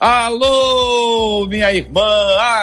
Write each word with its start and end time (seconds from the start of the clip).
Alô, 0.00 1.46
minha 1.46 1.70
irmã! 1.74 2.00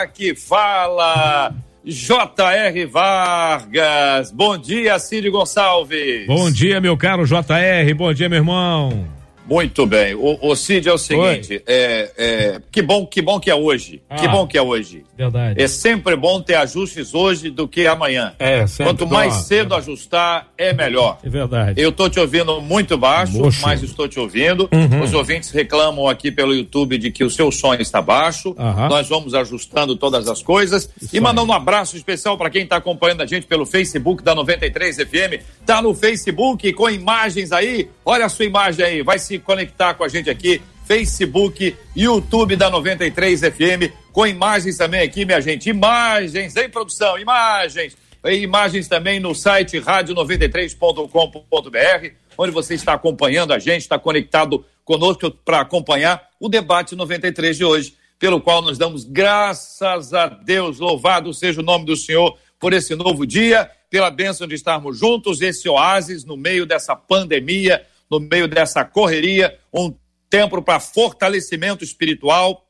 Aqui 0.01 0.33
fala 0.33 1.53
J.R. 1.85 2.85
Vargas. 2.87 4.31
Bom 4.31 4.57
dia, 4.57 4.97
Círio 4.97 5.31
Gonçalves. 5.31 6.25
Bom 6.25 6.49
dia, 6.49 6.81
meu 6.81 6.97
caro 6.97 7.27
J.R. 7.27 7.93
Bom 7.93 8.11
dia, 8.11 8.27
meu 8.27 8.39
irmão. 8.39 9.07
Muito 9.47 9.85
bem. 9.85 10.13
O, 10.13 10.37
o 10.41 10.55
Cid 10.55 10.87
é 10.87 10.93
o 10.93 10.97
seguinte, 10.97 11.61
é, 11.65 12.11
é, 12.17 12.61
que 12.71 12.81
bom, 12.81 13.05
que 13.05 13.21
bom 13.21 13.39
que 13.39 13.49
é 13.49 13.55
hoje. 13.55 14.01
Ah, 14.09 14.15
que 14.15 14.27
bom 14.27 14.45
que 14.45 14.57
é 14.57 14.61
hoje. 14.61 15.03
Verdade. 15.17 15.61
É 15.61 15.67
sempre 15.67 16.15
bom 16.15 16.41
ter 16.41 16.55
ajustes 16.55 17.13
hoje 17.13 17.49
do 17.49 17.67
que 17.67 17.87
amanhã. 17.87 18.33
É, 18.37 18.67
sempre. 18.67 18.85
Quanto 18.85 19.07
mais 19.07 19.33
cedo 19.33 19.73
ajustar, 19.73 20.47
é 20.57 20.73
melhor. 20.73 21.17
É 21.23 21.29
verdade. 21.29 21.81
Eu 21.81 21.89
estou 21.89 22.09
te 22.09 22.19
ouvindo 22.19 22.61
muito 22.61 22.97
baixo, 22.97 23.37
Moxo. 23.37 23.61
mas 23.61 23.81
estou 23.81 24.07
te 24.07 24.19
ouvindo. 24.19 24.69
Uhum. 24.71 25.01
Os 25.01 25.13
ouvintes 25.13 25.49
reclamam 25.51 26.07
aqui 26.07 26.31
pelo 26.31 26.53
YouTube 26.53 26.97
de 26.97 27.09
que 27.09 27.23
o 27.23 27.29
seu 27.29 27.51
som 27.51 27.73
está 27.75 28.01
baixo. 28.01 28.49
Uhum. 28.49 28.89
Nós 28.89 29.07
vamos 29.07 29.33
ajustando 29.33 29.95
todas 29.95 30.27
as 30.27 30.43
coisas. 30.43 30.89
Isso 31.01 31.15
e 31.15 31.19
mandando 31.19 31.51
um 31.51 31.55
abraço 31.55 31.95
especial 31.95 32.37
para 32.37 32.49
quem 32.49 32.63
está 32.63 32.75
acompanhando 32.75 33.21
a 33.21 33.25
gente 33.25 33.47
pelo 33.47 33.65
Facebook 33.65 34.21
da 34.21 34.35
93 34.35 34.97
FM. 34.97 35.43
Tá 35.65 35.81
no 35.81 35.95
Facebook 35.95 36.71
com 36.73 36.89
imagens 36.89 37.51
aí. 37.51 37.89
Olha 38.05 38.25
a 38.25 38.29
sua 38.29 38.45
imagem 38.45 38.85
aí. 38.85 39.01
Vai 39.01 39.19
se 39.19 39.36
conectar 39.39 39.93
com 39.93 40.03
a 40.03 40.07
gente 40.07 40.29
aqui, 40.29 40.61
Facebook, 40.85 41.75
YouTube 41.95 42.55
da 42.55 42.69
93 42.69 43.41
FM, 43.41 43.93
com 44.11 44.25
imagens 44.25 44.77
também 44.77 45.01
aqui, 45.01 45.25
minha 45.25 45.41
gente. 45.41 45.69
Imagens, 45.69 46.55
em 46.55 46.69
produção, 46.69 47.19
imagens. 47.19 47.97
Imagens 48.25 48.87
também 48.87 49.19
no 49.19 49.35
site 49.35 49.79
rádio93.com.br, 49.79 52.09
onde 52.37 52.51
você 52.51 52.73
está 52.73 52.93
acompanhando 52.93 53.53
a 53.53 53.59
gente, 53.59 53.81
está 53.81 53.99
conectado 53.99 54.65
conosco 54.83 55.29
para 55.29 55.61
acompanhar 55.61 56.27
o 56.39 56.49
debate 56.49 56.95
93 56.95 57.57
de 57.57 57.65
hoje, 57.65 57.93
pelo 58.17 58.41
qual 58.41 58.61
nós 58.61 58.77
damos 58.77 59.03
graças 59.03 60.13
a 60.13 60.27
Deus, 60.27 60.79
louvado 60.79 61.33
seja 61.33 61.61
o 61.61 61.63
nome 61.63 61.85
do 61.85 61.95
Senhor 61.95 62.37
por 62.59 62.73
esse 62.73 62.95
novo 62.95 63.25
dia, 63.25 63.69
pela 63.89 64.09
bênção 64.09 64.47
de 64.47 64.55
estarmos 64.55 64.97
juntos, 64.97 65.41
esse 65.41 65.69
oásis 65.69 66.25
no 66.25 66.35
meio 66.35 66.65
dessa 66.65 66.95
pandemia, 66.95 67.85
no 68.09 68.19
meio 68.19 68.47
dessa 68.47 68.83
correria, 68.85 69.57
um 69.73 69.93
tempo 70.29 70.61
para 70.61 70.79
fortalecimento 70.79 71.83
espiritual, 71.83 72.67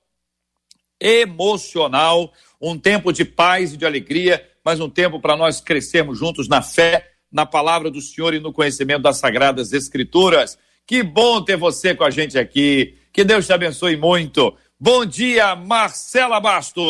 emocional, 0.99 2.31
um 2.61 2.77
tempo 2.77 3.11
de 3.11 3.23
paz 3.23 3.73
e 3.73 3.77
de 3.77 3.85
alegria, 3.85 4.45
mas 4.63 4.79
um 4.79 4.89
tempo 4.89 5.19
para 5.19 5.37
nós 5.37 5.61
crescermos 5.61 6.17
juntos 6.17 6.47
na 6.47 6.61
fé, 6.61 7.11
na 7.31 7.45
palavra 7.45 7.89
do 7.91 8.01
Senhor 8.01 8.33
e 8.33 8.39
no 8.39 8.53
conhecimento 8.53 9.03
das 9.03 9.17
sagradas 9.17 9.73
escrituras. 9.73 10.57
Que 10.85 11.03
bom 11.03 11.43
ter 11.43 11.57
você 11.57 11.93
com 11.93 12.03
a 12.03 12.09
gente 12.09 12.37
aqui. 12.37 12.97
Que 13.11 13.23
Deus 13.23 13.45
te 13.45 13.53
abençoe 13.53 13.95
muito. 13.95 14.55
Bom 14.79 15.07
dia, 15.07 15.55
Marcela 15.55 16.39
Bastos. 16.39 16.83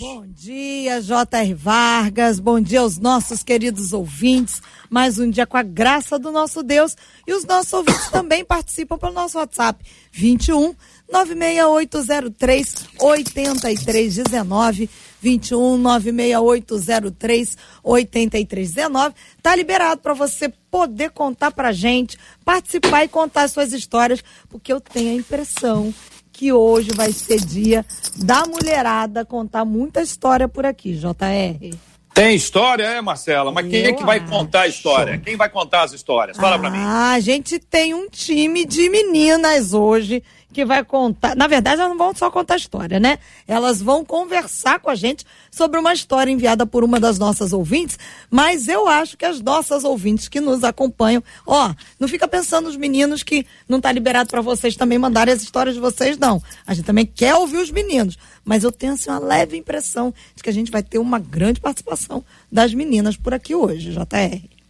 Bom 0.00 0.24
dia, 0.26 0.98
J.R. 1.02 1.52
Vargas. 1.52 2.40
Bom 2.40 2.58
dia 2.58 2.80
aos 2.80 2.96
nossos 2.96 3.42
queridos 3.42 3.92
ouvintes. 3.92 4.62
Mais 4.88 5.18
um 5.18 5.28
dia 5.28 5.46
com 5.46 5.58
a 5.58 5.62
graça 5.62 6.18
do 6.18 6.32
nosso 6.32 6.62
Deus. 6.62 6.96
E 7.26 7.34
os 7.34 7.44
nossos 7.44 7.70
ouvintes 7.70 8.08
também 8.08 8.42
participam 8.42 8.96
pelo 8.96 9.12
nosso 9.12 9.36
WhatsApp 9.36 9.84
21 10.10 10.74
96803 11.12 12.74
8319. 12.98 14.88
21 15.20 15.76
96803 15.76 17.58
8319. 17.84 19.14
Tá 19.42 19.54
liberado 19.54 20.00
para 20.00 20.14
você 20.14 20.48
poder 20.70 21.10
contar 21.10 21.50
pra 21.50 21.72
gente, 21.72 22.16
participar 22.42 23.04
e 23.04 23.08
contar 23.08 23.48
suas 23.48 23.74
histórias, 23.74 24.24
porque 24.48 24.72
eu 24.72 24.80
tenho 24.80 25.10
a 25.10 25.14
impressão 25.14 25.92
que 26.32 26.52
hoje 26.52 26.90
vai 26.94 27.12
ser 27.12 27.38
dia 27.40 27.84
da 28.16 28.44
mulherada 28.46 29.24
contar 29.24 29.64
muita 29.64 30.00
história 30.00 30.48
por 30.48 30.64
aqui, 30.64 30.94
JR. 30.94 31.76
Tem 32.14 32.34
história, 32.34 32.84
é, 32.84 33.00
Marcela? 33.00 33.50
Mas 33.50 33.68
quem 33.68 33.84
Eu 33.84 33.90
é 33.90 33.92
que 33.94 34.04
vai 34.04 34.18
acho. 34.18 34.28
contar 34.28 34.62
a 34.62 34.66
história? 34.68 35.18
Quem 35.18 35.34
vai 35.34 35.48
contar 35.48 35.82
as 35.82 35.92
histórias? 35.92 36.36
Fala 36.36 36.56
ah, 36.56 36.58
pra 36.58 36.70
mim. 36.70 36.78
Ah, 36.78 37.12
a 37.12 37.20
gente 37.20 37.58
tem 37.58 37.94
um 37.94 38.08
time 38.08 38.66
de 38.66 38.88
meninas 38.90 39.72
hoje 39.72 40.22
que 40.52 40.64
vai 40.64 40.84
contar. 40.84 41.34
Na 41.34 41.46
verdade, 41.46 41.80
elas 41.80 41.90
não 41.90 41.98
vão 41.98 42.14
só 42.14 42.30
contar 42.30 42.56
história, 42.56 43.00
né? 43.00 43.18
Elas 43.48 43.80
vão 43.80 44.04
conversar 44.04 44.78
com 44.78 44.90
a 44.90 44.94
gente 44.94 45.24
sobre 45.50 45.80
uma 45.80 45.92
história 45.92 46.30
enviada 46.30 46.64
por 46.64 46.84
uma 46.84 47.00
das 47.00 47.18
nossas 47.18 47.52
ouvintes. 47.52 47.98
Mas 48.30 48.68
eu 48.68 48.86
acho 48.86 49.16
que 49.16 49.24
as 49.24 49.40
nossas 49.40 49.82
ouvintes 49.82 50.28
que 50.28 50.40
nos 50.40 50.62
acompanham, 50.62 51.22
ó, 51.46 51.74
não 51.98 52.06
fica 52.06 52.28
pensando 52.28 52.68
os 52.68 52.76
meninos 52.76 53.22
que 53.22 53.46
não 53.68 53.80
tá 53.80 53.90
liberado 53.90 54.30
para 54.30 54.40
vocês 54.40 54.76
também 54.76 54.98
mandarem 54.98 55.34
as 55.34 55.42
histórias 55.42 55.74
de 55.74 55.80
vocês, 55.80 56.18
não. 56.18 56.40
A 56.66 56.74
gente 56.74 56.84
também 56.84 57.06
quer 57.06 57.34
ouvir 57.34 57.58
os 57.58 57.70
meninos. 57.70 58.18
Mas 58.44 58.62
eu 58.62 58.70
tenho 58.70 58.92
assim, 58.92 59.10
uma 59.10 59.18
leve 59.18 59.56
impressão 59.56 60.12
de 60.34 60.42
que 60.42 60.50
a 60.50 60.52
gente 60.52 60.70
vai 60.70 60.82
ter 60.82 60.98
uma 60.98 61.18
grande 61.18 61.60
participação 61.60 62.24
das 62.50 62.74
meninas 62.74 63.16
por 63.16 63.32
aqui 63.34 63.54
hoje, 63.54 63.92
JR. 63.92 64.61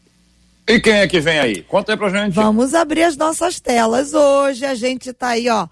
E 0.66 0.80
quem 0.80 0.94
é 0.94 1.08
que 1.08 1.20
vem 1.20 1.38
aí? 1.38 1.62
Conta 1.62 1.92
aí 1.92 1.98
pra 1.98 2.08
gente. 2.08 2.34
Vamos 2.34 2.74
abrir 2.74 3.02
as 3.02 3.16
nossas 3.16 3.58
telas. 3.58 4.14
Hoje 4.14 4.64
a 4.64 4.74
gente 4.74 5.12
tá 5.12 5.28
aí, 5.28 5.48
ó. 5.48 5.66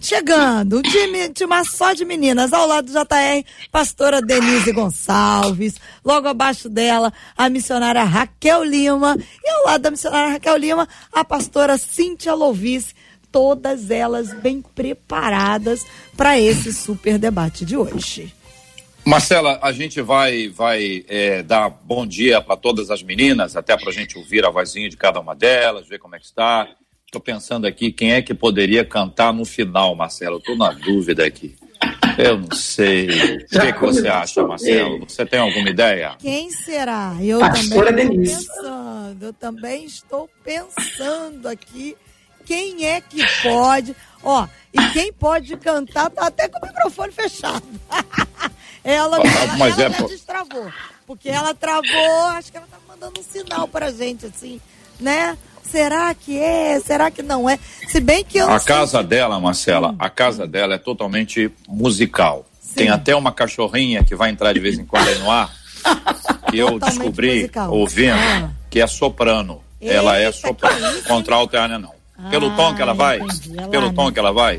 Chegando, 0.00 0.78
um 0.78 0.82
time, 0.82 1.28
time 1.28 1.64
só 1.64 1.92
de 1.92 2.04
meninas, 2.04 2.52
ao 2.52 2.66
lado 2.66 2.86
do 2.86 2.92
JR, 2.92 3.44
pastora 3.70 4.20
Denise 4.20 4.72
Gonçalves, 4.72 5.76
logo 6.04 6.26
abaixo 6.26 6.68
dela, 6.68 7.12
a 7.36 7.48
missionária 7.48 8.02
Raquel 8.02 8.64
Lima, 8.64 9.16
e 9.44 9.48
ao 9.48 9.64
lado 9.66 9.82
da 9.82 9.92
missionária 9.92 10.32
Raquel 10.32 10.56
Lima, 10.56 10.88
a 11.12 11.24
pastora 11.24 11.78
Cíntia 11.78 12.34
Louvice, 12.34 12.96
todas 13.30 13.92
elas 13.92 14.34
bem 14.34 14.60
preparadas 14.60 15.86
para 16.16 16.36
esse 16.36 16.72
super 16.72 17.16
debate 17.16 17.64
de 17.64 17.76
hoje. 17.76 18.34
Marcela, 19.04 19.58
a 19.60 19.72
gente 19.72 20.00
vai, 20.00 20.48
vai 20.48 21.04
é, 21.08 21.42
dar 21.42 21.68
bom 21.68 22.06
dia 22.06 22.40
para 22.40 22.56
todas 22.56 22.88
as 22.88 23.02
meninas, 23.02 23.56
até 23.56 23.76
para 23.76 23.90
a 23.90 23.92
gente 23.92 24.16
ouvir 24.16 24.44
a 24.44 24.50
vozinha 24.50 24.88
de 24.88 24.96
cada 24.96 25.18
uma 25.18 25.34
delas, 25.34 25.88
ver 25.88 25.98
como 25.98 26.14
é 26.14 26.20
que 26.20 26.24
está. 26.24 26.68
Estou 27.04 27.20
pensando 27.20 27.66
aqui 27.66 27.90
quem 27.90 28.12
é 28.12 28.22
que 28.22 28.32
poderia 28.32 28.84
cantar 28.84 29.32
no 29.32 29.44
final, 29.44 29.94
Marcela. 29.96 30.38
Estou 30.38 30.56
na 30.56 30.72
dúvida 30.72 31.26
aqui. 31.26 31.56
Eu 32.16 32.38
não 32.38 32.52
sei. 32.52 33.08
O 33.08 33.46
que, 33.48 33.72
que 33.72 33.80
você 33.80 34.06
acha, 34.06 34.46
Marcelo? 34.46 35.00
Você 35.00 35.26
tem 35.26 35.40
alguma 35.40 35.68
ideia? 35.68 36.14
Quem 36.18 36.50
será? 36.50 37.16
Eu 37.20 37.40
Pastora 37.40 37.90
também 37.90 38.22
estou 38.22 38.54
pensando. 38.62 39.24
Eu 39.24 39.32
também 39.32 39.84
estou 39.84 40.30
pensando 40.44 41.48
aqui 41.48 41.96
quem 42.46 42.86
é 42.86 43.00
que 43.00 43.20
pode. 43.42 43.96
Ó, 44.22 44.46
e 44.72 44.88
quem 44.92 45.12
pode 45.12 45.56
cantar 45.56 46.08
tá 46.10 46.26
até 46.26 46.48
com 46.48 46.64
o 46.64 46.68
microfone 46.68 47.12
fechado. 47.12 47.66
Ela, 48.84 49.16
ela, 49.18 49.56
Mas 49.56 49.78
ela 49.78 49.96
é, 49.96 50.02
destravou. 50.02 50.72
Porque 51.06 51.28
ela 51.28 51.54
travou, 51.54 52.26
acho 52.30 52.50
que 52.50 52.56
ela 52.56 52.66
tá 52.70 52.78
mandando 52.88 53.20
um 53.20 53.22
sinal 53.22 53.68
pra 53.68 53.90
gente, 53.92 54.26
assim, 54.26 54.60
né? 54.98 55.36
Será 55.62 56.14
que 56.14 56.38
é? 56.38 56.80
Será 56.80 57.10
que 57.10 57.22
não 57.22 57.48
é? 57.48 57.58
Se 57.88 58.00
bem 58.00 58.24
que 58.24 58.38
eu 58.38 58.50
A 58.50 58.60
casa 58.60 58.98
sei... 58.98 59.06
dela, 59.06 59.40
Marcela, 59.40 59.92
hum. 59.92 59.96
a 59.98 60.10
casa 60.10 60.46
dela 60.46 60.74
é 60.74 60.78
totalmente 60.78 61.50
musical. 61.68 62.44
Sim. 62.60 62.74
Tem 62.74 62.88
até 62.90 63.14
uma 63.14 63.32
cachorrinha 63.32 64.04
que 64.04 64.14
vai 64.14 64.30
entrar 64.30 64.52
de 64.52 64.60
vez 64.60 64.78
em 64.78 64.84
quando 64.84 65.08
aí 65.08 65.18
no 65.18 65.30
ar. 65.30 65.50
que 66.50 66.58
eu 66.58 66.72
totalmente 66.72 66.98
descobri, 66.98 67.34
musical. 67.34 67.72
ouvindo, 67.72 68.14
ah. 68.14 68.50
que 68.70 68.80
é 68.80 68.86
soprano. 68.86 69.62
Eita, 69.80 69.94
ela 69.94 70.18
é 70.18 70.30
soprano. 70.30 71.02
Contralto 71.04 71.56
é 71.56 71.78
não. 71.78 72.01
Pelo 72.30 72.48
ah, 72.48 72.56
tom 72.56 72.74
que 72.74 72.82
ela 72.82 72.92
vai, 72.92 73.20
pelo 73.70 73.92
tom 73.92 74.12
que 74.12 74.18
ela 74.18 74.32
vai, 74.32 74.56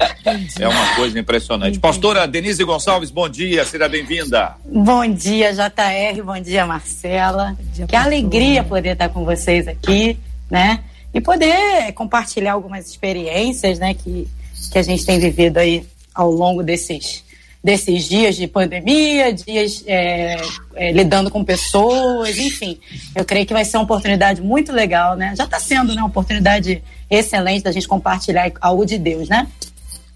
é 0.59 0.67
uma 0.67 0.95
coisa 0.95 1.17
impressionante. 1.17 1.77
Entendi. 1.77 1.79
Pastora 1.79 2.27
Denise 2.27 2.63
Gonçalves, 2.63 3.09
bom 3.09 3.29
dia, 3.29 3.63
seja 3.63 3.87
bem-vinda. 3.87 4.55
Bom 4.65 5.07
dia, 5.07 5.53
JR, 5.53 6.21
bom 6.23 6.39
dia, 6.39 6.65
Marcela. 6.65 7.55
Bom 7.57 7.71
dia, 7.71 7.87
que 7.87 7.95
alegria 7.95 8.63
poder 8.63 8.93
estar 8.93 9.09
com 9.09 9.23
vocês 9.23 9.67
aqui, 9.67 10.17
né? 10.49 10.81
E 11.13 11.21
poder 11.21 11.93
compartilhar 11.93 12.53
algumas 12.53 12.89
experiências, 12.89 13.79
né, 13.79 13.93
que, 13.93 14.27
que 14.71 14.79
a 14.79 14.83
gente 14.83 15.05
tem 15.05 15.19
vivido 15.19 15.57
aí 15.57 15.85
ao 16.13 16.31
longo 16.31 16.63
desses 16.63 17.23
desses 17.63 18.09
dias 18.09 18.35
de 18.35 18.45
pandemia, 18.45 19.31
dias 19.31 19.85
é, 19.87 20.35
é, 20.75 20.91
lidando 20.91 21.31
com 21.31 21.45
pessoas, 21.45 22.37
enfim. 22.37 22.77
Eu 23.15 23.23
creio 23.23 23.45
que 23.45 23.53
vai 23.53 23.63
ser 23.63 23.77
uma 23.77 23.85
oportunidade 23.85 24.41
muito 24.41 24.73
legal, 24.73 25.15
né? 25.15 25.33
Já 25.37 25.45
está 25.45 25.59
sendo 25.59 25.95
né, 25.95 26.01
uma 26.01 26.09
oportunidade 26.09 26.83
excelente 27.19 27.63
da 27.63 27.71
gente 27.71 27.87
compartilhar 27.87 28.51
algo 28.61 28.85
de 28.85 28.97
Deus, 28.97 29.29
né? 29.29 29.47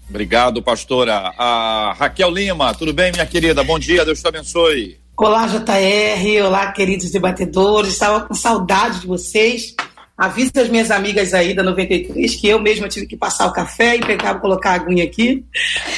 Obrigado, 0.08 0.62
pastora. 0.62 1.32
A 1.36 1.94
Raquel 1.98 2.30
Lima, 2.30 2.74
tudo 2.74 2.92
bem, 2.92 3.12
minha 3.12 3.26
querida? 3.26 3.62
Bom 3.62 3.78
dia, 3.78 4.04
Deus 4.04 4.20
te 4.20 4.28
abençoe. 4.28 4.98
Olá, 5.16 5.46
JR. 5.46 6.46
Olá, 6.46 6.72
queridos 6.72 7.10
debatedores. 7.10 7.92
Estava 7.92 8.20
com 8.20 8.34
saudade 8.34 9.00
de 9.00 9.06
vocês. 9.06 9.74
Avisa 10.16 10.62
as 10.62 10.68
minhas 10.68 10.90
amigas 10.90 11.34
aí 11.34 11.54
da 11.54 11.62
93 11.62 12.34
que 12.34 12.48
eu 12.48 12.60
mesma 12.60 12.88
tive 12.88 13.06
que 13.06 13.16
passar 13.16 13.46
o 13.46 13.52
café 13.52 13.96
e 13.96 14.00
pegar, 14.00 14.40
colocar 14.40 14.70
a 14.70 14.74
aguinha 14.74 15.04
aqui 15.04 15.44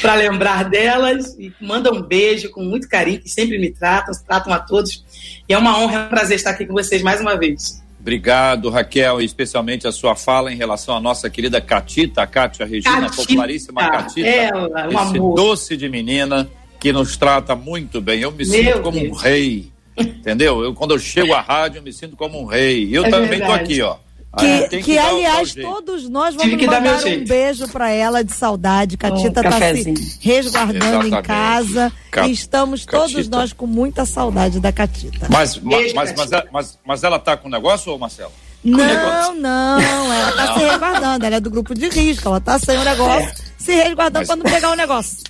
para 0.02 0.14
lembrar 0.14 0.64
delas. 0.68 1.36
E 1.38 1.52
manda 1.60 1.92
um 1.92 2.02
beijo 2.02 2.50
com 2.50 2.62
muito 2.62 2.88
carinho, 2.88 3.20
que 3.20 3.28
sempre 3.28 3.58
me 3.58 3.70
tratam, 3.70 4.12
tratam 4.26 4.52
a 4.52 4.58
todos. 4.58 5.04
E 5.48 5.52
é 5.52 5.58
uma 5.58 5.78
honra, 5.78 6.00
é 6.00 6.02
um 6.06 6.08
prazer 6.08 6.36
estar 6.36 6.50
aqui 6.50 6.66
com 6.66 6.72
vocês 6.72 7.00
mais 7.00 7.20
uma 7.20 7.38
vez. 7.38 7.80
Obrigado, 8.00 8.70
Raquel, 8.70 9.20
e 9.20 9.24
especialmente 9.24 9.86
a 9.86 9.92
sua 9.92 10.16
fala 10.16 10.50
em 10.50 10.56
relação 10.56 10.96
à 10.96 11.00
nossa 11.00 11.28
querida 11.28 11.60
Catita, 11.60 12.22
a 12.22 12.26
Cátia 12.26 12.64
Regina, 12.64 13.02
Catita, 13.02 13.16
popularíssima 13.16 13.90
Catita. 13.90 14.26
Ela, 14.26 14.88
esse 14.88 14.96
amor. 14.96 15.34
doce 15.34 15.76
de 15.76 15.88
menina 15.88 16.48
que 16.80 16.92
nos 16.92 17.16
trata 17.18 17.54
muito 17.54 18.00
bem. 18.00 18.20
Eu 18.22 18.30
me 18.30 18.38
Meu 18.38 18.46
sinto 18.46 18.80
como 18.80 18.98
Deus. 18.98 19.12
um 19.12 19.20
rei. 19.20 19.70
Entendeu? 19.98 20.64
Eu, 20.64 20.72
quando 20.72 20.92
eu 20.92 20.98
chego 20.98 21.34
à 21.34 21.42
rádio, 21.42 21.78
eu 21.78 21.82
me 21.82 21.92
sinto 21.92 22.16
como 22.16 22.40
um 22.40 22.46
rei. 22.46 22.88
Eu 22.90 23.04
é 23.04 23.10
também 23.10 23.38
estou 23.38 23.54
aqui, 23.54 23.82
ó. 23.82 23.96
Que, 24.38 24.46
ah, 24.46 24.68
que, 24.68 24.82
que 24.82 24.98
aliás, 24.98 25.52
todos 25.54 26.08
nós 26.08 26.36
vamos 26.36 26.54
mandar 26.54 27.04
um 27.04 27.24
beijo 27.24 27.66
para 27.68 27.90
ela 27.90 28.22
de 28.22 28.32
saudade. 28.32 28.96
Catita 28.96 29.40
está 29.40 29.58
se 29.58 30.18
resguardando 30.20 31.08
Exatamente. 31.08 31.16
em 31.16 31.22
casa. 31.22 31.92
Ca 32.12 32.28
e 32.28 32.32
estamos 32.32 32.84
Catita. 32.84 33.12
todos 33.12 33.28
nós 33.28 33.52
com 33.52 33.66
muita 33.66 34.06
saudade 34.06 34.60
da 34.60 34.70
Catita. 34.70 35.26
Mas, 35.28 35.56
beijo, 35.56 35.96
mas, 35.96 36.14
mas, 36.14 36.30
mas, 36.52 36.78
mas, 36.86 37.02
ela 37.02 37.16
está 37.16 37.36
com 37.36 37.48
negócio, 37.48 37.90
ou 37.90 37.98
Marcelo? 37.98 38.30
Não, 38.62 39.34
não, 39.34 39.80
ela 40.12 40.30
está 40.30 40.54
se 40.54 40.58
resguardando. 40.60 41.26
Ela 41.26 41.36
é 41.36 41.40
do 41.40 41.50
grupo 41.50 41.74
de 41.74 41.88
risco, 41.88 42.28
ela 42.28 42.38
está 42.38 42.56
sem 42.56 42.78
o 42.78 42.84
negócio, 42.84 43.28
é. 43.28 43.34
se 43.58 43.74
resguardando 43.74 44.26
para 44.28 44.36
não 44.36 44.44
pegar 44.44 44.70
o 44.70 44.76
negócio. 44.76 45.24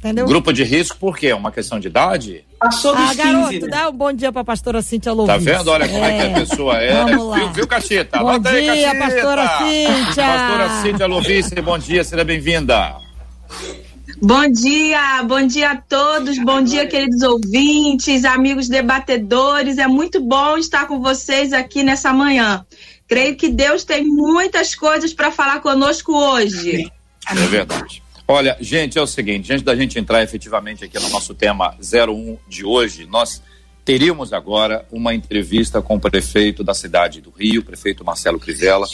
Entendeu? 0.00 0.26
Grupo 0.26 0.50
de 0.50 0.64
risco 0.64 0.96
por 0.96 1.18
quê? 1.18 1.26
É 1.26 1.34
uma 1.34 1.52
questão 1.52 1.78
de 1.78 1.88
idade? 1.88 2.42
Passou 2.58 2.96
dos 2.96 3.04
ah, 3.04 3.08
15, 3.08 3.16
garoto, 3.16 3.66
né? 3.66 3.68
dá 3.68 3.88
um 3.90 3.92
bom 3.92 4.10
dia 4.10 4.32
pra 4.32 4.42
pastora 4.42 4.80
Cíntia 4.80 5.12
Louvis. 5.12 5.44
Tá 5.44 5.52
vendo? 5.52 5.68
Olha 5.68 5.84
é. 5.84 5.88
como 5.88 6.04
é 6.04 6.16
que 6.16 6.22
a 6.22 6.24
é. 6.24 6.34
pessoa 6.40 6.78
é. 6.78 7.04
Vamos 7.04 7.26
lá. 7.26 7.36
Viu, 7.36 7.52
viu 7.52 7.66
Cacheta? 7.66 8.18
Bom 8.18 8.24
Bota 8.24 8.50
dia, 8.50 8.72
aí, 8.72 8.82
Cacheta. 8.84 8.98
pastora 8.98 9.58
Cíntia. 9.58 10.24
Pastora 10.24 10.82
Cíntia 10.82 11.06
Louvis, 11.06 11.50
bom 11.62 11.78
dia, 11.78 12.02
seja 12.02 12.24
bem-vinda. 12.24 12.96
Bom 14.22 14.50
dia, 14.50 15.22
bom 15.22 15.46
dia 15.46 15.72
a 15.72 15.76
todos, 15.76 16.38
bom 16.38 16.62
dia, 16.62 16.86
queridos 16.86 17.22
ouvintes, 17.22 18.24
amigos 18.24 18.70
debatedores. 18.70 19.76
É 19.76 19.86
muito 19.86 20.18
bom 20.18 20.56
estar 20.56 20.86
com 20.86 20.98
vocês 21.00 21.52
aqui 21.52 21.82
nessa 21.82 22.10
manhã. 22.10 22.64
Creio 23.06 23.36
que 23.36 23.50
Deus 23.50 23.84
tem 23.84 24.06
muitas 24.06 24.74
coisas 24.74 25.12
para 25.12 25.30
falar 25.30 25.60
conosco 25.60 26.16
hoje. 26.16 26.90
É 27.28 27.34
verdade. 27.34 28.02
Olha, 28.32 28.56
gente, 28.60 28.96
é 28.96 29.02
o 29.02 29.08
seguinte, 29.08 29.52
antes 29.52 29.64
da 29.64 29.74
gente 29.74 29.98
entrar 29.98 30.22
efetivamente 30.22 30.84
aqui 30.84 30.96
no 31.00 31.08
nosso 31.08 31.34
tema 31.34 31.74
01 31.80 32.38
de 32.48 32.64
hoje, 32.64 33.04
nós 33.04 33.42
teríamos 33.84 34.32
agora 34.32 34.86
uma 34.88 35.12
entrevista 35.12 35.82
com 35.82 35.96
o 35.96 36.00
prefeito 36.00 36.62
da 36.62 36.72
cidade 36.72 37.20
do 37.20 37.30
Rio, 37.30 37.64
prefeito 37.64 38.04
Marcelo 38.04 38.38
Crivella, 38.38 38.86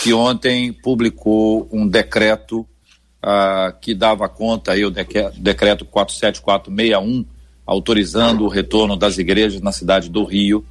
que 0.00 0.12
ontem 0.12 0.72
publicou 0.72 1.68
um 1.72 1.84
decreto 1.84 2.60
uh, 2.60 3.76
que 3.80 3.92
dava 3.92 4.28
conta 4.28 4.70
aí, 4.70 4.84
o 4.84 4.90
decreto 4.90 5.84
47461, 5.84 7.26
autorizando 7.66 8.44
o 8.44 8.48
retorno 8.48 8.96
das 8.96 9.18
igrejas 9.18 9.60
na 9.60 9.72
cidade 9.72 10.08
do 10.08 10.22
Rio 10.22 10.64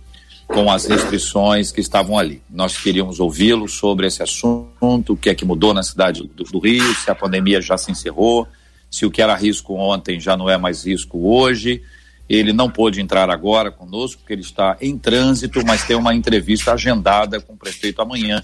com 0.50 0.72
as 0.72 0.86
restrições 0.86 1.72
que 1.72 1.80
estavam 1.80 2.18
ali. 2.18 2.42
Nós 2.50 2.76
queríamos 2.76 3.20
ouvi-lo 3.20 3.70
sobre 3.70 4.08
esse 4.08 4.24
assunto, 4.24 5.14
o 5.14 5.18
que 5.18 5.30
é 5.30 5.36
que 5.36 5.46
mudou 5.46 5.76
na 5.76 5.84
cidade 5.84 6.24
do, 6.24 6.44
do, 6.44 6.60
Rio, 6.60 6.84
se 6.96 7.10
a 7.10 7.14
pandemia 7.14 7.62
já 7.62 7.78
se 7.78 7.92
encerrou, 7.92 8.48
se 8.90 9.06
o 9.06 9.12
que 9.12 9.22
era 9.22 9.36
risco 9.36 9.76
ontem 9.76 10.20
já 10.20 10.36
não 10.36 10.50
é 10.50 10.58
mais 10.58 10.86
risco 10.86 11.20
hoje. 11.30 11.84
Ele 12.28 12.52
não 12.52 12.70
pôde 12.70 13.00
entrar 13.00 13.30
agora 13.30 13.72
conosco, 13.72 14.22
porque 14.22 14.34
ele 14.34 14.42
está 14.42 14.76
em 14.82 14.98
trânsito, 14.98 15.64
mas 15.66 15.84
tem 15.84 15.96
uma 15.96 16.16
entrevista 16.16 16.74
agendada 16.74 17.40
com 17.40 17.54
o 17.54 17.58
prefeito 17.58 18.02
amanhã, 18.02 18.42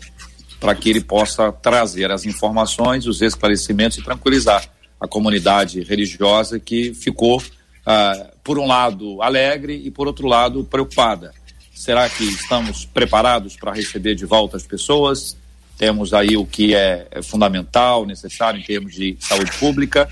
para 0.60 0.75
que 0.75 0.90
ele 0.92 1.01
possa 1.01 1.51
trazer 1.51 2.12
as 2.12 2.25
informações, 2.25 3.08
os 3.08 3.22
esclarecimentos 3.22 3.98
e 3.98 4.04
tranquilizar 4.04 4.63
a 5.00 5.08
comunidade 5.08 5.81
religiosa 5.81 6.60
que 6.60 6.94
ficou, 6.94 7.42
ah, 7.86 8.31
por 8.44 8.60
um 8.60 8.68
lado, 8.68 9.22
alegre 9.22 9.81
e, 9.84 9.90
por 9.90 10.08
outro 10.08 10.28
lado, 10.28 10.63
preocupada 10.63 11.31
Será 11.75 12.10
que 12.10 12.24
estamos 12.24 12.86
preparados 12.86 13.57
para 13.57 13.74
receber 13.74 14.16
de 14.16 14.25
volta 14.25 14.56
as 14.56 14.66
pessoas? 14.66 15.36
Temos 15.77 16.13
aí 16.13 16.38
o 16.38 16.45
que 16.45 16.74
é, 16.74 17.06
é 17.12 17.22
fundamental, 17.22 18.06
necessário 18.06 18.60
em 18.60 18.63
termos 18.63 18.94
de 18.94 19.18
saúde 19.19 19.51
pública. 19.60 20.10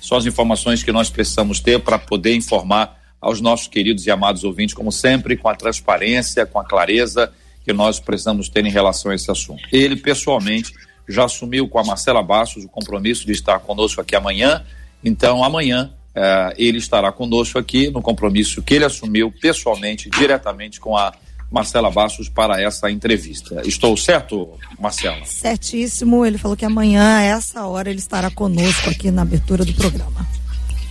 São 0.00 0.16
as 0.16 0.24
informações 0.24 0.82
que 0.82 0.90
nós 0.90 1.10
precisamos 1.10 1.60
ter 1.60 1.78
para 1.80 1.98
poder 1.98 2.34
informar 2.34 2.98
aos 3.20 3.42
nossos 3.42 3.68
queridos 3.68 4.06
e 4.06 4.10
amados 4.10 4.42
ouvintes, 4.42 4.74
como 4.74 4.90
sempre, 4.90 5.36
com 5.36 5.50
a 5.50 5.54
transparência, 5.54 6.46
com 6.46 6.58
a 6.58 6.64
clareza 6.64 7.30
que 7.62 7.74
nós 7.74 8.00
precisamos 8.00 8.48
ter 8.48 8.64
em 8.64 8.70
relação 8.70 9.12
a 9.12 9.14
esse 9.14 9.30
assunto. 9.30 9.62
Ele, 9.70 9.96
pessoalmente, 9.96 10.72
já 11.06 11.26
assumiu 11.26 11.68
com 11.68 11.78
a 11.78 11.84
Marcela 11.84 12.22
Bastos 12.22 12.64
o 12.64 12.68
compromisso 12.68 13.26
de 13.26 13.32
estar 13.32 13.58
conosco 13.60 14.00
aqui 14.00 14.16
amanhã. 14.16 14.64
Então, 15.04 15.44
amanhã, 15.44 15.92
Uh, 16.14 16.52
ele 16.58 16.78
estará 16.78 17.10
conosco 17.10 17.58
aqui 17.58 17.90
no 17.90 18.02
compromisso 18.02 18.62
que 18.62 18.74
ele 18.74 18.84
assumiu 18.84 19.32
pessoalmente, 19.40 20.10
diretamente 20.10 20.78
com 20.78 20.94
a 20.96 21.12
Marcela 21.50 21.90
Bastos 21.90 22.28
para 22.28 22.60
essa 22.60 22.90
entrevista. 22.90 23.62
Estou 23.66 23.96
certo, 23.96 24.58
Marcela? 24.78 25.24
Certíssimo. 25.24 26.24
Ele 26.24 26.38
falou 26.38 26.56
que 26.56 26.64
amanhã, 26.64 27.18
a 27.18 27.22
essa 27.22 27.66
hora, 27.66 27.90
ele 27.90 27.98
estará 27.98 28.30
conosco 28.30 28.88
aqui 28.88 29.10
na 29.10 29.22
abertura 29.22 29.64
do 29.64 29.74
programa. 29.74 30.26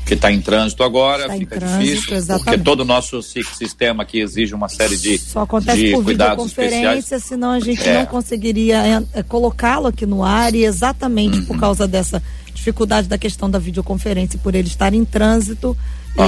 Que 0.05 0.15
está 0.15 0.31
em 0.31 0.41
trânsito 0.41 0.83
agora, 0.83 1.27
tá 1.27 1.35
fica 1.35 1.57
trânsito, 1.57 1.83
difícil, 1.83 2.15
exatamente. 2.15 2.43
porque 2.43 2.57
todo 2.59 2.81
o 2.81 2.85
nosso 2.85 3.21
sistema 3.21 4.03
aqui 4.03 4.19
exige 4.19 4.53
uma 4.53 4.67
série 4.67 4.97
de 4.97 5.17
Só 5.17 5.41
acontece 5.41 5.77
de 5.77 5.91
por 5.91 6.03
cuidados 6.03 6.51
videoconferência, 6.51 6.99
especiais. 6.99 7.23
senão 7.23 7.51
a 7.51 7.59
gente 7.59 7.87
é. 7.87 7.99
não 7.99 8.05
conseguiria 8.07 9.05
é, 9.13 9.23
colocá-lo 9.23 9.87
aqui 9.87 10.05
no 10.05 10.23
ar 10.23 10.53
e 10.53 10.65
exatamente 10.65 11.39
uhum. 11.39 11.45
por 11.45 11.59
causa 11.59 11.87
dessa 11.87 12.21
dificuldade 12.53 13.07
da 13.07 13.17
questão 13.17 13.49
da 13.49 13.57
videoconferência, 13.57 14.39
por 14.41 14.53
ele 14.53 14.67
estar 14.67 14.93
em 14.93 15.05
trânsito, 15.05 15.77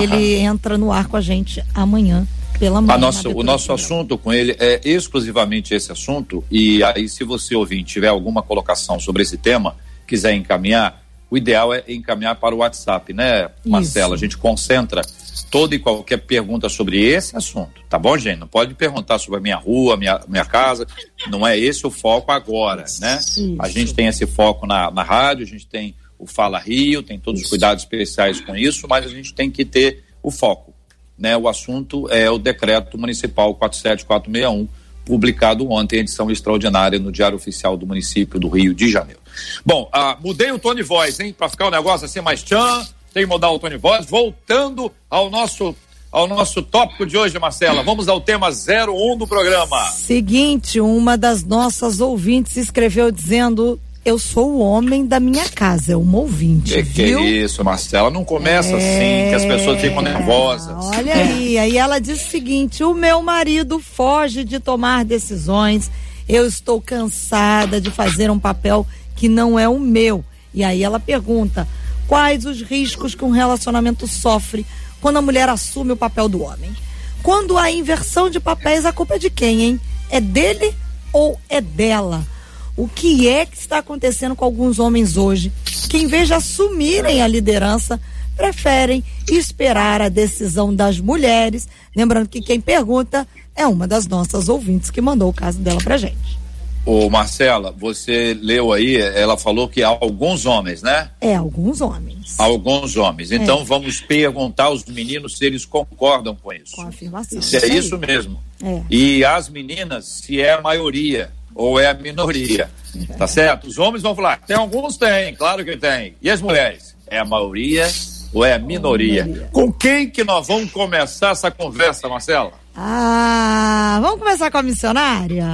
ele 0.01 0.35
entra 0.35 0.77
no 0.77 0.91
ar 0.91 1.07
com 1.07 1.17
a 1.17 1.21
gente 1.21 1.63
amanhã 1.73 2.25
pela 2.57 2.81
manhã. 2.81 2.97
Nossa, 2.97 3.29
o 3.29 3.43
nosso 3.43 3.71
assunto 3.73 4.17
com 4.17 4.31
ele 4.31 4.55
é 4.59 4.79
exclusivamente 4.83 5.73
esse 5.73 5.91
assunto 5.91 6.43
e 6.49 6.83
aí 6.83 7.09
se 7.09 7.23
você 7.23 7.55
ouvir 7.55 7.83
tiver 7.83 8.07
alguma 8.07 8.41
colocação 8.41 8.99
sobre 8.99 9.23
esse 9.23 9.37
tema, 9.37 9.75
quiser 10.07 10.33
encaminhar, 10.33 11.02
o 11.33 11.37
ideal 11.37 11.73
é 11.73 11.83
encaminhar 11.87 12.35
para 12.35 12.53
o 12.53 12.59
WhatsApp, 12.59 13.11
né, 13.11 13.49
Marcela? 13.65 14.13
Isso. 14.13 14.23
A 14.23 14.27
gente 14.27 14.37
concentra 14.37 15.01
toda 15.49 15.73
e 15.73 15.79
qualquer 15.79 16.17
pergunta 16.17 16.69
sobre 16.69 17.03
esse 17.03 17.35
assunto, 17.35 17.81
tá 17.89 17.97
bom, 17.97 18.15
gente? 18.15 18.37
Não 18.37 18.47
pode 18.47 18.75
perguntar 18.75 19.17
sobre 19.17 19.39
a 19.39 19.41
minha 19.41 19.55
rua, 19.55 19.97
minha, 19.97 20.21
minha 20.27 20.45
casa, 20.45 20.85
não 21.31 21.45
é 21.45 21.57
esse 21.57 21.87
o 21.87 21.89
foco 21.89 22.31
agora, 22.31 22.85
né? 22.99 23.17
Isso. 23.19 23.55
A 23.57 23.67
gente 23.67 23.95
tem 23.95 24.05
esse 24.05 24.27
foco 24.27 24.67
na, 24.67 24.91
na 24.91 25.01
rádio, 25.01 25.43
a 25.43 25.47
gente 25.47 25.65
tem 25.65 25.95
o 26.19 26.27
Fala 26.27 26.59
Rio, 26.59 27.01
tem 27.01 27.17
todos 27.17 27.41
os 27.41 27.49
cuidados 27.49 27.83
especiais 27.83 28.39
com 28.39 28.55
isso, 28.55 28.87
mas 28.87 29.03
a 29.03 29.09
gente 29.09 29.33
tem 29.33 29.49
que 29.49 29.65
ter 29.65 30.03
o 30.21 30.29
foco. 30.29 30.71
Né? 31.17 31.35
O 31.35 31.47
assunto 31.47 32.07
é 32.11 32.29
o 32.29 32.37
decreto 32.37 32.95
municipal 32.95 33.55
47461, 33.55 34.67
publicado 35.05 35.69
ontem, 35.69 35.99
edição 35.99 36.29
extraordinária 36.31 36.99
no 36.99 37.11
Diário 37.11 37.35
Oficial 37.35 37.75
do 37.75 37.85
município 37.85 38.39
do 38.39 38.47
Rio 38.47 38.73
de 38.73 38.89
Janeiro. 38.89 39.19
Bom, 39.65 39.89
ah, 39.91 40.17
mudei 40.21 40.51
o 40.51 40.73
de 40.73 40.83
voz, 40.83 41.19
hein? 41.19 41.33
Para 41.37 41.49
ficar 41.49 41.67
o 41.67 41.71
negócio 41.71 42.05
assim 42.05 42.21
mais 42.21 42.43
tchan, 42.43 42.85
tem 43.13 43.23
que 43.23 43.29
mudar 43.29 43.49
o 43.49 43.57
de 43.57 43.77
voz. 43.77 44.05
Voltando 44.05 44.91
ao 45.09 45.29
nosso 45.29 45.75
ao 46.11 46.27
nosso 46.27 46.61
tópico 46.61 47.07
de 47.07 47.17
hoje, 47.17 47.39
Marcela. 47.39 47.81
Vamos 47.81 48.07
ao 48.07 48.21
tema 48.21 48.49
01 48.49 49.17
do 49.17 49.25
programa. 49.25 49.89
Seguinte, 49.89 50.79
uma 50.79 51.17
das 51.17 51.43
nossas 51.43 51.99
ouvintes 51.99 52.55
escreveu 52.55 53.09
dizendo 53.09 53.79
eu 54.05 54.19
sou 54.19 54.51
o 54.51 54.59
homem 54.59 55.05
da 55.05 55.19
minha 55.19 55.47
casa, 55.47 55.93
é 55.93 55.95
uma 55.95 56.17
ouvinte. 56.17 56.73
Que, 56.73 56.81
viu? 56.81 57.19
que 57.19 57.25
isso, 57.25 57.63
Marcela? 57.63 58.09
Não 58.09 58.25
começa 58.25 58.71
é... 58.71 58.75
assim, 58.75 59.29
que 59.29 59.35
as 59.35 59.45
pessoas 59.45 59.79
ficam 59.79 60.01
nervosas. 60.01 60.75
Olha 60.77 61.13
aí, 61.13 61.57
aí 61.57 61.77
ela 61.77 61.99
diz 61.99 62.25
o 62.25 62.29
seguinte: 62.29 62.83
o 62.83 62.93
meu 62.93 63.21
marido 63.21 63.79
foge 63.79 64.43
de 64.43 64.59
tomar 64.59 65.05
decisões, 65.05 65.89
eu 66.27 66.45
estou 66.45 66.81
cansada 66.81 67.79
de 67.79 67.89
fazer 67.89 68.29
um 68.29 68.39
papel 68.39 68.85
que 69.15 69.29
não 69.29 69.57
é 69.57 69.69
o 69.69 69.79
meu. 69.79 70.23
E 70.53 70.65
aí 70.65 70.83
ela 70.83 70.99
pergunta: 70.99 71.65
quais 72.05 72.45
os 72.45 72.61
riscos 72.61 73.15
que 73.15 73.23
um 73.23 73.31
relacionamento 73.31 74.05
sofre 74.05 74.65
quando 74.99 75.17
a 75.17 75.21
mulher 75.21 75.47
assume 75.47 75.93
o 75.93 75.97
papel 75.97 76.27
do 76.27 76.43
homem? 76.43 76.75
Quando 77.21 77.57
há 77.57 77.71
inversão 77.71 78.29
de 78.29 78.41
papéis, 78.41 78.85
a 78.85 78.91
culpa 78.91 79.15
é 79.15 79.19
de 79.19 79.29
quem, 79.29 79.61
hein? 79.61 79.81
É 80.09 80.19
dele 80.19 80.73
ou 81.13 81.39
é 81.47 81.61
dela? 81.61 82.32
O 82.75 82.87
que 82.87 83.27
é 83.27 83.45
que 83.45 83.57
está 83.57 83.79
acontecendo 83.79 84.35
com 84.35 84.45
alguns 84.45 84.79
homens 84.79 85.17
hoje, 85.17 85.51
que 85.89 85.97
em 85.97 86.07
vez 86.07 86.27
de 86.27 86.33
assumirem 86.33 87.21
a 87.21 87.27
liderança, 87.27 87.99
preferem 88.35 89.03
esperar 89.29 90.01
a 90.01 90.09
decisão 90.09 90.73
das 90.73 90.99
mulheres. 90.99 91.67
Lembrando 91.95 92.27
que 92.27 92.41
quem 92.41 92.59
pergunta 92.59 93.27
é 93.55 93.67
uma 93.67 93.87
das 93.87 94.07
nossas 94.07 94.49
ouvintes 94.49 94.89
que 94.89 95.01
mandou 95.01 95.29
o 95.29 95.33
caso 95.33 95.59
dela 95.59 95.79
pra 95.81 95.97
gente. 95.97 96.43
Ô 96.85 97.09
Marcela, 97.09 97.71
você 97.71 98.37
leu 98.41 98.73
aí, 98.73 98.97
ela 98.97 99.37
falou 99.37 99.69
que 99.69 99.81
há 99.81 99.87
alguns 99.87 100.45
homens, 100.45 100.81
né? 100.81 101.11
É, 101.21 101.33
alguns 101.33 101.79
homens. 101.79 102.37
Alguns 102.37 102.97
homens. 102.97 103.31
É. 103.31 103.35
Então 103.35 103.61
é. 103.61 103.63
vamos 103.63 104.01
perguntar 104.01 104.65
aos 104.65 104.83
meninos 104.83 105.37
se 105.37 105.45
eles 105.45 105.63
concordam 105.63 106.35
com 106.35 106.51
isso. 106.51 106.75
Com 106.75 106.81
a 106.81 106.89
afirmação. 106.89 107.41
Se 107.41 107.55
é 107.55 107.67
isso 107.67 107.97
mesmo. 107.97 108.37
É. 108.61 108.81
E 108.89 109.23
as 109.23 109.47
meninas, 109.47 110.05
se 110.05 110.41
é 110.41 110.53
a 110.53 110.61
maioria 110.61 111.31
ou 111.55 111.79
é 111.79 111.87
a 111.87 111.93
minoria. 111.93 112.69
É. 113.09 113.13
Tá 113.13 113.27
certo? 113.27 113.67
Os 113.67 113.77
homens 113.77 114.03
vão 114.03 114.15
falar, 114.15 114.39
tem 114.41 114.55
alguns 114.55 114.97
tem, 114.97 115.35
claro 115.35 115.63
que 115.65 115.77
tem. 115.77 116.15
E 116.21 116.29
as 116.29 116.41
mulheres? 116.41 116.95
É 117.07 117.19
a 117.19 117.25
maioria 117.25 117.87
ou 118.33 118.45
é 118.45 118.53
a 118.53 118.59
minoria? 118.59 119.23
minoria. 119.23 119.49
Com 119.51 119.71
quem 119.71 120.09
que 120.09 120.23
nós 120.23 120.47
vamos 120.47 120.71
começar 120.71 121.31
essa 121.31 121.51
conversa, 121.51 122.07
Marcela? 122.07 122.51
Ah, 122.75 123.99
vamos 124.01 124.19
começar 124.19 124.49
com 124.49 124.57
a 124.57 124.63
missionária? 124.63 125.47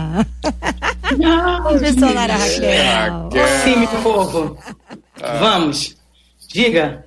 Não, 1.18 1.80
missionária 1.80 2.38
Raquel. 2.38 3.24
Raquel. 3.24 3.48
Sim, 3.64 3.76
meu 3.78 3.88
povo. 4.02 4.58
Ah. 5.22 5.38
Vamos. 5.38 5.98
Diga. 6.48 7.06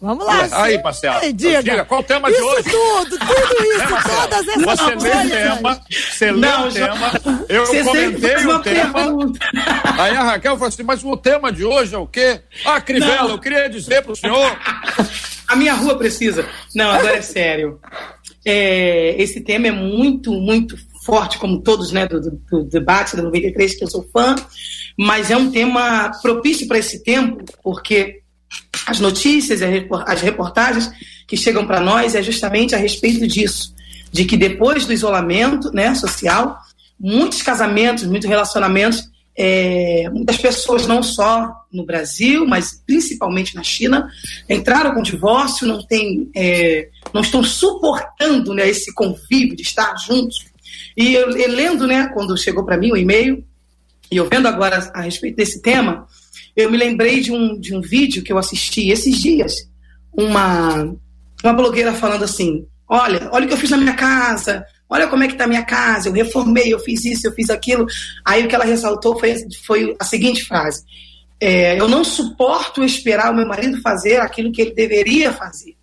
Vamos 0.00 0.26
lá. 0.26 0.48
Aí, 0.62 0.82
Marcelo. 0.82 1.18
Aí, 1.18 1.32
diga. 1.32 1.62
diga. 1.62 1.84
qual 1.84 2.00
o 2.00 2.04
tema 2.04 2.30
isso 2.30 2.38
de 2.38 2.44
hoje? 2.44 2.70
Tudo, 2.70 3.18
tudo 3.18 3.64
isso, 3.64 3.94
é, 3.94 4.02
todas 4.02 4.48
essas 4.48 4.64
Você 4.64 4.94
lê 4.94 5.10
o 5.10 5.30
tema, 5.30 5.80
você 5.88 6.32
lê 6.32 6.48
o 6.48 6.72
tema, 6.72 7.12
eu 7.48 7.66
você 7.66 7.84
comentei 7.84 8.46
o 8.46 8.58
tema. 8.60 9.32
Aí 9.98 10.16
a 10.16 10.22
Raquel 10.24 10.54
falou 10.54 10.68
assim, 10.68 10.82
mas 10.82 11.02
o 11.02 11.16
tema 11.16 11.50
de 11.50 11.64
hoje 11.64 11.94
é 11.94 11.98
o 11.98 12.06
quê? 12.06 12.40
Ah, 12.64 12.80
Crivella, 12.80 13.22
Não. 13.22 13.30
eu 13.30 13.38
queria 13.38 13.68
dizer 13.68 14.02
pro 14.02 14.14
senhor. 14.14 14.58
A 15.48 15.56
minha 15.56 15.74
rua 15.74 15.96
precisa. 15.96 16.46
Não, 16.74 16.90
agora 16.90 17.16
é 17.16 17.22
sério. 17.22 17.80
É, 18.44 19.14
esse 19.22 19.40
tema 19.40 19.68
é 19.68 19.70
muito, 19.70 20.32
muito 20.32 20.76
forte, 21.04 21.38
como 21.38 21.62
todos, 21.62 21.92
né, 21.92 22.06
do, 22.06 22.20
do, 22.20 22.30
do 22.30 22.64
debate 22.64 23.16
da 23.16 23.22
93, 23.22 23.76
que 23.76 23.84
eu 23.84 23.90
sou 23.90 24.06
fã, 24.12 24.34
mas 24.98 25.30
é 25.30 25.36
um 25.36 25.50
tema 25.50 26.10
propício 26.22 26.66
para 26.66 26.78
esse 26.78 27.02
tempo, 27.02 27.44
porque 27.62 28.23
as 28.86 29.00
notícias 29.00 29.60
e 29.60 29.64
as 30.06 30.20
reportagens 30.20 30.90
que 31.26 31.36
chegam 31.36 31.66
para 31.66 31.80
nós 31.80 32.14
é 32.14 32.22
justamente 32.22 32.74
a 32.74 32.78
respeito 32.78 33.26
disso, 33.26 33.74
de 34.12 34.24
que 34.24 34.36
depois 34.36 34.86
do 34.86 34.92
isolamento 34.92 35.70
né, 35.72 35.94
social, 35.94 36.58
muitos 36.98 37.42
casamentos, 37.42 38.04
muitos 38.04 38.28
relacionamentos, 38.28 39.08
é, 39.36 40.08
muitas 40.10 40.36
pessoas, 40.36 40.86
não 40.86 41.02
só 41.02 41.52
no 41.72 41.84
Brasil, 41.84 42.46
mas 42.46 42.80
principalmente 42.86 43.54
na 43.56 43.62
China, 43.62 44.08
entraram 44.48 44.94
com 44.94 45.02
divórcio, 45.02 45.66
não, 45.66 45.84
tem, 45.84 46.30
é, 46.36 46.88
não 47.12 47.22
estão 47.22 47.42
suportando 47.42 48.54
né, 48.54 48.68
esse 48.68 48.94
convívio 48.94 49.56
de 49.56 49.62
estar 49.62 49.96
juntos. 49.96 50.44
E 50.96 51.14
eu, 51.14 51.30
eu 51.30 51.50
lendo, 51.50 51.86
né, 51.86 52.08
quando 52.14 52.36
chegou 52.36 52.64
para 52.64 52.76
mim 52.76 52.92
o 52.92 52.96
e-mail, 52.96 53.44
e 54.10 54.16
eu 54.16 54.28
vendo 54.28 54.46
agora 54.46 54.90
a 54.94 55.00
respeito 55.00 55.36
desse 55.36 55.60
tema, 55.60 56.06
eu 56.56 56.70
me 56.70 56.76
lembrei 56.76 57.20
de 57.20 57.32
um, 57.32 57.58
de 57.58 57.74
um 57.74 57.80
vídeo 57.80 58.22
que 58.22 58.32
eu 58.32 58.38
assisti 58.38 58.90
esses 58.90 59.20
dias. 59.20 59.54
Uma, 60.12 60.94
uma 61.42 61.52
blogueira 61.52 61.92
falando 61.92 62.24
assim: 62.24 62.66
Olha, 62.88 63.28
olha 63.32 63.44
o 63.44 63.48
que 63.48 63.54
eu 63.54 63.58
fiz 63.58 63.70
na 63.70 63.76
minha 63.76 63.94
casa, 63.94 64.64
olha 64.88 65.08
como 65.08 65.24
é 65.24 65.26
que 65.26 65.32
está 65.32 65.44
a 65.44 65.48
minha 65.48 65.64
casa, 65.64 66.08
eu 66.08 66.12
reformei, 66.12 66.72
eu 66.72 66.78
fiz 66.78 67.04
isso, 67.04 67.26
eu 67.26 67.32
fiz 67.32 67.50
aquilo. 67.50 67.86
Aí 68.24 68.44
o 68.44 68.48
que 68.48 68.54
ela 68.54 68.64
ressaltou 68.64 69.18
foi, 69.18 69.34
foi 69.66 69.96
a 69.98 70.04
seguinte 70.04 70.44
frase: 70.44 70.84
é, 71.40 71.78
Eu 71.78 71.88
não 71.88 72.04
suporto 72.04 72.84
esperar 72.84 73.32
o 73.32 73.36
meu 73.36 73.46
marido 73.46 73.80
fazer 73.80 74.20
aquilo 74.20 74.52
que 74.52 74.62
ele 74.62 74.74
deveria 74.74 75.32
fazer. 75.32 75.74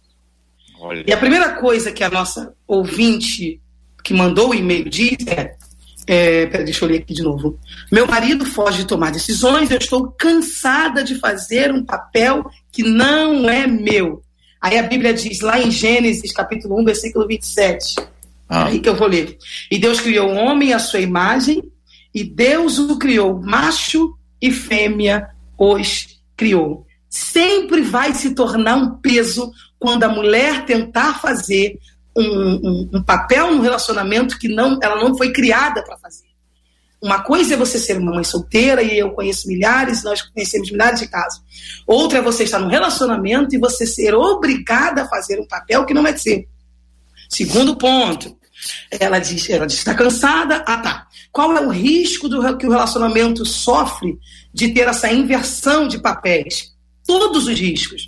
Olha. 0.79 1.03
E 1.05 1.11
a 1.11 1.17
primeira 1.17 1.55
coisa 1.55 1.91
que 1.91 2.03
a 2.03 2.09
nossa 2.09 2.53
ouvinte 2.65 3.61
que 4.03 4.13
mandou 4.13 4.49
o 4.49 4.55
e-mail 4.55 4.89
diz 4.89 5.17
é: 5.27 5.55
é, 6.07 6.45
deixa 6.45 6.85
eu 6.85 6.89
ler 6.89 6.99
aqui 6.99 7.13
de 7.13 7.21
novo. 7.21 7.57
Meu 7.91 8.07
marido 8.07 8.45
foge 8.45 8.79
de 8.79 8.87
tomar 8.87 9.11
decisões, 9.11 9.69
eu 9.69 9.77
estou 9.77 10.11
cansada 10.11 11.03
de 11.03 11.15
fazer 11.15 11.71
um 11.71 11.83
papel 11.83 12.49
que 12.71 12.83
não 12.83 13.49
é 13.49 13.67
meu. 13.67 14.21
Aí 14.59 14.77
a 14.77 14.83
Bíblia 14.83 15.13
diz 15.13 15.41
lá 15.41 15.59
em 15.59 15.71
Gênesis, 15.71 16.31
capítulo 16.31 16.79
1, 16.81 16.85
versículo 16.85 17.27
27. 17.27 17.95
Ah. 18.47 18.67
Aí 18.67 18.79
que 18.79 18.89
eu 18.89 18.95
vou 18.95 19.07
ler. 19.07 19.37
E 19.69 19.79
Deus 19.79 19.99
criou 19.99 20.29
o 20.29 20.35
homem 20.35 20.73
à 20.73 20.79
sua 20.79 20.99
imagem, 20.99 21.63
e 22.13 22.23
Deus 22.23 22.77
o 22.77 22.97
criou, 22.99 23.41
macho 23.41 24.13
e 24.41 24.51
fêmea 24.51 25.29
os 25.57 26.19
criou. 26.35 26.85
Sempre 27.09 27.81
vai 27.81 28.13
se 28.13 28.33
tornar 28.33 28.75
um 28.75 28.97
peso 28.97 29.51
quando 29.79 30.03
a 30.03 30.09
mulher 30.09 30.65
tentar 30.65 31.19
fazer 31.19 31.79
um, 32.15 32.23
um, 32.23 32.89
um 32.93 33.03
papel 33.03 33.51
no 33.55 33.61
relacionamento 33.61 34.37
que 34.37 34.47
não, 34.47 34.79
ela 34.81 34.95
não 34.95 35.17
foi 35.17 35.31
criada 35.31 35.83
para 35.83 35.97
fazer. 35.97 36.31
Uma 37.01 37.23
coisa 37.23 37.55
é 37.55 37.57
você 37.57 37.79
ser 37.79 37.97
uma 37.97 38.13
mãe 38.13 38.23
solteira, 38.23 38.83
e 38.83 38.99
eu 38.99 39.11
conheço 39.11 39.47
milhares, 39.47 40.03
nós 40.03 40.21
conhecemos 40.21 40.69
milhares 40.69 40.99
de 40.99 41.07
casos. 41.07 41.41
Outra 41.87 42.19
é 42.19 42.21
você 42.21 42.43
estar 42.43 42.59
num 42.59 42.67
relacionamento 42.67 43.55
e 43.55 43.57
você 43.57 43.87
ser 43.87 44.13
obrigada 44.13 45.01
a 45.01 45.07
fazer 45.07 45.39
um 45.39 45.47
papel 45.47 45.83
que 45.85 45.95
não 45.95 46.05
é 46.05 46.15
seu. 46.15 46.45
Segundo 47.27 47.75
ponto, 47.75 48.37
ela 48.91 49.17
diz, 49.17 49.49
ela 49.49 49.65
diz, 49.65 49.77
está 49.77 49.95
cansada? 49.95 50.63
Ah, 50.67 50.77
tá. 50.77 51.07
Qual 51.31 51.57
é 51.57 51.61
o 51.61 51.69
risco 51.69 52.29
do 52.29 52.57
que 52.57 52.67
o 52.67 52.71
relacionamento 52.71 53.43
sofre 53.45 54.19
de 54.53 54.69
ter 54.69 54.87
essa 54.87 55.11
inversão 55.11 55.87
de 55.87 55.97
papéis? 55.97 56.75
Todos 57.07 57.47
os 57.47 57.59
riscos. 57.59 58.05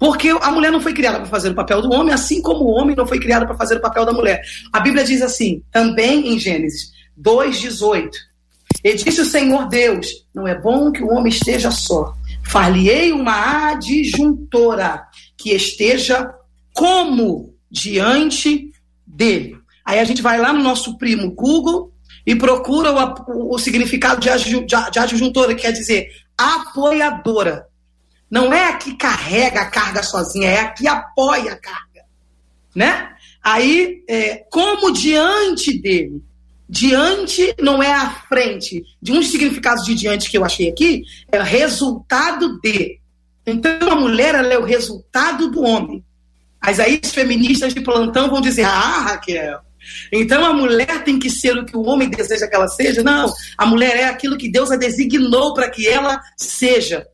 Porque 0.00 0.30
a 0.30 0.50
mulher 0.50 0.72
não 0.72 0.80
foi 0.80 0.94
criada 0.94 1.18
para 1.18 1.26
fazer 1.26 1.50
o 1.50 1.54
papel 1.54 1.82
do 1.82 1.92
homem, 1.92 2.14
assim 2.14 2.40
como 2.40 2.64
o 2.64 2.70
homem 2.70 2.96
não 2.96 3.06
foi 3.06 3.20
criado 3.20 3.46
para 3.46 3.54
fazer 3.54 3.76
o 3.76 3.82
papel 3.82 4.06
da 4.06 4.12
mulher. 4.12 4.40
A 4.72 4.80
Bíblia 4.80 5.04
diz 5.04 5.20
assim, 5.20 5.62
também 5.70 6.32
em 6.32 6.38
Gênesis 6.38 6.90
2,18. 7.22 8.10
E 8.82 8.94
disse 8.94 9.20
o 9.20 9.26
Senhor 9.26 9.68
Deus: 9.68 10.24
Não 10.34 10.48
é 10.48 10.58
bom 10.58 10.90
que 10.90 11.02
o 11.02 11.10
homem 11.10 11.30
esteja 11.30 11.70
só. 11.70 12.14
Far-lhe-ei 12.46 13.12
uma 13.12 13.72
adjuntora 13.72 15.02
que 15.36 15.50
esteja 15.54 16.34
como 16.72 17.54
diante 17.70 18.72
dele. 19.06 19.58
Aí 19.84 19.98
a 19.98 20.04
gente 20.04 20.22
vai 20.22 20.38
lá 20.38 20.50
no 20.50 20.62
nosso 20.62 20.96
primo 20.96 21.30
Google 21.32 21.92
e 22.24 22.34
procura 22.34 22.90
o, 22.90 23.54
o 23.54 23.58
significado 23.58 24.18
de, 24.18 24.30
de 24.64 24.98
adjuntora, 24.98 25.54
que 25.54 25.62
quer 25.62 25.72
dizer 25.72 26.08
apoiadora. 26.38 27.66
Não 28.30 28.52
é 28.52 28.68
a 28.68 28.76
que 28.76 28.94
carrega 28.94 29.62
a 29.62 29.70
carga 29.70 30.02
sozinha, 30.02 30.48
é 30.48 30.60
a 30.60 30.70
que 30.70 30.86
apoia 30.86 31.52
a 31.52 31.56
carga. 31.56 32.04
Né? 32.74 33.10
Aí, 33.42 34.04
é, 34.08 34.44
como 34.50 34.92
diante 34.92 35.78
dele. 35.80 36.22
Diante 36.68 37.52
não 37.60 37.82
é 37.82 37.92
a 37.92 38.10
frente. 38.28 38.84
De 39.02 39.10
um 39.10 39.22
significado 39.22 39.82
de 39.82 39.94
diante 39.94 40.30
que 40.30 40.38
eu 40.38 40.44
achei 40.44 40.68
aqui, 40.68 41.02
é 41.32 41.42
resultado 41.42 42.60
de. 42.60 43.00
Então, 43.44 43.90
a 43.90 43.96
mulher 43.96 44.36
ela 44.36 44.52
é 44.52 44.58
o 44.58 44.64
resultado 44.64 45.50
do 45.50 45.62
homem. 45.62 46.04
Mas 46.62 46.78
aí 46.78 47.00
as 47.02 47.10
feministas 47.10 47.74
de 47.74 47.80
plantão 47.80 48.30
vão 48.30 48.40
dizer: 48.40 48.64
Ah, 48.64 49.00
Raquel, 49.00 49.60
então 50.12 50.44
a 50.44 50.52
mulher 50.52 51.02
tem 51.04 51.18
que 51.18 51.30
ser 51.30 51.56
o 51.56 51.64
que 51.64 51.76
o 51.76 51.82
homem 51.82 52.08
deseja 52.08 52.46
que 52.46 52.54
ela 52.54 52.68
seja? 52.68 53.02
Não, 53.02 53.32
a 53.56 53.66
mulher 53.66 53.96
é 53.96 54.04
aquilo 54.04 54.36
que 54.36 54.50
Deus 54.50 54.70
a 54.70 54.76
designou 54.76 55.54
para 55.54 55.70
que 55.70 55.88
ela 55.88 56.20
seja. 56.36 57.06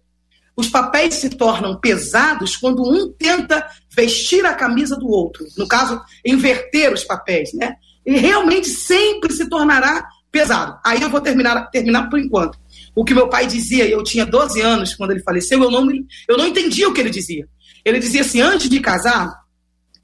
Os 0.56 0.68
papéis 0.68 1.16
se 1.16 1.28
tornam 1.30 1.78
pesados 1.78 2.56
quando 2.56 2.82
um 2.82 3.12
tenta 3.12 3.66
vestir 3.94 4.44
a 4.46 4.54
camisa 4.54 4.96
do 4.96 5.06
outro. 5.06 5.46
No 5.56 5.68
caso, 5.68 6.00
inverter 6.25 6.92
os 6.92 7.04
papéis, 7.04 7.52
né? 7.52 7.75
E 8.06 8.16
realmente 8.16 8.68
sempre 8.68 9.32
se 9.32 9.48
tornará 9.50 10.08
pesado. 10.32 10.78
Aí 10.84 11.02
eu 11.02 11.10
vou 11.10 11.20
terminar, 11.20 11.70
terminar 11.70 12.08
por 12.08 12.18
enquanto. 12.18 12.58
O 12.94 13.04
que 13.04 13.12
meu 13.12 13.28
pai 13.28 13.46
dizia, 13.46 13.86
eu 13.86 14.02
tinha 14.02 14.25
12 14.25 14.60
anos 14.62 14.94
quando 14.94 15.10
ele 15.10 15.22
faleceu, 15.22 15.62
eu 15.62 15.70
não, 15.70 15.86
eu 16.28 16.38
não 16.38 16.46
entendia 16.46 16.88
o 16.88 16.94
que 16.94 17.00
ele 17.00 17.10
dizia. 17.10 17.46
Ele 17.84 17.98
dizia 17.98 18.22
assim: 18.22 18.40
antes 18.40 18.68
de 18.68 18.80
casar, 18.80 19.32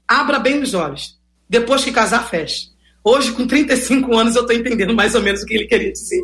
abra 0.07 0.39
bem 0.39 0.61
os 0.61 0.73
olhos. 0.73 1.19
Depois 1.49 1.83
que 1.83 1.91
casar, 1.91 2.29
feche. 2.29 2.67
Hoje, 3.03 3.31
com 3.31 3.45
35 3.45 4.15
anos, 4.15 4.35
eu 4.35 4.43
estou 4.43 4.55
entendendo 4.55 4.93
mais 4.93 5.13
ou 5.15 5.21
menos 5.21 5.41
o 5.41 5.45
que 5.45 5.53
ele 5.55 5.67
queria 5.67 5.91
dizer. 5.91 6.21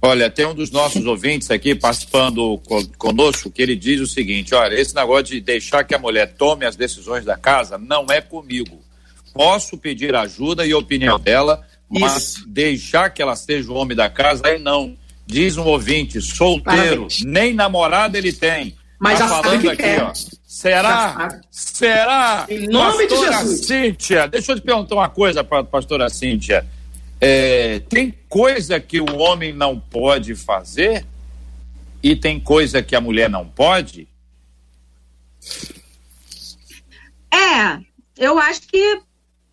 Olha, 0.00 0.30
tem 0.30 0.46
um 0.46 0.54
dos 0.54 0.70
nossos 0.70 1.04
ouvintes 1.04 1.50
aqui 1.50 1.74
participando 1.74 2.60
conosco 2.98 3.50
que 3.50 3.62
ele 3.62 3.76
diz 3.76 4.00
o 4.00 4.06
seguinte: 4.06 4.54
olha, 4.54 4.74
esse 4.74 4.94
negócio 4.94 5.24
de 5.24 5.40
deixar 5.40 5.84
que 5.84 5.94
a 5.94 5.98
mulher 5.98 6.34
tome 6.34 6.64
as 6.64 6.74
decisões 6.76 7.24
da 7.24 7.36
casa 7.36 7.78
não 7.78 8.06
é 8.10 8.20
comigo. 8.20 8.80
Posso 9.32 9.78
pedir 9.78 10.14
ajuda 10.14 10.66
e 10.66 10.74
opinião 10.74 11.18
dela, 11.18 11.64
mas 11.88 12.34
Isso. 12.36 12.48
deixar 12.48 13.10
que 13.10 13.22
ela 13.22 13.36
seja 13.36 13.70
o 13.70 13.74
homem 13.74 13.96
da 13.96 14.08
casa, 14.10 14.42
aí 14.46 14.58
não. 14.58 14.96
Diz 15.24 15.56
um 15.56 15.64
ouvinte, 15.64 16.20
solteiro, 16.20 16.62
Parabéns. 17.02 17.22
nem 17.24 17.54
namorada 17.54 18.18
ele 18.18 18.32
tem. 18.32 18.76
Mas 18.98 19.18
tá 19.18 19.28
falando 19.28 19.70
aqui, 19.70 19.82
quer. 19.82 20.02
ó. 20.02 20.12
Será? 20.46 21.40
Será? 21.50 22.46
Em 22.48 22.68
nome 22.68 23.06
pastora 23.06 23.30
de 23.30 23.38
Jesus. 23.38 23.66
Cíntia, 23.66 24.26
deixa 24.28 24.52
eu 24.52 24.56
te 24.56 24.62
perguntar 24.62 24.94
uma 24.94 25.08
coisa, 25.08 25.42
pastora 25.42 26.08
Cíntia. 26.10 26.66
É, 27.24 27.78
tem 27.78 28.12
coisa 28.28 28.80
que 28.80 29.00
o 29.00 29.16
homem 29.18 29.52
não 29.52 29.78
pode 29.78 30.34
fazer 30.34 31.06
e 32.02 32.16
tem 32.16 32.40
coisa 32.40 32.82
que 32.82 32.96
a 32.96 33.00
mulher 33.00 33.30
não 33.30 33.46
pode? 33.46 34.08
É, 37.32 37.78
eu 38.18 38.40
acho 38.40 38.62
que 38.62 39.00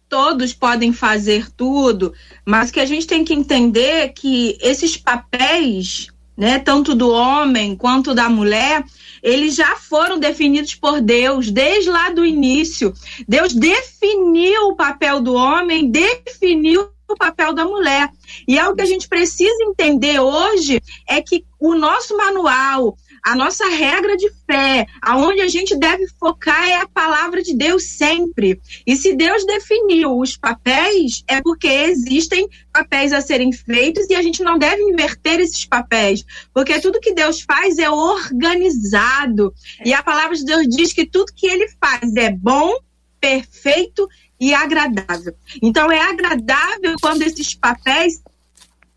todos 0.10 0.52
podem 0.52 0.92
fazer 0.92 1.52
tudo, 1.52 2.12
mas 2.44 2.72
que 2.72 2.80
a 2.80 2.88
gente 2.88 3.06
tem 3.06 3.24
que 3.24 3.36
entender 3.36 4.14
que 4.14 4.58
esses 4.60 4.98
papéis, 4.98 6.08
né, 6.36 6.58
tanto 6.58 6.96
do 6.96 7.12
homem 7.12 7.76
quanto 7.76 8.16
da 8.16 8.28
mulher, 8.28 8.84
eles 9.22 9.54
já 9.54 9.76
foram 9.76 10.18
definidos 10.18 10.74
por 10.74 11.00
Deus 11.02 11.52
desde 11.52 11.92
lá 11.92 12.10
do 12.10 12.26
início. 12.26 12.96
Deus 13.28 13.54
definiu 13.54 14.70
o 14.70 14.76
papel 14.76 15.22
do 15.22 15.36
homem, 15.36 15.92
definiu 15.92 16.90
o 17.14 17.18
papel 17.18 17.54
da 17.54 17.66
mulher. 17.66 18.10
E 18.48 18.58
algo 18.58 18.76
que 18.76 18.82
a 18.82 18.86
gente 18.86 19.08
precisa 19.08 19.64
entender 19.64 20.20
hoje 20.20 20.82
é 21.08 21.22
que 21.22 21.46
o 21.60 21.76
nosso 21.76 22.16
manual, 22.16 22.98
a 23.24 23.36
nossa 23.36 23.68
regra 23.68 24.16
de 24.16 24.32
fé, 24.46 24.86
aonde 25.02 25.42
a 25.42 25.48
gente 25.48 25.76
deve 25.76 26.08
focar 26.20 26.70
é 26.70 26.76
a 26.76 26.88
palavra 26.88 27.42
de 27.42 27.56
Deus 27.56 27.84
sempre. 27.84 28.62
E 28.86 28.96
se 28.96 29.14
Deus 29.16 29.46
definiu 29.46 30.18
os 30.18 30.38
papéis, 30.38 31.24
é 31.28 31.42
porque 31.42 31.68
existem 31.68 32.48
papéis 32.72 33.12
a 33.12 33.22
serem 33.22 33.52
feitos 33.52 34.10
e 34.10 34.16
a 34.16 34.22
gente 34.22 34.42
não 34.42 34.58
deve 34.58 34.82
inverter 34.84 35.40
esses 35.40 35.66
papéis, 35.66 36.24
porque 36.54 36.80
tudo 36.80 37.02
que 37.02 37.14
Deus 37.14 37.42
faz 37.42 37.78
é 37.78 37.90
organizado. 37.90 39.54
E 39.84 39.94
a 39.94 40.02
palavra 40.02 40.36
de 40.36 40.46
Deus 40.46 40.68
diz 40.68 40.94
que 40.94 41.06
tudo 41.06 41.34
que 41.36 41.48
ele 41.48 41.68
faz 41.80 42.16
é 42.16 42.32
bom, 42.32 42.74
perfeito 43.20 44.08
e 44.40 44.54
agradável. 44.54 45.36
Então 45.62 45.92
é 45.92 46.02
agradável 46.02 46.96
quando 47.02 47.22
esses 47.24 47.54
papéis 47.56 48.22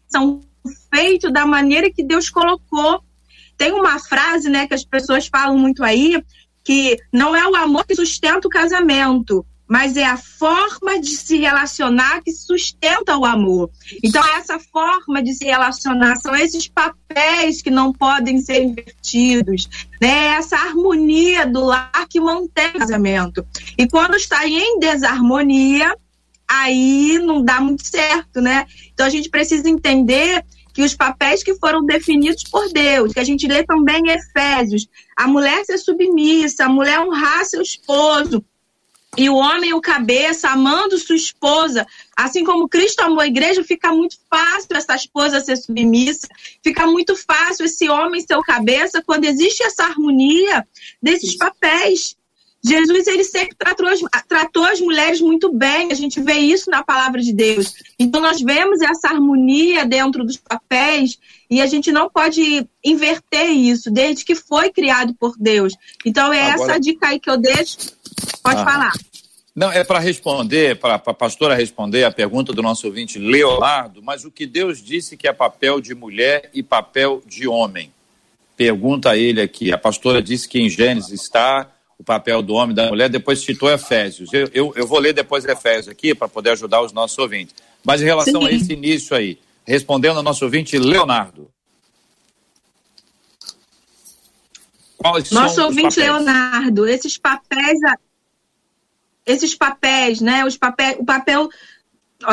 são 0.09 0.41
feitos 0.95 1.33
da 1.33 1.45
maneira 1.45 1.91
que 1.91 2.05
Deus 2.05 2.31
colocou 2.31 3.03
tem 3.57 3.73
uma 3.73 3.99
frase, 4.01 4.49
né, 4.49 4.67
que 4.67 4.75
as 4.75 4.85
pessoas 4.85 5.29
falam 5.29 5.57
muito 5.57 5.85
aí, 5.85 6.21
que 6.65 6.97
não 7.13 7.35
é 7.35 7.47
o 7.47 7.55
amor 7.55 7.87
que 7.87 7.95
sustenta 7.95 8.49
o 8.49 8.51
casamento, 8.51 9.47
mas 9.73 9.97
é 9.97 10.05
a 10.05 10.19
forma 10.19 11.01
de 11.01 11.09
se 11.09 11.39
relacionar 11.39 12.21
que 12.21 12.31
sustenta 12.31 13.17
o 13.17 13.25
amor. 13.25 13.71
Então, 14.05 14.23
essa 14.37 14.59
forma 14.59 15.23
de 15.23 15.33
se 15.33 15.47
relacionar 15.47 16.17
são 16.17 16.37
esses 16.37 16.69
papéis 16.69 17.63
que 17.63 17.71
não 17.71 17.91
podem 17.91 18.39
ser 18.39 18.63
invertidos, 18.63 19.71
né? 19.99 20.35
Essa 20.35 20.57
harmonia 20.57 21.47
do 21.47 21.65
lar 21.65 22.07
que 22.07 22.21
mantém 22.21 22.69
o 22.69 22.81
casamento. 22.81 23.47
E 23.79 23.89
quando 23.89 24.15
está 24.15 24.47
em 24.47 24.79
desarmonia, 24.79 25.97
aí 26.47 27.19
não 27.19 27.43
dá 27.43 27.59
muito 27.59 27.87
certo, 27.87 28.43
né? 28.43 28.67
Então, 28.93 29.07
a 29.07 29.11
gente 29.11 29.31
precisa 29.31 29.71
entender 29.71 30.45
que 30.75 30.83
os 30.83 30.95
papéis 30.95 31.43
que 31.43 31.55
foram 31.55 31.83
definidos 31.87 32.45
por 32.45 32.71
Deus, 32.71 33.15
que 33.15 33.21
a 33.21 33.25
gente 33.25 33.47
lê 33.47 33.65
também 33.65 34.03
em 34.05 34.11
Efésios, 34.11 34.87
a 35.17 35.27
mulher 35.27 35.65
ser 35.65 35.79
submissa, 35.79 36.67
a 36.67 36.69
mulher 36.69 37.01
honrar 37.01 37.47
seu 37.47 37.63
esposo, 37.63 38.45
e 39.17 39.29
o 39.29 39.35
homem 39.35 39.75
o 39.75 39.81
cabeça, 39.81 40.49
amando 40.49 40.99
sua 40.99 41.17
esposa, 41.17 41.87
assim 42.17 42.45
como 42.45 42.69
Cristo 42.69 43.01
amou 43.01 43.21
a 43.21 43.27
igreja, 43.27 43.63
fica 43.63 43.93
muito 43.93 44.17
fácil 44.31 44.75
essa 44.75 44.95
esposa 44.95 45.41
ser 45.41 45.57
submissa, 45.57 46.27
fica 46.63 46.87
muito 46.87 47.15
fácil 47.15 47.67
esse 47.67 47.91
homem 47.91 48.23
ser 48.23 48.37
o 48.37 48.43
cabeça 48.43 49.03
quando 49.05 49.25
existe 49.25 49.63
essa 49.63 49.85
harmonia 49.85 50.67
desses 51.03 51.37
papéis. 51.37 52.17
Jesus 52.65 53.09
ele 53.09 53.25
sempre 53.25 53.57
tratou 53.57 53.89
as, 53.89 54.01
tratou 54.29 54.65
as 54.65 54.81
mulheres 54.81 55.21
muito 55.21 55.53
bem, 55.53 55.91
a 55.91 55.95
gente 55.95 56.21
vê 56.21 56.35
isso 56.35 56.71
na 56.71 56.83
palavra 56.83 57.21
de 57.21 57.33
Deus. 57.33 57.75
Então 57.99 58.21
nós 58.21 58.41
vemos 58.41 58.81
essa 58.81 59.09
harmonia 59.09 59.85
dentro 59.85 60.25
dos 60.25 60.37
papéis 60.37 61.19
e 61.51 61.61
a 61.61 61.67
gente 61.67 61.91
não 61.91 62.09
pode 62.09 62.67
inverter 62.85 63.51
isso 63.51 63.91
desde 63.91 64.25
que 64.25 64.37
foi 64.37 64.71
criado 64.71 65.13
por 65.15 65.35
Deus. 65.37 65.75
Então 66.07 66.33
é 66.33 66.53
Agora... 66.53 66.71
essa 66.71 66.81
dica 66.81 67.09
aí 67.09 67.19
que 67.19 67.29
eu 67.29 67.37
deixo. 67.37 67.77
Pode 68.43 68.61
ah. 68.61 68.65
falar. 68.65 68.93
Não, 69.55 69.71
é 69.71 69.85
para 69.85 69.99
responder, 69.99 70.79
para 70.79 70.95
a 70.95 71.15
pastora 71.15 71.55
responder 71.55 72.05
a 72.05 72.11
pergunta 72.11 72.55
do 72.55 72.63
nosso 72.63 72.87
ouvinte 72.87 73.19
Leonardo, 73.19 74.03
mas 74.03 74.25
o 74.25 74.31
que 74.31 74.47
Deus 74.47 74.83
disse 74.83 75.15
que 75.15 75.29
é 75.29 75.33
papel 75.33 75.79
de 75.79 75.95
mulher 75.95 76.51
e 76.55 76.63
papel 76.63 77.23
de 77.27 77.47
homem? 77.47 77.93
Pergunta 78.57 79.11
a 79.11 79.17
ele 79.17 79.43
aqui. 79.43 79.71
A 79.71 79.77
pastora 79.77 80.23
disse 80.23 80.49
que 80.49 80.59
em 80.59 80.71
Gênesis 80.71 81.13
está 81.13 81.71
o 81.99 82.05
papel 82.05 82.43
do 82.43 82.55
homem 82.55 82.73
e 82.73 82.77
da 82.77 82.89
mulher, 82.89 83.11
depois 83.11 83.45
citou 83.45 83.71
Efésios. 83.71 84.33
Eu, 84.33 84.49
eu, 84.55 84.73
eu 84.75 84.87
vou 84.87 84.99
ler 84.99 85.13
depois 85.13 85.45
Efésios 85.45 85.89
aqui 85.89 86.15
para 86.15 86.29
poder 86.29 86.51
ajudar 86.51 86.81
os 86.81 86.93
nossos 86.93 87.19
ouvintes. 87.19 87.55
Mas 87.85 88.01
em 88.01 88.05
relação 88.05 88.43
Sim. 88.43 88.49
a 88.49 88.53
esse 88.53 88.73
início 88.73 89.15
aí, 89.15 89.39
respondendo 89.67 90.17
ao 90.17 90.23
nosso 90.23 90.45
ouvinte 90.45 90.79
Leonardo. 90.79 91.51
Nosso 95.31 95.63
ouvinte 95.63 96.01
Leonardo, 96.01 96.87
esses 96.87 97.19
papéis, 97.19 97.79
esses 99.27 99.55
papéis, 99.55 100.21
né? 100.21 100.45
Os 100.45 100.57
papéis, 100.57 100.97
o 100.99 101.05
papel 101.05 101.49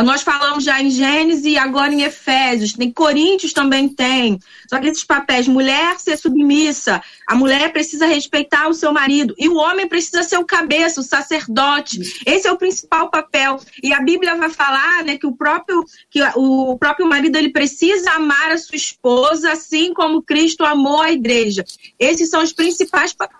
nós 0.03 0.21
falamos 0.21 0.63
já 0.63 0.81
em 0.81 0.89
Gênesis 0.89 1.45
e 1.45 1.57
agora 1.57 1.93
em 1.93 2.03
Efésios, 2.03 2.73
tem 2.73 2.91
Coríntios 2.91 3.53
também 3.53 3.89
tem. 3.89 4.39
Só 4.69 4.79
que 4.79 4.87
esses 4.87 5.03
papéis, 5.03 5.47
mulher 5.47 5.99
ser 5.99 6.17
submissa, 6.17 7.01
a 7.27 7.35
mulher 7.35 7.71
precisa 7.71 8.05
respeitar 8.05 8.67
o 8.67 8.73
seu 8.73 8.93
marido 8.93 9.33
e 9.37 9.49
o 9.49 9.55
homem 9.55 9.87
precisa 9.87 10.21
ser 10.21 10.37
o 10.37 10.45
cabeça, 10.45 11.01
o 11.01 11.03
sacerdote. 11.03 11.99
Esse 12.25 12.47
é 12.47 12.51
o 12.51 12.57
principal 12.57 13.09
papel. 13.09 13.59
E 13.81 13.91
a 13.93 14.01
Bíblia 14.01 14.35
vai 14.35 14.49
falar, 14.49 15.03
né, 15.03 15.17
que 15.17 15.27
o 15.27 15.35
próprio 15.35 15.83
que 16.09 16.21
o 16.35 16.77
próprio 16.77 17.07
marido 17.07 17.35
ele 17.37 17.49
precisa 17.49 18.11
amar 18.11 18.51
a 18.51 18.57
sua 18.57 18.75
esposa 18.75 19.51
assim 19.51 19.93
como 19.93 20.21
Cristo 20.21 20.63
amou 20.63 21.01
a 21.01 21.11
igreja. 21.11 21.65
Esses 21.97 22.29
são 22.29 22.43
os 22.43 22.53
principais 22.53 23.13
papéis. 23.13 23.39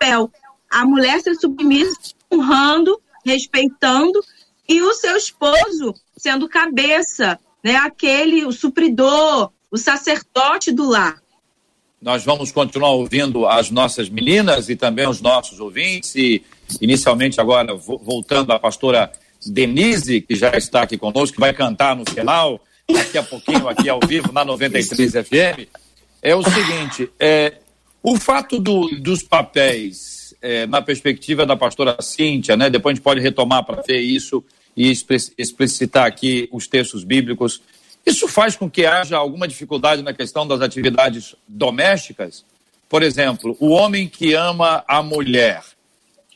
A 0.68 0.84
mulher 0.84 1.20
ser 1.20 1.34
submissa, 1.34 2.14
honrando, 2.32 3.00
respeitando 3.24 4.20
e 4.68 4.80
o 4.82 4.94
seu 4.94 5.16
esposo 5.16 5.94
sendo 6.16 6.48
cabeça, 6.48 7.38
né? 7.62 7.76
Aquele, 7.76 8.44
o 8.44 8.52
supridor, 8.52 9.50
o 9.70 9.76
sacerdote 9.76 10.70
do 10.70 10.88
lar. 10.88 11.20
Nós 12.00 12.24
vamos 12.24 12.50
continuar 12.50 12.90
ouvindo 12.90 13.46
as 13.46 13.70
nossas 13.70 14.08
meninas 14.08 14.68
e 14.68 14.76
também 14.76 15.08
os 15.08 15.20
nossos 15.20 15.60
ouvintes. 15.60 16.14
E 16.14 16.42
inicialmente 16.80 17.40
agora 17.40 17.74
voltando 17.74 18.52
à 18.52 18.58
pastora 18.58 19.10
Denise, 19.44 20.20
que 20.20 20.34
já 20.34 20.50
está 20.56 20.82
aqui 20.82 20.96
conosco, 20.96 21.34
que 21.34 21.40
vai 21.40 21.52
cantar 21.52 21.96
no 21.96 22.08
final, 22.08 22.60
daqui 22.90 23.18
a 23.18 23.22
pouquinho 23.22 23.68
aqui 23.68 23.88
ao 23.88 24.00
vivo 24.00 24.32
na 24.32 24.44
93 24.44 25.12
FM. 25.12 25.68
É 26.22 26.34
o 26.34 26.42
seguinte, 26.42 27.10
é, 27.18 27.54
o 28.02 28.16
fato 28.18 28.58
do, 28.58 28.88
dos 29.00 29.22
papéis 29.22 30.19
é, 30.42 30.66
na 30.66 30.80
perspectiva 30.80 31.44
da 31.44 31.56
pastora 31.56 31.96
Cíntia, 32.00 32.56
né? 32.56 32.70
Depois 32.70 32.92
a 32.92 32.94
gente 32.94 33.04
pode 33.04 33.20
retomar 33.20 33.64
para 33.64 33.82
ver 33.82 34.00
isso 34.00 34.44
e 34.76 34.90
explicitar 35.36 36.06
aqui 36.06 36.48
os 36.52 36.66
textos 36.66 37.04
bíblicos. 37.04 37.60
Isso 38.04 38.26
faz 38.26 38.56
com 38.56 38.70
que 38.70 38.86
haja 38.86 39.16
alguma 39.16 39.46
dificuldade 39.46 40.02
na 40.02 40.12
questão 40.12 40.46
das 40.46 40.60
atividades 40.60 41.34
domésticas? 41.46 42.44
Por 42.88 43.02
exemplo, 43.02 43.56
o 43.60 43.68
homem 43.68 44.08
que 44.08 44.34
ama 44.34 44.82
a 44.88 45.02
mulher, 45.02 45.62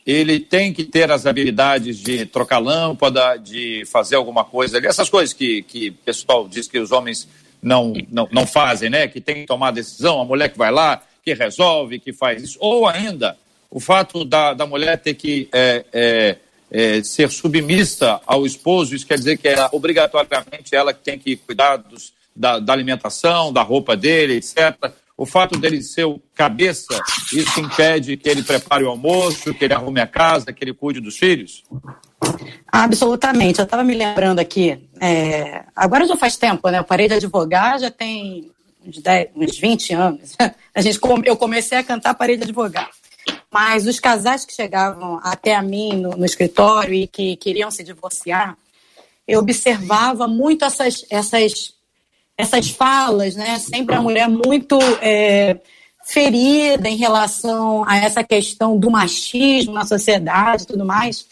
ele 0.07 0.38
tem 0.38 0.73
que 0.73 0.85
ter 0.85 1.11
as 1.11 1.27
habilidades 1.27 1.97
de 1.99 2.27
trocar 2.27 2.59
lâmpada, 2.59 3.37
de 3.37 3.85
fazer 3.87 4.17
alguma 4.17 4.45
coisa 4.45 4.79
essas 4.87 5.09
coisas 5.09 5.33
que, 5.33 5.62
que 5.62 5.88
o 5.88 5.95
pessoal 6.05 6.47
diz 6.47 6.69
que 6.69 6.79
os 6.79 6.93
homens 6.93 7.27
não, 7.62 7.95
não, 8.11 8.29
não 8.31 8.47
fazem, 8.47 8.90
né? 8.90 9.09
Que 9.09 9.21
tem 9.21 9.37
que 9.37 9.47
tomar 9.47 9.71
decisão, 9.71 10.21
a 10.21 10.25
mulher 10.25 10.51
que 10.51 10.59
vai 10.59 10.71
lá, 10.71 11.03
que 11.25 11.33
resolve, 11.33 11.99
que 11.99 12.12
faz 12.12 12.43
isso. 12.43 12.59
Ou 12.61 12.87
ainda, 12.87 13.38
o 13.75 13.81
fato 13.81 14.25
da, 14.25 14.55
da 14.55 14.65
mulher 14.67 14.97
ter 14.99 15.15
que 15.15 15.49
é, 15.53 15.85
é, 15.93 16.37
é, 16.71 17.03
ser 17.03 17.29
submissa 17.29 18.21
ao 18.25 18.47
esposo, 18.47 18.95
isso 18.95 19.05
quer 19.05 19.19
dizer 19.19 19.37
que 19.37 19.49
é 19.49 19.69
obrigatoriamente 19.73 20.77
ela 20.77 20.95
que 20.95 21.03
tem 21.03 21.19
que 21.19 21.35
cuidar 21.35 21.79
dos, 21.79 22.13
da, 22.35 22.61
da, 22.61 22.73
alimentação, 22.73 23.53
da 23.53 23.63
roupa 23.63 23.97
dele, 23.97 24.35
etc. 24.35 24.93
O 25.19 25.27
fato 25.27 25.59
dele 25.59 25.83
ser 25.83 26.05
o 26.05 26.21
cabeça, 26.37 26.97
isso 27.33 27.59
impede 27.59 28.17
que 28.17 28.29
ele 28.29 28.45
prepare 28.45 28.85
o 28.85 28.91
almoço, 28.91 29.53
que 29.53 29.65
ele 29.65 29.75
arrume 29.75 30.01
a 30.01 30.07
casa, 30.07 30.53
que 30.53 30.63
ele 30.63 30.73
cuide 30.73 31.01
dos 31.01 31.19
filhos? 31.19 31.65
Absolutamente. 32.71 33.59
Eu 33.59 33.65
estava 33.65 33.83
me 33.83 33.95
lembrando 33.95 34.39
aqui, 34.39 34.79
é, 35.01 35.65
agora 35.75 36.07
já 36.07 36.17
faz 36.17 36.37
tempo, 36.37 36.69
né? 36.69 36.79
Eu 36.79 36.85
parei 36.85 37.09
de 37.09 37.15
advogar, 37.15 37.81
já 37.81 37.91
tem 37.91 38.53
uns, 38.87 38.99
10, 38.99 39.31
uns 39.35 39.59
20 39.59 39.95
anos. 39.95 40.37
A 40.73 40.81
gente, 40.81 41.01
eu 41.25 41.37
comecei 41.37 41.79
a 41.79 41.85
cantar, 41.85 42.15
parei 42.15 42.37
de 42.37 42.43
advogar. 42.43 42.91
Mas 43.55 43.87
os 43.87 44.01
casais 44.01 44.45
que 44.45 44.53
chegavam 44.53 45.21
até 45.23 45.55
a 45.55 45.62
mim 45.62 45.93
no, 45.93 46.11
no 46.11 46.25
escritório 46.25 46.93
e 46.93 47.07
que 47.07 47.37
queriam 47.37 47.71
se 47.71 47.85
divorciar, 47.85 48.59
eu 49.29 49.38
observava 49.38 50.27
muito 50.27 50.64
essas, 50.64 51.07
essas, 51.09 51.73
essas 52.37 52.71
falas, 52.71 53.37
né? 53.37 53.57
Sempre 53.61 53.95
a 53.95 54.03
mulher 54.03 54.29
muito 54.29 54.77
é, 55.01 55.61
ferida 56.05 56.88
em 56.88 56.97
relação 56.97 57.88
a 57.88 57.97
essa 57.99 58.25
questão 58.25 58.77
do 58.77 58.90
machismo 58.90 59.73
na 59.73 59.87
sociedade 59.87 60.64
e 60.64 60.67
tudo 60.67 60.85
mais. 60.85 61.25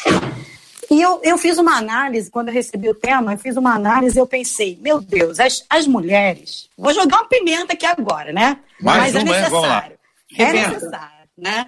E 0.89 1.03
eu, 1.03 1.21
eu 1.25 1.37
fiz 1.37 1.59
uma 1.59 1.77
análise, 1.77 2.31
quando 2.31 2.51
eu 2.51 2.55
recebi 2.55 2.89
o 2.89 2.95
tema, 2.95 3.33
eu 3.33 3.39
fiz 3.39 3.57
uma 3.57 3.75
análise 3.75 4.17
e 4.17 4.21
eu 4.21 4.29
pensei, 4.29 4.79
meu 4.81 5.01
Deus, 5.01 5.41
as, 5.41 5.65
as 5.69 5.89
mulheres. 5.89 6.69
Vou 6.79 6.95
jogar 6.95 7.17
uma 7.17 7.29
pimenta 7.29 7.73
aqui 7.73 7.85
agora, 7.85 8.33
né? 8.33 8.61
Mais 8.81 9.13
Mas 9.13 9.17
é 9.17 9.25
necessário. 9.25 9.99
É 10.39 10.53
necessário, 10.53 11.29
né? 11.37 11.67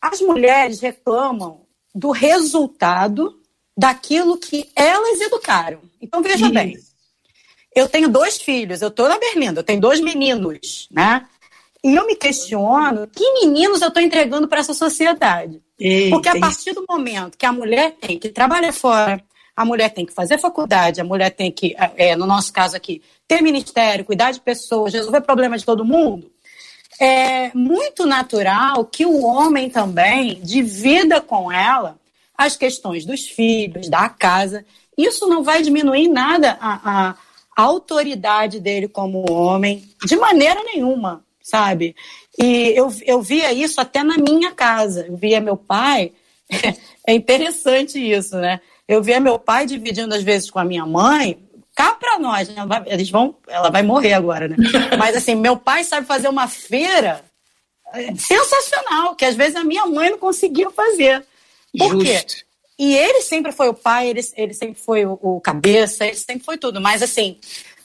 As 0.00 0.20
mulheres 0.20 0.80
reclamam 0.80 1.62
do 1.94 2.10
resultado 2.10 3.40
daquilo 3.76 4.38
que 4.38 4.68
elas 4.74 5.20
educaram. 5.20 5.80
Então, 6.00 6.22
veja 6.22 6.44
Isso. 6.44 6.54
bem, 6.54 6.76
eu 7.74 7.88
tenho 7.88 8.08
dois 8.08 8.40
filhos, 8.40 8.82
eu 8.82 8.88
estou 8.88 9.08
na 9.08 9.18
Berlinda, 9.18 9.60
eu 9.60 9.64
tenho 9.64 9.80
dois 9.80 10.00
meninos, 10.00 10.88
né? 10.90 11.26
E 11.82 11.94
eu 11.94 12.06
me 12.06 12.16
questiono 12.16 13.06
que 13.06 13.32
meninos 13.34 13.80
eu 13.80 13.88
estou 13.88 14.02
entregando 14.02 14.48
para 14.48 14.60
essa 14.60 14.74
sociedade. 14.74 15.62
Eita. 15.78 16.10
Porque 16.10 16.28
a 16.28 16.38
partir 16.38 16.72
do 16.72 16.84
momento 16.88 17.38
que 17.38 17.46
a 17.46 17.52
mulher 17.52 17.92
tem 18.00 18.18
que 18.18 18.30
trabalhar 18.30 18.72
fora, 18.72 19.22
a 19.54 19.64
mulher 19.64 19.90
tem 19.90 20.04
que 20.04 20.12
fazer 20.12 20.38
faculdade, 20.38 21.00
a 21.00 21.04
mulher 21.04 21.30
tem 21.30 21.52
que, 21.52 21.76
é, 21.96 22.16
no 22.16 22.26
nosso 22.26 22.52
caso 22.52 22.76
aqui, 22.76 23.00
ter 23.28 23.42
ministério, 23.42 24.04
cuidar 24.04 24.32
de 24.32 24.40
pessoas, 24.40 24.92
resolver 24.92 25.20
problemas 25.20 25.60
de 25.60 25.66
todo 25.66 25.84
mundo, 25.84 26.30
é 27.00 27.50
muito 27.54 28.06
natural 28.06 28.84
que 28.84 29.06
o 29.06 29.22
homem 29.24 29.70
também 29.70 30.40
divida 30.42 31.20
com 31.20 31.50
ela 31.50 31.98
as 32.36 32.56
questões 32.56 33.04
dos 33.04 33.26
filhos, 33.26 33.88
da 33.88 34.08
casa. 34.08 34.64
Isso 34.96 35.26
não 35.26 35.42
vai 35.42 35.62
diminuir 35.62 36.08
nada 36.08 36.56
a, 36.60 37.10
a, 37.10 37.14
autoridade 37.56 38.60
dele 38.60 38.86
como 38.86 39.30
homem, 39.30 39.88
de 40.04 40.14
maneira 40.16 40.62
nenhuma 40.62 41.24
sabe? 41.48 41.96
E 42.38 42.72
eu, 42.76 42.92
eu 43.04 43.22
via 43.22 43.52
isso 43.52 43.80
até 43.80 44.02
na 44.02 44.18
minha 44.18 44.52
casa. 44.52 45.06
Eu 45.08 45.16
via 45.16 45.40
meu 45.40 45.56
pai. 45.56 46.12
é 47.06 47.14
interessante 47.14 47.98
isso, 47.98 48.36
né? 48.36 48.60
Eu 48.86 49.02
via 49.02 49.18
meu 49.18 49.38
pai 49.38 49.66
dividindo 49.66 50.14
às 50.14 50.22
vezes 50.22 50.50
com 50.50 50.58
a 50.58 50.64
minha 50.64 50.84
mãe. 50.84 51.38
Cá 51.78 51.94
para 51.94 52.18
nós, 52.18 52.48
né? 52.48 52.56
eles 52.86 53.08
vão, 53.08 53.36
ela 53.46 53.70
vai 53.70 53.84
morrer 53.84 54.12
agora, 54.12 54.48
né? 54.48 54.56
Mas 54.98 55.14
assim, 55.14 55.36
meu 55.36 55.56
pai 55.56 55.84
sabe 55.84 56.08
fazer 56.08 56.26
uma 56.28 56.48
feira 56.48 57.24
é, 57.94 58.12
sensacional, 58.16 59.14
que 59.14 59.24
às 59.24 59.36
vezes 59.36 59.54
a 59.54 59.62
minha 59.62 59.86
mãe 59.86 60.10
não 60.10 60.18
conseguia 60.18 60.68
fazer. 60.72 61.24
Por 61.78 61.90
Justo. 61.92 62.04
quê? 62.04 62.24
E 62.80 62.96
ele 62.96 63.22
sempre 63.22 63.52
foi 63.52 63.68
o 63.68 63.74
pai, 63.74 64.08
ele, 64.08 64.20
ele 64.36 64.54
sempre 64.54 64.80
foi 64.80 65.06
o, 65.06 65.16
o, 65.22 65.40
cabeça, 65.40 66.04
ele 66.04 66.16
sempre 66.16 66.44
foi 66.44 66.58
tudo. 66.58 66.80
Mas 66.80 67.00
assim, 67.00 67.38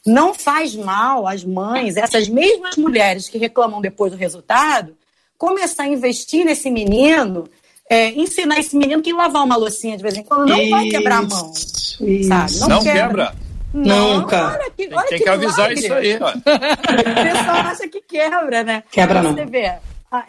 não 0.03 0.34
faz 0.34 0.73
mal 0.73 1.27
as 1.27 1.43
mães, 1.43 1.95
essas 1.95 2.27
mesmas 2.27 2.75
mulheres 2.75 3.29
que 3.29 3.38
reclamam 3.38 3.79
depois 3.79 4.12
do 4.12 4.17
resultado, 4.17 4.97
começar 5.38 5.84
a 5.84 5.88
investir 5.88 6.43
nesse 6.43 6.71
menino, 6.71 7.47
é, 7.88 8.10
ensinar 8.10 8.58
esse 8.58 8.75
menino 8.75 9.03
que 9.03 9.13
lavar 9.13 9.43
uma 9.43 9.56
loucinha 9.56 9.95
de 9.95 10.01
vez 10.01 10.17
em 10.17 10.23
quando 10.23 10.49
não 10.49 10.60
isso, 10.60 10.71
vai 10.71 10.88
quebrar 10.89 11.17
a 11.17 11.21
mão. 11.21 11.51
Isso. 11.51 12.27
Sabe? 12.27 12.60
Não, 12.60 12.69
não 12.69 12.84
quebra. 12.84 13.27
quebra. 13.27 13.53
Não, 13.73 14.19
Nunca. 14.19 14.51
Olha 14.51 14.71
que, 14.71 14.89
olha 14.93 15.07
tem, 15.07 15.17
que, 15.17 15.23
que 15.23 15.29
avisar 15.29 15.69
milagre. 15.69 15.79
isso 15.79 15.93
aí. 15.93 16.19
Ó. 16.21 16.29
o 16.29 17.33
pessoal 17.33 17.57
acha 17.57 17.88
que 17.88 18.01
quebra, 18.01 18.63
né? 18.63 18.83
Quebra 18.91 19.21
não. 19.21 19.33
Você 19.33 19.45
vê, 19.45 19.73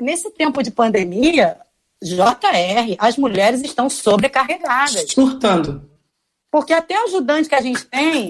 nesse 0.00 0.30
tempo 0.30 0.62
de 0.62 0.70
pandemia, 0.70 1.58
JR, 2.02 2.96
as 2.98 3.16
mulheres 3.18 3.62
estão 3.62 3.90
sobrecarregadas. 3.90 5.12
Surtando. 5.12 5.90
Porque 6.50 6.72
até 6.72 6.94
ajudante 7.02 7.48
que 7.48 7.54
a 7.56 7.60
gente 7.60 7.84
tem, 7.86 8.28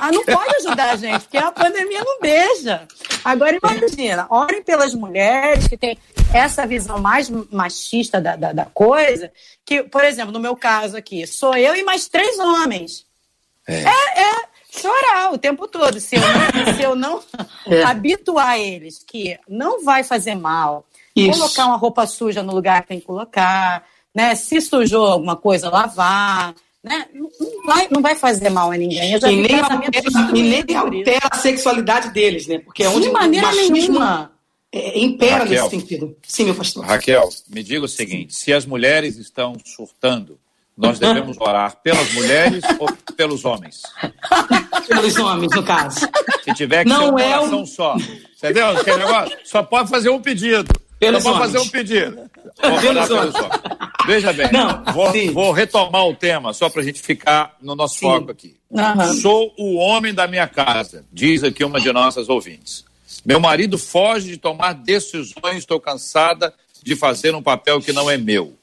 ah, 0.00 0.10
não 0.10 0.24
pode 0.24 0.56
ajudar 0.56 0.92
a 0.92 0.96
gente, 0.96 1.20
porque 1.20 1.36
a 1.36 1.52
pandemia 1.52 2.02
não 2.02 2.18
beija. 2.20 2.88
Agora 3.22 3.58
imagina, 3.62 4.26
orem 4.30 4.62
pelas 4.62 4.94
mulheres 4.94 5.68
que 5.68 5.76
têm 5.76 5.98
essa 6.32 6.66
visão 6.66 6.98
mais 6.98 7.28
machista 7.28 8.18
da, 8.18 8.34
da, 8.34 8.52
da, 8.54 8.64
coisa, 8.64 9.30
que, 9.62 9.82
por 9.82 10.04
exemplo, 10.04 10.32
no 10.32 10.40
meu 10.40 10.56
caso 10.56 10.96
aqui, 10.96 11.26
sou 11.26 11.54
eu 11.54 11.76
e 11.76 11.82
mais 11.82 12.08
três 12.08 12.38
homens. 12.38 13.04
É, 13.68 13.82
é, 13.82 14.20
é 14.22 14.55
chorar 14.80 15.32
o 15.32 15.38
tempo 15.38 15.66
todo. 15.66 16.00
Se 16.00 16.16
eu 16.16 16.22
não, 16.22 16.74
se 16.74 16.82
eu 16.82 16.94
não 16.94 17.22
é. 17.66 17.82
habituar 17.82 18.58
eles 18.58 19.02
que 19.06 19.38
não 19.48 19.84
vai 19.84 20.02
fazer 20.04 20.34
mal, 20.34 20.86
Isso. 21.14 21.38
colocar 21.38 21.66
uma 21.66 21.76
roupa 21.76 22.06
suja 22.06 22.42
no 22.42 22.54
lugar 22.54 22.82
que 22.82 22.88
tem 22.88 23.00
que 23.00 23.06
colocar, 23.06 23.84
né? 24.14 24.34
Se 24.34 24.60
sujou 24.60 25.06
alguma 25.06 25.36
coisa, 25.36 25.70
lavar 25.70 26.54
né? 26.86 27.04
Não, 27.12 27.28
vai, 27.66 27.88
não 27.90 28.00
vai 28.00 28.14
fazer 28.14 28.48
mal 28.48 28.70
a 28.70 28.76
ninguém. 28.76 29.12
Eu 29.12 29.20
já 29.20 29.32
e 29.32 29.42
nem, 29.42 29.58
altera, 29.58 29.98
e 30.32 30.42
nem 30.42 30.76
altera 30.76 31.28
a 31.28 31.36
sexualidade 31.36 32.10
deles, 32.10 32.46
né? 32.46 32.60
Porque 32.60 32.84
é 32.84 32.88
onde 32.88 33.08
De 33.08 33.12
maneira 33.12 33.50
nenhuma. 33.50 34.30
É, 34.70 34.98
impera 34.98 35.38
Raquel, 35.38 35.64
nesse 35.64 35.70
sentido. 35.70 36.16
Sim, 36.22 36.44
meu 36.44 36.54
pastor. 36.54 36.84
Raquel, 36.84 37.28
me 37.48 37.62
diga 37.64 37.84
o 37.84 37.88
seguinte: 37.88 38.36
se 38.36 38.52
as 38.52 38.64
mulheres 38.64 39.16
estão 39.16 39.56
surtando, 39.64 40.38
nós 40.76 40.98
devemos 40.98 41.36
orar 41.40 41.76
pelas 41.82 42.12
mulheres 42.12 42.62
ou 42.78 42.88
pelos 43.16 43.44
homens? 43.44 43.82
Pelos 44.86 45.16
homens, 45.16 45.50
no 45.54 45.62
caso. 45.62 46.00
Se 46.44 46.52
tiver 46.54 46.84
que 46.84 46.90
não 46.90 47.04
ser 47.04 47.10
uma 47.10 47.22
é 47.22 47.38
oração 47.38 47.60
um... 47.62 47.66
só. 47.66 47.96
Entendeu? 48.36 48.74
negócio? 48.98 49.38
Só 49.44 49.62
pode 49.62 49.88
fazer 49.88 50.10
um 50.10 50.20
pedido. 50.20 50.66
Pelos 50.98 51.22
só 51.22 51.32
pode 51.32 51.44
fazer 51.44 51.58
um 51.58 51.68
pedido. 51.68 52.30
Pelos 52.80 53.10
homens. 53.10 53.34
Veja 54.06 54.32
bem, 54.32 54.48
Não, 54.52 54.84
vou, 54.92 55.12
vou, 55.32 55.52
retomar 55.52 56.06
o 56.06 56.14
tema 56.14 56.52
só 56.52 56.68
para 56.68 56.80
a 56.80 56.84
gente 56.84 57.02
ficar 57.02 57.56
no 57.60 57.74
nosso 57.74 57.94
sim. 57.94 58.06
foco 58.06 58.30
aqui. 58.30 58.56
Sou 59.20 59.52
o 59.58 59.76
homem 59.76 60.14
da 60.14 60.28
minha 60.28 60.46
casa, 60.46 61.04
diz 61.12 61.42
aqui 61.42 61.64
uma 61.64 61.80
de 61.80 61.92
nossas 61.92 62.28
ouvintes. 62.28 62.84
Meu 63.24 63.40
marido 63.40 63.76
foge 63.76 64.30
de 64.30 64.36
tomar 64.36 64.74
decisões, 64.74 65.58
estou 65.58 65.80
cansada 65.80 66.54
de 66.82 66.94
fazer 66.94 67.34
um 67.34 67.42
papel 67.42 67.80
que 67.80 67.92
não 67.92 68.08
é 68.08 68.16
meu. 68.16 68.54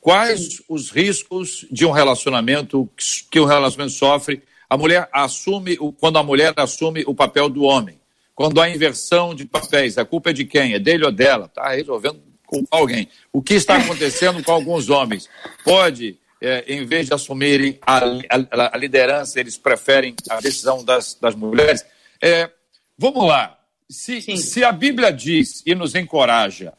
Quais 0.00 0.56
sim. 0.56 0.64
os 0.68 0.90
riscos 0.90 1.66
de 1.70 1.84
um 1.84 1.90
relacionamento 1.90 2.88
que 3.30 3.40
o 3.40 3.44
um 3.44 3.46
relacionamento 3.46 3.96
sofre? 3.96 4.42
A 4.68 4.76
mulher 4.76 5.08
assume, 5.12 5.76
quando 5.98 6.18
a 6.18 6.22
mulher 6.22 6.52
assume 6.56 7.02
o 7.06 7.14
papel 7.14 7.48
do 7.48 7.62
homem. 7.62 7.98
Quando 8.34 8.60
há 8.60 8.70
inversão 8.70 9.34
de 9.34 9.44
papéis, 9.44 9.98
a 9.98 10.04
culpa 10.04 10.30
é 10.30 10.32
de 10.32 10.44
quem? 10.44 10.74
É 10.74 10.78
dele 10.78 11.04
ou 11.04 11.10
dela? 11.10 11.46
Está 11.46 11.70
resolvendo 11.70 12.22
com 12.46 12.64
alguém. 12.70 13.08
O 13.32 13.42
que 13.42 13.54
está 13.54 13.76
acontecendo 13.76 14.42
com 14.44 14.52
alguns 14.52 14.88
homens? 14.88 15.28
Pode, 15.64 16.16
é, 16.40 16.64
em 16.68 16.84
vez 16.86 17.06
de 17.06 17.14
assumirem 17.14 17.78
a, 17.82 17.98
a, 17.98 18.74
a, 18.74 18.76
liderança, 18.76 19.40
eles 19.40 19.58
preferem 19.58 20.14
a 20.30 20.40
decisão 20.40 20.84
das, 20.84 21.14
das 21.14 21.34
mulheres. 21.34 21.84
É, 22.22 22.48
vamos 22.96 23.26
lá. 23.26 23.58
Se, 23.90 24.20
se 24.20 24.62
a 24.62 24.70
Bíblia 24.70 25.10
diz 25.10 25.62
e 25.66 25.74
nos 25.74 25.94
encoraja 25.94 26.74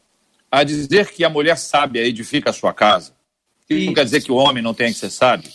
a 0.50 0.64
dizer 0.64 1.10
que 1.10 1.24
a 1.24 1.30
mulher 1.30 1.56
sábia 1.56 2.04
edifica 2.04 2.50
a 2.50 2.52
sua 2.52 2.72
casa, 2.72 3.14
isso 3.68 3.86
não 3.86 3.94
quer 3.94 4.04
dizer 4.04 4.22
que 4.22 4.32
o 4.32 4.36
homem 4.36 4.62
não 4.62 4.74
tenha 4.74 4.92
que 4.92 4.98
ser 4.98 5.10
sábio. 5.10 5.50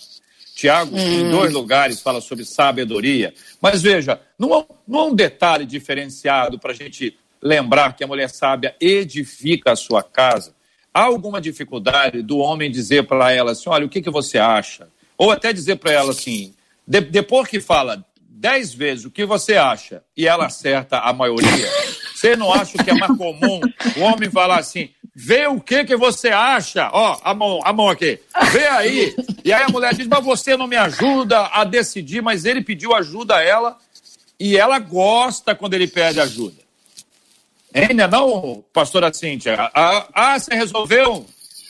Tiago, 0.55 0.95
hum. 0.95 0.99
em 0.99 1.29
dois 1.29 1.51
lugares, 1.51 1.99
fala 1.99 2.21
sobre 2.21 2.45
sabedoria. 2.45 3.34
Mas 3.62 3.81
veja, 3.81 4.21
não, 4.39 4.65
não 4.88 4.99
é 4.99 5.03
um 5.03 5.13
detalhe 5.13 5.65
diferenciado 5.65 6.58
para 6.58 6.71
a 6.71 6.75
gente 6.75 7.17
lembrar 7.41 7.95
que 7.95 8.03
a 8.03 8.08
mulher 8.08 8.29
sábia 8.29 8.73
edifica 8.79 9.73
a 9.73 9.75
sua 9.75 10.01
casa, 10.01 10.55
há 10.93 11.01
alguma 11.03 11.41
dificuldade 11.41 12.21
do 12.21 12.38
homem 12.38 12.71
dizer 12.71 13.05
para 13.05 13.31
ela 13.31 13.51
assim: 13.51 13.69
olha, 13.69 13.86
o 13.86 13.89
que, 13.89 14.01
que 14.01 14.10
você 14.10 14.38
acha? 14.38 14.88
Ou 15.17 15.29
até 15.29 15.51
dizer 15.51 15.75
para 15.75 15.91
ela 15.91 16.12
assim, 16.12 16.55
de, 16.88 17.01
depois 17.01 17.49
que 17.49 17.60
fala 17.60 18.03
dez 18.27 18.73
vezes 18.73 19.05
o 19.05 19.12
que 19.12 19.25
você 19.25 19.55
acha 19.55 20.03
e 20.15 20.27
ela 20.27 20.45
acerta 20.45 20.99
a 20.99 21.12
maioria, 21.13 21.69
você 22.15 22.36
não 22.36 22.51
acha 22.51 22.82
que 22.82 22.89
é 22.89 22.93
mais 22.93 23.15
comum 23.17 23.60
o 23.97 23.99
homem 23.99 24.32
falar 24.32 24.60
assim: 24.60 24.89
vê 25.13 25.47
o 25.47 25.60
que, 25.60 25.84
que 25.84 25.95
você 25.97 26.30
acha? 26.30 26.89
Ó, 26.93 27.19
a 27.21 27.34
mão, 27.34 27.60
a 27.63 27.73
mão 27.73 27.89
aqui, 27.89 28.19
vê 28.51 28.65
aí. 28.67 29.15
E 29.43 29.51
aí 29.51 29.63
a 29.63 29.69
mulher 29.69 29.93
diz: 29.93 30.08
mas 30.08 30.23
você 30.23 30.56
não 30.56 30.65
me 30.65 30.78
ajuda 30.78 31.47
a 31.47 31.65
decidir, 31.65 32.21
mas 32.21 32.45
ele 32.45 32.62
pediu 32.63 32.95
ajuda 32.95 33.36
a 33.36 33.43
ela 33.43 33.78
e 34.39 34.56
ela 34.56 34.80
gosta 34.80 35.54
quando 35.54 35.73
ele 35.73 35.88
pede 35.88 36.21
ajuda. 36.21 36.63
Ainda 37.73 38.08
não, 38.08 38.63
pastora 38.71 39.13
Cíntia? 39.13 39.69
Ah, 39.73 40.08
ah, 40.13 40.39
você 40.39 40.56
resolveu? 40.56 41.25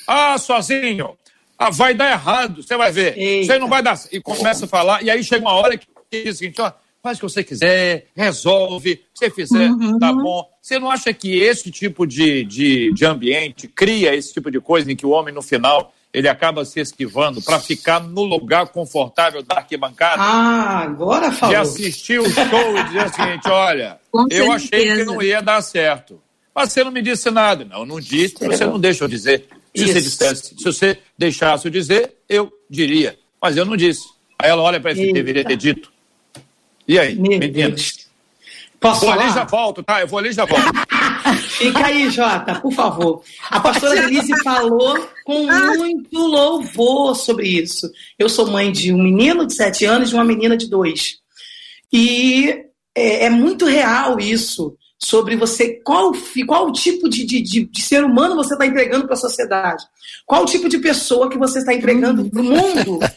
Ah, 0.08 0.38
sozinho. 0.38 1.18
Ah, 1.58 1.72
vai 1.72 1.96
dar 1.96 2.12
errado, 2.12 2.62
você 2.62 2.78
vai 2.78 2.92
ver. 2.92 3.18
Eita. 3.18 3.54
Você 3.54 3.60
não 3.60 3.68
vai 3.68 3.82
dar. 3.82 4.00
E 4.12 4.22
começa 4.22 4.66
a 4.66 4.68
falar, 4.68 5.02
e 5.02 5.10
aí 5.10 5.24
chega 5.24 5.42
uma 5.44 5.54
hora 5.54 5.76
que 5.76 5.88
diz 6.12 6.36
o 6.36 6.38
seguinte: 6.38 6.62
ó, 6.62 6.72
faz 7.06 7.20
o 7.20 7.22
que 7.22 7.32
você 7.32 7.44
quiser, 7.44 8.08
resolve, 8.16 9.00
se 9.14 9.20
você 9.20 9.30
fizer, 9.30 9.70
uhum. 9.70 10.00
tá 10.00 10.12
bom. 10.12 10.44
Você 10.60 10.80
não 10.80 10.90
acha 10.90 11.14
que 11.14 11.38
esse 11.38 11.70
tipo 11.70 12.08
de, 12.08 12.44
de, 12.44 12.92
de 12.92 13.06
ambiente 13.06 13.68
cria 13.68 14.16
esse 14.16 14.34
tipo 14.34 14.50
de 14.50 14.60
coisa 14.60 14.92
em 14.92 14.96
que 14.96 15.06
o 15.06 15.12
homem, 15.12 15.32
no 15.32 15.44
final, 15.44 15.94
ele 16.12 16.28
acaba 16.28 16.66
se 16.66 16.80
esquivando 16.80 17.44
para 17.44 17.60
ficar 17.60 18.00
no 18.00 18.24
lugar 18.24 18.70
confortável 18.70 19.44
da 19.44 19.58
arquibancada. 19.58 20.20
Ah, 20.20 20.80
agora 20.80 21.32
falou. 21.32 21.54
De 21.54 21.62
assistir 21.62 22.20
o 22.20 22.28
show 22.28 22.76
e 22.76 22.84
dizer 22.86 23.06
o 23.06 23.14
seguinte: 23.14 23.50
olha, 23.50 24.00
Com 24.12 24.24
eu 24.24 24.28
certeza. 24.28 24.54
achei 24.54 24.96
que 24.96 25.04
não 25.04 25.22
ia 25.22 25.44
dar 25.44 25.62
certo. 25.62 26.20
Mas 26.56 26.74
você 26.74 26.84
não 26.84 26.92
me 26.92 27.04
disse 27.04 27.30
nada. 27.30 27.66
Não, 27.66 27.86
não 27.86 28.00
disse, 28.00 28.36
você 28.40 28.66
não 28.66 28.80
deixa 28.80 29.04
eu 29.04 29.08
dizer. 29.08 29.46
Se 29.76 29.86
você, 29.86 30.02
dissesse, 30.02 30.56
se 30.58 30.64
você 30.64 30.98
deixasse 31.16 31.68
eu 31.68 31.72
dizer, 31.72 32.16
eu 32.28 32.52
diria. 32.68 33.16
Mas 33.40 33.56
eu 33.58 33.66
não 33.66 33.78
disse. 33.78 34.08
Aí 34.40 34.50
ela 34.50 34.64
olha 34.64 34.80
para 34.80 34.90
ele 34.90 35.10
e 35.10 35.14
deveria 35.14 35.46
ter 35.46 35.56
dito. 35.56 35.94
E 36.88 37.00
aí, 37.00 37.16
meninas? 37.16 38.06
Posso 38.80 39.02
vou 39.02 39.10
falar? 39.10 39.24
ali 39.24 39.34
já 39.34 39.44
volto, 39.44 39.84
tá? 39.84 40.02
Eu 40.02 40.08
vou 40.08 40.20
ali 40.20 40.32
já 40.32 40.46
volto. 40.46 40.66
Fica 41.58 41.88
aí, 41.88 42.10
Jota, 42.10 42.60
por 42.60 42.72
favor. 42.72 43.24
A 43.50 43.60
pastora 43.60 44.02
Denise 44.02 44.44
falou 44.44 45.10
com 45.24 45.44
muito 45.44 46.20
louvor 46.20 47.16
sobre 47.16 47.48
isso. 47.48 47.90
Eu 48.20 48.30
sou 48.30 48.52
mãe 48.52 48.72
de 48.72 48.94
um 48.94 49.02
menino 49.02 49.46
de 49.46 49.54
sete 49.54 49.86
anos 49.86 50.10
e 50.10 50.12
de 50.12 50.16
uma 50.16 50.24
menina 50.24 50.56
de 50.56 50.70
dois. 50.70 51.18
E 51.92 52.66
é, 52.94 53.26
é 53.26 53.30
muito 53.30 53.66
real 53.66 54.20
isso 54.20 54.78
sobre 55.00 55.36
você, 55.36 55.82
qual, 55.84 56.12
qual 56.48 56.72
tipo 56.72 57.10
de, 57.10 57.26
de, 57.26 57.42
de, 57.42 57.66
de 57.66 57.82
ser 57.82 58.04
humano 58.04 58.36
você 58.36 58.54
está 58.54 58.66
entregando 58.66 59.06
para 59.06 59.14
a 59.14 59.18
sociedade. 59.20 59.84
Qual 60.26 60.46
tipo 60.46 60.70
de 60.70 60.78
pessoa 60.78 61.30
que 61.30 61.38
você 61.38 61.60
está 61.60 61.74
entregando 61.74 62.30
para 62.30 62.42
o 62.42 62.44
mundo. 62.44 63.00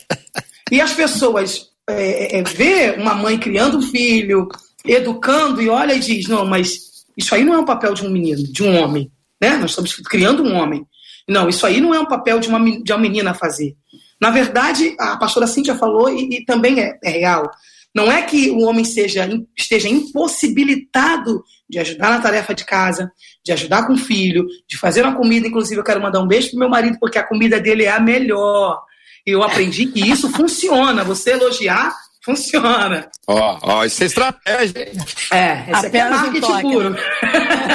E 0.70 0.82
as 0.82 0.92
pessoas 0.92 1.70
é, 1.88 2.38
é, 2.38 2.42
vê 2.42 2.94
uma 2.98 3.14
mãe 3.14 3.38
criando 3.38 3.78
um 3.78 3.82
filho, 3.82 4.48
educando, 4.84 5.62
e 5.62 5.68
olha 5.68 5.94
e 5.94 6.00
diz, 6.00 6.28
não, 6.28 6.44
mas 6.44 7.04
isso 7.16 7.34
aí 7.34 7.44
não 7.44 7.54
é 7.54 7.58
um 7.58 7.64
papel 7.64 7.94
de 7.94 8.06
um 8.06 8.10
menino, 8.10 8.42
de 8.42 8.62
um 8.62 8.76
homem. 8.76 9.10
Né? 9.40 9.56
Nós 9.56 9.70
estamos 9.70 9.94
criando 9.96 10.42
um 10.42 10.54
homem. 10.54 10.86
Não, 11.28 11.48
isso 11.48 11.66
aí 11.66 11.80
não 11.80 11.94
é 11.94 12.00
um 12.00 12.06
papel 12.06 12.38
de 12.38 12.48
uma, 12.48 12.58
de 12.82 12.92
uma 12.92 12.98
menina 12.98 13.34
fazer. 13.34 13.76
Na 14.20 14.30
verdade, 14.30 14.96
a 14.98 15.16
pastora 15.16 15.46
Cíntia 15.46 15.74
falou, 15.74 16.08
e, 16.08 16.38
e 16.38 16.44
também 16.44 16.80
é, 16.80 16.98
é, 17.02 17.10
real, 17.10 17.50
não 17.94 18.10
é 18.10 18.22
que 18.22 18.50
o 18.50 18.60
homem 18.60 18.84
seja, 18.84 19.28
esteja 19.56 19.88
impossibilitado 19.88 21.42
de 21.68 21.78
ajudar 21.78 22.10
na 22.10 22.20
tarefa 22.20 22.54
de 22.54 22.64
casa, 22.64 23.10
de 23.44 23.52
ajudar 23.52 23.86
com 23.86 23.94
o 23.94 23.98
filho, 23.98 24.46
de 24.68 24.76
fazer 24.76 25.02
uma 25.02 25.16
comida. 25.16 25.46
Inclusive, 25.46 25.80
eu 25.80 25.84
quero 25.84 26.00
mandar 26.00 26.20
um 26.20 26.26
beijo 26.26 26.50
pro 26.50 26.58
meu 26.58 26.68
marido, 26.68 26.98
porque 26.98 27.18
a 27.18 27.26
comida 27.26 27.60
dele 27.60 27.84
é 27.84 27.90
a 27.90 28.00
melhor. 28.00 28.80
E 29.28 29.32
eu 29.32 29.42
aprendi 29.42 29.84
que 29.84 30.00
isso 30.00 30.30
funciona. 30.30 31.04
Você 31.04 31.32
elogiar, 31.32 31.94
funciona. 32.24 33.10
Ó, 33.26 33.58
ó, 33.60 33.84
isso 33.84 34.02
é 34.02 34.06
estratégia. 34.06 34.90
É, 35.30 35.70
isso 35.70 35.86
aqui 35.86 35.98
é 35.98 36.08
marketing 36.08 36.60
puro. 36.62 36.96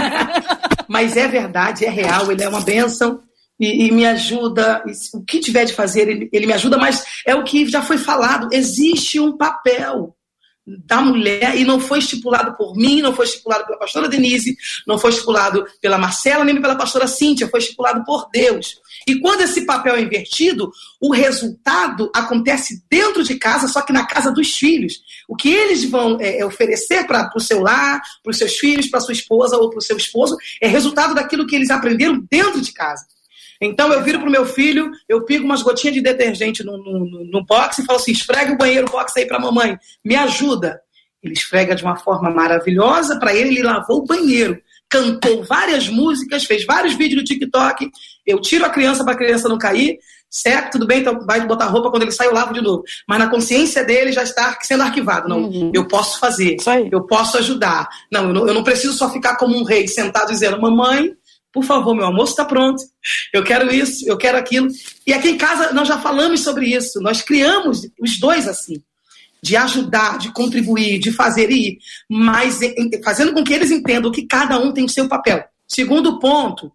Mas 0.90 1.16
é 1.16 1.28
verdade, 1.28 1.86
é 1.86 1.90
real, 1.92 2.32
ele 2.32 2.44
é 2.44 2.50
uma 2.50 2.62
bênção 2.62 3.22
e, 3.60 3.86
e, 3.86 3.92
me 3.92 4.04
ajuda. 4.04 4.84
O 5.14 5.24
que 5.24 5.40
tiver 5.40 5.66
de 5.66 5.74
fazer, 5.74 6.10
ele, 6.10 6.28
ele 6.34 6.48
me 6.48 6.54
ajuda, 6.54 6.76
mas 6.76 7.04
é 7.26 7.36
o 7.36 7.44
que 7.44 7.68
já 7.68 7.82
foi 7.84 8.00
falado: 8.00 8.50
existe 8.52 9.20
um 9.20 9.38
papel 9.38 10.16
da 10.66 11.02
mulher 11.02 11.58
e 11.58 11.66
não 11.66 11.80
foi 11.80 12.00
estipulado 12.00 12.56
por 12.56 12.76
mim, 12.76 13.02
não 13.02 13.14
foi 13.14 13.26
estipulado 13.26 13.66
pela 13.66 13.78
pastora 13.78 14.08
Denise, 14.08 14.56
não 14.88 14.98
foi 14.98 15.12
estipulado 15.12 15.66
pela 15.82 15.98
Marcela, 15.98 16.46
nem 16.46 16.62
pela 16.62 16.76
pastora 16.76 17.06
Cíntia, 17.06 17.50
foi 17.50 17.60
estipulado 17.60 18.04
por 18.06 18.30
Deus. 18.32 18.78
E 19.08 19.20
quando 19.20 19.42
esse 19.42 19.66
papel 19.66 19.96
é 19.96 20.02
invertido, 20.02 20.72
o 21.02 21.12
resultado 21.12 22.10
acontece 22.16 22.82
dentro 22.90 23.24
de 23.24 23.36
casa, 23.36 23.68
só 23.68 23.82
que 23.82 23.92
na 23.92 24.06
casa 24.06 24.32
dos 24.32 24.56
filhos. 24.56 25.02
O 25.28 25.36
que 25.36 25.50
eles 25.50 25.84
vão 25.84 26.18
é, 26.22 26.40
é 26.40 26.46
oferecer 26.46 27.06
para 27.06 27.30
o 27.36 27.40
seu 27.40 27.60
lar, 27.60 28.02
para 28.24 28.32
os 28.32 28.38
seus 28.38 28.58
filhos, 28.58 28.88
para 28.88 29.02
sua 29.02 29.14
esposa 29.14 29.58
ou 29.58 29.70
para 29.70 29.80
o 29.80 29.82
seu 29.82 29.98
esposo, 29.98 30.38
é 30.62 30.68
resultado 30.68 31.14
daquilo 31.14 31.46
que 31.46 31.56
eles 31.56 31.70
aprenderam 31.70 32.26
dentro 32.30 32.62
de 32.62 32.72
casa. 32.72 33.06
Então 33.66 33.92
eu 33.92 34.04
viro 34.04 34.20
pro 34.20 34.30
meu 34.30 34.46
filho, 34.46 34.92
eu 35.08 35.24
pigo 35.24 35.46
umas 35.46 35.62
gotinhas 35.62 35.96
de 35.96 36.02
detergente 36.02 36.64
no, 36.64 36.78
no, 36.78 37.26
no 37.26 37.46
box 37.46 37.80
e 37.80 37.86
falo 37.86 38.00
assim: 38.00 38.12
esfrega 38.12 38.52
o 38.52 38.58
banheiro 38.58 38.88
box 38.90 39.14
aí 39.18 39.26
pra 39.26 39.40
mamãe, 39.40 39.78
me 40.04 40.16
ajuda. 40.16 40.82
Ele 41.22 41.34
esfrega 41.34 41.74
de 41.74 41.84
uma 41.84 41.96
forma 41.96 42.30
maravilhosa, 42.30 43.18
para 43.18 43.34
ele, 43.34 43.50
ele 43.50 43.64
lavou 43.64 44.00
o 44.00 44.06
banheiro, 44.06 44.62
cantou 44.90 45.44
várias 45.44 45.88
músicas, 45.88 46.44
fez 46.44 46.66
vários 46.66 46.96
vídeos 46.96 47.22
no 47.22 47.24
TikTok. 47.24 47.90
Eu 48.26 48.42
tiro 48.42 48.66
a 48.66 48.70
criança 48.70 49.06
para 49.06 49.14
a 49.14 49.18
criança 49.18 49.48
não 49.48 49.58
cair, 49.58 50.00
certo? 50.30 50.74
Tudo 50.74 50.86
bem, 50.86 51.00
então 51.00 51.26
vai 51.26 51.46
botar 51.48 51.68
roupa, 51.68 51.90
quando 51.90 52.02
ele 52.04 52.12
sai 52.12 52.28
eu 52.28 52.34
lavo 52.34 52.54
de 52.54 52.62
novo. 52.62 52.84
Mas 53.08 53.20
na 53.20 53.30
consciência 53.30 53.86
dele 53.86 54.12
já 54.12 54.24
está 54.24 54.58
sendo 54.62 54.84
arquivado. 54.84 55.30
Não, 55.30 55.44
uhum. 55.44 55.72
eu 55.74 55.88
posso 55.88 56.20
fazer, 56.20 56.58
eu 56.92 57.04
posso 57.04 57.38
ajudar. 57.38 57.88
Não 58.12 58.28
eu, 58.28 58.34
não, 58.34 58.48
eu 58.48 58.54
não 58.54 58.64
preciso 58.64 58.94
só 58.94 59.10
ficar 59.10 59.38
como 59.38 59.56
um 59.56 59.64
rei 59.64 59.88
sentado 59.88 60.28
dizendo: 60.28 60.60
mamãe, 60.60 61.16
por 61.54 61.64
favor, 61.64 61.96
meu 61.96 62.06
almoço 62.06 62.32
está 62.32 62.44
pronto. 62.44 62.82
Eu 63.32 63.44
quero 63.44 63.74
isso, 63.74 64.04
eu 64.10 64.18
quero 64.18 64.38
aquilo. 64.38 64.68
E 65.06 65.14
aqui 65.14 65.30
em 65.30 65.38
casa 65.38 65.72
nós 65.72 65.88
já 65.88 66.00
falamos 66.00 66.42
sobre 66.42 66.66
isso. 66.66 67.00
Nós 67.00 67.22
criamos 67.22 67.88
os 68.02 68.20
dois 68.20 68.48
assim, 68.48 68.84
de 69.42 69.56
ajudar, 69.56 70.18
de 70.18 70.32
contribuir, 70.32 70.98
de 70.98 71.12
fazer 71.12 71.52
e 71.52 71.68
ir, 71.68 71.78
mas 72.10 72.60
fazendo 73.04 73.34
com 73.34 73.44
que 73.44 73.54
eles 73.54 73.70
entendam 73.70 74.12
que 74.12 74.26
cada 74.26 74.58
um 74.58 74.74
tem 74.74 74.84
o 74.84 74.90
seu 74.90 75.08
papel. 75.08 75.44
Segundo 75.68 76.20
ponto, 76.20 76.72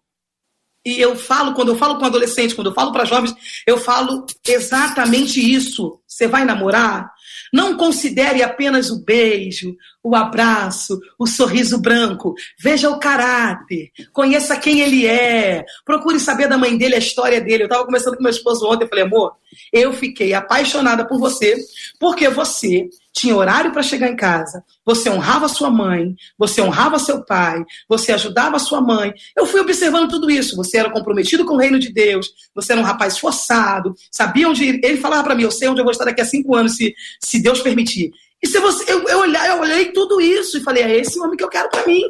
e 0.85 0.99
eu 0.99 1.15
falo, 1.15 1.53
quando 1.53 1.69
eu 1.69 1.77
falo 1.77 1.99
com 1.99 2.05
adolescente, 2.05 2.55
quando 2.55 2.67
eu 2.67 2.73
falo 2.73 2.93
para 2.93 3.03
jovens, 3.03 3.35
eu 3.67 3.77
falo 3.77 4.25
exatamente 4.47 5.39
isso. 5.39 5.99
Você 6.07 6.25
vai 6.25 6.45
namorar? 6.45 7.11
Não 7.53 7.77
considere 7.77 8.43
apenas 8.43 8.89
o 8.89 9.03
beijo, 9.03 9.75
o 10.03 10.15
abraço, 10.15 10.99
o 11.17 11.27
sorriso 11.27 11.81
branco. 11.81 12.33
Veja 12.57 12.89
o 12.89 12.99
caráter, 12.99 13.91
conheça 14.13 14.57
quem 14.57 14.81
ele 14.81 15.05
é, 15.05 15.63
procure 15.85 16.19
saber 16.19 16.47
da 16.47 16.57
mãe 16.57 16.77
dele, 16.77 16.95
a 16.95 16.99
história 16.99 17.41
dele. 17.41 17.63
Eu 17.63 17.67
estava 17.67 17.85
conversando 17.85 18.17
com 18.17 18.23
meu 18.23 18.31
esposo 18.31 18.67
ontem, 18.67 18.85
eu 18.85 18.89
falei, 18.89 19.03
amor, 19.03 19.33
eu 19.73 19.93
fiquei 19.93 20.33
apaixonada 20.33 21.07
por 21.07 21.19
você, 21.19 21.55
porque 21.99 22.29
você 22.29 22.87
tinha 23.19 23.35
horário 23.35 23.71
para 23.71 23.83
chegar 23.83 24.07
em 24.07 24.15
casa, 24.15 24.63
você 24.85 25.09
honrava 25.09 25.49
sua 25.49 25.69
mãe, 25.69 26.15
você 26.37 26.61
honrava 26.61 26.97
seu 26.97 27.23
pai, 27.23 27.65
você 27.87 28.13
ajudava 28.13 28.57
sua 28.59 28.79
mãe. 28.79 29.13
Eu 29.35 29.45
fui 29.45 29.59
observando 29.59 30.09
tudo 30.09 30.31
isso. 30.31 30.55
Você 30.55 30.77
era 30.77 30.89
comprometido 30.89 31.43
com 31.43 31.55
o 31.55 31.57
reino 31.57 31.77
de 31.77 31.91
Deus, 31.91 32.31
você 32.55 32.71
era 32.71 32.81
um 32.81 32.83
rapaz 32.83 33.15
esforçado, 33.15 33.93
sabia 34.09 34.47
onde 34.47 34.63
ir. 34.63 34.79
Ele 34.81 34.97
falava 34.97 35.23
para 35.23 35.35
mim: 35.35 35.43
Eu 35.43 35.51
sei 35.51 35.67
onde 35.67 35.81
eu 35.81 35.83
vou 35.85 35.91
estar 35.91 36.05
daqui 36.05 36.21
a 36.21 36.25
cinco 36.25 36.55
anos, 36.55 36.77
se, 36.77 36.95
se 37.21 37.41
Deus 37.41 37.59
permitir. 37.59 38.11
E 38.41 38.47
se 38.47 38.57
você, 38.59 38.89
eu, 38.89 39.03
eu, 39.03 39.19
olhei, 39.19 39.49
eu 39.49 39.59
olhei 39.59 39.85
tudo 39.91 40.21
isso 40.21 40.57
e 40.57 40.63
falei: 40.63 40.83
É 40.83 40.97
esse 40.97 41.19
homem 41.19 41.35
que 41.35 41.43
eu 41.43 41.49
quero 41.49 41.69
para 41.69 41.85
mim. 41.85 42.03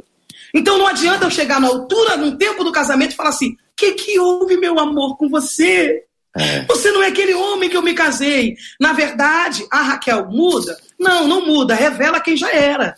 Então 0.54 0.78
não 0.78 0.86
adianta 0.86 1.26
eu 1.26 1.32
chegar 1.32 1.60
na 1.60 1.67
altura, 1.67 2.17
no 2.17 2.38
tempo 2.38 2.63
do 2.63 2.72
casamento, 2.72 3.13
e 3.13 3.15
falar 3.15 3.30
assim: 3.30 3.54
O 3.54 3.58
que, 3.76 3.93
que 3.93 4.19
houve, 4.19 4.58
meu 4.58 4.78
amor, 4.80 5.17
com 5.17 5.28
você? 5.28 6.04
É. 6.38 6.65
Você 6.65 6.91
não 6.91 7.02
é 7.02 7.08
aquele 7.08 7.34
homem 7.34 7.67
que 7.67 7.76
eu 7.76 7.82
me 7.82 7.95
casei. 7.95 8.56
Na 8.80 8.93
verdade, 8.93 9.65
a 9.72 9.82
Raquel 9.82 10.28
muda? 10.30 10.78
Não, 10.99 11.27
não 11.27 11.45
muda. 11.45 11.73
Revela 11.73 12.19
quem 12.19 12.35
já 12.35 12.51
era. 12.51 12.95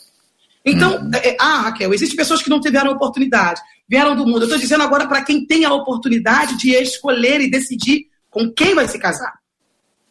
Então, 0.65 0.97
hum. 0.97 1.11
é, 1.15 1.35
ah, 1.39 1.61
Raquel, 1.61 1.93
existem 1.93 2.17
pessoas 2.17 2.41
que 2.41 2.49
não 2.49 2.59
tiveram 2.59 2.91
oportunidade, 2.91 3.61
vieram 3.87 4.15
do 4.15 4.25
mundo. 4.25 4.39
Eu 4.39 4.43
estou 4.43 4.59
dizendo 4.59 4.83
agora 4.83 5.07
para 5.07 5.23
quem 5.23 5.45
tem 5.45 5.65
a 5.65 5.73
oportunidade 5.73 6.57
de 6.57 6.71
escolher 6.71 7.41
e 7.41 7.49
decidir 7.49 8.07
com 8.29 8.51
quem 8.51 8.73
vai 8.75 8.87
se 8.87 8.99
casar. 8.99 9.39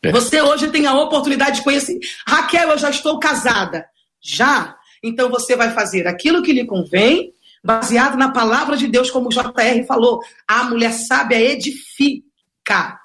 É. 0.03 0.11
Você 0.11 0.41
hoje 0.41 0.69
tem 0.71 0.87
a 0.87 0.95
oportunidade 0.95 1.57
de 1.57 1.65
conhecer. 1.65 1.99
Raquel, 2.27 2.71
eu 2.71 2.79
já 2.79 2.91
estou 2.91 3.19
casada. 3.19 3.87
Já? 4.21 4.77
Então 5.03 5.31
você 5.31 5.57
vai 5.57 5.71
fazer 5.73 6.07
aquilo 6.07 6.43
que 6.43 6.53
lhe 6.53 6.67
convém, 6.67 7.33
baseado 7.63 8.17
na 8.17 8.31
palavra 8.31 8.77
de 8.77 8.87
Deus, 8.87 9.11
como 9.11 9.29
o 9.29 9.31
JR 9.31 9.85
falou. 9.87 10.21
A 10.47 10.65
mulher 10.65 10.93
sábia 10.93 11.41
edifica 11.41 12.99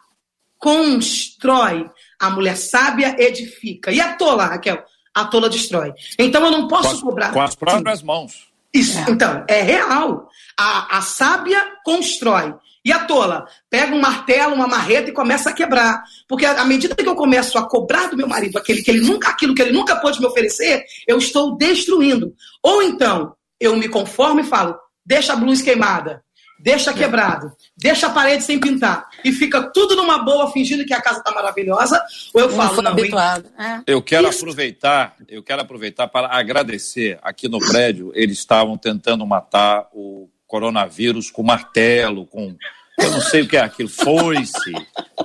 constrói. 0.58 1.89
A 2.19 2.30
mulher 2.30 2.58
sábia 2.58 3.15
edifica. 3.17 3.91
E 3.91 3.99
a 3.99 4.13
tola, 4.13 4.45
Raquel? 4.45 4.84
A 5.13 5.25
tola 5.25 5.49
destrói. 5.49 5.93
Então 6.19 6.43
eu 6.45 6.51
não 6.51 6.67
posso 6.67 7.01
com, 7.01 7.08
cobrar. 7.08 7.32
Com 7.32 7.41
as 7.41 7.56
próprias 7.56 7.99
Sim. 7.99 8.06
mãos. 8.06 8.47
Isso, 8.73 8.99
é. 8.99 9.06
então, 9.10 9.45
é 9.47 9.62
real. 9.62 10.30
A, 10.60 10.97
a 10.97 11.01
sábia 11.01 11.62
constrói. 11.84 12.54
E 12.84 12.91
a 12.91 13.06
tola? 13.06 13.47
Pega 13.69 13.95
um 13.95 13.99
martelo, 13.99 14.54
uma 14.54 14.67
marreta 14.67 15.10
e 15.10 15.13
começa 15.13 15.49
a 15.49 15.54
quebrar. 15.54 16.04
Porque 16.28 16.45
à 16.45 16.65
medida 16.65 16.93
que 16.95 17.08
eu 17.08 17.15
começo 17.15 17.58
a 17.58 17.67
cobrar 17.67 18.10
do 18.10 18.17
meu 18.17 18.28
marido 18.28 18.58
aquele 18.58 18.84
que 18.84 18.91
ele 18.91 19.01
nunca, 19.01 19.30
aquilo 19.30 19.56
que 19.56 19.62
ele 19.62 19.71
nunca 19.71 19.95
pôde 19.95 20.19
me 20.19 20.28
oferecer, 20.28 20.84
eu 21.08 21.17
estou 21.17 21.58
destruindo. 21.58 22.34
Ou 22.62 22.84
então, 22.84 23.34
eu 23.60 23.75
me 23.75 23.88
conformo 23.88 24.41
e 24.41 24.43
falo, 24.43 24.78
deixa 25.06 25.34
a 25.34 25.36
luz 25.36 25.62
queimada 25.62 26.25
deixa 26.65 26.91
quebrado, 26.91 27.54
deixa 27.78 28.08
a 28.08 28.10
parede 28.10 28.43
sem 28.43 28.60
pintar 28.60 29.08
e 29.23 29.32
fica 29.32 29.62
tudo 29.71 29.95
numa 29.95 30.17
boa 30.17 30.51
fingindo 30.51 30.84
que 30.84 30.95
a 30.95 31.01
casa 31.01 31.19
está 31.19 31.32
maravilhosa, 31.32 32.04
ou 32.34 32.41
eu 32.41 32.49
falo, 32.49 32.82
não, 32.82 32.91
habituado. 32.91 33.45
É. 33.56 33.84
Eu 33.86 34.01
quero 34.01 34.28
Isso. 34.28 34.39
aproveitar, 34.39 35.15
eu 35.30 35.43
quero 35.43 35.62
aproveitar 35.62 36.08
para 36.08 36.28
agradecer. 36.36 37.19
Aqui 37.21 37.47
no 37.47 37.60
prédio, 37.60 38.12
eles 38.15 38.39
estavam 38.39 38.80
tentando 38.80 39.23
matar 39.28 39.88
o 39.93 40.28
coronavírus 40.47 41.30
com 41.30 41.43
martelo, 41.43 42.25
com 42.25 42.56
eu 42.97 43.12
não 43.12 43.21
sei 43.21 43.43
o 43.43 43.47
que 43.47 43.58
é 43.58 43.62
aquilo, 43.62 43.89
foi-se, 43.89 44.73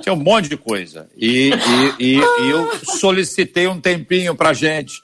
tinha 0.01 0.13
um 0.13 0.17
monte 0.17 0.47
de 0.47 0.57
coisa. 0.57 1.09
E, 1.17 1.49
e, 1.49 2.17
e, 2.17 2.17
e 2.17 2.49
eu 2.51 2.69
solicitei 2.85 3.67
um 3.67 3.81
tempinho 3.81 4.35
para 4.35 4.53
gente. 4.53 5.01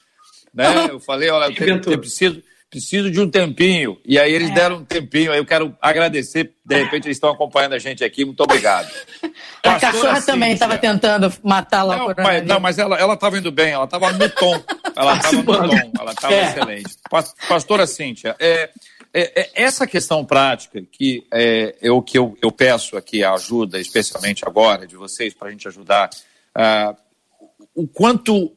Né? 0.53 0.87
Eu 0.91 0.99
falei, 0.99 1.29
olha, 1.29 1.51
eu, 1.51 1.81
eu 1.93 1.99
preciso, 1.99 2.43
preciso 2.69 3.09
de 3.09 3.19
um 3.19 3.29
tempinho. 3.29 3.97
E 4.05 4.19
aí 4.19 4.31
eles 4.33 4.49
é. 4.49 4.53
deram 4.53 4.77
um 4.77 4.85
tempinho. 4.85 5.31
Aí 5.31 5.37
eu 5.37 5.45
quero 5.45 5.75
agradecer. 5.81 6.53
De 6.65 6.75
repente 6.75 7.05
eles 7.05 7.17
estão 7.17 7.31
acompanhando 7.31 7.73
a 7.73 7.79
gente 7.79 8.03
aqui. 8.03 8.25
Muito 8.25 8.41
obrigado. 8.41 8.91
a 9.63 9.79
cachorra 9.79 10.21
também 10.21 10.53
estava 10.53 10.77
tentando 10.77 11.31
matar 11.43 11.83
lá 11.83 11.97
não, 11.97 12.13
mas, 12.17 12.45
não, 12.45 12.59
mas 12.59 12.77
ela 12.77 13.13
estava 13.13 13.37
indo 13.37 13.51
bem. 13.51 13.71
Ela 13.71 13.85
estava 13.85 14.11
no 14.11 14.29
tom. 14.29 14.63
Ela 14.95 15.15
estava 15.15 15.37
no 15.37 15.69
tom. 15.69 15.91
Ela 15.99 16.11
estava 16.11 16.33
é. 16.33 16.43
excelente. 16.49 16.95
Pastora 17.47 17.87
Cíntia, 17.87 18.35
é, 18.39 18.69
é, 19.13 19.41
é, 19.41 19.49
essa 19.55 19.87
questão 19.87 20.25
prática 20.25 20.81
que 20.91 21.25
é, 21.31 21.75
é 21.81 21.91
o 21.91 22.01
que 22.01 22.17
eu, 22.17 22.37
eu 22.41 22.51
peço 22.51 22.97
aqui 22.97 23.23
a 23.23 23.33
ajuda, 23.33 23.79
especialmente 23.79 24.45
agora, 24.45 24.85
de 24.85 24.95
vocês, 24.95 25.33
para 25.33 25.47
a 25.47 25.51
gente 25.51 25.67
ajudar. 25.67 26.09
Uh, 26.55 27.07
o 27.73 27.87
quanto 27.87 28.56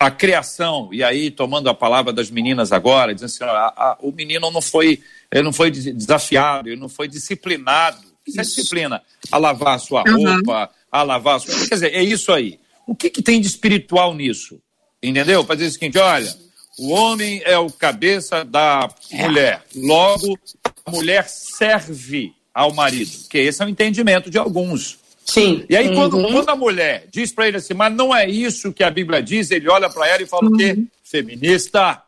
a 0.00 0.10
criação, 0.10 0.88
e 0.92 1.04
aí 1.04 1.30
tomando 1.30 1.68
a 1.68 1.74
palavra 1.74 2.10
das 2.10 2.30
meninas 2.30 2.72
agora, 2.72 3.14
dizendo 3.14 3.26
assim, 3.26 3.44
a, 3.44 3.66
a, 3.76 3.98
o 4.00 4.10
menino 4.10 4.50
não 4.50 4.62
foi, 4.62 5.02
ele 5.30 5.42
não 5.42 5.52
foi 5.52 5.70
desafiado, 5.70 6.70
ele 6.70 6.80
não 6.80 6.88
foi 6.88 7.06
disciplinado. 7.06 7.98
Isso 8.26 8.40
é 8.40 8.42
disciplina. 8.42 9.02
A 9.30 9.36
lavar 9.36 9.74
a 9.74 9.78
sua 9.78 10.02
roupa, 10.02 10.62
uhum. 10.62 10.68
a 10.90 11.02
lavar 11.02 11.36
a 11.36 11.38
sua... 11.40 11.54
Quer 11.68 11.74
dizer, 11.74 11.94
é 11.94 12.02
isso 12.02 12.32
aí. 12.32 12.58
O 12.86 12.94
que, 12.96 13.10
que 13.10 13.20
tem 13.20 13.42
de 13.42 13.46
espiritual 13.46 14.14
nisso? 14.14 14.58
Entendeu? 15.02 15.44
Para 15.44 15.56
dizer 15.56 15.68
o 15.68 15.72
seguinte, 15.72 15.98
olha, 15.98 16.34
o 16.78 16.88
homem 16.92 17.42
é 17.44 17.58
o 17.58 17.70
cabeça 17.70 18.42
da 18.42 18.88
mulher. 19.12 19.62
Logo, 19.76 20.38
a 20.86 20.90
mulher 20.90 21.28
serve 21.28 22.32
ao 22.54 22.72
marido. 22.72 23.28
Que 23.28 23.36
esse 23.36 23.62
é 23.62 23.66
o 23.66 23.68
entendimento 23.68 24.30
de 24.30 24.38
alguns. 24.38 24.98
Sim. 25.24 25.64
E 25.68 25.76
aí, 25.76 25.88
uhum. 25.88 25.94
quando, 25.94 26.32
quando 26.32 26.48
a 26.48 26.56
mulher 26.56 27.06
diz 27.10 27.32
para 27.32 27.48
ele 27.48 27.58
assim, 27.58 27.74
mas 27.74 27.94
não 27.94 28.14
é 28.14 28.28
isso 28.28 28.72
que 28.72 28.82
a 28.82 28.90
Bíblia 28.90 29.22
diz, 29.22 29.50
ele 29.50 29.68
olha 29.68 29.88
para 29.88 30.08
ela 30.08 30.22
e 30.22 30.26
fala 30.26 30.48
uhum. 30.48 30.54
o 30.54 30.56
quê? 30.58 30.72
Uhum. 30.72 30.86
Feminista. 31.02 32.02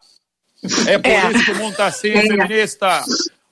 É 0.87 0.99
por 0.99 1.11
é. 1.11 1.33
isso 1.33 1.45
que 1.45 1.51
o 1.53 1.57
mundo 1.57 1.73
está 1.73 1.87
assim, 1.87 2.11
é. 2.11 2.23
feminista. 2.23 3.03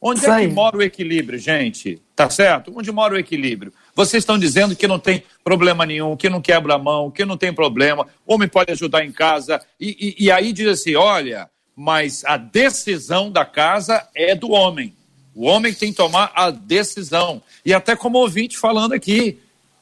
Onde 0.00 0.24
é 0.24 0.40
que 0.40 0.48
mora 0.48 0.78
o 0.78 0.82
equilíbrio, 0.82 1.38
gente? 1.38 2.00
Tá 2.16 2.30
certo? 2.30 2.72
Onde 2.74 2.90
mora 2.90 3.14
o 3.14 3.18
equilíbrio? 3.18 3.72
Vocês 3.94 4.22
estão 4.22 4.38
dizendo 4.38 4.74
que 4.74 4.88
não 4.88 4.98
tem 4.98 5.22
problema 5.44 5.84
nenhum, 5.84 6.16
que 6.16 6.30
não 6.30 6.40
quebra 6.40 6.74
a 6.74 6.78
mão, 6.78 7.10
que 7.10 7.24
não 7.24 7.36
tem 7.36 7.52
problema, 7.52 8.06
homem 8.26 8.48
pode 8.48 8.72
ajudar 8.72 9.04
em 9.04 9.12
casa. 9.12 9.60
E, 9.78 10.16
e, 10.18 10.24
e 10.24 10.30
aí 10.30 10.52
diz 10.52 10.68
assim: 10.68 10.94
olha, 10.94 11.50
mas 11.76 12.24
a 12.24 12.38
decisão 12.38 13.30
da 13.30 13.44
casa 13.44 14.08
é 14.14 14.34
do 14.34 14.50
homem. 14.50 14.94
O 15.34 15.46
homem 15.46 15.72
tem 15.74 15.90
que 15.90 15.96
tomar 15.96 16.32
a 16.34 16.50
decisão. 16.50 17.42
E 17.64 17.74
até 17.74 17.94
como 17.94 18.18
ouvinte 18.18 18.56
falando 18.56 18.94
aqui, 18.94 19.38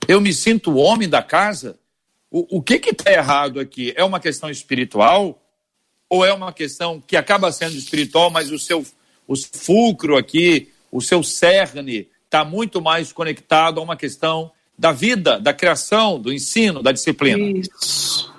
eu 0.08 0.20
me 0.20 0.32
sinto 0.32 0.72
o 0.72 0.76
homem 0.76 1.08
da 1.08 1.22
casa. 1.22 1.78
O, 2.30 2.58
o 2.58 2.62
que 2.62 2.74
está 2.76 3.12
errado 3.12 3.60
aqui? 3.60 3.92
É 3.94 4.02
uma 4.02 4.18
questão 4.18 4.48
espiritual? 4.48 5.40
Ou 6.08 6.24
é 6.24 6.32
uma 6.32 6.52
questão 6.52 7.00
que 7.00 7.16
acaba 7.16 7.52
sendo 7.52 7.76
espiritual, 7.76 8.30
mas 8.30 8.50
o 8.50 8.58
seu 8.58 8.84
o 9.26 9.36
fulcro 9.36 10.16
aqui, 10.16 10.70
o 10.90 11.02
seu 11.02 11.22
cerne, 11.22 12.08
está 12.24 12.46
muito 12.46 12.80
mais 12.80 13.12
conectado 13.12 13.78
a 13.78 13.82
uma 13.82 13.94
questão 13.94 14.50
da 14.78 14.90
vida, 14.90 15.38
da 15.38 15.52
criação, 15.52 16.18
do 16.18 16.32
ensino, 16.32 16.82
da 16.82 16.92
disciplina? 16.92 17.58
Isso. 17.58 18.32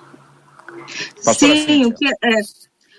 Sim, 1.34 1.84
o 1.84 1.94
que, 1.94 2.08
é, 2.08 2.40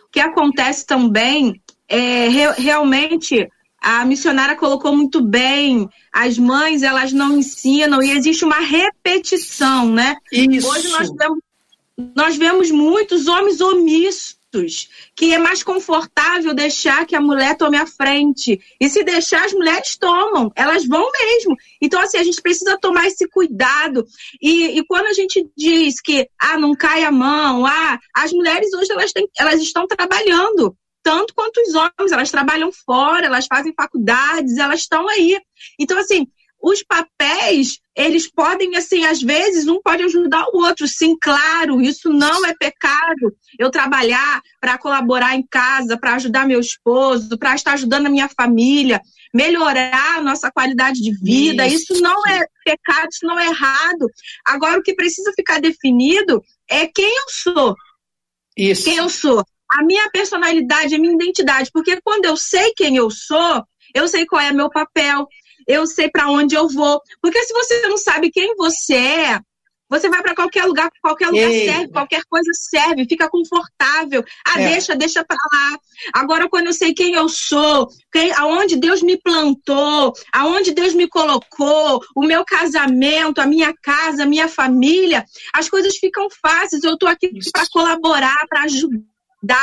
o 0.05 0.09
que 0.09 0.19
acontece 0.21 0.85
também 0.85 1.61
é 1.89 2.29
re, 2.29 2.51
realmente 2.53 3.49
a 3.81 4.05
missionária 4.05 4.55
colocou 4.55 4.95
muito 4.95 5.21
bem, 5.21 5.89
as 6.13 6.37
mães 6.37 6.83
elas 6.83 7.11
não 7.11 7.37
ensinam 7.37 8.01
e 8.01 8.11
existe 8.11 8.45
uma 8.45 8.59
repetição, 8.59 9.91
né? 9.91 10.15
Isso. 10.31 10.69
Hoje 10.69 10.87
nós 10.89 11.09
vemos, 11.09 11.39
nós 12.15 12.37
vemos 12.37 12.69
muitos 12.69 13.27
homens 13.27 13.59
omissos 13.59 14.39
que 15.15 15.33
é 15.33 15.37
mais 15.37 15.63
confortável 15.63 16.53
deixar 16.53 17.05
que 17.05 17.15
a 17.15 17.21
mulher 17.21 17.55
tome 17.55 17.77
a 17.77 17.87
frente. 17.87 18.59
E 18.79 18.89
se 18.89 19.01
deixar, 19.03 19.45
as 19.45 19.53
mulheres 19.53 19.95
tomam, 19.97 20.51
elas 20.55 20.85
vão 20.85 21.09
mesmo. 21.09 21.55
Então, 21.81 22.01
assim, 22.01 22.17
a 22.17 22.23
gente 22.23 22.41
precisa 22.41 22.77
tomar 22.77 23.07
esse 23.07 23.27
cuidado. 23.29 24.05
E, 24.41 24.77
e 24.77 24.85
quando 24.85 25.05
a 25.05 25.13
gente 25.13 25.49
diz 25.55 26.01
que, 26.01 26.27
ah, 26.37 26.57
não 26.57 26.75
cai 26.75 27.03
a 27.03 27.11
mão, 27.11 27.65
ah, 27.65 27.97
as 28.13 28.33
mulheres 28.33 28.73
hoje 28.73 28.91
elas, 28.91 29.13
têm, 29.13 29.25
elas 29.39 29.61
estão 29.61 29.87
trabalhando 29.87 30.75
tanto 31.03 31.33
quanto 31.33 31.61
os 31.61 31.75
homens, 31.75 32.11
elas 32.11 32.31
trabalham 32.31 32.71
fora, 32.71 33.25
elas 33.25 33.47
fazem 33.47 33.73
faculdades, 33.73 34.57
elas 34.57 34.81
estão 34.81 35.07
aí. 35.09 35.39
Então, 35.79 35.97
assim, 35.97 36.27
os 36.61 36.83
papéis, 36.83 37.79
eles 37.95 38.31
podem, 38.31 38.75
assim, 38.75 39.03
às 39.03 39.21
vezes, 39.21 39.67
um 39.67 39.81
pode 39.81 40.03
ajudar 40.03 40.45
o 40.53 40.57
outro. 40.59 40.87
Sim, 40.87 41.17
claro, 41.19 41.81
isso 41.81 42.09
não 42.09 42.45
é 42.45 42.53
pecado. 42.53 43.35
Eu 43.57 43.71
trabalhar 43.71 44.41
para 44.59 44.77
colaborar 44.77 45.35
em 45.35 45.45
casa, 45.49 45.97
para 45.97 46.15
ajudar 46.15 46.47
meu 46.47 46.59
esposo, 46.59 47.37
para 47.37 47.55
estar 47.55 47.73
ajudando 47.73 48.05
a 48.05 48.11
minha 48.11 48.29
família, 48.29 49.01
melhorar 49.33 50.19
a 50.19 50.21
nossa 50.21 50.51
qualidade 50.51 51.01
de 51.01 51.11
vida. 51.17 51.65
Isso. 51.65 51.93
isso 51.93 52.01
não 52.01 52.27
é 52.27 52.45
pecado, 52.63 53.09
isso 53.11 53.25
não 53.25 53.39
é 53.39 53.47
errado. 53.47 54.07
Agora, 54.45 54.79
o 54.79 54.83
que 54.83 54.93
precisa 54.93 55.33
ficar 55.35 55.59
definido 55.59 56.43
é 56.69 56.85
quem 56.85 57.09
eu 57.09 57.25
sou. 57.29 57.75
Isso. 58.55 58.83
Quem 58.83 58.97
eu 58.97 59.09
sou. 59.09 59.43
A 59.71 59.83
minha 59.83 60.09
personalidade, 60.09 60.95
a 60.95 60.99
minha 60.99 61.13
identidade. 61.13 61.69
Porque 61.71 61.99
quando 62.01 62.25
eu 62.25 62.35
sei 62.35 62.73
quem 62.75 62.97
eu 62.97 63.09
sou, 63.09 63.63
eu 63.93 64.07
sei 64.07 64.25
qual 64.25 64.41
é 64.41 64.51
meu 64.51 64.69
papel, 64.69 65.27
eu 65.67 65.85
sei 65.87 66.09
para 66.09 66.29
onde 66.29 66.55
eu 66.55 66.67
vou. 66.67 67.01
Porque 67.21 67.41
se 67.43 67.53
você 67.53 67.87
não 67.87 67.97
sabe 67.97 68.31
quem 68.31 68.55
você 68.55 68.95
é, 68.95 69.39
você 69.91 70.07
vai 70.07 70.21
para 70.21 70.33
qualquer 70.33 70.63
lugar, 70.63 70.89
qualquer 71.01 71.27
lugar 71.27 71.51
Ei. 71.51 71.65
serve, 71.65 71.91
qualquer 71.91 72.21
coisa 72.29 72.49
serve, 72.53 73.05
fica 73.09 73.29
confortável. 73.29 74.23
Ah, 74.47 74.61
é. 74.61 74.69
deixa, 74.69 74.95
deixa 74.95 75.21
para 75.21 75.35
lá. 75.51 75.77
Agora, 76.13 76.47
quando 76.47 76.67
eu 76.67 76.73
sei 76.73 76.93
quem 76.93 77.13
eu 77.13 77.27
sou, 77.27 77.89
quem, 78.09 78.31
aonde 78.31 78.77
Deus 78.77 79.01
me 79.03 79.17
plantou, 79.17 80.13
aonde 80.33 80.71
Deus 80.71 80.93
me 80.93 81.09
colocou, 81.09 82.01
o 82.15 82.23
meu 82.23 82.45
casamento, 82.45 83.41
a 83.41 83.45
minha 83.45 83.73
casa, 83.83 84.23
a 84.23 84.25
minha 84.25 84.47
família, 84.47 85.25
as 85.53 85.69
coisas 85.69 85.97
ficam 85.97 86.29
fáceis. 86.41 86.85
Eu 86.85 86.93
estou 86.93 87.09
aqui 87.09 87.29
para 87.51 87.67
colaborar, 87.69 88.47
para 88.47 88.63
ajudar, 88.63 89.10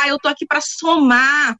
eu 0.09 0.17
estou 0.17 0.31
aqui 0.31 0.47
para 0.47 0.61
somar. 0.61 1.57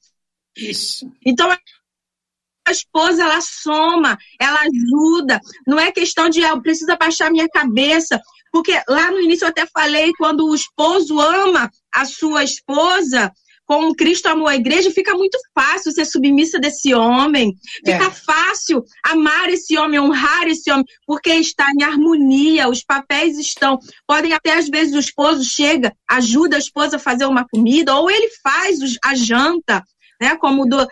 Isso. 0.57 1.11
Então, 1.25 1.51
a 1.51 2.71
esposa 2.71 3.23
ela 3.23 3.41
soma, 3.41 4.19
ela 4.41 4.61
ajuda. 4.61 5.41
Não 5.67 5.79
é 5.79 5.91
questão 5.91 6.29
de 6.29 6.45
ah, 6.45 6.51
eu 6.51 6.63
preciso 6.63 6.93
abaixar 6.93 7.31
minha 7.31 7.49
cabeça, 7.49 8.21
porque 8.53 8.73
lá 8.89 9.11
no 9.11 9.21
início 9.21 9.45
eu 9.45 9.49
até 9.49 9.67
falei 9.67 10.13
quando 10.19 10.47
o 10.47 10.55
esposo 10.55 11.21
ama 11.21 11.71
a 11.95 12.05
sua 12.05 12.45
esposa, 12.45 13.33
como 13.69 13.95
Cristo 13.95 14.27
amou 14.29 14.49
a 14.49 14.57
igreja, 14.57 14.91
fica 14.91 15.15
muito 15.15 15.39
fácil 15.55 15.93
ser 15.93 16.07
submissa 16.07 16.59
desse 16.59 16.95
homem. 16.95 17.55
Fica 17.85 18.07
é. 18.07 18.11
fácil 18.11 18.83
amar 19.05 19.51
esse 19.51 19.77
homem, 19.77 20.01
honrar 20.01 20.49
esse 20.49 20.73
homem, 20.73 20.87
porque 21.07 21.35
está 21.35 21.71
em 21.79 21.83
harmonia, 21.85 22.67
os 22.67 22.83
papéis 22.83 23.39
estão. 23.39 23.79
Podem 24.07 24.33
até, 24.33 24.55
às 24.55 24.71
vezes, 24.71 24.95
o 24.95 24.99
esposo 24.99 25.45
chega, 25.45 25.93
ajuda 26.11 26.57
a 26.57 26.59
esposa 26.59 26.97
a 26.97 26.99
fazer 26.99 27.27
uma 27.27 27.47
comida, 27.47 27.95
ou 27.95 28.11
ele 28.11 28.31
faz 28.43 28.79
a 29.05 29.15
janta, 29.15 29.85
né? 30.19 30.35
Como 30.37 30.67
do, 30.67 30.89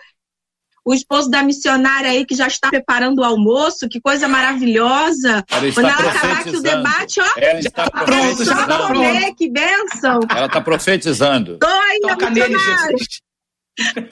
o 0.87 0.93
esposo 0.93 1.29
da 1.29 1.43
missionária 1.43 2.09
aí 2.09 2.25
que 2.25 2.33
já 2.33 2.47
está 2.47 2.69
preparando 2.69 3.19
o 3.19 3.23
almoço, 3.25 3.89
que 3.89 3.99
coisa 3.99 4.25
maravilhosa. 4.25 5.43
Ela 5.51 5.73
Quando 5.73 5.85
ela 5.85 6.11
acabar 6.11 6.39
aqui 6.39 6.55
o 6.55 6.61
debate, 6.61 7.19
ó, 7.19 7.25
ela 7.35 7.59
está 7.59 7.91
pronto, 7.91 8.45
já 8.45 8.61
está 8.61 8.87
comer, 8.87 9.35
que 9.35 9.49
bênção. 9.49 10.19
Ela 10.29 10.45
está 10.45 10.61
profetizando. 10.61 11.57
Tô 11.57 11.67
ainda, 11.67 12.07
Toca 12.07 12.29
nele, 12.29 12.57
Jesus. 12.57 13.21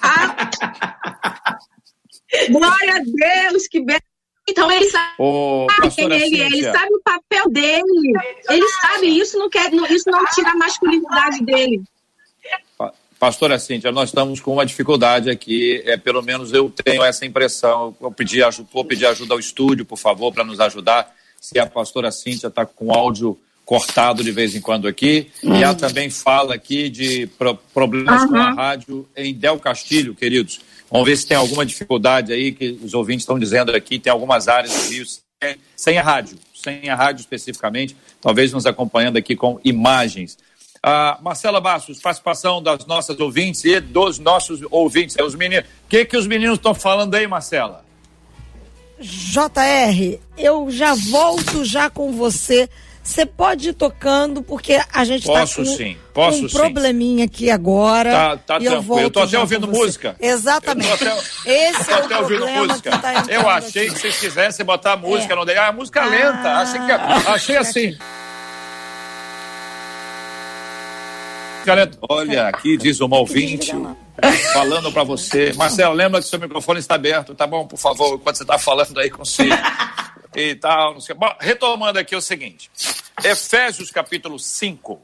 Ah, 0.01 0.49
glória 2.51 2.95
a 2.95 2.99
Deus, 2.99 3.67
que 3.69 3.79
bênção. 3.79 4.05
Então 4.49 4.69
ele 4.69 4.89
sabe 4.89 5.15
quem 5.95 6.11
ele 6.11 6.41
é, 6.41 6.45
ele 6.47 6.63
sabe 6.63 6.93
o 6.93 7.01
papel 7.01 7.49
dele. 7.51 8.11
Ele 8.49 8.67
sabe 8.81 9.17
isso, 9.17 9.39
não 9.39 9.49
quer, 9.49 9.73
isso 9.89 10.11
não 10.11 10.25
tira 10.25 10.51
a 10.51 10.57
masculinidade 10.57 11.39
dele. 11.45 11.81
Pastora 13.19 13.57
Cíntia, 13.57 13.91
nós 13.91 14.09
estamos 14.09 14.39
com 14.39 14.53
uma 14.53 14.65
dificuldade 14.65 15.29
aqui, 15.29 15.81
é, 15.85 15.97
pelo 15.97 16.21
menos 16.21 16.53
eu 16.53 16.69
tenho 16.69 17.03
essa 17.03 17.25
impressão. 17.25 17.95
Eu 18.01 18.11
pedi, 18.11 18.39
vou 18.71 18.83
pedir 18.83 19.05
ajuda 19.05 19.33
ao 19.33 19.39
estúdio, 19.39 19.85
por 19.85 19.97
favor, 19.97 20.33
para 20.33 20.43
nos 20.43 20.59
ajudar. 20.59 21.13
Se 21.39 21.57
a 21.59 21.65
pastora 21.65 22.11
Cíntia 22.11 22.47
está 22.47 22.65
com 22.65 22.93
áudio 22.93 23.39
cortado 23.65 24.23
de 24.23 24.31
vez 24.31 24.55
em 24.55 24.61
quando 24.61 24.87
aqui. 24.87 25.31
E 25.43 25.63
ela 25.63 25.73
também 25.73 26.09
fala 26.09 26.53
aqui 26.53 26.87
de 26.87 27.27
pro, 27.37 27.55
problemas 27.73 28.21
uhum. 28.21 28.29
com 28.29 28.37
a 28.37 28.53
rádio 28.53 29.09
em 29.15 29.33
Del 29.33 29.59
Castilho, 29.59 30.13
queridos. 30.13 30.61
Vamos 30.89 31.07
ver 31.07 31.17
se 31.17 31.25
tem 31.25 31.35
alguma 31.35 31.65
dificuldade 31.65 32.31
aí, 32.31 32.51
que 32.51 32.79
os 32.83 32.93
ouvintes 32.93 33.23
estão 33.23 33.39
dizendo 33.39 33.75
aqui, 33.75 33.97
tem 33.97 34.13
algumas 34.13 34.47
áreas 34.47 34.71
do 34.71 34.89
Rio 34.91 35.05
sem, 35.05 35.55
sem 35.75 35.97
a 35.97 36.03
rádio, 36.03 36.37
sem 36.53 36.89
a 36.89 36.95
rádio 36.95 37.21
especificamente, 37.21 37.95
talvez 38.21 38.53
nos 38.53 38.67
acompanhando 38.67 39.17
aqui 39.17 39.35
com 39.35 39.59
imagens. 39.65 40.37
Ah, 40.87 41.17
Marcela 41.19 41.59
Bastos, 41.59 41.99
participação 41.99 42.61
das 42.61 42.85
nossas 42.85 43.19
ouvintes 43.19 43.65
e 43.65 43.79
dos 43.79 44.19
nossos 44.19 44.59
ouvintes. 44.69 45.17
É, 45.17 45.23
os 45.23 45.33
meninos. 45.33 45.65
O 45.65 45.89
que, 45.89 46.05
que 46.05 46.15
os 46.15 46.27
meninos 46.27 46.57
estão 46.57 46.75
falando 46.75 47.15
aí, 47.15 47.25
Marcela? 47.25 47.83
JR, 48.99 50.19
eu 50.37 50.69
já 50.69 50.93
volto 50.93 51.65
já 51.65 51.89
com 51.89 52.11
você. 52.11 52.69
Você 53.01 53.25
pode 53.25 53.69
ir 53.69 53.73
tocando, 53.73 54.43
porque 54.43 54.79
a 54.93 55.03
gente 55.03 55.27
está 55.27 55.41
com, 55.41 55.65
sim, 55.65 55.97
posso 56.13 56.45
um 56.45 56.49
probleminha 56.49 57.25
aqui 57.25 57.49
agora. 57.49 58.11
Tá, 58.11 58.37
tá 58.37 58.57
e 58.59 58.65
eu 58.65 58.73
tranquilo. 58.73 58.99
Eu 58.99 59.09
tô 59.09 59.21
até 59.21 59.39
ouvindo 59.39 59.67
música. 59.67 60.15
Exatamente. 60.19 60.91
Até, 60.91 61.17
Esse 61.49 61.91
é 61.91 61.95
o 61.95 62.05
até 62.05 62.19
ouvindo 62.19 62.47
música. 62.47 62.97
Tá 62.99 63.25
eu 63.27 63.49
achei 63.49 63.87
aqui. 63.87 63.95
que 63.95 64.01
vocês 64.01 64.19
quisessem 64.19 64.63
botar 64.63 64.97
música 64.97 65.33
é. 65.33 65.35
no 65.35 65.59
Ah, 65.59 65.71
música 65.71 66.03
ah, 66.03 66.05
lenta. 66.05 66.51
Achei, 66.57 66.79
que, 66.79 66.91
achei 66.91 67.57
assim. 67.57 67.97
Olha, 72.07 72.47
aqui 72.47 72.77
diz 72.77 72.99
uma 72.99 73.17
ouvinte 73.17 73.71
falando 74.53 74.91
para 74.91 75.03
você. 75.03 75.51
Marcelo, 75.53 75.93
lembra 75.93 76.21
que 76.21 76.27
seu 76.27 76.39
microfone 76.39 76.79
está 76.79 76.95
aberto, 76.95 77.33
tá 77.33 77.47
bom? 77.47 77.65
Por 77.65 77.77
favor, 77.77 78.19
quando 78.19 78.35
você 78.35 78.43
está 78.43 78.59
falando 78.59 78.99
aí 78.99 79.09
com 79.09 79.25
você 79.25 79.49
e 80.35 80.55
tal. 80.55 80.93
Não 80.93 81.01
sei. 81.01 81.15
Bom, 81.15 81.33
retomando 81.39 81.97
aqui 81.97 82.15
o 82.15 82.21
seguinte: 82.21 82.69
Efésios 83.23 83.89
capítulo 83.89 84.37
5. 84.37 85.01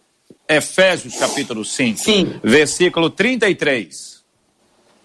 Efésios 0.48 1.16
capítulo 1.16 1.64
5, 1.66 2.00
Sim. 2.00 2.40
versículo 2.44 3.10
33. 3.10 4.22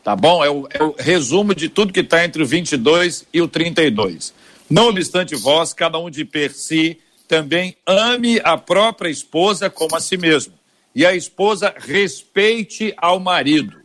Tá 0.04 0.14
bom? 0.14 0.44
É 0.44 0.50
o, 0.50 0.68
é 0.70 0.82
o 0.82 0.94
resumo 0.98 1.54
de 1.54 1.68
tudo 1.68 1.92
que 1.92 2.00
está 2.00 2.24
entre 2.24 2.42
o 2.42 2.46
22 2.46 3.26
e 3.32 3.40
o 3.40 3.48
32. 3.48 4.34
Não 4.68 4.88
obstante 4.88 5.34
vós, 5.34 5.72
cada 5.72 5.98
um 5.98 6.10
de 6.10 6.24
per 6.24 6.52
si, 6.52 6.98
também 7.26 7.76
ame 7.86 8.40
a 8.44 8.56
própria 8.56 9.08
esposa 9.08 9.70
como 9.70 9.96
a 9.96 10.00
si 10.00 10.16
mesmo 10.16 10.52
e 10.96 11.04
a 11.04 11.14
esposa 11.14 11.74
respeite 11.76 12.94
ao 12.96 13.20
marido. 13.20 13.82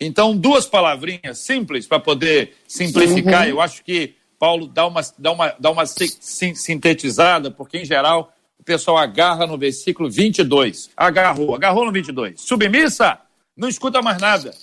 Então, 0.00 0.36
duas 0.36 0.64
palavrinhas 0.64 1.38
simples 1.38 1.88
para 1.88 1.98
poder 1.98 2.54
simplificar. 2.68 3.42
Uhum. 3.42 3.50
Eu 3.50 3.60
acho 3.60 3.82
que 3.82 4.14
Paulo 4.38 4.68
dá 4.68 4.86
uma, 4.86 5.00
dá 5.18 5.32
uma, 5.32 5.48
dá 5.58 5.70
uma 5.72 5.84
sintetizada, 5.86 7.50
porque 7.50 7.78
em 7.78 7.84
geral 7.84 8.32
o 8.60 8.62
pessoal 8.62 8.96
agarra 8.98 9.44
no 9.44 9.58
versículo 9.58 10.08
22. 10.08 10.90
Agarrou, 10.96 11.52
agarrou 11.56 11.84
no 11.84 11.90
22. 11.90 12.40
Submissa, 12.40 13.18
não 13.56 13.68
escuta 13.68 14.00
mais 14.00 14.20
nada. 14.20 14.54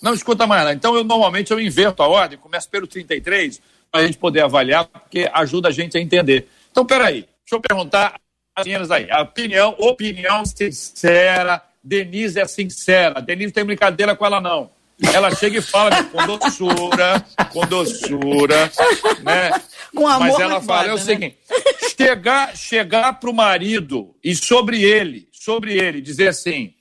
Não 0.00 0.14
escuta 0.14 0.46
mais 0.46 0.62
nada. 0.62 0.74
Então, 0.74 0.96
eu 0.96 1.04
normalmente 1.04 1.50
eu 1.50 1.60
inverto 1.60 2.02
a 2.02 2.08
ordem, 2.08 2.38
começo 2.38 2.70
pelo 2.70 2.86
33, 2.86 3.60
para 3.92 4.00
a 4.00 4.06
gente 4.06 4.16
poder 4.16 4.40
avaliar, 4.40 4.86
porque 4.86 5.28
ajuda 5.30 5.68
a 5.68 5.72
gente 5.72 5.98
a 5.98 6.00
entender. 6.00 6.48
Então, 6.70 6.86
peraí, 6.86 7.28
deixa 7.44 7.54
eu 7.54 7.60
perguntar 7.60 8.18
as 8.60 8.66
meninas 8.66 8.90
aí. 8.90 9.10
A 9.10 9.22
opinião, 9.22 9.74
opinião 9.78 10.44
sincera. 10.44 11.62
Denise 11.82 12.38
é 12.38 12.46
sincera. 12.46 13.20
Denise 13.20 13.52
tem 13.52 13.64
brincadeira 13.64 14.14
com 14.14 14.26
ela, 14.26 14.40
não. 14.40 14.70
Ela 15.14 15.34
chega 15.34 15.58
e 15.58 15.62
fala 15.62 16.02
com 16.04 16.26
doçura, 16.26 17.24
com 17.52 17.64
doçura, 17.66 18.70
né? 19.22 19.50
Com 19.94 20.08
amor, 20.08 20.28
Mas 20.28 20.40
ela 20.40 20.60
fala, 20.60 20.88
é 20.88 20.92
o 20.92 20.96
né? 20.96 21.02
seguinte, 21.02 21.38
chegar, 21.96 22.56
chegar 22.56 23.12
para 23.20 23.30
o 23.30 23.34
marido 23.34 24.14
e 24.22 24.34
sobre 24.34 24.82
ele, 24.82 25.28
sobre 25.30 25.78
ele, 25.78 26.00
dizer 26.00 26.28
assim, 26.28 26.74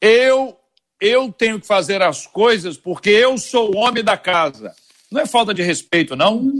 eu, 0.00 0.56
eu 1.00 1.32
tenho 1.32 1.60
que 1.60 1.66
fazer 1.66 2.02
as 2.02 2.24
coisas 2.24 2.76
porque 2.76 3.10
eu 3.10 3.36
sou 3.36 3.74
o 3.74 3.78
homem 3.78 4.04
da 4.04 4.16
casa. 4.16 4.72
Não 5.10 5.20
é 5.20 5.26
falta 5.26 5.52
de 5.52 5.62
respeito, 5.62 6.14
não? 6.14 6.52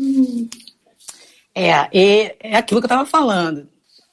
É, 1.55 1.71
é, 1.71 2.37
é 2.41 2.57
aquilo 2.57 2.81
que 2.81 2.87
eu 2.87 2.89
estava 2.89 3.07
falando. 3.07 3.69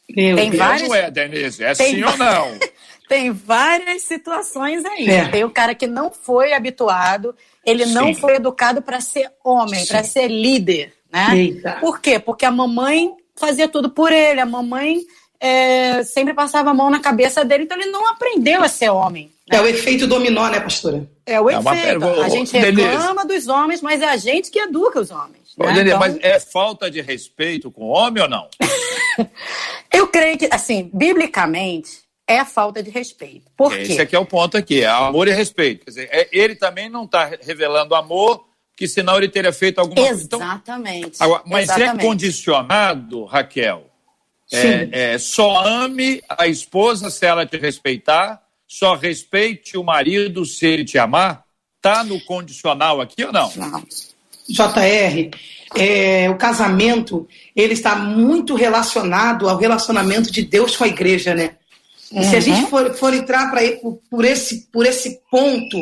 Meu 0.09 0.35
Tem 0.35 0.49
Deus. 0.49 0.63
várias... 0.63 0.89
Não 0.89 0.95
é, 0.95 1.11
Denise, 1.11 1.63
é 1.63 1.73
Tem... 1.73 1.95
sim 1.95 2.03
ou 2.03 2.15
não? 2.17 2.59
Tem 3.07 3.31
várias 3.31 4.03
situações 4.03 4.83
aí. 4.85 5.09
É. 5.09 5.27
Tem 5.27 5.43
o 5.43 5.49
cara 5.49 5.75
que 5.75 5.85
não 5.85 6.09
foi 6.09 6.53
habituado, 6.53 7.35
ele 7.65 7.85
Sim. 7.85 7.93
não 7.93 8.13
foi 8.15 8.35
educado 8.35 8.81
para 8.81 9.01
ser 9.01 9.29
homem, 9.43 9.85
para 9.85 10.03
ser 10.03 10.27
líder, 10.27 10.93
né? 11.11 11.37
Eita. 11.37 11.77
Por 11.79 11.99
quê? 11.99 12.17
Porque 12.17 12.45
a 12.45 12.51
mamãe 12.51 13.11
fazia 13.35 13.67
tudo 13.67 13.89
por 13.89 14.11
ele, 14.11 14.39
a 14.39 14.45
mamãe 14.45 15.01
é, 15.39 16.03
sempre 16.03 16.33
passava 16.33 16.71
a 16.71 16.73
mão 16.73 16.89
na 16.89 16.99
cabeça 16.99 17.43
dele, 17.43 17.63
então 17.63 17.77
ele 17.79 17.91
não 17.91 18.09
aprendeu 18.09 18.63
a 18.63 18.67
ser 18.67 18.89
homem. 18.89 19.31
Né? 19.51 19.57
É 19.57 19.61
o 19.61 19.67
efeito 19.67 20.07
dominó, 20.07 20.47
né, 20.49 20.59
pastora? 20.59 21.07
É 21.25 21.39
o 21.39 21.49
é 21.49 21.55
efeito. 21.55 22.05
A 22.21 22.29
gente 22.29 22.57
reclama 22.57 23.25
dos 23.25 23.47
homens, 23.47 23.81
mas 23.81 24.01
é 24.01 24.05
a 24.05 24.17
gente 24.17 24.49
que 24.49 24.59
educa 24.59 24.99
os 24.99 25.11
homens. 25.11 25.42
Né? 25.57 25.67
Denise, 25.67 25.87
então... 25.87 25.99
Mas 25.99 26.17
é 26.21 26.39
falta 26.39 26.89
de 26.89 27.01
respeito 27.01 27.71
com 27.71 27.85
o 27.85 27.89
homem 27.89 28.23
ou 28.23 28.29
não? 28.29 28.47
Eu 29.91 30.07
creio 30.07 30.37
que, 30.37 30.49
assim, 30.51 30.89
biblicamente, 30.93 32.03
é 32.27 32.39
a 32.39 32.45
falta 32.45 32.81
de 32.81 32.89
respeito. 32.89 33.51
Por 33.55 33.77
Esse 33.77 33.95
quê? 33.95 34.01
aqui 34.01 34.15
é 34.15 34.19
o 34.19 34.25
ponto 34.25 34.57
aqui, 34.57 34.81
é 34.81 34.87
amor 34.87 35.27
e 35.27 35.31
respeito. 35.31 35.85
Quer 35.85 35.91
dizer, 35.91 36.09
é, 36.11 36.27
ele 36.31 36.55
também 36.55 36.89
não 36.89 37.05
está 37.05 37.25
revelando 37.41 37.95
amor, 37.95 38.45
que 38.75 38.87
senão 38.87 39.17
ele 39.17 39.29
teria 39.29 39.53
feito 39.53 39.79
alguma 39.79 40.07
coisa. 40.07 40.23
Então, 40.23 40.39
Exatamente. 40.39 41.15
Então, 41.15 41.27
agora, 41.27 41.43
mas 41.45 41.69
é 41.69 41.73
Exatamente. 41.75 42.03
é 42.03 42.07
condicionado, 42.07 43.25
Raquel? 43.25 43.89
É, 44.51 45.13
é, 45.13 45.17
só 45.17 45.65
ame 45.65 46.21
a 46.29 46.47
esposa 46.47 47.09
se 47.09 47.25
ela 47.25 47.45
te 47.45 47.57
respeitar, 47.57 48.41
só 48.67 48.95
respeite 48.95 49.77
o 49.77 49.83
marido 49.83 50.45
se 50.45 50.65
ele 50.65 50.85
te 50.85 50.97
amar? 50.97 51.43
Tá 51.81 52.03
no 52.03 52.19
condicional 52.21 53.01
aqui 53.01 53.23
ou 53.25 53.31
não? 53.31 53.51
Não. 53.55 53.83
JR, 54.49 55.29
é, 55.75 56.29
o 56.29 56.37
casamento 56.37 57.27
ele 57.55 57.73
está 57.73 57.95
muito 57.95 58.55
relacionado 58.55 59.49
ao 59.49 59.57
relacionamento 59.57 60.31
de 60.31 60.43
Deus 60.43 60.75
com 60.75 60.83
a 60.83 60.87
igreja, 60.87 61.33
né? 61.33 61.55
Uhum. 62.11 62.23
Se 62.23 62.35
a 62.35 62.39
gente 62.39 62.61
uhum. 62.63 62.67
for, 62.67 62.93
for 62.93 63.13
entrar 63.13 63.49
para 63.49 63.61
por, 63.77 63.99
por, 64.09 64.23
esse, 64.23 64.67
por 64.71 64.85
esse 64.85 65.19
ponto, 65.31 65.81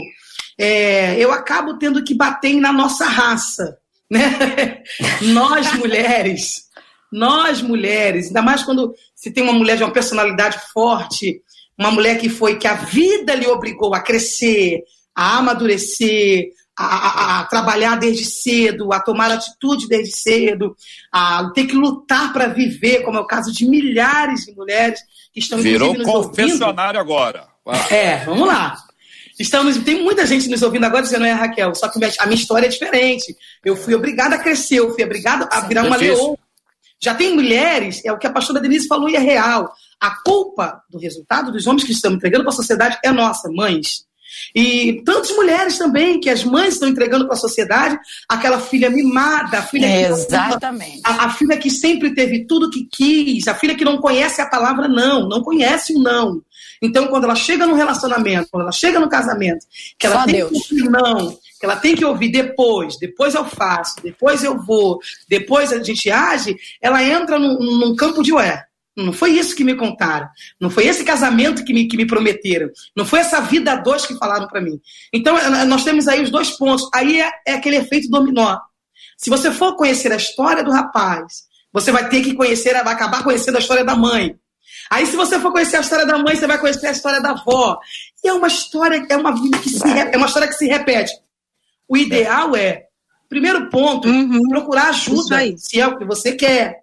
é, 0.57 1.15
eu 1.19 1.31
acabo 1.31 1.77
tendo 1.77 2.03
que 2.03 2.13
bater 2.13 2.55
na 2.55 2.71
nossa 2.71 3.05
raça. 3.05 3.77
Né? 4.09 4.81
nós 5.33 5.73
mulheres, 5.73 6.65
nós 7.11 7.61
mulheres, 7.61 8.27
ainda 8.27 8.41
mais 8.41 8.63
quando 8.63 8.93
se 9.15 9.31
tem 9.31 9.43
uma 9.43 9.53
mulher 9.53 9.77
de 9.77 9.83
uma 9.83 9.91
personalidade 9.91 10.59
forte, 10.73 11.41
uma 11.77 11.91
mulher 11.91 12.19
que 12.19 12.29
foi 12.29 12.57
que 12.57 12.67
a 12.67 12.75
vida 12.75 13.33
lhe 13.33 13.47
obrigou 13.47 13.93
a 13.93 14.01
crescer, 14.01 14.83
a 15.15 15.37
amadurecer, 15.37 16.51
a, 16.77 16.85
a, 16.85 17.39
a, 17.39 17.43
trabalhar 17.45 17.95
desde 17.95 18.25
cedo, 18.25 18.93
a 18.93 18.99
tomar 18.99 19.31
atitude 19.31 19.87
desde 19.87 20.15
cedo, 20.15 20.75
a 21.11 21.51
ter 21.53 21.65
que 21.65 21.75
lutar 21.75 22.31
para 22.33 22.47
viver, 22.47 23.03
como 23.03 23.17
é 23.17 23.21
o 23.21 23.27
caso 23.27 23.51
de 23.51 23.67
milhares 23.67 24.45
de 24.45 24.53
mulheres 24.53 24.99
que 25.33 25.39
estão 25.39 25.59
Virou 25.59 25.95
confessionário 26.03 26.99
ouvindo. 26.99 27.13
agora. 27.13 27.47
É, 27.89 28.23
vamos 28.25 28.47
lá. 28.47 28.75
Estamos, 29.39 29.77
tem 29.79 30.03
muita 30.03 30.25
gente 30.25 30.49
nos 30.49 30.61
ouvindo 30.61 30.85
agora 30.85 31.03
dizendo, 31.03 31.25
é 31.25 31.31
Raquel, 31.31 31.73
só 31.73 31.89
que 31.89 31.97
a 32.03 32.25
minha 32.25 32.35
história 32.35 32.67
é 32.67 32.69
diferente. 32.69 33.35
Eu 33.63 33.75
fui 33.75 33.95
obrigada 33.95 34.35
a 34.35 34.39
crescer, 34.39 34.75
eu 34.75 34.93
fui 34.93 35.03
obrigada 35.03 35.47
a 35.51 35.61
virar 35.61 35.85
uma 35.85 35.95
leoa. 35.95 36.37
Já 37.03 37.15
tem 37.15 37.33
mulheres, 37.33 38.03
é 38.05 38.11
o 38.11 38.17
que 38.19 38.27
a 38.27 38.31
pastora 38.31 38.59
Denise 38.59 38.87
falou 38.87 39.09
e 39.09 39.15
é 39.15 39.19
real. 39.19 39.71
A 39.99 40.21
culpa 40.23 40.83
do 40.89 40.99
resultado 40.99 41.51
dos 41.51 41.65
homens 41.65 41.83
que 41.83 41.91
estamos 41.91 42.17
entregando 42.17 42.43
para 42.43 42.53
a 42.53 42.55
sociedade 42.55 42.99
é 43.03 43.11
nossa, 43.11 43.49
mães. 43.51 44.05
E 44.55 45.01
tantas 45.05 45.31
mulheres 45.31 45.77
também, 45.77 46.19
que 46.19 46.29
as 46.29 46.43
mães 46.43 46.73
estão 46.73 46.89
entregando 46.89 47.25
para 47.25 47.35
a 47.35 47.39
sociedade 47.39 47.97
aquela 48.27 48.59
filha 48.59 48.89
mimada, 48.89 49.59
a 49.59 49.63
filha 49.63 49.85
é, 49.85 50.09
Exatamente. 50.09 51.01
A, 51.03 51.25
a, 51.25 51.29
filha 51.29 51.57
que 51.57 51.69
sempre 51.69 52.13
teve 52.13 52.45
tudo 52.45 52.69
que 52.69 52.87
quis, 52.91 53.47
a 53.47 53.55
filha 53.55 53.75
que 53.75 53.85
não 53.85 53.97
conhece 53.97 54.41
a 54.41 54.49
palavra 54.49 54.87
não, 54.87 55.27
não 55.27 55.41
conhece 55.41 55.93
o 55.93 55.99
não. 55.99 56.41
Então, 56.81 57.07
quando 57.07 57.25
ela 57.25 57.35
chega 57.35 57.67
no 57.67 57.75
relacionamento, 57.75 58.49
quando 58.49 58.63
ela 58.63 58.71
chega 58.71 58.99
no 58.99 59.07
casamento, 59.07 59.65
que 59.99 60.07
ela 60.07 60.21
Só 60.21 60.25
tem 60.25 60.35
Deus. 60.35 60.49
que 60.49 60.73
ouvir 60.73 60.89
não, 60.89 61.29
que 61.29 61.65
ela 61.65 61.75
tem 61.75 61.95
que 61.95 62.03
ouvir 62.03 62.29
depois, 62.29 62.97
depois 62.97 63.35
eu 63.35 63.45
faço, 63.45 63.95
depois 64.01 64.43
eu 64.43 64.57
vou, 64.57 64.99
depois 65.29 65.71
a 65.71 65.81
gente 65.83 66.09
age, 66.09 66.55
ela 66.81 67.03
entra 67.03 67.37
num, 67.37 67.59
num 67.59 67.95
campo 67.95 68.23
de 68.23 68.33
ué. 68.33 68.65
Não 68.95 69.13
foi 69.13 69.31
isso 69.31 69.55
que 69.55 69.63
me 69.63 69.75
contaram. 69.75 70.27
Não 70.59 70.69
foi 70.69 70.85
esse 70.85 71.03
casamento 71.03 71.63
que 71.63 71.73
me, 71.73 71.87
que 71.87 71.95
me 71.95 72.05
prometeram. 72.05 72.69
Não 72.95 73.05
foi 73.05 73.19
essa 73.19 73.39
vida 73.39 73.71
a 73.71 73.75
dois 73.75 74.05
que 74.05 74.17
falaram 74.17 74.47
para 74.47 74.59
mim. 74.59 74.81
Então, 75.13 75.37
nós 75.65 75.83
temos 75.83 76.07
aí 76.07 76.21
os 76.21 76.29
dois 76.29 76.51
pontos. 76.51 76.89
Aí 76.93 77.21
é, 77.21 77.31
é, 77.47 77.53
aquele 77.53 77.77
efeito 77.77 78.09
dominó. 78.09 78.57
Se 79.17 79.29
você 79.29 79.49
for 79.51 79.77
conhecer 79.77 80.11
a 80.11 80.17
história 80.17 80.63
do 80.63 80.71
rapaz, 80.71 81.43
você 81.71 81.91
vai 81.91 82.09
ter 82.09 82.21
que 82.21 82.33
conhecer, 82.33 82.73
vai 82.83 82.93
acabar 82.93 83.23
conhecendo 83.23 83.55
a 83.55 83.59
história 83.59 83.85
da 83.85 83.95
mãe. 83.95 84.35
Aí, 84.89 85.05
se 85.05 85.15
você 85.15 85.39
for 85.39 85.53
conhecer 85.53 85.77
a 85.77 85.81
história 85.81 86.05
da 86.05 86.17
mãe, 86.17 86.35
você 86.35 86.45
vai 86.45 86.59
conhecer 86.59 86.87
a 86.87 86.91
história 86.91 87.21
da 87.21 87.31
avó. 87.31 87.79
E 88.21 88.27
é 88.27 88.33
uma 88.33 88.47
história, 88.47 89.05
é 89.09 89.15
uma 89.15 89.33
vida 89.33 89.57
que 89.57 89.69
se, 89.69 89.87
é 89.87 90.17
uma 90.17 90.27
história 90.27 90.49
que 90.49 90.55
se 90.55 90.67
repete. 90.67 91.13
O 91.87 91.95
ideal 91.95 92.55
é, 92.57 92.87
primeiro 93.29 93.69
ponto, 93.69 94.09
uhum. 94.09 94.49
procurar 94.49 94.89
ajuda, 94.89 95.37
se 95.55 95.79
é 95.79 95.87
o 95.87 95.97
que 95.97 96.03
você 96.03 96.33
quer 96.33 96.80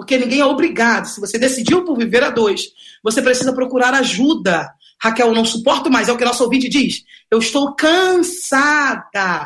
porque 0.00 0.16
ninguém 0.16 0.40
é 0.40 0.46
obrigado. 0.46 1.04
Se 1.04 1.20
você 1.20 1.38
decidiu 1.38 1.84
por 1.84 1.94
viver 1.94 2.24
a 2.24 2.30
dois, 2.30 2.70
você 3.04 3.20
precisa 3.20 3.52
procurar 3.52 3.92
ajuda. 3.92 4.72
Raquel, 4.98 5.26
eu 5.26 5.34
não 5.34 5.44
suporto 5.44 5.90
mais, 5.90 6.08
é 6.08 6.12
o 6.12 6.16
que 6.16 6.24
nosso 6.24 6.42
ouvinte 6.42 6.70
diz. 6.70 7.04
Eu 7.30 7.38
estou 7.38 7.74
cansada. 7.74 9.44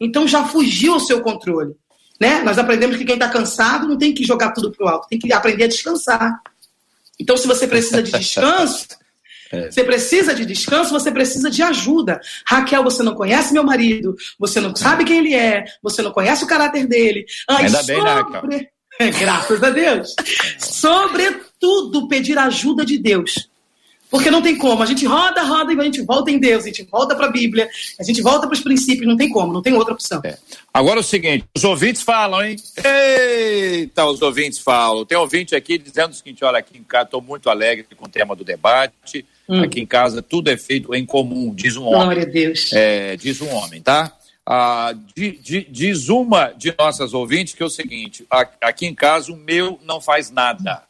Então 0.00 0.26
já 0.26 0.44
fugiu 0.44 0.96
o 0.96 1.00
seu 1.00 1.20
controle. 1.20 1.76
Né? 2.20 2.42
Nós 2.42 2.58
aprendemos 2.58 2.96
que 2.96 3.04
quem 3.04 3.14
está 3.14 3.28
cansado 3.28 3.86
não 3.86 3.96
tem 3.96 4.12
que 4.12 4.24
jogar 4.24 4.50
tudo 4.50 4.72
para 4.72 4.84
o 4.84 4.88
alto, 4.88 5.06
tem 5.06 5.20
que 5.20 5.32
aprender 5.32 5.64
a 5.64 5.68
descansar. 5.68 6.40
Então, 7.18 7.36
se 7.36 7.46
você 7.46 7.68
precisa 7.68 8.02
de 8.02 8.10
descanso, 8.10 8.88
é. 9.52 9.70
Você 9.70 9.84
precisa 9.84 10.34
de 10.34 10.44
descanso, 10.44 10.90
você 10.90 11.12
precisa 11.12 11.48
de 11.48 11.62
ajuda. 11.62 12.20
Raquel, 12.44 12.82
você 12.82 13.04
não 13.04 13.14
conhece 13.14 13.52
meu 13.52 13.62
marido, 13.62 14.16
você 14.36 14.58
não 14.58 14.74
sabe 14.74 15.04
quem 15.04 15.18
ele 15.18 15.34
é, 15.34 15.64
você 15.80 16.02
não 16.02 16.10
conhece 16.10 16.42
o 16.42 16.46
caráter 16.46 16.88
dele. 16.88 17.24
Ai, 17.48 17.66
Ainda 17.66 17.78
sobre... 17.78 17.94
bem, 17.94 18.02
né, 18.02 18.14
Raquel? 18.14 18.71
Graças 18.98 19.62
a 19.62 19.70
Deus. 19.70 20.14
Sobretudo, 20.58 22.08
pedir 22.08 22.38
ajuda 22.38 22.84
de 22.84 22.98
Deus. 22.98 23.48
Porque 24.12 24.30
não 24.30 24.42
tem 24.42 24.58
como. 24.58 24.82
A 24.82 24.86
gente 24.86 25.06
roda, 25.06 25.42
roda 25.42 25.72
e 25.72 25.80
a 25.80 25.84
gente 25.84 26.02
volta 26.02 26.30
em 26.30 26.38
Deus, 26.38 26.64
a 26.64 26.66
gente 26.66 26.82
volta 26.82 27.16
para 27.16 27.28
a 27.28 27.30
Bíblia, 27.30 27.66
a 27.98 28.02
gente 28.02 28.20
volta 28.20 28.46
para 28.46 28.52
os 28.52 28.60
princípios, 28.60 29.08
não 29.08 29.16
tem 29.16 29.30
como, 29.30 29.54
não 29.54 29.62
tem 29.62 29.72
outra 29.72 29.94
opção. 29.94 30.20
É. 30.22 30.36
Agora 30.72 30.98
é 30.98 31.00
o 31.00 31.02
seguinte: 31.02 31.46
os 31.56 31.64
ouvintes 31.64 32.02
falam, 32.02 32.44
hein? 32.44 32.56
Eita, 32.84 34.04
os 34.04 34.20
ouvintes 34.20 34.58
falam. 34.58 35.06
Tem 35.06 35.16
ouvinte 35.16 35.56
aqui 35.56 35.78
dizendo 35.78 36.10
o 36.10 36.14
seguinte: 36.14 36.44
olha, 36.44 36.58
aqui 36.58 36.76
em 36.76 36.82
casa 36.82 37.04
estou 37.04 37.22
muito 37.22 37.48
alegre 37.48 37.86
com 37.96 38.04
o 38.04 38.08
tema 38.08 38.36
do 38.36 38.44
debate. 38.44 39.24
Hum. 39.48 39.62
Aqui 39.62 39.80
em 39.80 39.86
casa 39.86 40.20
tudo 40.20 40.50
é 40.50 40.58
feito 40.58 40.94
em 40.94 41.06
comum, 41.06 41.54
diz 41.54 41.78
um 41.78 41.84
homem. 41.84 42.02
Glória 42.02 42.22
a 42.24 42.26
Deus. 42.26 42.70
É, 42.74 43.16
diz 43.16 43.40
um 43.40 43.48
homem, 43.48 43.80
tá? 43.80 44.12
Ah, 44.46 44.92
diz 45.14 46.08
uma 46.08 46.48
de 46.48 46.74
nossas 46.76 47.14
ouvintes 47.14 47.54
que 47.54 47.62
é 47.62 47.66
o 47.66 47.70
seguinte: 47.70 48.26
aqui 48.60 48.86
em 48.86 48.94
casa 48.94 49.32
o 49.32 49.36
meu 49.36 49.78
não 49.84 50.00
faz 50.00 50.30
nada, 50.30 50.82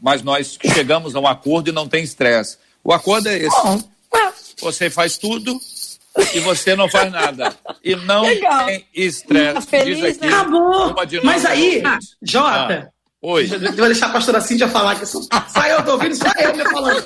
mas 0.00 0.22
nós 0.22 0.58
chegamos 0.74 1.14
a 1.14 1.20
um 1.20 1.26
acordo 1.26 1.70
e 1.70 1.72
não 1.72 1.88
tem 1.88 2.02
estresse. 2.02 2.58
O 2.82 2.92
acordo 2.92 3.28
é 3.28 3.38
esse: 3.38 3.84
você 4.60 4.90
faz 4.90 5.16
tudo 5.16 5.58
e 6.34 6.40
você 6.40 6.74
não 6.74 6.88
faz 6.88 7.10
nada. 7.10 7.56
E 7.84 7.94
não 7.94 8.22
Legal. 8.22 8.66
tem 8.66 8.86
estresse. 8.94 9.68
Diz 9.84 10.02
aqui, 10.02 10.20
né? 10.20 10.28
Acabou. 10.28 10.94
Mas 11.22 11.44
aí, 11.44 11.82
Jota. 12.22 12.90
Ah. 12.92 12.98
Oi. 13.20 13.46
Vou 13.46 13.86
deixar 13.86 14.06
a 14.06 14.12
pastora 14.12 14.40
Cíntia 14.40 14.68
falar 14.68 14.94
que 14.96 15.04
só, 15.04 15.20
só 15.52 15.66
eu 15.66 15.84
tô 15.84 15.92
ouvindo, 15.92 16.14
só 16.14 16.30
eu 16.38 16.56
me 16.56 16.64
falando. 16.64 17.04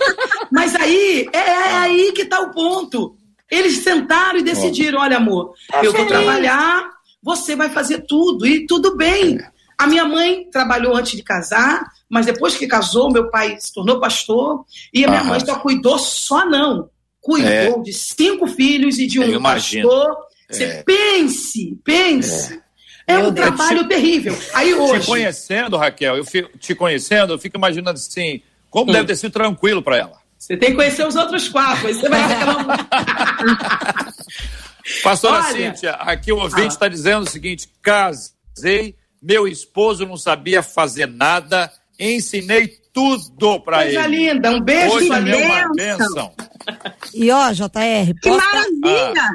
Mas 0.51 0.75
aí, 0.75 1.29
é, 1.33 1.39
é 1.39 1.75
aí 1.75 2.13
que 2.13 2.27
tá 2.27 2.41
o 2.41 2.51
ponto. 2.51 3.17
Eles 3.53 3.85
sentaram 3.85 4.39
e 4.39 4.43
decidiram: 4.43 4.99
olha, 4.99 5.19
amor, 5.19 5.53
tá 5.71 5.85
eu 5.85 5.93
vou 5.93 6.07
trabalhar, 6.07 6.89
você 7.23 7.55
vai 7.55 7.69
fazer 7.69 8.07
tudo 8.09 8.47
e 8.47 8.67
tudo 8.67 8.97
bem. 8.97 9.39
A 9.77 9.87
minha 9.87 10.07
mãe 10.07 10.49
trabalhou 10.51 10.97
antes 10.97 11.13
de 11.13 11.23
casar, 11.23 11.85
mas 12.09 12.25
depois 12.25 12.57
que 12.57 12.67
casou, 12.67 13.13
meu 13.13 13.29
pai 13.31 13.59
se 13.61 13.75
tornou 13.75 14.01
pastor 14.01 14.65
e 14.95 15.05
a 15.05 15.09
minha 15.09 15.25
mãe 15.25 15.39
só 15.41 15.59
cuidou 15.59 15.99
só 15.99 16.47
não. 16.49 16.89
Cuidou 17.21 17.51
é. 17.51 17.83
de 17.83 17.93
cinco 17.93 18.47
filhos 18.47 18.99
e 18.99 19.07
de 19.07 19.21
um 19.21 19.43
pastor. 19.43 20.17
Você 20.49 20.65
é. 20.65 20.83
pense, 20.83 21.79
pense. 21.85 22.59
É, 23.07 23.15
é 23.15 23.19
um 23.19 23.35
trabalho 23.35 23.83
te, 23.83 23.89
terrível. 23.89 24.39
Aí 24.55 24.73
hoje. 24.73 25.01
Te 25.01 25.07
conhecendo, 25.07 25.77
Raquel, 25.77 26.17
eu 26.17 26.25
fico, 26.25 26.57
te 26.57 26.75
conhecendo, 26.75 27.35
eu 27.35 27.39
fico 27.39 27.57
imaginando 27.59 27.99
assim, 27.99 28.41
como 28.71 28.91
hum. 28.91 28.95
deve 28.95 29.09
ter 29.09 29.17
sido 29.17 29.33
tranquilo 29.33 29.83
para 29.83 29.99
ela. 29.99 30.22
Você 30.43 30.57
tem 30.57 30.71
que 30.71 30.77
conhecer 30.77 31.07
os 31.07 31.15
outros 31.15 31.49
quatro, 31.49 31.87
aí 31.87 31.95
você 31.95 32.09
vai 32.09 32.21
aquela. 32.21 32.65
Pastora 35.05 35.37
Olha, 35.37 35.53
Cíntia, 35.53 35.93
aqui 35.93 36.33
o 36.33 36.39
ouvinte 36.39 36.73
está 36.73 36.87
ah. 36.87 36.89
dizendo 36.89 37.23
o 37.23 37.31
seguinte: 37.31 37.71
casei, 37.81 38.97
meu 39.23 39.47
esposo 39.47 40.05
não 40.05 40.17
sabia 40.17 40.61
fazer 40.61 41.07
nada, 41.07 41.73
ensinei 41.97 42.67
tudo 42.93 43.61
para 43.61 43.87
ele. 43.87 43.95
Coisa 43.95 44.09
linda, 44.09 44.51
um 44.51 44.61
beijo, 44.61 44.97
Hoje 44.97 45.13
é 45.13 45.47
uma 45.47 45.75
bênção. 45.77 46.33
E 47.15 47.31
ó, 47.31 47.53
JR, 47.53 48.13
que 48.21 48.29
maravilha! 48.29 49.23
Ah. 49.23 49.35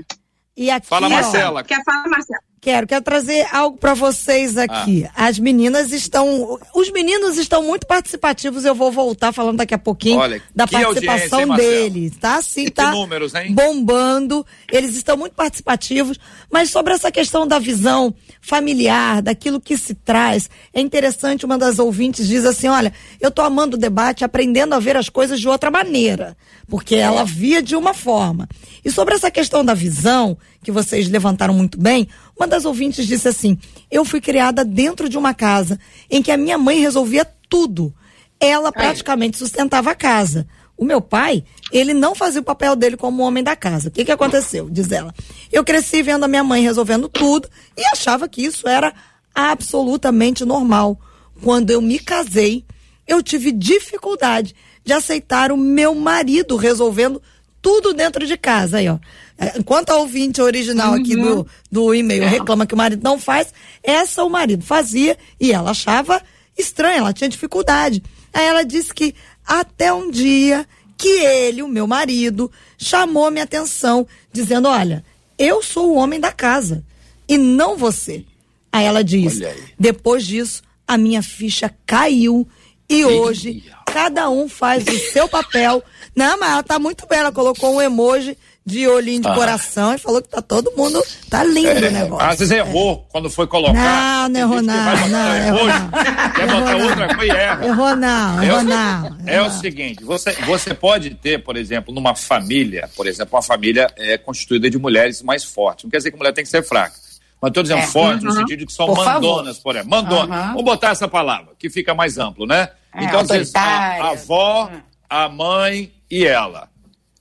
E 0.57 0.69
aqui, 0.69 0.87
Fala, 0.87 1.07
Marcela. 1.07 1.63
Quer 1.63 1.81
falar, 1.85 2.05
Marcela? 2.09 2.46
Quero, 2.59 2.87
quero 2.87 3.03
trazer 3.03 3.47
algo 3.53 3.77
para 3.77 3.93
vocês 3.93 4.57
aqui. 4.57 5.07
Ah. 5.15 5.27
As 5.27 5.37
meninas 5.37 5.91
estão, 5.91 6.59
os 6.73 6.91
meninos 6.91 7.37
estão 7.37 7.63
muito 7.63 7.85
participativos. 7.85 8.65
Eu 8.65 8.73
vou 8.73 8.91
voltar 8.91 9.31
falando 9.31 9.57
daqui 9.57 9.75
a 9.75 9.77
pouquinho 9.77 10.17
Olha, 10.17 10.41
da 10.55 10.65
participação 10.67 11.41
hein, 11.41 11.55
deles, 11.55 12.17
tá? 12.19 12.41
Sim, 12.41 12.67
tá 12.69 12.91
números, 12.91 13.35
hein? 13.35 13.53
bombando. 13.53 14.45
Eles 14.71 14.95
estão 14.95 15.15
muito 15.15 15.33
participativos, 15.33 16.19
mas 16.51 16.71
sobre 16.71 16.93
essa 16.93 17.11
questão 17.11 17.45
da 17.45 17.59
visão 17.59 18.13
familiar, 18.41 19.21
daquilo 19.21 19.61
que 19.61 19.77
se 19.77 19.93
traz, 19.93 20.49
é 20.73 20.81
interessante. 20.81 21.45
Uma 21.45 21.59
das 21.59 21.77
ouvintes 21.77 22.27
diz 22.27 22.43
assim: 22.43 22.67
"Olha, 22.67 22.91
eu 23.21 23.29
tô 23.29 23.43
amando 23.43 23.77
o 23.77 23.79
debate, 23.79 24.25
aprendendo 24.25 24.73
a 24.73 24.79
ver 24.79 24.97
as 24.97 25.09
coisas 25.09 25.39
de 25.39 25.47
outra 25.47 25.69
maneira, 25.69 26.35
porque 26.67 26.95
ela 26.95 27.23
via 27.23 27.61
de 27.61 27.75
uma 27.75 27.93
forma. 27.93 28.49
E 28.83 28.91
sobre 28.91 29.13
essa 29.13 29.29
questão 29.29 29.63
da 29.63 29.75
visão 29.75 30.37
que 30.63 30.71
vocês 30.71 31.07
levantaram 31.07 31.53
muito 31.53 31.79
bem, 31.79 32.07
uma 32.39 32.47
das 32.47 32.65
ouvintes 32.65 33.07
disse 33.07 33.27
assim: 33.27 33.57
Eu 33.89 34.05
fui 34.05 34.21
criada 34.21 34.63
dentro 34.63 35.09
de 35.09 35.17
uma 35.17 35.33
casa 35.33 35.79
em 36.09 36.21
que 36.21 36.31
a 36.31 36.37
minha 36.37 36.57
mãe 36.57 36.79
resolvia 36.79 37.25
tudo. 37.49 37.93
Ela 38.39 38.71
praticamente 38.71 39.37
sustentava 39.37 39.91
a 39.91 39.95
casa. 39.95 40.47
O 40.77 40.85
meu 40.85 41.01
pai, 41.01 41.43
ele 41.71 41.91
não 41.91 42.13
fazia 42.13 42.39
o 42.39 42.43
papel 42.43 42.75
dele 42.75 42.95
como 42.95 43.23
homem 43.23 43.43
da 43.43 43.55
casa. 43.55 43.89
O 43.89 43.91
que, 43.91 44.05
que 44.05 44.11
aconteceu? 44.11 44.69
Diz 44.69 44.91
ela. 44.91 45.13
Eu 45.51 45.63
cresci 45.63 46.03
vendo 46.03 46.23
a 46.23 46.27
minha 46.27 46.43
mãe 46.43 46.61
resolvendo 46.61 47.09
tudo 47.09 47.49
e 47.75 47.83
achava 47.91 48.29
que 48.29 48.43
isso 48.43 48.67
era 48.67 48.93
absolutamente 49.33 50.45
normal. 50.45 50.99
Quando 51.41 51.71
eu 51.71 51.81
me 51.81 51.97
casei, 51.97 52.63
eu 53.07 53.23
tive 53.23 53.51
dificuldade 53.51 54.55
de 54.83 54.93
aceitar 54.93 55.51
o 55.51 55.57
meu 55.57 55.95
marido 55.95 56.55
resolvendo 56.55 57.19
tudo 57.59 57.93
dentro 57.93 58.27
de 58.27 58.37
casa. 58.37 58.77
Aí, 58.77 58.87
ó. 58.87 58.99
É, 59.37 59.59
enquanto 59.59 59.91
a 59.91 59.97
ouvinte 59.97 60.41
original 60.41 60.93
uhum. 60.93 60.99
aqui 60.99 61.15
do, 61.15 61.47
do 61.71 61.93
e-mail 61.93 62.23
é. 62.23 62.27
reclama 62.27 62.65
que 62.65 62.73
o 62.73 62.77
marido 62.77 63.03
não 63.03 63.19
faz, 63.19 63.53
essa 63.83 64.23
o 64.23 64.29
marido 64.29 64.63
fazia 64.63 65.17
e 65.39 65.51
ela 65.51 65.71
achava 65.71 66.21
estranha, 66.57 66.97
ela 66.97 67.13
tinha 67.13 67.29
dificuldade. 67.29 68.01
Aí 68.33 68.45
ela 68.45 68.63
disse 68.63 68.93
que 68.93 69.13
até 69.45 69.93
um 69.93 70.09
dia 70.09 70.67
que 70.97 71.07
ele, 71.07 71.61
o 71.61 71.67
meu 71.67 71.85
marido, 71.85 72.51
chamou 72.77 73.29
minha 73.29 73.43
atenção, 73.43 74.07
dizendo: 74.33 74.67
Olha, 74.67 75.05
eu 75.37 75.61
sou 75.61 75.91
o 75.91 75.95
homem 75.95 76.19
da 76.19 76.31
casa 76.31 76.83
e 77.27 77.37
não 77.37 77.77
você. 77.77 78.25
Aí 78.71 78.85
ela 78.85 79.03
diz: 79.03 79.39
Depois 79.79 80.25
disso, 80.25 80.63
a 80.87 80.97
minha 80.97 81.21
ficha 81.21 81.73
caiu 81.85 82.47
e 82.89 83.05
hoje 83.05 83.63
cada 83.85 84.29
um 84.29 84.47
faz 84.47 84.85
o 84.87 85.11
seu 85.11 85.27
papel. 85.27 85.83
Não, 86.15 86.39
mas 86.39 86.51
ela 86.51 86.63
tá 86.63 86.79
muito 86.79 87.05
bem. 87.07 87.19
Ela 87.19 87.31
colocou 87.31 87.75
um 87.75 87.81
emoji 87.81 88.37
de 88.67 88.85
olhinho 88.85 89.21
de 89.21 89.29
ah. 89.29 89.33
coração 89.33 89.95
e 89.95 89.97
falou 89.97 90.21
que 90.21 90.27
tá 90.27 90.41
todo 90.41 90.73
mundo. 90.75 91.01
Tá 91.29 91.41
lindo 91.41 91.69
é, 91.69 91.87
o 91.87 91.91
negócio. 91.91 92.27
Às 92.27 92.39
vezes 92.39 92.51
errou 92.51 93.05
é. 93.07 93.11
quando 93.13 93.29
foi 93.29 93.47
colocar. 93.47 93.73
Não, 93.73 94.27
não 94.27 94.39
errou 94.41 94.61
não. 94.61 95.07
Não, 95.07 95.35
errou 95.37 95.67
não. 95.67 95.89
Quer 96.35 96.47
botar 96.47 96.75
outra 96.75 97.15
coisa 97.15 97.33
e 97.33 97.37
erra. 97.37 97.65
Errou 97.65 97.95
não, 97.95 98.43
errou 98.43 98.63
não. 98.63 99.17
É 99.25 99.41
o 99.41 99.49
seguinte: 99.49 100.03
você, 100.03 100.33
você 100.45 100.73
pode 100.73 101.11
ter, 101.11 101.41
por 101.41 101.55
exemplo, 101.55 101.95
numa 101.95 102.13
família, 102.13 102.89
por 102.93 103.07
exemplo, 103.07 103.37
uma 103.37 103.41
família 103.41 103.87
é 103.95 104.17
constituída 104.17 104.69
de 104.69 104.77
mulheres 104.77 105.21
mais 105.21 105.45
fortes. 105.45 105.85
Não 105.85 105.89
quer 105.89 105.97
dizer 105.97 106.11
que 106.11 106.17
a 106.17 106.19
mulher 106.19 106.33
tem 106.33 106.43
que 106.43 106.49
ser 106.49 106.61
fraca. 106.61 106.95
Mas 107.41 107.49
estou 107.51 107.63
dizendo 107.63 107.79
é, 107.79 107.87
forte 107.87 108.25
no 108.25 108.33
sentido 108.33 108.59
de 108.59 108.65
que 108.65 108.73
são 108.73 108.87
por 108.87 108.97
mandonas, 108.97 109.57
favor. 109.57 109.63
por 109.63 109.75
exemplo. 109.77 109.91
Mandona. 109.91 110.47
Vamos 110.47 110.63
botar 110.63 110.89
essa 110.89 111.07
palavra, 111.07 111.53
que 111.57 111.69
fica 111.69 111.93
mais 111.95 112.17
amplo, 112.17 112.45
né? 112.45 112.69
É, 112.93 113.05
então, 113.05 113.23
vezes, 113.23 113.55
a, 113.55 113.61
a 113.61 114.09
avó, 114.09 114.69
a 115.09 115.29
mãe 115.29 115.93
e 116.11 116.25
ela 116.25 116.67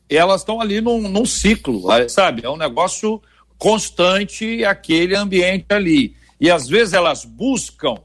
elas 0.08 0.42
estão 0.42 0.60
ali 0.60 0.80
num, 0.80 1.08
num 1.08 1.26
ciclo, 1.26 1.82
sabe? 2.08 2.44
É 2.44 2.50
um 2.50 2.56
negócio 2.56 3.20
constante 3.58 4.64
aquele 4.64 5.16
ambiente 5.16 5.66
ali. 5.70 6.14
E 6.40 6.50
às 6.50 6.68
vezes 6.68 6.94
elas 6.94 7.24
buscam 7.24 7.96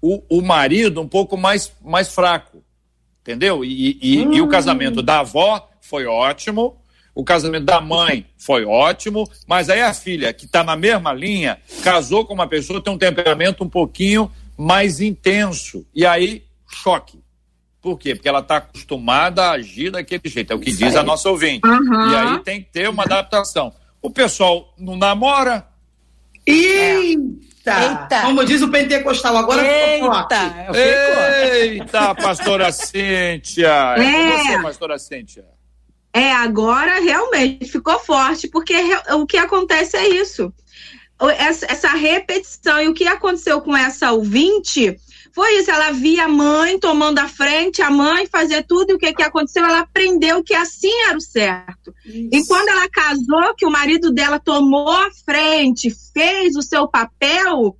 o, 0.00 0.22
o 0.28 0.42
marido 0.42 1.00
um 1.00 1.08
pouco 1.08 1.36
mais, 1.36 1.72
mais 1.84 2.14
fraco, 2.14 2.62
entendeu? 3.20 3.64
E, 3.64 3.98
e, 4.00 4.26
hum. 4.26 4.32
e, 4.32 4.40
o 4.40 4.48
casamento 4.48 5.02
da 5.02 5.20
avó 5.20 5.68
foi 5.80 6.06
ótimo, 6.06 6.76
o 7.14 7.24
casamento 7.24 7.64
da 7.64 7.80
mãe 7.80 8.26
foi 8.36 8.64
ótimo, 8.64 9.28
mas 9.46 9.68
aí 9.68 9.80
a 9.80 9.92
filha, 9.94 10.32
que 10.32 10.44
está 10.44 10.62
na 10.62 10.76
mesma 10.76 11.12
linha, 11.12 11.58
casou 11.82 12.24
com 12.24 12.34
uma 12.34 12.46
pessoa 12.46 12.78
que 12.78 12.84
tem 12.84 12.94
um 12.94 12.98
temperamento 12.98 13.64
um 13.64 13.68
pouquinho 13.68 14.30
mais 14.56 15.00
intenso. 15.00 15.84
E 15.94 16.04
aí, 16.06 16.44
choque. 16.68 17.18
Por 17.86 18.00
quê? 18.00 18.16
Porque 18.16 18.28
ela 18.28 18.40
está 18.40 18.56
acostumada 18.56 19.44
a 19.44 19.52
agir 19.52 19.92
daquele 19.92 20.20
jeito, 20.24 20.52
é 20.52 20.56
o 20.56 20.58
que 20.58 20.70
Isso 20.70 20.80
diz 20.80 20.96
aí. 20.96 20.98
a 20.98 21.04
nossa 21.04 21.30
ouvinte. 21.30 21.64
Uhum. 21.64 22.10
E 22.10 22.16
aí 22.16 22.38
tem 22.40 22.60
que 22.60 22.68
ter 22.68 22.88
uma 22.88 23.04
adaptação. 23.04 23.72
O 24.02 24.10
pessoal 24.10 24.74
não 24.76 24.96
namora. 24.96 25.68
Eita! 26.44 27.20
Eita. 27.64 28.22
Como 28.22 28.44
diz 28.44 28.60
o 28.60 28.72
pentecostal, 28.72 29.36
agora 29.36 29.62
Eita! 29.64 30.74
Eita, 30.74 32.12
pastora 32.16 32.72
Cíntia! 32.72 33.94
É. 33.98 34.02
é 34.02 34.36
você, 34.36 34.62
pastora 34.62 34.98
Cíntia? 34.98 35.44
É, 36.12 36.32
agora 36.32 36.98
realmente 36.98 37.66
ficou 37.66 38.00
forte, 38.00 38.48
porque 38.48 38.74
o 39.12 39.24
que 39.24 39.36
acontece 39.36 39.96
é 39.96 40.08
isso. 40.08 40.52
Essa, 41.38 41.66
essa 41.70 41.90
repetição. 41.90 42.82
E 42.82 42.88
o 42.88 42.94
que 42.94 43.06
aconteceu 43.06 43.60
com 43.60 43.76
essa 43.76 44.10
ouvinte 44.10 44.98
foi 45.36 45.58
isso, 45.58 45.70
ela 45.70 45.90
via 45.90 46.24
a 46.24 46.28
mãe 46.28 46.78
tomando 46.78 47.18
a 47.18 47.28
frente, 47.28 47.82
a 47.82 47.90
mãe 47.90 48.26
fazia 48.26 48.62
tudo, 48.62 48.92
e 48.92 48.94
o 48.94 48.98
que, 48.98 49.12
que 49.12 49.22
aconteceu? 49.22 49.66
Ela 49.66 49.80
aprendeu 49.80 50.42
que 50.42 50.54
assim 50.54 50.90
era 51.06 51.18
o 51.18 51.20
certo. 51.20 51.94
Isso. 52.06 52.30
E 52.32 52.46
quando 52.46 52.70
ela 52.70 52.88
casou, 52.88 53.54
que 53.54 53.66
o 53.66 53.70
marido 53.70 54.10
dela 54.10 54.40
tomou 54.40 54.88
a 54.88 55.10
frente, 55.26 55.94
fez 56.14 56.56
o 56.56 56.62
seu 56.62 56.88
papel, 56.88 57.76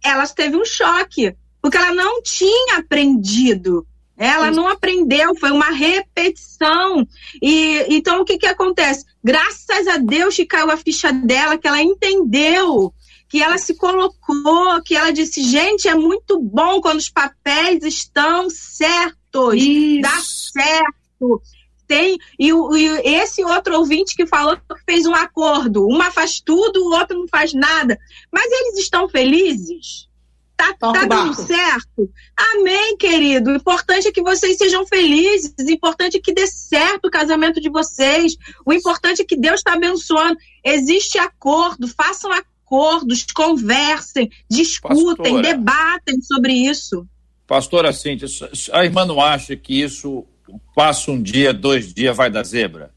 ela 0.00 0.24
teve 0.28 0.56
um 0.56 0.64
choque, 0.64 1.34
porque 1.60 1.76
ela 1.76 1.92
não 1.92 2.22
tinha 2.22 2.76
aprendido. 2.76 3.84
Ela 4.16 4.52
não 4.52 4.68
aprendeu, 4.68 5.34
foi 5.34 5.50
uma 5.50 5.70
repetição. 5.70 7.04
E 7.42 7.84
então 7.88 8.20
o 8.20 8.24
que 8.24 8.38
que 8.38 8.46
acontece? 8.46 9.04
Graças 9.24 9.88
a 9.88 9.96
Deus 9.96 10.36
que 10.36 10.46
caiu 10.46 10.70
a 10.70 10.76
ficha 10.76 11.12
dela, 11.12 11.58
que 11.58 11.66
ela 11.66 11.82
entendeu 11.82 12.94
que 13.32 13.42
ela 13.42 13.56
se 13.56 13.74
colocou, 13.74 14.82
que 14.84 14.94
ela 14.94 15.10
disse: 15.10 15.42
gente, 15.42 15.88
é 15.88 15.94
muito 15.94 16.38
bom 16.38 16.82
quando 16.82 16.98
os 16.98 17.08
papéis 17.08 17.82
estão 17.82 18.50
certos, 18.50 19.54
Isso. 19.54 20.02
dá 20.02 20.20
certo. 20.20 21.42
Tem, 21.86 22.18
e, 22.38 22.50
e, 22.50 22.86
esse 23.16 23.42
outro 23.42 23.78
ouvinte 23.78 24.14
que 24.14 24.26
falou 24.26 24.54
que 24.56 24.62
fez 24.84 25.06
um 25.06 25.14
acordo, 25.14 25.86
uma 25.86 26.10
faz 26.10 26.42
tudo, 26.42 26.84
o 26.84 26.92
outro 26.92 27.18
não 27.18 27.26
faz 27.26 27.54
nada. 27.54 27.98
Mas 28.30 28.52
eles 28.52 28.80
estão 28.80 29.08
felizes? 29.08 30.10
Tá, 30.54 30.74
tá 30.74 31.06
dando 31.06 31.34
certo? 31.34 32.10
Amém, 32.36 32.98
querido. 32.98 33.50
O 33.50 33.56
importante 33.56 34.08
é 34.08 34.12
que 34.12 34.22
vocês 34.22 34.58
sejam 34.58 34.86
felizes. 34.86 35.54
O 35.58 35.70
importante 35.70 36.18
é 36.18 36.20
que 36.20 36.34
dê 36.34 36.46
certo 36.46 37.06
o 37.06 37.10
casamento 37.10 37.60
de 37.62 37.70
vocês. 37.70 38.36
O 38.64 38.74
importante 38.74 39.22
é 39.22 39.24
que 39.24 39.36
Deus 39.36 39.56
está 39.56 39.72
abençoando. 39.72 40.36
Existe 40.62 41.18
acordo, 41.18 41.88
façam 41.88 42.30
acordo 42.30 42.51
acordos, 42.72 43.26
conversem, 43.34 44.30
discutem, 44.48 45.34
Pastora, 45.34 45.42
debatem 45.42 46.22
sobre 46.22 46.52
isso. 46.54 47.06
Pastora 47.46 47.92
Cíntia, 47.92 48.26
a 48.72 48.84
irmã 48.84 49.04
não 49.04 49.20
acha 49.20 49.54
que 49.54 49.82
isso 49.82 50.24
passa 50.74 51.10
um 51.10 51.22
dia, 51.22 51.52
dois 51.52 51.92
dias, 51.92 52.16
vai 52.16 52.30
da 52.30 52.42
zebra? 52.42 52.90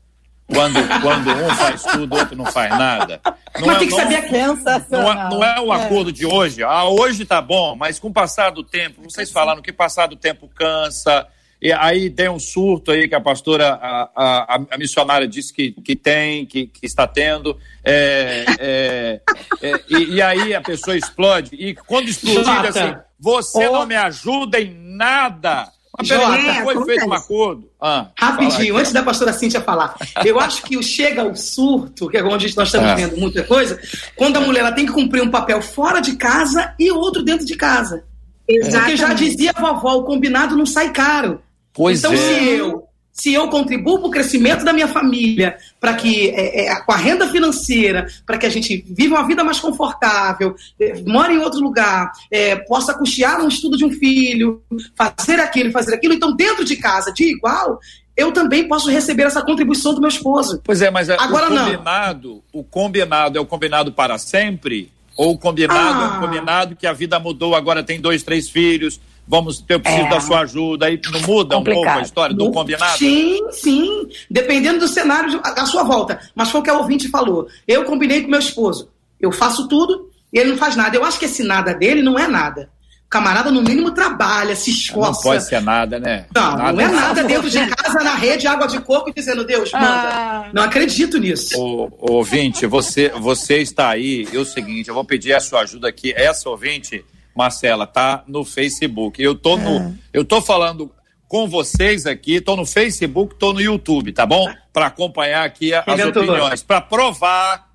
Quando, 0.47 0.75
quando 1.01 1.29
um 1.29 1.55
faz 1.55 1.83
tudo, 1.83 2.15
o 2.15 2.19
outro 2.19 2.37
não 2.37 2.45
faz 2.45 2.69
nada. 2.69 3.19
Não 3.59 3.67
mas 3.67 3.75
é, 3.75 3.79
tem 3.79 3.87
que 3.87 3.93
não, 3.95 4.01
saber 4.01 4.15
a 4.15 4.21
criança. 4.21 4.87
Não 4.89 5.11
é, 5.11 5.29
não 5.29 5.43
é 5.43 5.59
o 5.59 5.73
é. 5.73 5.83
acordo 5.83 6.09
é. 6.09 6.13
de 6.13 6.25
hoje. 6.25 6.63
Ah, 6.63 6.85
hoje 6.85 7.25
tá 7.25 7.41
bom, 7.41 7.75
mas 7.75 7.99
com 7.99 8.07
o 8.07 8.13
passar 8.13 8.51
do 8.51 8.63
tempo, 8.63 9.01
vocês 9.03 9.29
falaram 9.29 9.61
que 9.61 9.73
passar 9.73 10.07
do 10.07 10.15
tempo 10.15 10.49
cansa, 10.55 11.27
e 11.65 11.73
aí 11.73 12.11
tem 12.11 12.29
um 12.29 12.37
surto 12.37 12.91
aí 12.91 13.07
que 13.07 13.15
a 13.15 13.19
pastora, 13.19 13.73
a, 13.81 14.09
a, 14.15 14.59
a 14.69 14.77
missionária 14.77 15.27
disse 15.27 15.51
que, 15.51 15.71
que 15.71 15.95
tem, 15.95 16.45
que, 16.45 16.67
que 16.67 16.85
está 16.85 17.07
tendo, 17.07 17.57
é, 17.83 18.45
é, 18.59 19.21
é, 19.63 19.81
e, 19.89 20.13
e, 20.13 20.21
aí 20.21 20.53
a 20.53 20.61
pessoa 20.61 20.95
explode, 20.95 21.55
e 21.55 21.73
quando 21.73 22.07
explodir 22.07 22.47
assim, 22.47 22.95
você 23.19 23.67
oh. 23.67 23.79
não 23.79 23.87
me 23.87 23.95
ajuda 23.95 24.61
em 24.61 24.75
nada. 24.75 25.67
Mas 25.97 26.07
peraí, 26.07 26.61
foi 26.61 26.75
acontece. 26.75 26.85
feito 26.85 27.09
um 27.09 27.13
acordo. 27.13 27.71
Ah, 27.81 28.11
Rapidinho, 28.15 28.77
antes 28.77 28.91
da 28.91 29.01
pastora 29.01 29.33
Cíntia 29.33 29.59
falar. 29.59 29.95
Eu 30.23 30.39
acho 30.39 30.61
que 30.61 30.77
o 30.77 30.83
chega 30.83 31.23
ao 31.23 31.35
surto, 31.35 32.07
que 32.09 32.17
é 32.17 32.23
onde 32.23 32.55
nós 32.55 32.67
estamos 32.67 32.91
é. 32.91 32.95
vendo 32.95 33.17
muita 33.17 33.41
coisa, 33.41 33.79
quando 34.15 34.37
a 34.37 34.41
mulher 34.41 34.59
ela 34.59 34.71
tem 34.71 34.85
que 34.85 34.91
cumprir 34.91 35.23
um 35.23 35.31
papel 35.31 35.63
fora 35.63 35.99
de 35.99 36.15
casa 36.15 36.75
e 36.77 36.91
outro 36.91 37.23
dentro 37.23 37.43
de 37.43 37.55
casa. 37.55 38.03
Exatamente. 38.47 38.81
Porque 38.81 38.97
já 38.97 39.13
dizia 39.13 39.51
a 39.55 39.59
vovó, 39.59 39.95
o 39.95 40.03
combinado 40.03 40.55
não 40.55 40.67
sai 40.67 40.91
caro. 40.91 41.41
Pois 41.75 41.99
então, 41.99 42.13
é. 42.13 42.17
se 42.17 42.49
eu 42.49 42.85
se 43.15 43.33
eu 43.33 43.47
contribuo 43.47 43.97
para 43.99 44.07
o 44.09 44.11
crescimento 44.11 44.65
da 44.65 44.73
minha 44.73 44.89
família, 44.89 45.57
para 45.79 45.93
que 45.93 46.31
é, 46.31 46.67
é, 46.67 46.75
com 46.81 46.91
a 46.91 46.97
renda 46.97 47.29
financeira, 47.29 48.07
para 48.25 48.37
que 48.37 48.45
a 48.45 48.49
gente 48.49 48.83
viva 48.89 49.15
uma 49.15 49.25
vida 49.25 49.41
mais 49.41 49.57
confortável, 49.57 50.53
é, 50.77 51.01
more 51.07 51.33
em 51.33 51.37
outro 51.37 51.61
lugar, 51.61 52.11
é, 52.29 52.57
possa 52.57 52.93
custear 52.93 53.41
um 53.41 53.47
estudo 53.47 53.77
de 53.77 53.85
um 53.85 53.91
filho, 53.91 54.61
fazer 54.97 55.39
aquilo, 55.39 55.71
fazer 55.71 55.95
aquilo, 55.95 56.13
então 56.13 56.35
dentro 56.35 56.65
de 56.65 56.75
casa, 56.75 57.13
de 57.13 57.23
igual, 57.23 57.79
eu 58.17 58.33
também 58.33 58.67
posso 58.67 58.89
receber 58.89 59.23
essa 59.23 59.41
contribuição 59.41 59.93
do 59.93 60.01
meu 60.01 60.09
esposo. 60.09 60.59
Pois 60.61 60.81
é, 60.81 60.91
mas 60.91 61.07
é, 61.07 61.15
Agora, 61.17 61.45
o 61.45 61.57
combinado, 61.57 62.43
não. 62.53 62.59
o 62.59 62.63
combinado 62.65 63.37
é 63.37 63.41
o 63.41 63.45
combinado 63.45 63.93
para 63.93 64.17
sempre? 64.17 64.91
Ou 65.15 65.35
o 65.35 65.37
combinado 65.37 66.03
ah. 66.03 66.03
é 66.03 66.17
o 66.17 66.19
combinado 66.19 66.75
que 66.75 66.85
a 66.85 66.91
vida 66.91 67.17
mudou, 67.17 67.55
agora 67.55 67.81
tem 67.81 68.01
dois, 68.01 68.23
três 68.23 68.49
filhos, 68.49 68.99
vamos 69.27 69.59
ter 69.59 69.79
preciso 69.79 70.05
é. 70.05 70.09
da 70.09 70.19
sua 70.19 70.41
ajuda, 70.41 70.85
aí 70.85 70.99
não 71.11 71.21
muda 71.21 71.55
Complicado. 71.55 71.81
um 71.81 71.83
pouco 71.83 71.99
a 71.99 72.01
história 72.01 72.35
do 72.35 72.51
combinado? 72.51 72.97
Sim, 72.97 73.39
sim, 73.51 74.07
dependendo 74.29 74.79
do 74.79 74.87
cenário 74.87 75.39
à 75.43 75.65
sua 75.65 75.83
volta. 75.83 76.19
Mas 76.33 76.49
foi 76.49 76.61
o 76.61 76.63
que 76.63 76.69
a 76.69 76.77
ouvinte 76.77 77.09
falou. 77.09 77.47
Eu 77.67 77.85
combinei 77.85 78.21
com 78.21 78.29
meu 78.29 78.39
esposo, 78.39 78.89
eu 79.19 79.31
faço 79.31 79.67
tudo 79.67 80.09
e 80.31 80.39
ele 80.39 80.51
não 80.51 80.57
faz 80.57 80.75
nada. 80.75 80.95
Eu 80.95 81.03
acho 81.03 81.19
que 81.19 81.25
esse 81.25 81.43
nada 81.43 81.73
dele 81.73 82.01
não 82.01 82.17
é 82.17 82.27
nada. 82.27 82.69
O 83.05 83.09
camarada, 83.09 83.51
no 83.51 83.61
mínimo, 83.61 83.91
trabalha, 83.91 84.55
se 84.55 84.71
esforça. 84.71 85.11
Não 85.11 85.21
pode 85.21 85.43
ser 85.45 85.61
nada, 85.61 85.99
né? 85.99 86.25
Não, 86.35 86.57
nada 86.57 86.73
não 86.73 86.81
é 86.81 86.87
nada 86.87 87.23
dentro 87.23 87.49
de 87.49 87.65
casa, 87.67 87.99
na 88.03 88.15
rede, 88.15 88.47
água 88.47 88.67
de 88.67 88.79
coco, 88.81 89.13
dizendo, 89.15 89.45
Deus, 89.45 89.71
manda. 89.71 89.87
Ah. 89.87 90.49
Não 90.51 90.63
acredito 90.63 91.17
nisso. 91.19 91.57
Ô, 91.57 91.89
ouvinte, 91.99 92.65
você, 92.65 93.09
você 93.09 93.59
está 93.59 93.89
aí, 93.89 94.27
é 94.33 94.37
o 94.37 94.43
seguinte, 94.43 94.89
eu 94.89 94.95
vou 94.95 95.05
pedir 95.05 95.33
a 95.33 95.39
sua 95.39 95.61
ajuda 95.61 95.87
aqui. 95.87 96.13
Essa 96.13 96.49
ouvinte 96.49 97.05
Marcela, 97.35 97.85
tá 97.85 98.23
no 98.27 98.45
Facebook. 98.45 99.21
Eu 99.21 99.35
tô 99.35 99.57
no, 99.57 99.77
é. 99.77 99.93
eu 100.13 100.23
tô 100.23 100.41
falando 100.41 100.91
com 101.27 101.47
vocês 101.47 102.05
aqui, 102.05 102.39
tô 102.39 102.55
no 102.55 102.65
Facebook, 102.65 103.35
tô 103.35 103.51
no 103.51 103.59
YouTube, 103.59 104.13
tá 104.13 104.25
bom? 104.25 104.47
Para 104.71 104.87
acompanhar 104.87 105.43
aqui 105.43 105.73
as 105.73 105.85
opiniões, 106.05 106.63
para 106.63 106.79
provar 106.79 107.65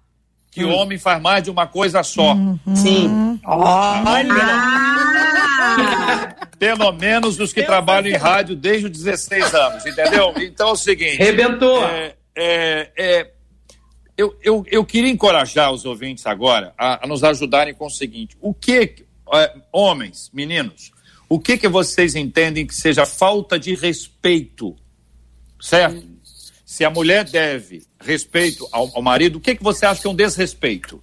que 0.50 0.64
hum. 0.64 0.70
o 0.70 0.74
homem 0.74 0.98
faz 0.98 1.20
mais 1.20 1.42
de 1.42 1.50
uma 1.50 1.66
coisa 1.66 2.02
só. 2.02 2.34
Uhum. 2.34 2.58
Sim. 2.74 3.40
Olha! 3.44 4.34
Ah. 4.42 6.36
Pelo 6.58 6.92
menos 6.92 7.38
os 7.38 7.52
que 7.52 7.62
trabalham 7.62 8.10
em 8.10 8.16
rádio 8.16 8.54
desde 8.56 8.86
os 8.86 8.92
16 8.92 9.54
anos, 9.54 9.86
entendeu? 9.86 10.34
Então 10.36 10.68
é 10.68 10.72
o 10.72 10.76
seguinte. 10.76 11.16
Rebentou. 11.16 11.82
É, 11.84 12.14
é, 12.36 12.90
é, 12.96 13.30
eu, 14.16 14.36
eu, 14.42 14.64
eu 14.70 14.84
queria 14.84 15.10
encorajar 15.10 15.72
os 15.72 15.86
ouvintes 15.86 16.26
agora 16.26 16.74
a, 16.76 17.04
a 17.04 17.08
nos 17.08 17.24
ajudarem 17.24 17.72
com 17.72 17.86
o 17.86 17.90
seguinte: 17.90 18.36
o 18.40 18.52
que 18.52 18.72
é, 18.78 18.94
homens, 19.72 20.30
meninos, 20.32 20.92
o 21.28 21.38
que 21.38 21.56
que 21.56 21.68
vocês 21.68 22.14
entendem 22.14 22.66
que 22.66 22.74
seja 22.74 23.06
falta 23.06 23.58
de 23.58 23.74
respeito, 23.74 24.76
certo? 25.60 26.04
Se 26.64 26.84
a 26.84 26.90
mulher 26.90 27.24
deve 27.24 27.86
respeito 28.00 28.68
ao, 28.72 28.90
ao, 28.94 29.02
marido, 29.02 29.36
o 29.36 29.40
que 29.40 29.54
que 29.54 29.62
você 29.62 29.86
acha 29.86 30.00
que 30.00 30.06
é 30.06 30.10
um 30.10 30.14
desrespeito? 30.14 31.00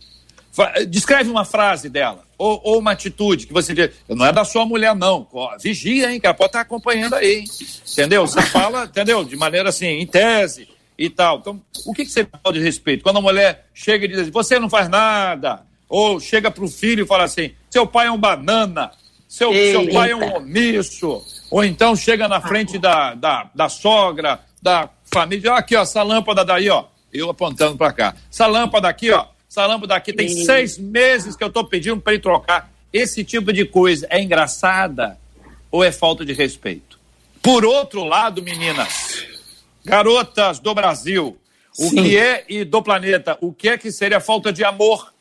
Descreve 0.90 1.30
uma 1.30 1.46
frase 1.46 1.88
dela, 1.88 2.26
ou, 2.38 2.60
ou 2.64 2.80
uma 2.80 2.92
atitude 2.92 3.48
que 3.48 3.54
você 3.54 3.74
diz, 3.74 3.92
não 4.10 4.26
é 4.26 4.34
da 4.34 4.44
sua 4.44 4.66
mulher 4.66 4.96
não, 4.96 5.28
vigia, 5.62 6.12
hein, 6.12 6.20
que 6.20 6.26
ela 6.26 6.34
pode 6.34 6.50
estar 6.50 6.62
acompanhando 6.62 7.14
aí, 7.14 7.46
entendeu? 7.92 8.26
Você 8.26 8.42
fala, 8.52 8.86
entendeu? 8.86 9.24
De 9.24 9.36
maneira 9.36 9.70
assim, 9.70 9.86
em 9.86 10.08
tese 10.08 10.68
e 10.98 11.10
tal. 11.10 11.38
Então, 11.38 11.62
o 11.86 11.94
que 11.94 12.04
que 12.04 12.12
você 12.12 12.26
fala 12.26 12.54
de 12.54 12.60
respeito? 12.60 13.04
Quando 13.04 13.20
a 13.20 13.22
mulher 13.22 13.68
chega 13.74 14.06
e 14.06 14.08
diz 14.08 14.20
assim, 14.20 14.32
você 14.32 14.60
não 14.60 14.70
faz 14.70 14.90
nada, 14.90 15.64
ou 15.90 16.20
chega 16.20 16.52
para 16.52 16.64
o 16.64 16.68
filho 16.68 17.04
e 17.04 17.08
fala 17.08 17.24
assim: 17.24 17.52
seu 17.70 17.86
pai 17.86 18.08
é 18.08 18.12
um 18.12 18.18
banana, 18.18 18.92
seu, 19.28 19.52
seu 19.54 19.92
pai 19.92 20.12
é 20.12 20.16
um 20.16 20.38
omisso. 20.38 21.24
Ou 21.52 21.64
então 21.64 21.96
chega 21.96 22.28
na 22.28 22.42
frente 22.42 22.78
da, 22.78 23.14
da, 23.14 23.50
da 23.54 23.70
sogra, 23.70 24.40
da 24.62 24.90
família, 25.06 25.54
aqui, 25.54 25.76
ó, 25.76 25.82
essa 25.82 26.04
lâmpada 26.04 26.44
daí, 26.44 26.70
ó. 26.70 26.86
Eu 27.14 27.30
apontando 27.30 27.78
para 27.78 27.94
cá. 27.94 28.16
Essa 28.32 28.48
lâmpada 28.48 28.88
aqui, 28.88 29.12
ó. 29.12 29.26
Essa 29.50 29.66
lâmpada 29.66 29.96
aqui 29.96 30.12
tem 30.12 30.28
seis 30.28 30.78
meses 30.78 31.36
que 31.36 31.44
eu 31.44 31.48
estou 31.48 31.64
pedindo 31.64 32.00
para 32.00 32.14
ele 32.14 32.22
trocar. 32.22 32.70
Esse 32.92 33.24
tipo 33.24 33.54
de 33.54 33.66
coisa 33.66 34.08
é 34.10 34.22
engraçada 34.22 35.18
ou 35.72 35.84
é 35.84 35.92
falta 35.92 36.26
de 36.26 36.34
respeito? 36.34 37.00
Por 37.42 37.64
outro 37.64 38.04
lado, 38.04 38.42
meninas, 38.42 39.26
garotas 39.86 40.60
do 40.60 40.74
Brasil, 40.74 41.38
o 41.80 41.90
Sim. 41.90 42.04
que 42.04 42.18
é 42.18 42.46
e 42.50 42.66
do 42.66 42.82
planeta, 42.82 43.38
o 43.40 43.54
que 43.54 43.70
é 43.70 43.78
que 43.78 43.92
seria 43.92 44.20
falta 44.20 44.52
de 44.52 44.64
amor? 44.64 45.14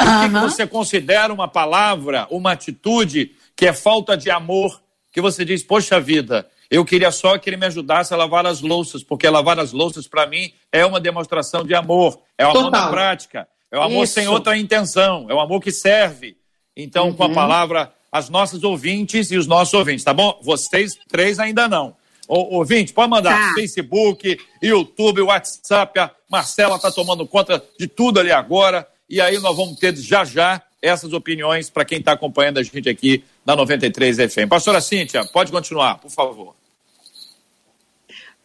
O 0.00 0.20
que, 0.22 0.34
que 0.34 0.40
você 0.40 0.66
considera 0.66 1.32
uma 1.32 1.48
palavra, 1.48 2.26
uma 2.30 2.52
atitude 2.52 3.32
que 3.54 3.66
é 3.66 3.72
falta 3.72 4.16
de 4.16 4.30
amor, 4.30 4.80
que 5.12 5.20
você 5.20 5.44
diz, 5.44 5.62
poxa 5.62 5.98
vida, 5.98 6.46
eu 6.70 6.84
queria 6.84 7.10
só 7.10 7.38
que 7.38 7.48
ele 7.48 7.56
me 7.56 7.66
ajudasse 7.66 8.12
a 8.12 8.16
lavar 8.16 8.46
as 8.46 8.60
louças, 8.60 9.02
porque 9.02 9.28
lavar 9.28 9.58
as 9.58 9.72
louças, 9.72 10.06
para 10.06 10.26
mim, 10.26 10.52
é 10.70 10.84
uma 10.84 11.00
demonstração 11.00 11.64
de 11.64 11.74
amor. 11.74 12.20
É 12.36 12.46
o 12.46 12.50
amor 12.50 12.70
na 12.70 12.88
prática. 12.88 13.48
É 13.70 13.78
o 13.78 13.82
amor 13.82 14.04
Isso. 14.04 14.14
sem 14.14 14.28
outra 14.28 14.56
intenção. 14.56 15.26
É 15.28 15.34
o 15.34 15.40
amor 15.40 15.60
que 15.60 15.72
serve. 15.72 16.36
Então, 16.76 17.08
uhum. 17.08 17.14
com 17.14 17.24
a 17.24 17.26
uhum. 17.28 17.34
palavra, 17.34 17.92
as 18.10 18.28
nossas 18.28 18.64
ouvintes 18.64 19.30
e 19.30 19.36
os 19.36 19.46
nossos 19.46 19.72
ouvintes, 19.74 20.04
tá 20.04 20.12
bom? 20.12 20.38
Vocês 20.42 20.96
três 21.08 21.38
ainda 21.38 21.68
não. 21.68 21.96
O, 22.28 22.56
ouvinte, 22.56 22.92
pode 22.92 23.10
mandar 23.10 23.48
tá. 23.48 23.54
Facebook, 23.54 24.38
YouTube, 24.62 25.22
WhatsApp. 25.22 25.98
A 25.98 26.10
Marcela 26.28 26.76
está 26.76 26.90
tomando 26.90 27.26
conta 27.26 27.62
de 27.78 27.86
tudo 27.86 28.18
ali 28.18 28.32
agora. 28.32 28.86
E 29.08 29.20
aí 29.20 29.38
nós 29.38 29.56
vamos 29.56 29.78
ter 29.78 29.94
já 29.96 30.24
já 30.24 30.62
essas 30.82 31.12
opiniões 31.12 31.70
para 31.70 31.84
quem 31.84 31.98
está 31.98 32.12
acompanhando 32.12 32.58
a 32.58 32.62
gente 32.62 32.88
aqui 32.88 33.24
na 33.44 33.56
93 33.56 34.32
FM. 34.32 34.48
Pastora 34.48 34.80
Cíntia, 34.80 35.24
pode 35.32 35.50
continuar, 35.50 35.98
por 35.98 36.10
favor. 36.10 36.54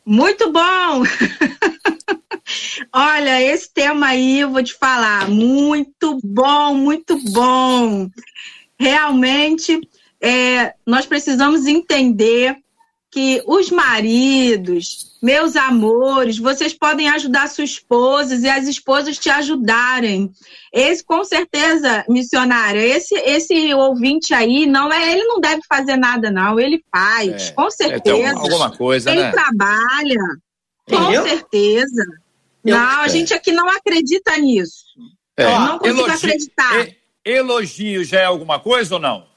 Muito 0.05 0.51
bom! 0.51 1.03
Olha, 2.91 3.41
esse 3.41 3.71
tema 3.71 4.07
aí 4.07 4.39
eu 4.39 4.49
vou 4.49 4.63
te 4.63 4.73
falar, 4.73 5.29
muito 5.29 6.19
bom, 6.23 6.73
muito 6.73 7.17
bom. 7.31 8.09
Realmente, 8.79 9.79
é, 10.19 10.73
nós 10.85 11.05
precisamos 11.05 11.65
entender 11.65 12.57
que 13.11 13.43
os 13.45 13.69
maridos, 13.69 15.17
meus 15.21 15.57
amores, 15.57 16.37
vocês 16.37 16.73
podem 16.73 17.09
ajudar 17.09 17.49
suas 17.49 17.71
esposas 17.71 18.41
e 18.41 18.49
as 18.49 18.67
esposas 18.67 19.17
te 19.17 19.29
ajudarem. 19.29 20.31
Esse, 20.71 21.03
com 21.03 21.21
certeza, 21.25 22.05
missionária, 22.07 22.79
esse, 22.79 23.13
esse 23.15 23.73
ouvinte 23.73 24.33
aí, 24.33 24.65
não 24.65 24.91
é, 24.91 25.11
ele 25.11 25.25
não 25.25 25.41
deve 25.41 25.61
fazer 25.67 25.97
nada, 25.97 26.31
não. 26.31 26.57
Ele 26.57 26.81
faz, 26.89 27.49
é, 27.49 27.51
com 27.51 27.69
certeza. 27.69 28.17
É, 28.17 28.29
alguma 28.29 28.71
coisa, 28.71 29.11
ele 29.11 29.21
né? 29.21 29.31
trabalha, 29.31 30.21
com 30.87 31.11
Eu? 31.11 31.23
certeza. 31.23 32.05
Eu, 32.63 32.77
não, 32.77 33.01
a 33.01 33.05
é. 33.05 33.09
gente 33.09 33.33
aqui 33.33 33.51
não 33.51 33.69
acredita 33.69 34.37
nisso. 34.37 34.85
É. 35.35 35.45
Não 35.45 35.79
consigo 35.79 35.99
elogio, 35.99 36.15
acreditar. 36.15 36.87
Elogio 37.25 38.03
já 38.05 38.21
é 38.21 38.25
alguma 38.25 38.57
coisa 38.57 38.95
ou 38.95 39.01
não? 39.01 39.30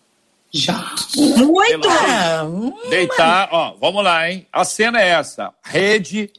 Já. 0.54 0.94
Muito! 1.16 1.88
É, 1.88 2.88
Deitar, 2.88 3.48
ó, 3.50 3.74
vamos 3.80 4.04
lá, 4.04 4.30
hein? 4.30 4.46
A 4.52 4.64
cena 4.64 5.02
é 5.02 5.08
essa: 5.08 5.52
rede, 5.64 6.32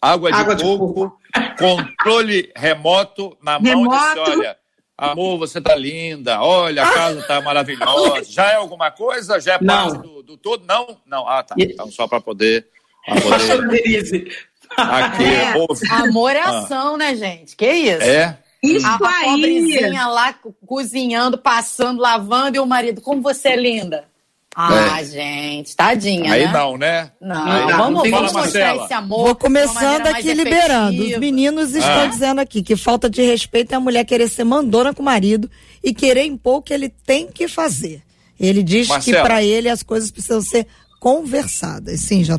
água 0.00 0.30
de, 0.30 0.36
água 0.36 0.56
coco, 0.56 0.86
de 0.86 0.94
coco, 0.94 1.18
controle 1.58 2.52
remoto 2.54 3.34
na 3.42 3.58
mão 3.58 3.82
remoto. 3.82 4.14
de 4.14 4.20
olha. 4.20 4.56
Amor, 4.98 5.38
você 5.38 5.58
tá 5.60 5.74
linda. 5.74 6.40
Olha, 6.42 6.84
a 6.84 6.92
casa 6.92 7.22
tá 7.22 7.40
maravilhosa. 7.40 8.30
Já 8.30 8.52
é 8.52 8.54
alguma 8.56 8.90
coisa? 8.90 9.40
Já 9.40 9.54
é 9.54 9.58
parte 9.58 9.98
do, 9.98 10.22
do, 10.22 10.36
todo? 10.36 10.64
Não? 10.66 10.98
Não. 11.06 11.26
Ah, 11.26 11.42
tá. 11.42 11.54
Então, 11.58 11.90
só 11.90 12.06
para 12.06 12.20
poder. 12.20 12.68
Pra 13.04 13.20
poder... 13.20 14.28
Aqui, 14.76 15.24
é, 15.24 15.56
ouve. 15.56 15.90
Amor 15.90 16.30
é 16.30 16.40
ah. 16.40 16.58
ação, 16.58 16.94
ah. 16.94 16.98
né, 16.98 17.16
gente? 17.16 17.56
Que 17.56 17.68
isso? 17.72 18.02
É. 18.02 18.38
Isso 18.62 18.86
a, 18.86 18.98
aí. 19.02 19.24
Pobrezinha 19.24 20.06
lá 20.06 20.34
cozinhando, 20.66 21.36
passando, 21.36 22.00
lavando 22.00 22.56
e 22.56 22.60
o 22.60 22.66
marido, 22.66 23.00
como 23.00 23.20
você 23.20 23.48
é 23.48 23.56
linda. 23.56 24.04
Ah, 24.54 25.00
é. 25.00 25.04
gente, 25.04 25.74
tadinha. 25.74 26.30
Aí 26.30 26.44
né? 26.44 26.52
não, 26.52 26.76
né? 26.76 27.10
Não, 27.20 27.50
Aí 27.50 27.66
não. 27.66 27.78
vamos, 27.78 28.10
vamos 28.10 28.32
mostrar 28.32 28.76
esse 28.76 28.92
amor. 28.92 29.24
Vou 29.24 29.34
começando 29.34 30.06
aqui 30.06 30.32
liberando. 30.34 31.02
Os 31.02 31.16
meninos 31.18 31.74
estão 31.74 32.02
ah. 32.02 32.06
dizendo 32.06 32.40
aqui 32.40 32.62
que 32.62 32.76
falta 32.76 33.08
de 33.08 33.22
respeito 33.22 33.72
é 33.72 33.76
a 33.76 33.80
mulher 33.80 34.04
querer 34.04 34.28
ser 34.28 34.44
mandona 34.44 34.92
com 34.92 35.00
o 35.00 35.04
marido 35.04 35.50
e 35.82 35.94
querer 35.94 36.26
impor 36.26 36.56
o 36.56 36.62
que 36.62 36.74
ele 36.74 36.90
tem 36.90 37.28
que 37.28 37.48
fazer. 37.48 38.02
Ele 38.38 38.62
diz 38.62 38.88
Marcela. 38.88 39.16
que 39.16 39.22
para 39.22 39.42
ele 39.42 39.70
as 39.70 39.82
coisas 39.82 40.10
precisam 40.10 40.42
ser 40.42 40.66
conversadas. 41.00 42.00
Sim, 42.00 42.22
JR. 42.22 42.38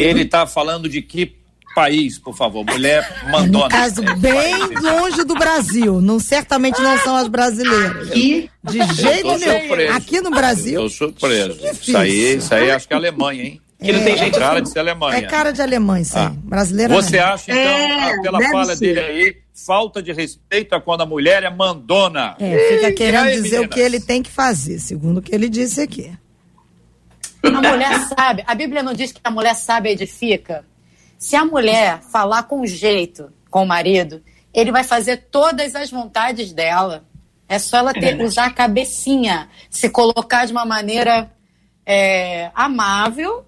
Ele 0.00 0.22
está 0.22 0.46
falando 0.46 0.88
de 0.88 1.00
que 1.00 1.41
país, 1.74 2.18
por 2.18 2.36
favor? 2.36 2.64
Mulher 2.64 3.24
mandona. 3.30 3.64
No 3.64 3.70
caso, 3.70 4.02
é, 4.02 4.14
bem 4.16 4.54
longe 4.80 5.24
do 5.24 5.34
Brasil. 5.34 6.00
Não, 6.00 6.18
certamente 6.18 6.80
não 6.80 6.98
são 6.98 7.16
as 7.16 7.28
brasileiras. 7.28 8.10
E 8.14 8.50
de 8.62 8.94
jeito 8.94 9.38
nenhum. 9.38 9.94
Aqui 9.94 10.20
no 10.20 10.30
Brasil. 10.30 10.86
Estou 10.86 11.08
surpreso. 11.08 11.58
Isso 11.64 11.96
aí, 11.96 12.36
isso 12.36 12.54
aí 12.54 12.70
acho 12.70 12.86
que 12.86 12.94
é 12.94 12.96
Alemanha, 12.96 13.44
hein? 13.44 13.60
Que 13.82 13.90
é, 13.90 13.92
não 13.94 14.04
tem 14.04 14.16
jeito 14.16 14.38
cara 14.38 14.60
de 14.60 14.68
ser 14.68 14.78
Alemanha. 14.78 15.18
É 15.18 15.22
cara 15.22 15.52
de 15.52 15.60
Alemanha, 15.60 16.04
sim. 16.04 16.12
Ah. 16.16 16.32
Brasileira 16.44 16.94
Você 16.94 17.16
não. 17.16 17.24
acha, 17.26 17.50
então, 17.50 17.62
é, 17.62 18.22
pela 18.22 18.40
fala 18.50 18.76
ser. 18.76 18.94
dele 18.94 19.00
aí, 19.00 19.36
falta 19.66 20.00
de 20.00 20.12
respeito 20.12 20.74
a 20.74 20.80
quando 20.80 21.00
a 21.00 21.06
mulher 21.06 21.42
é 21.42 21.50
mandona? 21.50 22.36
É, 22.38 22.76
fica 22.76 22.92
querendo 22.92 23.26
aí, 23.26 23.34
dizer 23.34 23.58
meninas? 23.58 23.66
o 23.66 23.68
que 23.70 23.80
ele 23.80 24.00
tem 24.00 24.22
que 24.22 24.30
fazer, 24.30 24.78
segundo 24.78 25.18
o 25.18 25.22
que 25.22 25.34
ele 25.34 25.48
disse 25.48 25.80
aqui. 25.80 26.12
A 27.42 27.50
mulher 27.50 27.98
sabe, 28.16 28.44
a 28.46 28.54
Bíblia 28.54 28.84
não 28.84 28.94
diz 28.94 29.10
que 29.10 29.20
a 29.24 29.30
mulher 29.30 29.54
sabe 29.54 29.90
edifica. 29.90 30.64
Se 31.22 31.36
a 31.36 31.44
mulher 31.44 32.02
falar 32.02 32.42
com 32.42 32.66
jeito 32.66 33.32
com 33.48 33.62
o 33.62 33.66
marido, 33.66 34.20
ele 34.52 34.72
vai 34.72 34.82
fazer 34.82 35.28
todas 35.30 35.76
as 35.76 35.88
vontades 35.88 36.52
dela. 36.52 37.04
É 37.48 37.60
só 37.60 37.76
ela 37.76 37.92
ter, 37.92 38.20
é 38.20 38.24
usar 38.24 38.46
a 38.46 38.50
cabecinha, 38.50 39.48
se 39.70 39.88
colocar 39.88 40.46
de 40.46 40.52
uma 40.52 40.64
maneira 40.64 41.32
é, 41.86 42.50
amável, 42.56 43.46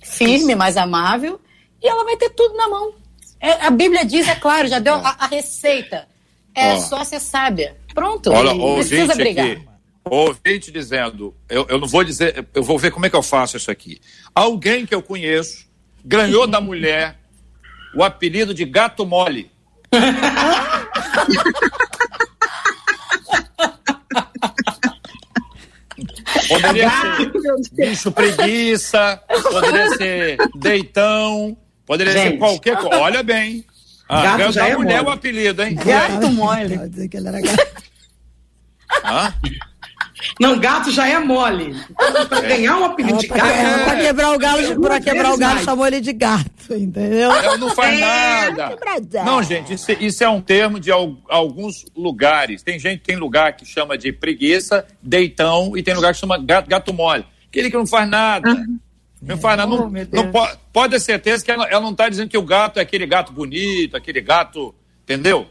firme, 0.00 0.54
mas 0.54 0.76
amável, 0.76 1.40
e 1.82 1.88
ela 1.88 2.04
vai 2.04 2.16
ter 2.16 2.30
tudo 2.30 2.56
na 2.56 2.68
mão. 2.68 2.94
É, 3.40 3.66
a 3.66 3.70
Bíblia 3.70 4.04
diz, 4.04 4.28
é 4.28 4.36
claro, 4.36 4.68
já 4.68 4.78
deu 4.78 4.94
a, 4.94 5.16
a 5.18 5.26
receita. 5.26 6.06
É 6.54 6.74
Ó, 6.74 6.78
só 6.78 7.02
ser 7.02 7.18
sábia. 7.18 7.76
Pronto. 7.92 8.30
Olha, 8.30 8.54
precisa 8.76 9.16
brigar. 9.16 9.50
Aqui, 9.50 9.66
ouvinte 10.04 10.70
dizendo, 10.70 11.34
eu, 11.48 11.66
eu 11.68 11.80
não 11.80 11.88
vou 11.88 12.04
dizer, 12.04 12.46
eu 12.54 12.62
vou 12.62 12.78
ver 12.78 12.92
como 12.92 13.04
é 13.04 13.10
que 13.10 13.16
eu 13.16 13.22
faço 13.22 13.56
isso 13.56 13.68
aqui. 13.68 14.00
Alguém 14.32 14.86
que 14.86 14.94
eu 14.94 15.02
conheço 15.02 15.65
ganhou 16.06 16.46
da 16.46 16.60
mulher 16.60 17.18
o 17.94 18.04
apelido 18.04 18.54
de 18.54 18.64
gato 18.64 19.04
mole. 19.04 19.50
Poderia 26.48 26.90
ser 26.90 27.32
bicho 27.72 28.12
preguiça, 28.12 29.20
poderia 29.50 29.88
ser 29.96 30.36
deitão, 30.54 31.56
poderia 31.84 32.12
Gente. 32.12 32.32
ser 32.32 32.38
qualquer 32.38 32.76
coisa. 32.76 32.98
Olha 32.98 33.22
bem. 33.22 33.64
Ah, 34.08 34.36
gato 34.36 34.52
já 34.52 34.68
é 34.68 34.76
mulher 34.76 35.02
mole. 35.02 35.08
o 35.08 35.10
apelido, 35.18 35.62
hein? 35.62 35.74
Gato 35.74 36.30
mole. 36.30 36.78
Hã? 39.04 39.34
Não, 40.40 40.58
gato 40.58 40.90
já 40.90 41.06
é 41.08 41.18
mole. 41.18 41.76
Para 42.28 42.38
é. 42.38 42.48
ganhar 42.48 42.78
um 42.78 42.84
apelido 42.84 43.18
de 43.18 43.26
gato. 43.26 43.46
É, 43.46 43.84
para 43.84 43.96
quebrar 44.00 44.32
o 44.32 44.38
galo, 44.38 44.80
para 44.80 45.00
quebrar 45.00 45.32
o 45.32 45.38
galo, 45.38 45.64
chamou 45.64 45.86
ele 45.86 46.00
de 46.00 46.12
gato, 46.12 46.74
entendeu? 46.74 47.32
É, 47.32 47.58
não 47.58 47.74
faz 47.74 48.00
é, 48.00 48.50
nada. 48.50 48.78
Não, 49.24 49.42
gente, 49.42 49.74
isso, 49.74 49.92
isso, 49.92 50.24
é 50.24 50.28
um 50.28 50.40
termo 50.40 50.80
de 50.80 50.90
alguns 50.90 51.84
lugares. 51.94 52.62
Tem 52.62 52.78
gente, 52.78 53.02
tem 53.02 53.16
lugar 53.16 53.56
que 53.56 53.66
chama 53.66 53.98
de 53.98 54.12
preguiça, 54.12 54.86
deitão, 55.02 55.76
e 55.76 55.82
tem 55.82 55.94
lugar 55.94 56.14
que 56.14 56.20
chama 56.20 56.38
gato, 56.38 56.68
gato 56.68 56.92
mole. 56.94 57.24
Aquele 57.48 57.70
que 57.70 57.76
não 57.76 57.86
faz 57.86 58.08
nada. 58.08 58.50
Uhum. 58.50 58.78
Não 59.20 59.38
faz 59.38 59.56
nada. 59.56 59.70
Não, 59.70 59.86
oh, 59.86 60.16
não 60.16 60.30
pode, 60.30 60.58
pode 60.72 60.92
ter 60.94 61.00
certeza 61.00 61.44
que 61.44 61.50
ela, 61.50 61.66
ela 61.68 61.80
não 61.80 61.92
está 61.92 62.08
dizendo 62.08 62.28
que 62.28 62.38
o 62.38 62.42
gato 62.42 62.78
é 62.78 62.82
aquele 62.82 63.06
gato 63.06 63.32
bonito, 63.32 63.96
aquele 63.96 64.20
gato. 64.20 64.74
Entendeu? 65.04 65.46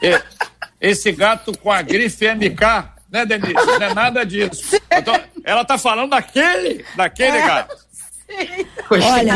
Esse, 0.00 0.22
esse 0.80 1.12
gato 1.12 1.56
com 1.58 1.70
a 1.70 1.82
grife 1.82 2.26
MK 2.32 2.95
né, 3.16 3.24
Denise? 3.24 3.54
Não 3.54 3.82
é 3.82 3.94
nada 3.94 4.24
disso. 4.24 4.78
Tô, 5.04 5.12
ela 5.44 5.64
tá 5.64 5.78
falando 5.78 6.10
daquele, 6.10 6.84
daquele 6.94 7.36
é. 7.36 7.46
gato. 7.46 7.86
Olha, 8.90 9.34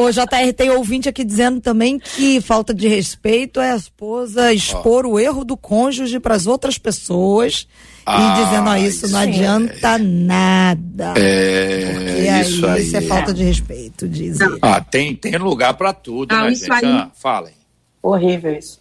o, 0.00 0.02
o, 0.02 0.10
JR 0.10 0.52
tem 0.56 0.70
ouvinte 0.70 1.08
aqui 1.08 1.24
dizendo 1.24 1.60
também 1.60 2.00
que 2.00 2.40
falta 2.40 2.74
de 2.74 2.88
respeito 2.88 3.60
é 3.60 3.70
a 3.70 3.76
esposa 3.76 4.52
expor 4.52 5.06
oh. 5.06 5.12
o 5.12 5.20
erro 5.20 5.44
do 5.44 5.56
cônjuge 5.56 6.18
para 6.18 6.34
as 6.34 6.48
outras 6.48 6.78
pessoas 6.78 7.68
ah, 8.04 8.34
e 8.36 8.44
dizendo, 8.44 8.70
ó, 8.70 8.76
isso 8.76 9.08
não 9.08 9.20
adianta 9.20 9.94
é. 9.94 9.98
nada. 9.98 11.14
É, 11.16 11.92
porque 11.94 12.28
aí, 12.28 12.40
isso, 12.40 12.66
aí, 12.66 12.82
isso 12.82 12.96
é 12.96 13.00
falta 13.02 13.32
de 13.32 13.44
respeito, 13.44 14.08
dizem. 14.08 14.48
Ah, 14.60 14.80
tem, 14.80 15.14
tem 15.14 15.36
lugar 15.36 15.74
para 15.74 15.92
tudo, 15.92 16.32
ah, 16.34 16.42
né, 16.42 16.54
gente? 16.54 16.72
Aí... 16.72 16.84
Ah, 16.84 17.10
falem. 17.14 17.54
Horrível 18.02 18.56
isso. 18.56 18.79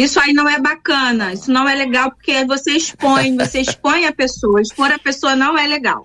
Isso 0.00 0.18
aí 0.18 0.32
não 0.32 0.48
é 0.48 0.58
bacana, 0.58 1.34
isso 1.34 1.52
não 1.52 1.68
é 1.68 1.74
legal 1.74 2.10
porque 2.10 2.42
você 2.46 2.72
expõe, 2.72 3.36
você 3.36 3.60
expõe 3.60 4.06
a 4.06 4.12
pessoa. 4.12 4.62
Expor 4.62 4.90
a 4.90 4.98
pessoa 4.98 5.36
não 5.36 5.58
é 5.58 5.66
legal. 5.66 6.02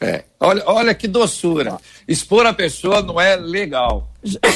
É. 0.00 0.24
Olha, 0.40 0.64
olha 0.66 0.94
que 0.94 1.06
doçura. 1.06 1.78
Expor 2.08 2.44
a 2.44 2.52
pessoa 2.52 3.02
não 3.02 3.20
é 3.20 3.36
legal. 3.36 4.10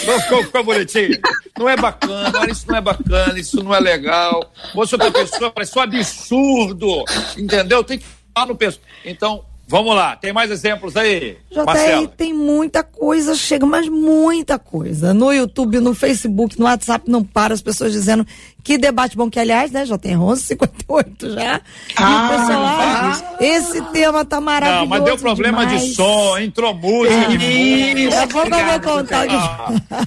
Não 0.07 0.21
ficou, 0.21 0.43
ficou 0.43 0.65
bonitinho? 0.65 1.21
Não 1.57 1.69
é 1.69 1.77
bacana, 1.77 2.37
olha, 2.37 2.51
isso 2.51 2.67
não 2.67 2.77
é 2.77 2.81
bacana, 2.81 3.39
isso 3.39 3.63
não 3.63 3.73
é 3.73 3.79
legal. 3.79 4.53
Você 4.75 4.97
outra 4.97 5.13
pessoa 5.13 5.53
parece 5.53 5.79
um 5.79 5.83
absurdo. 5.83 7.05
Entendeu? 7.39 7.85
Tem 7.85 8.01
que 8.01 8.07
falar 8.35 8.49
no 8.49 8.57
pessoal. 8.57 8.85
Então, 9.05 9.45
Vamos 9.67 9.97
lá, 9.97 10.15
tem 10.15 10.31
mais 10.31 10.51
exemplos 10.51 10.95
aí? 10.95 11.39
JR, 11.51 12.07
tem 12.17 12.35
muita 12.35 12.83
coisa, 12.83 13.35
chega, 13.35 13.65
mas 13.65 13.89
muita 13.89 14.59
coisa. 14.59 15.15
No 15.15 15.33
YouTube, 15.33 15.81
no 15.81 15.95
Facebook, 15.95 16.59
no 16.59 16.67
WhatsApp, 16.67 17.11
não 17.11 17.25
para 17.25 17.55
as 17.55 17.63
pessoas 17.63 17.91
dizendo 17.93 18.27
que 18.63 18.77
debate 18.77 19.17
bom, 19.17 19.31
que 19.31 19.41
aliás, 19.41 19.71
né, 19.71 19.87
já 19.87 19.97
tem 19.97 20.17
11h58 20.17 21.35
já. 21.35 21.63
Ah, 21.97 22.29
pessoal, 22.31 22.65
ah, 22.65 23.37
esse 23.41 23.81
tema 23.93 24.23
tá 24.25 24.39
maravilhoso. 24.39 24.83
Não, 24.83 24.89
mas 24.89 25.05
deu 25.05 25.17
problema 25.17 25.67
demais. 25.67 25.89
de 25.89 25.95
som, 25.95 26.39
entrou 26.39 26.75
música 26.75 27.15
é, 27.15 27.37
de 27.37 28.09
Daqui 28.11 28.17
a 28.17 28.27
pouco 28.27 28.55
eu 28.55 28.67
vou 28.67 28.81
contar. 28.81 29.27
Ah. 29.31 30.07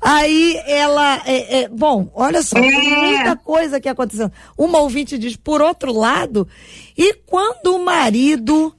Aí 0.00 0.60
ela, 0.66 1.22
é, 1.26 1.60
é, 1.60 1.68
bom, 1.68 2.10
olha 2.14 2.42
só, 2.42 2.58
tem 2.58 2.70
é. 2.70 2.96
muita 2.96 3.36
coisa 3.36 3.80
que 3.80 3.88
acontecendo. 3.88 4.32
Uma 4.56 4.80
ouvinte 4.80 5.18
diz, 5.18 5.36
por 5.36 5.60
outro 5.60 5.92
lado, 5.92 6.48
e 6.96 7.14
quando 7.26 7.74
o 7.74 7.84
marido 7.84 8.74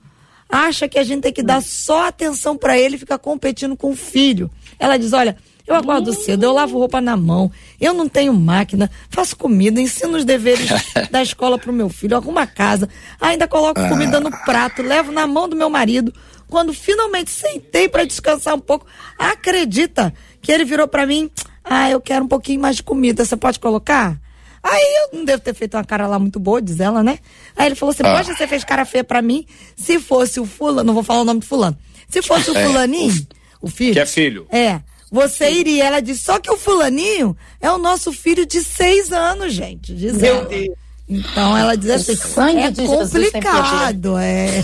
acha 0.49 0.87
que 0.87 0.99
a 0.99 1.03
gente 1.03 1.23
tem 1.23 1.33
que 1.33 1.43
dar 1.43 1.61
só 1.61 2.07
atenção 2.07 2.57
para 2.57 2.77
ele 2.77 2.95
e 2.95 2.99
ficar 2.99 3.17
competindo 3.17 3.75
com 3.75 3.91
o 3.91 3.95
filho. 3.95 4.49
Ela 4.79 4.97
diz: 4.97 5.13
olha. 5.13 5.37
Eu 5.67 5.73
acordo 5.73 6.13
cedo, 6.13 6.43
eu 6.43 6.53
lavo 6.53 6.77
roupa 6.77 7.01
na 7.01 7.17
mão, 7.17 7.51
eu 7.81 7.91
não 7.91 8.07
tenho 8.07 8.31
máquina, 8.31 8.87
faço 9.09 9.35
comida, 9.35 9.81
ensino 9.81 10.15
os 10.15 10.23
deveres 10.23 10.69
da 11.09 11.23
escola 11.23 11.57
para 11.57 11.71
o 11.71 11.73
meu 11.73 11.89
filho, 11.89 12.15
arrumo 12.15 12.37
a 12.37 12.45
casa, 12.45 12.87
ainda 13.19 13.47
coloco 13.47 13.81
comida 13.89 14.19
no 14.19 14.29
prato, 14.29 14.83
levo 14.83 15.11
na 15.11 15.25
mão 15.25 15.49
do 15.49 15.55
meu 15.55 15.67
marido. 15.67 16.13
Quando 16.47 16.71
finalmente 16.71 17.31
sentei 17.31 17.89
para 17.89 18.05
descansar 18.05 18.53
um 18.53 18.59
pouco, 18.59 18.85
acredita 19.17 20.13
que 20.39 20.51
ele 20.51 20.63
virou 20.63 20.87
para 20.87 21.07
mim: 21.07 21.31
Ah, 21.63 21.89
eu 21.89 21.99
quero 21.99 22.25
um 22.25 22.27
pouquinho 22.27 22.61
mais 22.61 22.75
de 22.75 22.83
comida, 22.83 23.25
você 23.25 23.35
pode 23.35 23.59
colocar? 23.59 24.19
Aí 24.65 24.95
eu 25.03 25.19
não 25.19 25.25
devo 25.25 25.43
ter 25.43 25.53
feito 25.53 25.77
uma 25.77 25.83
cara 25.83 26.07
lá 26.07 26.17
muito 26.17 26.39
boa, 26.39 26.59
diz 26.59 26.79
ela, 26.79 27.03
né? 27.03 27.19
Aí 27.55 27.67
ele 27.67 27.75
falou 27.75 27.93
assim: 27.93 28.01
ah. 28.03 28.17
Poxa, 28.17 28.35
você 28.35 28.47
fez 28.47 28.63
cara 28.63 28.83
feia 28.83 29.03
pra 29.03 29.21
mim. 29.21 29.45
Se 29.75 29.99
fosse 29.99 30.39
o 30.39 30.45
fulano, 30.45 30.83
não 30.83 30.93
vou 30.95 31.03
falar 31.03 31.21
o 31.21 31.23
nome 31.23 31.41
do 31.41 31.45
fulano. 31.45 31.77
Se 32.09 32.19
fosse 32.23 32.49
o 32.49 32.57
é, 32.57 32.65
fulaninho, 32.65 33.27
o, 33.61 33.67
o, 33.67 33.69
filho. 33.69 33.93
Que 33.93 33.99
é 33.99 34.05
filho. 34.07 34.47
É. 34.51 34.81
Você 35.11 35.51
iria. 35.51 35.85
Ela 35.85 36.01
disse: 36.01 36.23
Só 36.23 36.39
que 36.39 36.49
o 36.49 36.57
fulaninho 36.57 37.37
é 37.61 37.69
o 37.69 37.77
nosso 37.77 38.11
filho 38.11 38.43
de 38.43 38.63
seis 38.63 39.11
anos, 39.11 39.53
gente. 39.53 39.93
Diz 39.93 40.17
Meu 40.17 40.37
ela. 40.37 40.45
Deus. 40.45 40.75
Então 41.07 41.55
ela 41.55 41.77
diz 41.77 41.91
assim: 41.91 42.13
é 42.59 42.71
complicado, 42.71 44.17
é. 44.17 44.63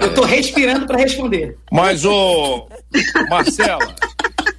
Eu 0.00 0.12
tô 0.12 0.24
respirando 0.24 0.86
para 0.86 0.98
responder. 0.98 1.56
Mas, 1.70 2.04
ô, 2.04 2.66
Marcela, 3.28 3.94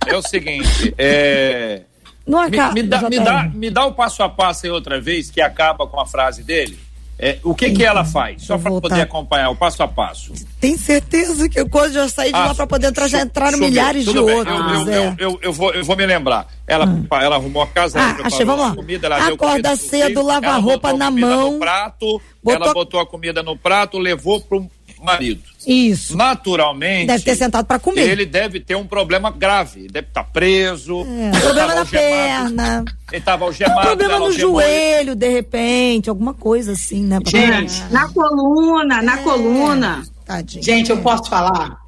é 0.08 0.16
o 0.16 0.22
seguinte, 0.22 0.94
é 0.98 1.82
não 2.26 2.40
acaba. 2.40 2.74
Me, 2.74 2.84
me, 2.84 2.90
dá, 2.90 3.10
me, 3.10 3.20
dá, 3.20 3.44
me 3.44 3.70
dá 3.70 3.86
o 3.86 3.94
passo 3.94 4.24
a 4.24 4.30
passo 4.30 4.66
aí 4.66 4.72
outra 4.72 5.00
vez, 5.00 5.30
que 5.30 5.42
acaba 5.42 5.88
com 5.88 6.00
a 6.00 6.06
frase 6.06 6.44
dele. 6.44 6.78
É, 7.24 7.38
o 7.44 7.54
que, 7.54 7.70
que 7.70 7.84
ela 7.84 8.04
faz? 8.04 8.42
Só 8.42 8.58
para 8.58 8.72
poder 8.72 9.02
acompanhar 9.02 9.52
o 9.52 9.56
passo 9.56 9.84
a 9.84 9.88
passo. 9.88 10.34
Tem 10.60 10.76
certeza 10.76 11.48
que 11.48 11.60
eu 11.60 11.70
saí 12.10 12.32
de 12.32 12.36
ah, 12.36 12.48
lá 12.48 12.56
para 12.56 12.66
poder 12.66 12.88
entrar, 12.88 13.08
já 13.08 13.22
entraram 13.22 13.60
milhares 13.60 14.06
de 14.06 14.18
outros. 14.18 14.88
Eu, 14.88 14.92
eu, 14.92 14.92
é. 14.92 15.16
eu, 15.20 15.40
eu, 15.40 15.54
vou, 15.54 15.72
eu 15.72 15.86
vou 15.86 15.96
me 15.96 16.04
lembrar. 16.04 16.48
Ela, 16.66 16.88
hum. 16.88 17.06
ela 17.12 17.36
arrumou 17.36 17.62
a 17.62 17.68
casa, 17.68 18.00
ah, 18.00 18.16
ela 18.18 18.28
achei, 18.28 18.44
vamos 18.44 18.76
comida, 18.76 19.06
ela 19.06 19.28
Acorda 19.28 19.76
cedo, 19.76 20.24
lava 20.24 20.58
roupa 20.58 20.94
na 20.94 21.12
mão. 21.12 21.60
Prato, 21.60 22.20
botou... 22.44 22.64
Ela 22.64 22.74
botou 22.74 23.00
a 23.00 23.06
comida 23.06 23.44
no 23.44 23.56
prato, 23.56 24.00
levou 24.00 24.42
pro 24.42 24.68
marido. 25.04 25.42
Isso. 25.66 26.16
Naturalmente. 26.16 27.08
Deve 27.08 27.24
ter 27.24 27.36
sentado 27.36 27.66
para 27.66 27.80
comer. 27.80 28.10
Ele 28.10 28.26
deve 28.26 28.60
ter 28.60 28.76
um 28.76 28.86
problema 28.86 29.32
grave. 29.32 29.88
Deve 29.88 30.08
estar 30.08 30.24
tá 30.24 30.30
preso. 30.32 31.06
É, 31.08 31.40
problema 31.40 31.76
na 31.76 31.86
perna. 31.86 32.86
Ele 33.12 33.20
estava 33.20 33.46
algemado. 33.46 33.80
Um 33.80 33.84
problema 33.84 34.20
no 34.20 34.32
joelho, 34.32 35.16
de 35.16 35.30
repente, 35.30 36.10
alguma 36.10 36.34
coisa 36.34 36.74
assim, 36.74 37.04
né? 37.04 37.20
Gente, 37.26 37.84
na 37.92 38.08
coluna, 38.10 39.02
na 39.02 39.20
é. 39.20 39.24
coluna. 39.24 40.04
Tadinho. 40.26 40.64
Gente, 40.64 40.90
eu 40.90 40.98
posso 41.02 41.30
falar? 41.30 41.80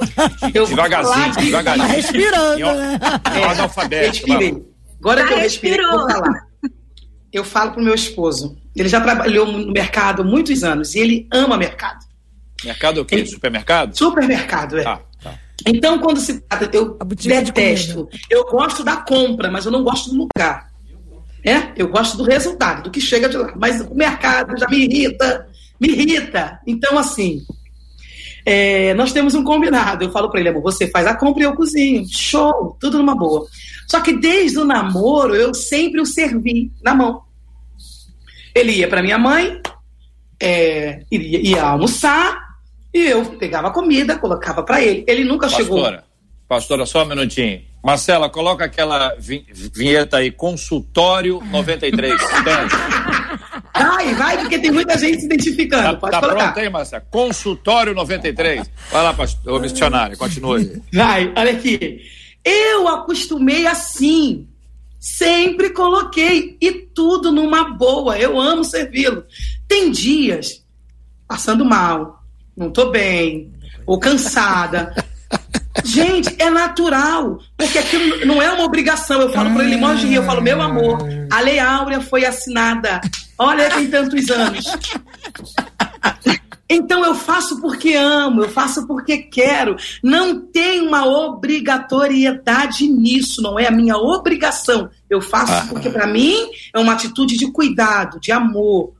Eu 0.54 0.66
devagarzinho, 0.66 1.32
devagarzinho. 1.34 1.86
Tá 1.86 1.92
respirando, 1.94 2.74
né? 2.74 2.98
É, 3.36 3.44
analfabeto. 3.44 4.06
Respirei. 4.06 4.72
Agora 4.98 5.26
que 5.26 5.32
eu 5.32 5.38
respirei, 5.38 5.86
vou 5.86 6.08
falar. 6.08 6.46
Eu 7.32 7.44
falo 7.44 7.72
pro 7.72 7.82
meu 7.82 7.94
esposo. 7.94 8.56
Ele 8.74 8.88
já 8.88 9.00
trabalhou 9.00 9.46
no 9.46 9.72
mercado 9.72 10.24
muitos 10.24 10.62
anos 10.62 10.94
e 10.94 11.00
ele 11.00 11.28
ama 11.32 11.56
mercado. 11.56 12.04
Mercado 12.64 13.00
é 13.00 13.02
o 13.02 13.04
quê? 13.04 13.24
Supermercado? 13.26 13.96
Supermercado, 13.96 14.78
é. 14.78 14.86
Ah, 14.86 15.00
tá. 15.22 15.38
Então, 15.66 15.98
quando 15.98 16.20
se 16.20 16.40
trata, 16.40 16.68
eu 16.76 16.98
detesto. 17.04 18.08
De 18.10 18.20
eu 18.30 18.44
gosto 18.44 18.82
da 18.84 18.96
compra, 18.96 19.50
mas 19.50 19.64
eu 19.64 19.72
não 19.72 19.82
gosto 19.82 20.10
do 20.10 20.28
lugar. 20.28 20.70
É? 21.44 21.72
Eu 21.76 21.88
gosto 21.88 22.16
do 22.16 22.24
resultado, 22.24 22.84
do 22.84 22.90
que 22.90 23.00
chega 23.00 23.28
de 23.28 23.36
lá. 23.36 23.52
Mas 23.56 23.80
o 23.80 23.94
mercado 23.94 24.56
já 24.56 24.68
me 24.68 24.84
irrita, 24.84 25.48
me 25.80 25.88
irrita. 25.88 26.60
Então, 26.66 26.96
assim, 26.96 27.44
é, 28.44 28.94
nós 28.94 29.12
temos 29.12 29.34
um 29.34 29.44
combinado. 29.44 30.04
Eu 30.04 30.12
falo 30.12 30.30
para 30.30 30.40
ele, 30.40 30.48
amor, 30.48 30.62
você 30.62 30.88
faz 30.88 31.06
a 31.06 31.14
compra 31.14 31.42
e 31.42 31.46
eu 31.46 31.54
cozinho. 31.54 32.04
Show, 32.08 32.76
tudo 32.80 32.98
numa 32.98 33.14
boa. 33.14 33.46
Só 33.88 34.00
que 34.00 34.12
desde 34.12 34.58
o 34.58 34.64
namoro, 34.64 35.34
eu 35.34 35.54
sempre 35.54 36.00
o 36.00 36.06
servi 36.06 36.72
na 36.82 36.94
mão. 36.94 37.22
Ele 38.54 38.72
ia 38.72 38.88
para 38.88 39.02
minha 39.02 39.18
mãe, 39.18 39.60
é, 40.40 41.02
ia, 41.10 41.50
ia, 41.50 41.62
almoçar, 41.62 42.51
e 42.92 43.06
eu 43.06 43.24
pegava 43.24 43.68
a 43.68 43.70
comida, 43.70 44.18
colocava 44.18 44.62
para 44.62 44.82
ele. 44.82 45.04
Ele 45.06 45.24
nunca 45.24 45.46
pastora, 45.46 45.64
chegou. 45.64 45.98
Pastora, 46.46 46.86
só 46.86 47.02
um 47.02 47.06
minutinho. 47.06 47.62
Marcela, 47.82 48.28
coloca 48.28 48.64
aquela 48.64 49.16
vinheta 49.18 50.18
aí, 50.18 50.30
consultório 50.30 51.42
93. 51.50 52.14
vai, 53.74 54.14
vai, 54.14 54.38
porque 54.38 54.58
tem 54.58 54.70
muita 54.70 54.96
gente 54.98 55.20
se 55.20 55.26
identificando. 55.26 55.82
Tá, 55.82 55.96
Pode 55.96 56.12
tá 56.12 56.20
pronto 56.20 56.60
aí, 56.60 56.68
Marcela? 56.68 57.04
Consultório 57.10 57.94
93. 57.94 58.70
Vai 58.90 59.02
lá, 59.02 59.14
pastor, 59.14 59.60
missionário, 59.60 60.16
continue. 60.16 60.82
Vai, 60.92 61.32
olha 61.36 61.52
aqui. 61.52 62.02
Eu 62.44 62.86
acostumei 62.86 63.66
assim. 63.66 64.48
Sempre 65.00 65.70
coloquei. 65.70 66.56
E 66.60 66.72
tudo 66.72 67.32
numa 67.32 67.70
boa. 67.70 68.18
Eu 68.18 68.40
amo 68.40 68.62
servi-lo. 68.62 69.24
Tem 69.66 69.90
dias 69.90 70.62
passando 71.26 71.64
mal, 71.64 72.21
não 72.56 72.70
tô 72.70 72.90
bem, 72.90 73.50
ou 73.86 73.98
cansada. 73.98 74.94
Gente, 75.84 76.34
é 76.38 76.50
natural, 76.50 77.38
porque 77.56 77.78
aquilo 77.78 78.26
não 78.26 78.40
é 78.42 78.52
uma 78.52 78.64
obrigação. 78.64 79.20
Eu 79.20 79.32
falo 79.32 79.52
para 79.52 79.64
ele, 79.64 79.76
Monge, 79.76 80.12
eu 80.12 80.22
falo, 80.22 80.42
meu 80.42 80.60
amor, 80.60 80.98
a 81.30 81.40
Lei 81.40 81.58
Áurea 81.58 82.00
foi 82.00 82.24
assinada. 82.24 83.00
Olha, 83.38 83.70
tem 83.70 83.88
tantos 83.88 84.30
anos. 84.30 84.64
Então 86.74 87.04
eu 87.04 87.14
faço 87.14 87.60
porque 87.60 87.92
amo, 87.92 88.44
eu 88.44 88.48
faço 88.48 88.86
porque 88.86 89.18
quero. 89.18 89.76
Não 90.02 90.40
tem 90.40 90.80
uma 90.80 91.04
obrigatoriedade 91.04 92.88
nisso, 92.88 93.42
não 93.42 93.58
é 93.58 93.66
a 93.66 93.70
minha 93.70 93.96
obrigação. 93.98 94.88
Eu 95.10 95.20
faço 95.20 95.52
ah. 95.52 95.66
porque 95.68 95.90
para 95.90 96.06
mim 96.06 96.34
é 96.74 96.78
uma 96.78 96.94
atitude 96.94 97.36
de 97.36 97.50
cuidado, 97.50 98.18
de 98.18 98.32
amor. 98.32 98.94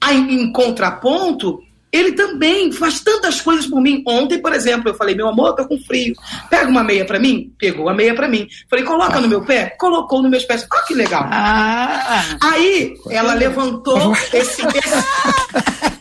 Aí, 0.00 0.18
em 0.18 0.52
contraponto, 0.52 1.62
ele 1.94 2.12
também 2.12 2.72
faz 2.72 3.00
tantas 3.00 3.40
coisas 3.40 3.66
por 3.66 3.80
mim. 3.80 4.02
Ontem, 4.04 4.40
por 4.40 4.52
exemplo, 4.52 4.88
eu 4.90 4.94
falei, 4.94 5.14
meu 5.14 5.28
amor, 5.28 5.50
eu 5.50 5.56
tô 5.56 5.68
com 5.68 5.78
frio. 5.78 6.12
Pega 6.50 6.68
uma 6.68 6.82
meia 6.82 7.04
para 7.04 7.20
mim? 7.20 7.54
Pegou 7.56 7.88
a 7.88 7.94
meia 7.94 8.12
para 8.16 8.26
mim. 8.26 8.48
Falei, 8.68 8.84
coloca 8.84 9.20
no 9.20 9.28
meu 9.28 9.44
pé? 9.44 9.76
Colocou 9.78 10.20
nos 10.20 10.28
meus 10.28 10.44
pés. 10.44 10.66
Ah, 10.72 10.84
que 10.88 10.94
legal. 10.94 11.24
Ah. 11.30 12.24
Aí, 12.40 12.94
ela 13.10 13.34
levantou 13.34 14.12
esse... 14.34 14.62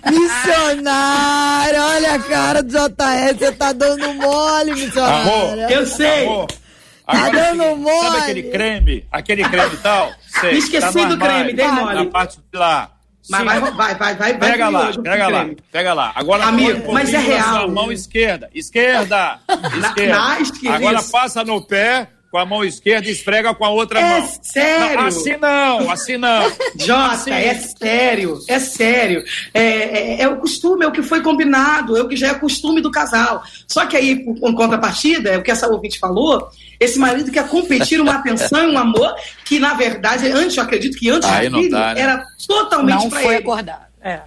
Missionário, 0.09 1.81
olha 1.81 2.15
a 2.15 2.19
cara 2.19 2.63
do 2.63 2.69
JS, 2.69 3.37
você 3.37 3.51
tá 3.53 3.71
dando 3.71 4.13
mole, 4.15 4.73
missionário. 4.73 5.31
Amor, 5.31 5.71
eu 5.71 5.85
sei. 5.85 6.25
Amor. 6.25 6.47
Tá 7.05 7.29
dando 7.29 7.75
mole. 7.77 8.07
Sabe 8.07 8.17
aquele 8.17 8.43
creme? 8.43 9.05
Aquele 9.11 9.43
creme 9.43 9.73
e 9.73 9.77
tal? 9.77 10.11
Sei, 10.41 10.57
Esqueci 10.57 10.93
tá 10.93 11.05
do 11.05 11.17
creme, 11.17 11.53
dei 11.53 11.67
mole. 11.67 11.95
Na 11.95 12.05
parte 12.05 12.37
de 12.51 12.57
lá. 12.57 12.92
Mas 13.29 13.45
vai, 13.45 13.59
vai, 13.59 13.95
vai, 13.95 14.15
vai. 14.15 14.37
Pega 14.37 14.69
lá, 14.69 14.91
pega 15.01 15.27
lá, 15.27 15.49
pega 15.71 15.93
lá. 15.93 16.11
Agora 16.13 16.45
Amigo, 16.45 16.91
mas 16.91 17.13
é 17.13 17.19
real. 17.19 17.69
mão 17.69 17.91
esquerda, 17.91 18.49
esquerda, 18.53 19.39
esquerda. 19.77 20.75
Agora 20.75 21.01
passa 21.03 21.43
no 21.43 21.61
pé 21.61 22.09
com 22.33 22.39
a 22.39 22.45
mão 22.47 22.65
esquerda 22.65 23.07
e 23.07 23.11
esfrega 23.11 23.53
com 23.53 23.63
a 23.63 23.69
outra 23.69 23.99
é 23.99 24.19
mão. 24.19 24.29
Sério? 24.41 24.97
Não, 24.97 25.05
assim 25.05 25.37
não, 25.37 25.91
assim 25.91 26.17
não. 26.17 26.51
Jota, 26.83 27.13
assim. 27.13 27.29
é 27.29 27.53
sério, 27.53 28.39
é 28.47 28.59
sério. 28.59 29.23
É, 29.53 29.61
é, 29.61 30.21
é, 30.23 30.27
o 30.27 30.37
costume, 30.37 30.83
é 30.83 30.87
o 30.87 30.91
que 30.91 31.03
foi 31.03 31.21
combinado, 31.21 31.95
é 31.95 32.01
o 32.01 32.07
que 32.07 32.15
já 32.15 32.29
é 32.29 32.33
costume 32.33 32.81
do 32.81 32.89
casal. 32.89 33.43
Só 33.67 33.85
que 33.85 33.95
aí, 33.95 34.25
por, 34.25 34.33
por 34.39 34.55
contrapartida, 34.55 35.29
é 35.29 35.37
o 35.37 35.43
que 35.43 35.51
essa 35.51 35.67
ouvinte 35.67 35.99
falou, 35.99 36.49
esse 36.79 36.97
marido 36.97 37.31
quer 37.31 37.47
competir 37.47 38.01
uma 38.01 38.15
atenção 38.15 38.67
e 38.67 38.73
um 38.73 38.79
amor 38.79 39.13
que, 39.45 39.59
na 39.59 39.75
verdade, 39.75 40.27
antes, 40.31 40.57
eu 40.57 40.63
acredito 40.63 40.97
que 40.97 41.11
antes 41.11 41.29
do 41.29 41.35
filho, 41.35 41.69
dá, 41.69 41.93
né? 41.93 42.01
era 42.01 42.25
totalmente 42.47 43.09
para 43.09 43.19
ele. 43.19 43.27
Não 43.27 43.27
foi 43.27 43.35
acordado. 43.35 43.85
É. 44.01 44.21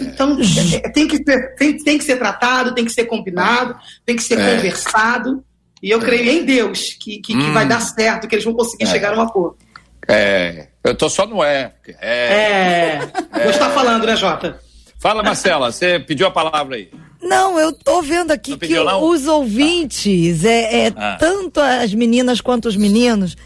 Então, 0.00 0.36
é, 0.82 0.88
tem, 0.88 1.06
que 1.06 1.18
ser, 1.18 1.54
tem, 1.54 1.76
tem 1.76 1.96
que 1.96 2.02
ser 2.02 2.16
tratado, 2.16 2.74
tem 2.74 2.84
que 2.84 2.92
ser 2.92 3.04
combinado, 3.04 3.76
tem 4.04 4.16
que 4.16 4.22
ser 4.24 4.36
é. 4.36 4.56
conversado. 4.56 5.44
E 5.82 5.90
eu 5.90 5.98
creio 5.98 6.30
em 6.30 6.44
Deus 6.44 6.96
que, 6.98 7.18
que, 7.18 7.34
hum. 7.36 7.40
que 7.40 7.50
vai 7.50 7.66
dar 7.66 7.80
certo, 7.80 8.28
que 8.28 8.34
eles 8.36 8.44
vão 8.44 8.54
conseguir 8.54 8.84
é. 8.84 8.86
chegar 8.86 9.14
a 9.14 9.18
um 9.18 9.22
acordo. 9.22 9.56
É, 10.08 10.68
eu 10.84 10.94
tô 10.94 11.08
só 11.08 11.26
no 11.26 11.42
é. 11.42 11.72
É. 12.00 12.34
é. 12.34 13.10
Vou 13.42 13.50
estar 13.50 13.70
falando, 13.70 14.06
né, 14.06 14.16
Jota? 14.16 14.60
Fala, 14.98 15.22
Marcela, 15.22 15.72
você 15.72 15.98
pediu 15.98 16.28
a 16.28 16.30
palavra 16.30 16.76
aí. 16.76 16.88
Não, 17.20 17.58
eu 17.58 17.72
tô 17.72 18.02
vendo 18.02 18.30
aqui 18.30 18.56
que 18.56 18.78
os 18.78 19.26
ouvintes, 19.26 20.44
é, 20.44 20.86
é 20.86 20.92
ah. 20.94 21.16
tanto 21.18 21.60
as 21.60 21.92
meninas 21.94 22.40
quanto 22.40 22.68
os 22.68 22.76
meninos, 22.76 23.36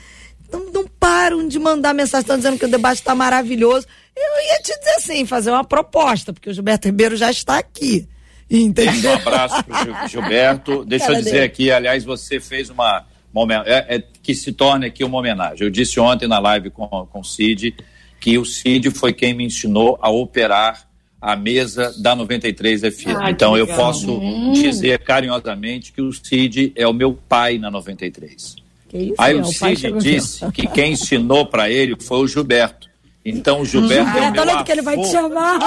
não, 0.53 0.71
não 0.71 0.87
param 0.87 1.47
de 1.49 1.59
mandar 1.59 1.95
mensagem, 1.95 2.23
estão 2.23 2.37
dizendo 2.37 2.59
que 2.59 2.65
o 2.65 2.71
debate 2.71 2.99
está 2.99 3.15
maravilhoso. 3.15 3.87
Eu 4.15 4.49
ia 4.49 4.59
te 4.63 4.79
dizer 4.79 4.95
assim, 4.97 5.27
fazer 5.27 5.51
uma 5.51 5.65
proposta, 5.65 6.33
porque 6.33 6.51
o 6.51 6.53
Gilberto 6.53 6.89
Ribeiro 6.89 7.17
já 7.17 7.31
está 7.31 7.59
aqui. 7.59 8.07
Entendeu? 8.51 9.11
Um 9.11 9.15
abraço 9.15 9.65
pro 9.65 10.09
Gilberto. 10.09 10.85
Deixa 10.85 11.07
Cara 11.07 11.19
eu 11.19 11.23
dizer 11.23 11.33
dele. 11.33 11.45
aqui, 11.45 11.71
aliás, 11.71 12.05
você 12.05 12.39
fez 12.41 12.71
uma. 12.71 13.05
uma 13.35 13.65
é, 13.67 13.97
é, 13.97 14.03
que 14.23 14.35
se 14.35 14.53
torne 14.53 14.87
aqui 14.87 15.03
uma 15.05 15.19
homenagem. 15.19 15.65
Eu 15.65 15.71
disse 15.71 15.99
ontem 15.99 16.29
na 16.29 16.39
live 16.39 16.71
com, 16.71 16.87
com 16.87 17.21
o 17.21 17.25
Cid 17.25 17.75
que 18.21 18.39
o 18.39 18.45
Cid 18.45 18.91
foi 18.91 19.13
quem 19.13 19.35
me 19.35 19.45
ensinou 19.45 19.99
a 20.01 20.11
operar 20.11 20.87
a 21.21 21.35
mesa 21.35 21.95
da 22.01 22.15
93 22.15 22.83
FM. 22.83 23.17
Ah, 23.19 23.31
então 23.31 23.57
eu 23.57 23.67
posso 23.67 24.13
hum. 24.13 24.53
dizer 24.53 25.01
carinhosamente 25.01 25.93
que 25.93 26.01
o 26.01 26.13
Cid 26.13 26.73
é 26.77 26.87
o 26.87 26.93
meu 26.93 27.15
pai 27.29 27.59
na 27.59 27.71
93. 27.71 28.57
Isso, 28.93 29.15
Aí 29.19 29.37
é, 29.37 29.41
o 29.41 29.45
Cid 29.45 29.93
disse 29.99 30.51
que 30.53 30.67
quem 30.69 30.93
ensinou 30.93 31.47
para 31.47 31.69
ele 31.69 31.97
foi 32.01 32.19
o 32.19 32.29
Gilberto. 32.29 32.89
Então, 33.29 33.61
o 33.61 33.65
Gilberto 33.65 34.17
é 34.17 34.29
o 34.29 34.33
meu 34.33 34.51
avô. 34.51 34.63
que 34.63 34.71
ele 34.71 34.83
vai 34.83 34.97
te 34.97 35.09
chamar. 35.09 35.59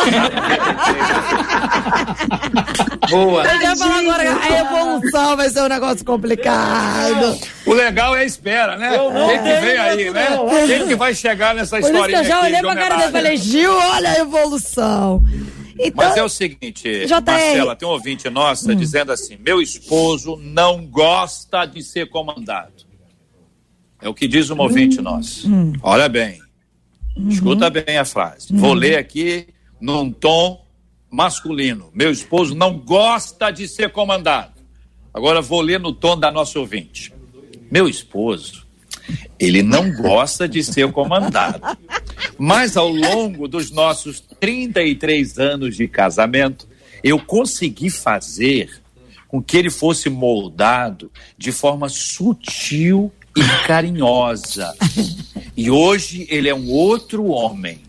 Boa. 3.10 3.54
Ele 3.54 3.62
já 3.62 3.76
falou 3.76 3.98
agora, 3.98 4.40
a 4.42 4.60
evolução 4.60 5.36
vai 5.36 5.50
ser 5.50 5.64
um 5.64 5.68
negócio 5.68 6.06
complicado. 6.06 7.38
O 7.66 7.74
legal 7.74 8.16
é 8.16 8.22
a 8.22 8.24
espera, 8.24 8.78
né? 8.78 8.92
Quem 8.98 9.44
que 9.44 9.60
vem 9.60 9.78
aí, 9.78 10.10
né? 10.10 10.28
Quem 10.68 10.88
que 10.88 10.96
vai 10.96 11.14
chegar 11.14 11.54
nessa 11.54 11.80
história? 11.80 12.16
Eu 12.16 12.24
já 12.24 12.42
olhei 12.44 12.62
pra 12.62 12.76
cara 12.78 12.96
dele 12.96 13.10
e 13.10 13.12
falei, 13.12 13.36
Gil, 13.36 13.74
olha 13.74 14.12
a 14.12 14.20
evolução. 14.20 15.22
Então, 15.78 16.08
Mas 16.08 16.16
é 16.16 16.24
o 16.24 16.30
seguinte, 16.30 17.06
JR... 17.06 17.22
Marcela, 17.26 17.76
tem 17.76 17.88
um 17.88 17.92
ouvinte 17.92 18.30
nossa 18.30 18.72
hum. 18.72 18.76
dizendo 18.76 19.12
assim: 19.14 19.38
meu 19.38 19.62
esposo 19.62 20.38
não 20.42 20.86
gosta 20.86 21.66
de 21.66 21.82
ser 21.84 22.10
comandado. 22.10 22.88
É 24.02 24.08
o 24.08 24.14
que 24.14 24.28
diz 24.28 24.50
um 24.50 24.60
ouvinte 24.60 25.00
hum. 25.00 25.04
nosso. 25.04 25.50
Hum. 25.50 25.74
Olha 25.82 26.08
bem. 26.10 26.42
Uhum. 27.20 27.30
Escuta 27.30 27.70
bem 27.70 27.98
a 27.98 28.06
frase. 28.06 28.54
Uhum. 28.54 28.60
Vou 28.60 28.74
ler 28.74 28.98
aqui 28.98 29.48
num 29.80 30.12
tom 30.12 30.66
masculino. 31.10 31.90
Meu 31.94 32.12
esposo 32.12 32.56
não 32.56 32.78
gosta 32.78 33.52
de 33.52 33.68
ser 33.68 33.92
comandado. 33.92 34.54
Agora 35.14 35.42
vou 35.42 35.62
ler 35.62 35.80
no 35.80 35.92
tom 35.92 36.18
da 36.18 36.32
nossa 36.32 36.60
ouvinte. 36.60 37.14
Meu 37.70 37.90
esposo, 37.90 38.66
ele 39.38 39.62
não 39.62 39.92
gosta 39.92 40.48
de 40.48 40.64
ser 40.64 40.92
comandado. 40.92 41.62
Mas 42.38 42.78
ao 42.78 42.90
longo 42.90 43.48
dos 43.48 43.72
nossos 43.72 44.22
33 44.40 45.40
anos 45.40 45.76
de 45.76 45.88
casamento, 45.88 46.68
eu 47.04 47.20
consegui 47.20 47.90
fazer 47.90 48.70
com 49.28 49.42
que 49.42 49.58
ele 49.58 49.70
fosse 49.70 50.10
moldado 50.10 51.12
de 51.38 51.52
forma 51.52 51.90
sutil 51.90 53.12
e 53.40 53.68
carinhosa. 53.68 54.74
E 55.56 55.70
hoje 55.70 56.28
ele 56.30 56.50
é 56.50 56.56
um 56.56 56.70
outro 56.70 57.28
homem. 57.28 57.82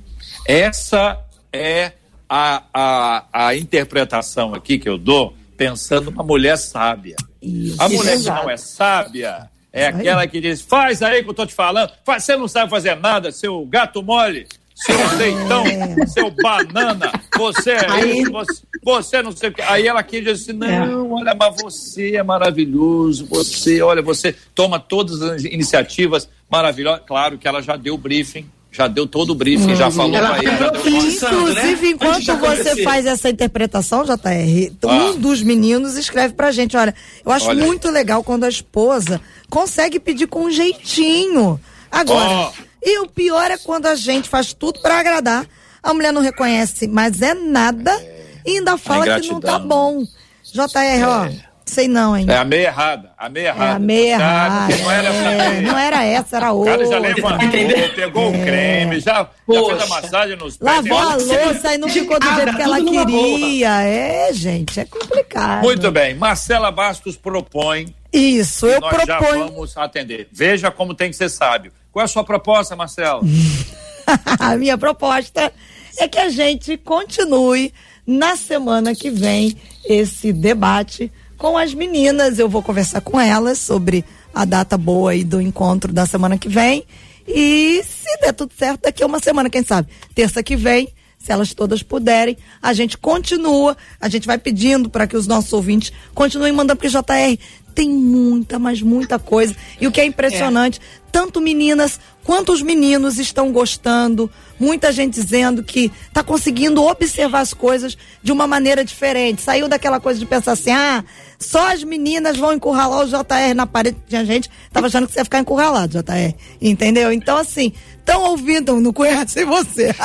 Essa 0.47 1.19
é 1.53 1.93
a, 2.29 2.63
a, 2.73 3.47
a 3.49 3.57
interpretação 3.57 4.55
aqui 4.55 4.79
que 4.79 4.89
eu 4.89 4.99
dou, 4.99 5.35
pensando 5.57 6.11
numa 6.11 6.25
mulher 6.25 6.57
sábia. 6.57 7.17
Isso, 7.43 7.81
a 7.81 7.89
mulher 7.89 8.19
que 8.19 8.27
não 8.27 8.51
é 8.51 8.57
sábia 8.57 9.51
é 9.73 9.87
aquela 9.87 10.27
que 10.27 10.41
diz: 10.41 10.61
faz 10.61 11.03
aí 11.03 11.23
que 11.23 11.31
eu 11.31 11.35
tô 11.35 11.47
te 11.47 11.55
falando, 11.55 11.93
faz, 12.05 12.25
você 12.25 12.37
não 12.37 12.49
sabe 12.49 12.71
fazer 12.71 12.97
nada, 12.97 13.33
seu 13.33 13.65
gato 13.67 14.03
mole 14.03 14.47
seu 14.81 15.17
leitão, 15.17 15.65
seu 16.07 16.31
banana, 16.31 17.13
você 17.37 17.73
é 17.73 17.91
aí... 17.91 18.21
isso, 18.21 18.33
você, 18.33 18.63
você, 18.83 19.23
não 19.23 19.33
sei 19.33 19.51
o 19.51 19.53
que. 19.53 19.63
Aí 19.63 19.87
ela 19.87 20.01
aqui 20.01 20.21
diz 20.21 20.43
assim: 20.43 20.53
não, 20.53 20.69
é. 20.69 21.21
olha, 21.21 21.35
mas 21.35 21.61
você 21.61 22.17
é 22.17 22.23
maravilhoso, 22.23 23.27
você, 23.27 23.83
olha, 23.83 24.03
você 24.03 24.35
toma 24.55 24.81
todas 24.81 25.21
as 25.23 25.45
iniciativas 25.45 26.29
maravilhosas. 26.51 27.03
Claro 27.07 27.39
que 27.39 27.47
ela 27.47 27.61
já 27.63 27.77
deu 27.77 27.95
o 27.95 27.99
briefing 27.99 28.49
já 28.73 28.87
deu 28.87 29.07
todo 29.07 29.31
o 29.31 29.35
briefing, 29.35 29.73
hum. 29.73 29.77
já 29.77 29.91
falou 29.91 30.17
ela 30.17 30.35
pra 30.35 30.45
ele. 30.45 31.17
Inclusive, 31.17 31.83
né? 31.83 31.91
enquanto 31.91 32.37
você 32.37 32.83
faz 32.83 33.05
essa 33.05 33.29
interpretação, 33.29 34.05
JR, 34.05 34.73
ah. 34.83 34.87
um 34.87 35.17
dos 35.17 35.43
meninos 35.43 35.97
escreve 35.97 36.35
pra 36.35 36.53
gente, 36.53 36.77
olha, 36.77 36.95
eu 37.25 37.33
acho 37.33 37.49
olha. 37.49 37.65
muito 37.65 37.91
legal 37.91 38.23
quando 38.23 38.45
a 38.45 38.49
esposa 38.49 39.21
consegue 39.49 39.99
pedir 39.99 40.29
com 40.29 40.45
um 40.45 40.51
jeitinho. 40.51 41.61
Agora, 41.91 42.49
oh. 42.49 42.53
e 42.83 43.01
o 43.01 43.09
pior 43.09 43.51
é 43.51 43.59
quando 43.59 43.87
a 43.87 43.97
gente 43.97 44.29
faz 44.29 44.53
tudo 44.53 44.81
para 44.81 45.01
agradar, 45.01 45.47
a 45.83 45.93
mulher 45.93 46.13
não 46.13 46.23
reconhece, 46.23 46.87
mas 46.87 47.21
é 47.21 47.35
nada 47.35 47.91
é. 47.91 48.20
E 48.45 48.59
ainda 48.59 48.77
fala 48.79 49.21
que 49.21 49.29
não 49.29 49.41
tá 49.41 49.59
bom. 49.59 50.05
JR, 50.53 50.79
é. 50.79 51.07
ó 51.07 51.51
Sei 51.71 51.87
não, 51.87 52.17
hein? 52.17 52.27
É 52.29 52.37
a 52.37 52.45
meia 52.45 52.67
errada. 52.67 53.13
A 53.17 53.29
meia 53.29 53.49
errada. 53.49 53.65
É 53.65 53.77
a 53.77 53.79
meia 53.79 54.15
errada. 54.15 54.77
Não 54.77 54.91
era, 54.91 55.09
é, 55.09 55.61
não 55.61 55.79
era 55.79 56.05
essa, 56.05 56.37
era 56.37 56.53
outra. 56.53 56.75
O 56.75 56.79
cara 56.79 56.91
já 56.91 56.99
levantou, 56.99 57.49
pegou 57.95 58.31
o 58.33 58.35
é. 58.35 58.45
creme, 58.45 59.01
já, 59.01 59.29
já 59.49 59.65
fez 59.65 59.83
a 59.83 59.87
massagem 59.87 60.37
nos 60.37 60.57
pés. 60.57 60.69
Lavou 60.69 60.99
a 60.99 61.15
louça 61.15 61.75
e 61.75 61.79
não 61.79 61.89
ficou 61.89 62.19
do 62.19 62.35
jeito 62.35 62.57
que 62.57 62.63
ela 62.63 62.81
queria. 62.83 63.83
É, 63.83 64.33
gente, 64.33 64.81
é 64.81 64.85
complicado. 64.85 65.63
Muito 65.63 65.93
bem. 65.93 66.15
Marcela 66.17 66.73
Bastos 66.73 67.17
propõe. 67.17 67.95
Isso, 68.13 68.67
eu 68.67 68.81
nós 68.81 68.91
proponho. 68.93 69.39
já 69.39 69.47
vamos 69.47 69.77
atender. 69.77 70.29
Veja 70.33 70.73
como 70.73 70.93
tem 70.93 71.11
que 71.11 71.17
ser 71.17 71.29
sábio. 71.29 71.73
Qual 71.93 72.03
é 72.03 72.05
a 72.05 72.09
sua 72.09 72.25
proposta, 72.25 72.75
Marcela? 72.75 73.21
a 74.41 74.57
minha 74.57 74.77
proposta 74.77 75.53
é 75.99 76.09
que 76.09 76.19
a 76.19 76.29
gente 76.29 76.77
continue 76.79 77.73
na 78.11 78.35
semana 78.35 78.93
que 78.93 79.09
vem 79.09 79.57
esse 79.85 80.33
debate 80.33 81.13
com 81.39 81.57
as 81.57 81.73
meninas. 81.73 82.41
Eu 82.41 82.49
vou 82.49 82.61
conversar 82.61 83.01
com 83.01 83.21
elas 83.21 83.59
sobre 83.59 84.05
a 84.35 84.45
data 84.45 84.77
boa 84.77 85.13
aí 85.13 85.23
do 85.23 85.41
encontro 85.41 85.93
da 85.93 86.05
semana 86.05 86.37
que 86.37 86.49
vem. 86.49 86.85
E 87.25 87.81
se 87.85 88.21
der 88.21 88.33
tudo 88.33 88.53
certo, 88.59 88.83
daqui 88.83 89.05
a 89.05 89.07
uma 89.07 89.21
semana, 89.21 89.49
quem 89.49 89.63
sabe? 89.63 89.89
Terça 90.13 90.43
que 90.43 90.57
vem, 90.57 90.89
se 91.21 91.31
elas 91.31 91.55
todas 91.55 91.85
puderem, 91.85 92.37
a 92.61 92.73
gente 92.73 92.99
continua, 92.99 93.77
a 94.01 94.09
gente 94.09 94.27
vai 94.27 94.39
pedindo 94.39 94.91
para 94.91 95.07
que 95.07 95.17
os 95.17 95.29
nossos 95.29 95.53
ouvintes 95.53 95.93
continuem 96.13 96.51
mandando, 96.51 96.79
porque 96.81 96.89
JR 96.89 97.39
tem 97.77 97.89
muita, 97.89 98.59
mas 98.59 98.83
muita 98.83 99.21
coisa. 99.21 99.55
E 99.81 99.87
o 99.87 99.93
que 99.93 100.01
é 100.01 100.05
impressionante, 100.05 100.81
é. 100.81 100.83
tanto 101.13 101.41
meninas 101.41 102.01
quanto 102.25 102.53
os 102.53 102.63
meninos 102.63 103.19
estão 103.19 103.53
gostando. 103.53 104.31
Muita 104.59 104.93
gente 104.93 105.15
dizendo 105.15 105.63
que 105.63 105.91
está 106.09 106.23
conseguindo 106.23 106.83
observar 106.85 107.41
as 107.41 107.55
coisas 107.55 107.97
de 108.23 108.31
uma 108.31 108.47
maneira 108.47 108.85
diferente. 108.85 109.43
Saiu 109.43 109.69
daquela 109.69 109.99
coisa 109.99 110.21
de 110.21 110.27
pensar 110.27 110.53
assim, 110.53 110.71
ah, 110.71 111.03
só 111.39 111.73
as 111.73 111.83
meninas 111.83 112.37
vão 112.37 112.53
encurralar 112.53 113.01
o 113.01 113.09
JR 113.09 113.55
na 113.57 113.67
parede. 113.67 113.97
Tinha 114.07 114.25
gente 114.25 114.51
tava 114.71 114.89
achando 114.89 115.07
que 115.07 115.15
você 115.15 115.21
ia 115.21 115.25
ficar 115.25 115.39
encurralado, 115.39 115.99
JR. 115.99 116.35
Entendeu? 116.61 117.11
Então, 117.11 117.39
assim, 117.39 117.73
estão 117.99 118.23
ouvindo, 118.25 118.79
não 118.81 118.93
conhecem 118.93 119.47
você. 119.47 119.95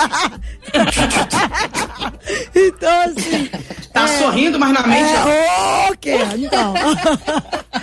então, 2.55 3.01
assim. 3.01 3.49
Tá 3.91 4.03
é, 4.03 4.07
sorrindo, 4.19 4.59
mas 4.59 4.73
na 4.73 4.85
mente. 4.85 5.13
É, 5.13 5.89
ok, 5.89 6.13
então. 6.37 6.73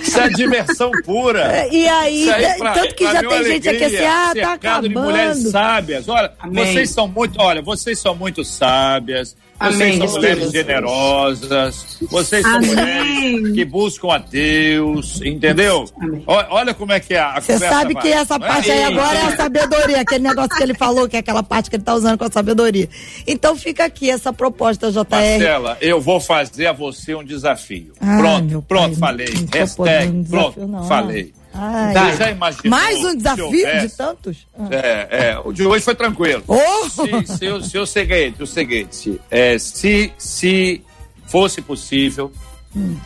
Isso 0.01 0.21
é 0.21 0.29
diversão 0.29 0.91
pura. 1.05 1.41
É, 1.53 1.69
e 1.73 1.89
aí, 1.89 2.31
aí 2.31 2.59
pra, 2.59 2.73
tanto 2.73 2.95
que 2.95 3.05
já 3.05 3.21
tem 3.21 3.29
alegria, 3.29 3.53
gente 3.55 3.69
aqui 3.69 3.85
assim, 3.85 4.05
ah, 4.05 4.22
tá 4.35 4.53
acabando. 4.55 4.89
de 4.89 4.95
mulheres 4.95 5.51
sábias. 5.51 6.09
Olha, 6.09 6.33
Amém. 6.39 6.65
vocês 6.67 6.91
são 6.91 7.09
muito, 7.09 7.41
olha, 7.41 7.63
vocês 7.63 7.99
são 7.99 8.15
muito 8.15 8.45
sábias 8.45 9.37
vocês 9.63 9.81
Amém. 9.81 9.99
são 9.99 10.17
mulheres 10.17 10.51
generosas, 10.51 11.99
vocês 12.11 12.43
são 12.43 12.57
Amém. 12.57 12.69
mulheres 12.71 13.55
que 13.55 13.65
buscam 13.65 14.13
a 14.13 14.19
Deus, 14.19 15.21
entendeu? 15.23 15.85
Olha 16.27 16.75
como 16.75 16.93
é 16.93 16.99
que 16.99 17.15
é 17.15 17.21
a 17.21 17.41
Você 17.41 17.59
sabe 17.59 17.95
vai. 17.95 18.03
que 18.03 18.09
essa 18.09 18.35
é 18.35 18.39
parte 18.39 18.71
é 18.71 18.73
aí 18.75 18.93
agora 18.93 19.19
é 19.19 19.23
a 19.23 19.37
sabedoria, 19.37 20.01
aquele 20.01 20.25
negócio 20.25 20.51
que 20.51 20.63
ele 20.63 20.75
falou, 20.75 21.09
que 21.09 21.17
é 21.17 21.21
aquela 21.21 21.43
parte 21.43 21.71
que 21.71 21.77
ele 21.77 21.83
está 21.83 21.95
usando 21.95 22.19
com 22.19 22.25
a 22.25 22.31
sabedoria. 22.31 22.89
Então 23.27 23.55
fica 23.55 23.85
aqui 23.85 24.11
essa 24.11 24.33
proposta, 24.33 24.91
JR. 24.91 25.07
Marcela, 25.09 25.79
eu 25.81 26.01
vou 26.01 26.19
fazer 26.19 26.67
a 26.67 26.73
você 26.73 27.15
um 27.15 27.25
desafio. 27.25 27.93
Ai, 28.01 28.19
pronto, 28.19 28.63
pronto, 28.63 28.99
pai, 28.99 29.11
falei. 29.11 29.29
Hashtag, 29.53 30.25
pronto, 30.29 30.67
não, 30.67 30.85
falei. 30.89 31.33
Ai, 31.55 31.93
Você 31.95 32.17
já 32.17 32.31
imaginou? 32.31 32.71
Mais 32.71 33.05
um 33.05 33.17
desafio 33.17 33.81
de 33.81 33.89
tantos? 33.97 34.47
Ah. 34.59 34.69
É, 34.71 35.09
é, 35.11 35.39
o 35.45 35.53
de 35.53 35.67
hoje 35.67 35.85
foi 35.85 35.95
tranquilo. 35.95 36.43
Oh! 36.47 36.89
Se, 36.89 37.27
se, 37.39 37.49
o, 37.49 37.63
se 37.63 37.79
o 37.79 37.87
seguinte, 37.87 38.43
o 38.43 38.47
seguinte, 38.47 39.21
é, 39.31 39.59
se, 39.59 40.13
se 40.17 40.83
fosse 41.27 41.61
possível, 41.61 42.33
hum. 42.75 42.97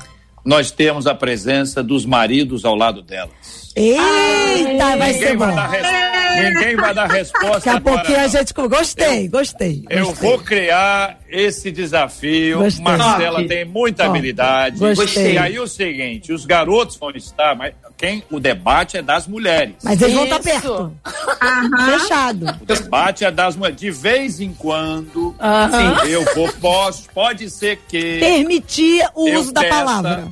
nós 0.44 0.70
temos 0.70 1.06
a 1.06 1.14
presença 1.14 1.82
dos 1.82 2.06
maridos 2.06 2.64
ao 2.64 2.74
lado 2.74 3.02
delas. 3.02 3.72
Eita, 3.74 4.96
vai 4.96 5.12
ser 5.14 5.36
bom. 5.36 5.52
Vai 5.52 6.15
ninguém 6.42 6.76
vai 6.76 6.94
dar 6.94 7.06
resposta. 7.06 7.60
Daqui 7.60 7.68
a 7.68 7.80
pouquinho 7.80 8.20
a 8.20 8.26
gente. 8.26 8.52
Gostei, 8.52 9.28
gostei. 9.28 9.84
Eu 9.88 10.06
gostei. 10.06 10.28
vou 10.28 10.38
criar 10.38 11.18
esse 11.28 11.70
desafio. 11.70 12.58
Gostei. 12.58 12.84
Marcela 12.84 13.46
tem 13.46 13.64
muita 13.64 14.04
habilidade. 14.04 14.78
Gostei. 14.78 15.34
E 15.34 15.38
aí 15.38 15.58
o 15.58 15.66
seguinte: 15.66 16.32
os 16.32 16.44
garotos 16.44 16.96
vão 16.96 17.10
estar, 17.10 17.54
mas 17.54 17.74
quem 17.96 18.22
o 18.30 18.38
debate 18.38 18.96
é 18.96 19.02
das 19.02 19.26
mulheres. 19.26 19.74
Mas 19.82 20.00
eles 20.00 20.14
Isso. 20.14 20.16
vão 20.16 20.24
estar 20.24 20.40
perto. 20.40 20.92
Fechado. 21.84 22.46
O 22.60 22.66
debate 22.66 23.24
é 23.24 23.30
das 23.30 23.56
mulheres. 23.56 23.80
De 23.80 23.90
vez 23.90 24.40
em 24.40 24.52
quando, 24.52 25.34
sim, 25.34 26.10
eu 26.10 26.24
vou, 26.34 26.52
posso, 26.54 27.08
pode 27.14 27.48
ser 27.50 27.80
que. 27.88 28.18
Permitir 28.18 29.06
o 29.14 29.30
uso 29.30 29.52
da 29.52 29.64
palavra. 29.64 30.28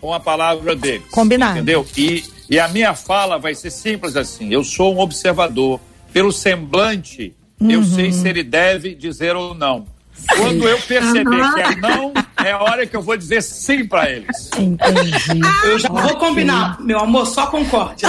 Com 0.00 0.12
a 0.12 0.20
palavra 0.20 0.76
deles. 0.76 1.06
Combinado. 1.10 1.56
Entendeu? 1.56 1.86
E, 1.96 2.22
e 2.48 2.58
a 2.60 2.68
minha 2.68 2.94
fala 2.94 3.38
vai 3.38 3.54
ser 3.54 3.70
simples 3.70 4.16
assim: 4.16 4.52
eu 4.52 4.64
sou 4.64 4.94
um 4.94 5.00
observador. 5.00 5.80
Pelo 6.12 6.32
semblante, 6.32 7.34
uhum. 7.60 7.70
eu 7.70 7.84
sei 7.84 8.10
se 8.10 8.26
ele 8.26 8.42
deve 8.42 8.94
dizer 8.94 9.36
ou 9.36 9.54
não. 9.54 9.86
Quando 10.34 10.66
eu 10.66 10.78
perceber 10.78 11.28
uhum. 11.28 11.54
que 11.54 11.60
é 11.60 11.76
não, 11.76 12.12
é 12.42 12.54
hora 12.54 12.86
que 12.86 12.96
eu 12.96 13.02
vou 13.02 13.16
dizer 13.16 13.42
sim 13.42 13.86
pra 13.86 14.10
eles. 14.10 14.50
Entendi. 14.58 15.40
Eu 15.64 15.78
já 15.78 15.88
vou 15.88 16.16
combinar, 16.16 16.80
meu 16.80 16.98
amor, 17.00 17.26
só 17.26 17.46
concorde. 17.46 18.04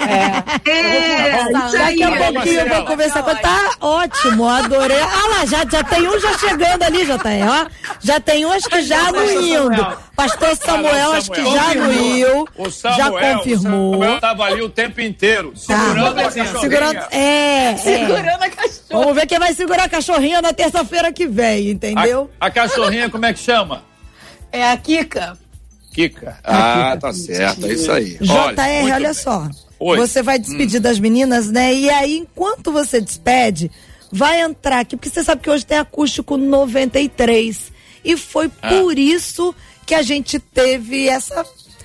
É. 0.00 0.70
é 0.70 1.52
daqui 1.52 2.02
a 2.02 2.16
pouquinho 2.16 2.60
eu 2.60 2.68
vou 2.68 2.84
conversar 2.84 3.22
com 3.22 3.34
Tá 3.36 3.70
ótimo, 3.80 4.46
adorei. 4.46 5.00
Ah 5.00 5.28
lá, 5.30 5.46
já, 5.46 5.64
já 5.70 5.84
tem 5.84 6.06
um 6.08 6.18
já 6.20 6.36
chegando 6.36 6.82
ali, 6.82 7.06
já 7.06 7.16
tá 7.16 7.28
aí, 7.30 7.42
ó. 7.42 7.66
Já 8.00 8.20
tem 8.20 8.44
uns 8.44 8.66
que 8.66 8.82
já 8.82 9.12
no 9.12 9.30
indo. 9.30 10.09
Pastor 10.20 10.54
Samuel, 10.56 11.12
acho 11.12 11.30
que 11.30 11.42
já 11.42 11.74
no 11.74 11.90
Rio. 11.90 12.46
Já 12.96 13.10
confirmou. 13.10 13.90
O 13.90 13.92
Samuel 13.92 14.20
tava 14.20 14.44
ali 14.44 14.60
o 14.60 14.68
tempo 14.68 15.00
inteiro, 15.00 15.52
segurando 15.56 16.14
tá. 16.14 16.20
a 16.20 16.24
cachorrinha. 16.24 16.60
Segurando, 16.60 16.98
é, 17.10 17.72
é. 17.72 17.76
Segurando 17.76 18.42
a 18.42 18.50
cachorrinha. 18.50 18.80
Vamos 18.90 19.14
ver 19.14 19.26
quem 19.26 19.38
vai 19.38 19.54
segurar 19.54 19.84
a 19.84 19.88
cachorrinha 19.88 20.42
na 20.42 20.52
terça-feira 20.52 21.10
que 21.10 21.26
vem, 21.26 21.70
entendeu? 21.70 22.30
A, 22.38 22.46
a 22.46 22.50
cachorrinha, 22.50 23.08
como 23.08 23.24
é 23.24 23.32
que 23.32 23.38
chama? 23.38 23.82
É 24.52 24.70
a 24.70 24.76
Kika. 24.76 25.38
Kika. 25.90 26.38
Ah, 26.44 26.98
tá 27.00 27.12
certo, 27.14 27.66
é 27.66 27.72
isso 27.72 27.90
aí. 27.90 28.18
JR, 28.20 28.30
olha, 28.30 28.94
olha 28.94 29.14
só. 29.14 29.48
Oi. 29.78 29.96
Você 29.96 30.22
vai 30.22 30.38
despedir 30.38 30.80
hum. 30.80 30.82
das 30.82 30.98
meninas, 30.98 31.50
né? 31.50 31.72
E 31.72 31.88
aí, 31.88 32.18
enquanto 32.18 32.70
você 32.70 33.00
despede, 33.00 33.70
vai 34.12 34.42
entrar 34.42 34.80
aqui, 34.80 34.96
porque 34.96 35.08
você 35.08 35.24
sabe 35.24 35.40
que 35.40 35.48
hoje 35.48 35.64
tem 35.64 35.78
acústico 35.78 36.36
93. 36.36 37.72
E 38.04 38.16
foi 38.16 38.50
ah. 38.60 38.68
por 38.68 38.98
isso 38.98 39.54
que 39.86 39.94
a 39.94 40.02
gente 40.02 40.38
teve 40.38 41.08
essa 41.08 41.44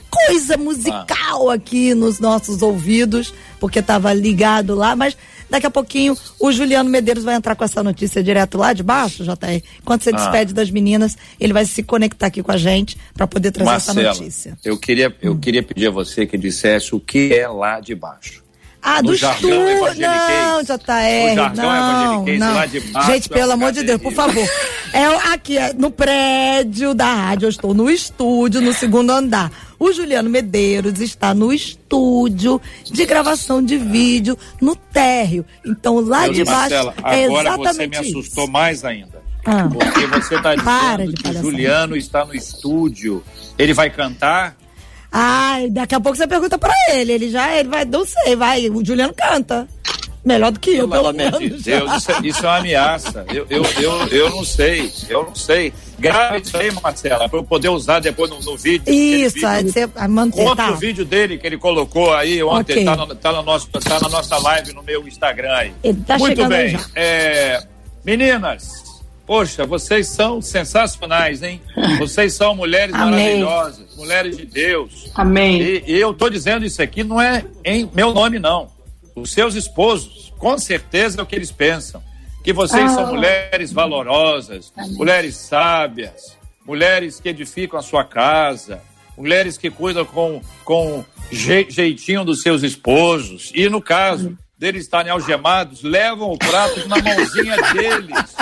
coisa 0.09 0.57
musical 0.57 1.49
ah. 1.49 1.55
aqui 1.55 1.93
nos 1.93 2.19
nossos 2.19 2.61
ouvidos, 2.61 3.33
porque 3.59 3.79
estava 3.79 4.13
ligado 4.13 4.73
lá, 4.73 4.95
mas 4.95 5.17
daqui 5.49 5.65
a 5.67 5.71
pouquinho 5.71 6.17
o 6.39 6.51
Juliano 6.51 6.89
Medeiros 6.89 7.23
vai 7.23 7.35
entrar 7.35 7.55
com 7.55 7.63
essa 7.63 7.83
notícia 7.83 8.23
direto 8.23 8.57
lá 8.57 8.73
de 8.73 8.81
baixo, 8.81 9.23
JR. 9.23 9.61
Quando 9.83 10.03
você 10.03 10.11
ah. 10.11 10.17
despede 10.17 10.53
das 10.53 10.71
meninas, 10.71 11.17
ele 11.39 11.53
vai 11.53 11.65
se 11.65 11.83
conectar 11.83 12.27
aqui 12.27 12.41
com 12.41 12.51
a 12.51 12.57
gente 12.57 12.97
para 13.13 13.27
poder 13.27 13.51
trazer 13.51 13.71
essa 13.71 13.93
notícia. 13.93 14.57
Eu 14.63 14.77
queria, 14.77 15.13
eu 15.21 15.37
queria 15.37 15.61
pedir 15.61 15.87
a 15.87 15.91
você 15.91 16.25
que 16.25 16.37
dissesse 16.37 16.95
o 16.95 16.99
que 16.99 17.33
é 17.33 17.47
lá 17.47 17.79
de 17.79 17.93
baixo. 17.93 18.44
Ah, 18.87 19.01
do 19.01 19.15
estúdio. 19.15 19.49
Não, 19.97 20.61
JR. 20.61 21.35
Não, 21.55 22.23
não. 22.37 23.03
Gente, 23.07 23.27
pelo 23.27 23.53
amor 23.53 23.71
de 23.71 23.81
Deus, 23.81 23.99
por 23.99 24.13
favor. 24.13 24.47
É 24.93 25.05
aqui, 25.33 25.57
é, 25.57 25.73
no 25.73 25.89
prédio 25.89 26.93
da 26.93 27.11
rádio, 27.11 27.47
eu 27.47 27.49
estou 27.49 27.73
no 27.73 27.89
estúdio, 27.89 28.61
no 28.61 28.71
segundo 28.71 29.09
andar. 29.09 29.51
O 29.79 29.91
Juliano 29.91 30.29
Medeiros 30.29 31.01
está 31.01 31.33
no 31.33 31.51
estúdio 31.51 32.61
de 32.83 33.05
gravação 33.05 33.61
de 33.61 33.75
vídeo 33.75 34.37
no 34.61 34.75
térreo. 34.75 35.43
Então 35.65 35.99
lá 35.99 36.25
Deus 36.25 36.35
de 36.37 36.43
baixo 36.45 36.75
Marcela, 36.75 36.93
é 37.05 37.25
agora 37.25 37.57
você 37.57 37.87
me 37.87 37.97
assustou 37.97 38.43
isso. 38.43 38.53
mais 38.53 38.85
ainda. 38.85 39.21
Ah. 39.45 39.67
Porque 39.67 40.05
você 40.07 40.35
está 40.35 40.55
dizendo 40.55 41.13
que 41.13 41.29
o 41.29 41.33
Juliano 41.41 41.97
está 41.97 42.23
no 42.23 42.35
estúdio. 42.35 43.23
Ele 43.57 43.73
vai 43.73 43.89
cantar? 43.89 44.55
Ai, 45.17 45.69
daqui 45.69 45.95
a 45.95 45.99
pouco 46.01 46.17
você 46.17 46.27
pergunta 46.27 46.57
pra 46.57 46.73
ele. 46.91 47.13
Ele 47.13 47.29
já, 47.29 47.55
ele 47.55 47.69
vai, 47.69 47.85
não 47.85 48.05
sei, 48.05 48.35
vai. 48.35 48.69
O 48.69 48.83
Juliano 48.83 49.13
canta. 49.13 49.65
Melhor 50.25 50.51
do 50.51 50.59
que 50.59 50.71
eu, 50.71 50.89
pelo, 50.89 51.03
pelo 51.03 51.13
menos. 51.13 51.39
De 51.39 51.49
Deus, 51.49 51.97
isso, 51.97 52.11
é, 52.11 52.19
isso, 52.21 52.45
é 52.45 52.49
uma 52.49 52.57
ameaça. 52.57 53.25
Eu, 53.29 53.45
eu, 53.49 53.63
eu, 53.79 54.07
eu 54.07 54.29
não 54.31 54.43
sei, 54.43 54.91
eu 55.07 55.23
não 55.23 55.33
sei. 55.33 55.71
Grava 55.97 56.37
isso 56.37 56.57
aí, 56.57 56.69
Marcela, 56.71 57.29
para 57.29 57.39
eu 57.39 57.43
poder 57.43 57.69
usar 57.69 57.99
depois 57.99 58.29
no, 58.29 58.41
no 58.41 58.57
vídeo. 58.57 58.91
Isso, 58.91 59.35
vídeo. 59.35 59.71
Você, 59.71 59.83
Outro 60.41 60.55
tá. 60.55 60.71
vídeo 60.71 61.05
dele 61.05 61.37
que 61.37 61.47
ele 61.47 61.57
colocou 61.57 62.13
aí 62.13 62.43
ontem, 62.43 62.73
okay. 62.73 62.85
tá, 62.85 62.95
no, 62.97 63.15
tá, 63.15 63.31
no 63.31 63.43
nosso, 63.43 63.69
tá 63.69 63.99
na 64.01 64.09
nossa 64.09 64.37
live 64.37 64.73
no 64.73 64.83
meu 64.83 65.07
Instagram 65.07 65.53
aí. 65.53 65.73
Ele 65.81 66.01
tá 66.05 66.17
Muito 66.17 66.45
bem. 66.47 66.77
É, 66.93 67.63
meninas, 68.03 68.84
poxa, 69.25 69.65
vocês 69.65 70.07
são 70.07 70.41
sensacionais, 70.41 71.41
hein? 71.41 71.61
Vocês 71.97 72.33
são 72.33 72.55
mulheres 72.55 72.93
Amém. 72.93 73.41
maravilhosas, 73.41 73.95
mulheres 73.95 74.37
de 74.37 74.45
Deus. 74.45 75.11
Amém. 75.15 75.61
E, 75.61 75.83
e 75.87 75.99
eu 75.99 76.13
tô 76.13 76.29
dizendo 76.29 76.65
isso 76.65 76.81
aqui 76.81 77.03
não 77.03 77.21
é 77.21 77.43
em 77.63 77.89
meu 77.93 78.13
nome, 78.13 78.39
não. 78.39 78.69
Os 79.15 79.31
seus 79.31 79.55
esposos, 79.55 80.33
com 80.37 80.57
certeza 80.57 81.19
é 81.19 81.23
o 81.23 81.25
que 81.25 81.35
eles 81.35 81.51
pensam 81.51 82.03
que 82.43 82.53
vocês 82.53 82.91
ah, 82.91 82.95
são 82.95 83.07
mulheres 83.07 83.71
valorosas, 83.71 84.71
mulheres 84.91 85.35
sábias, 85.35 86.37
mulheres 86.63 87.19
que 87.19 87.29
edificam 87.29 87.79
a 87.79 87.81
sua 87.81 88.03
casa, 88.03 88.83
mulheres 89.17 89.57
que 89.57 89.71
cuidam 89.71 90.05
com, 90.05 90.39
com 90.63 91.03
jeitinho 91.31 92.23
dos 92.23 92.43
seus 92.43 92.61
esposos. 92.61 93.51
E 93.55 93.67
no 93.67 93.81
caso 93.81 94.37
deles 94.57 94.83
estarem 94.83 95.11
algemados, 95.11 95.81
levam 95.81 96.31
o 96.31 96.37
prato 96.37 96.87
na 96.87 96.97
mãozinha 97.01 97.55
deles. 97.73 98.35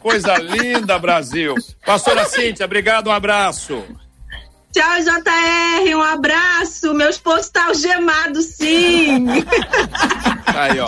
Coisa 0.00 0.36
linda, 0.38 0.98
Brasil. 0.98 1.54
Pastora 1.84 2.24
Cíntia, 2.24 2.64
obrigado, 2.64 3.08
um 3.08 3.12
abraço. 3.12 3.84
Tchau, 4.72 5.00
JR, 5.00 5.96
um 5.96 6.02
abraço. 6.02 6.94
Meu 6.94 7.10
esposo 7.10 7.40
está 7.40 7.66
algemado, 7.66 8.40
sim. 8.40 9.26
Aí, 10.46 10.78
ó. 10.80 10.86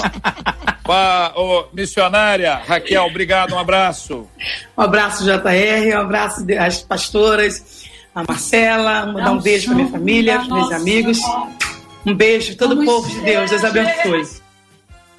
Pa, 0.84 1.32
oh, 1.36 1.64
missionária 1.72 2.60
Raquel, 2.66 3.04
obrigado, 3.04 3.54
um 3.54 3.58
abraço. 3.58 4.28
Um 4.76 4.82
abraço, 4.82 5.24
JR, 5.24 5.96
um 5.96 6.00
abraço 6.00 6.46
às 6.58 6.82
pastoras, 6.82 7.84
a 8.14 8.24
Marcela, 8.26 9.06
um, 9.06 9.14
dar 9.14 9.32
um 9.32 9.40
beijo 9.40 9.66
para 9.66 9.74
minha 9.74 9.88
família, 9.90 10.38
para 10.38 10.54
meus 10.54 10.72
amigos. 10.72 11.18
Um 12.06 12.14
beijo, 12.14 12.56
todo 12.56 12.80
o 12.80 12.84
povo 12.84 13.08
de 13.08 13.20
Deus, 13.20 13.50
Deus 13.50 13.64
abençoe. 13.64 14.41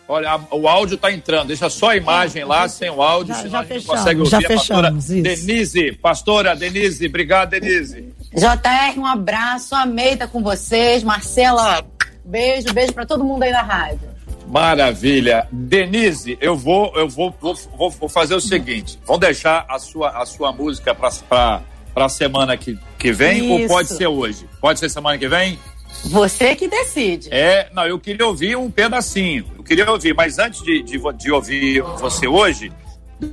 Olha, 0.07 0.39
o 0.51 0.67
áudio 0.67 0.95
está 0.95 1.11
entrando. 1.11 1.47
Deixa 1.47 1.69
só 1.69 1.89
a 1.89 1.95
imagem 1.95 2.43
lá, 2.43 2.67
sem 2.67 2.89
o 2.89 3.01
áudio, 3.01 3.33
já, 3.33 3.41
senão 3.41 3.51
já 3.51 3.59
a 3.59 3.61
gente 3.63 3.73
fechamos, 3.73 3.99
consegue 3.99 4.19
ouvir 4.19 4.31
já 4.31 4.41
fechamos, 4.41 4.69
a 4.69 4.91
pastora 4.91 5.21
Denise. 5.21 5.91
Pastora 5.93 6.55
Denise, 6.55 7.07
obrigado, 7.07 7.49
Denise. 7.51 8.13
JR, 8.33 8.99
um 8.99 9.05
abraço, 9.05 9.75
amei 9.75 10.13
estar 10.13 10.27
com 10.27 10.43
vocês. 10.43 11.03
Marcela, 11.03 11.85
beijo, 12.25 12.73
beijo 12.73 12.93
para 12.93 13.05
todo 13.05 13.23
mundo 13.23 13.43
aí 13.43 13.51
na 13.51 13.61
rádio. 13.61 14.13
Maravilha. 14.47 15.47
Denise, 15.51 16.37
eu 16.41 16.55
vou, 16.55 16.91
eu 16.95 17.07
vou, 17.07 17.33
vou, 17.39 17.55
vou, 17.77 17.89
vou 17.89 18.09
fazer 18.09 18.35
o 18.35 18.41
seguinte: 18.41 18.99
vamos 19.05 19.21
deixar 19.21 19.65
a 19.69 19.79
sua, 19.79 20.09
a 20.21 20.25
sua 20.25 20.51
música 20.51 20.93
para 20.93 21.61
a 21.95 22.09
semana 22.09 22.57
que, 22.57 22.77
que 22.99 23.11
vem 23.11 23.45
Isso. 23.45 23.63
ou 23.63 23.67
pode 23.67 23.87
ser 23.89 24.07
hoje? 24.07 24.47
Pode 24.59 24.79
ser 24.79 24.89
semana 24.89 25.17
que 25.17 25.27
vem? 25.27 25.57
Você 26.05 26.55
que 26.55 26.67
decide. 26.67 27.29
É, 27.31 27.69
não, 27.73 27.85
eu 27.87 27.99
queria 27.99 28.25
ouvir 28.25 28.55
um 28.55 28.69
pedacinho. 28.69 29.45
Eu 29.57 29.63
queria 29.63 29.89
ouvir, 29.89 30.13
mas 30.13 30.37
antes 30.37 30.61
de, 30.61 30.83
de, 30.83 30.99
de 31.17 31.31
ouvir 31.31 31.81
você 31.81 32.27
hoje, 32.27 32.71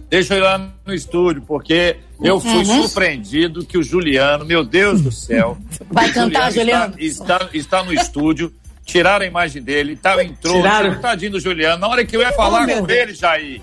Deixa 0.08 0.34
eu 0.34 0.38
ir 0.38 0.42
lá 0.42 0.70
no 0.86 0.94
estúdio, 0.94 1.42
porque 1.46 1.96
eu 2.22 2.40
fui 2.40 2.50
uhum. 2.50 2.82
surpreendido 2.82 3.64
que 3.64 3.78
o 3.78 3.82
Juliano, 3.82 4.44
meu 4.44 4.64
Deus 4.64 5.00
do 5.00 5.10
céu. 5.10 5.58
Vai 5.90 6.12
cantar, 6.12 6.52
Juliano? 6.52 6.94
Está, 6.98 7.36
está, 7.36 7.50
está, 7.52 7.82
no 7.82 7.92
estúdio, 7.92 8.52
tiraram 8.84 9.24
a 9.24 9.28
imagem 9.28 9.62
dele, 9.62 9.96
tá, 9.96 10.22
entrou, 10.22 10.56
tiraram. 10.56 11.00
tadinho 11.00 11.32
do 11.32 11.40
Juliano. 11.40 11.80
Na 11.80 11.88
hora 11.88 12.04
que 12.04 12.16
eu 12.16 12.20
ia 12.20 12.32
falar 12.32 12.68
oh, 12.68 12.80
com 12.80 12.90
ele, 12.90 13.14
Jair. 13.14 13.62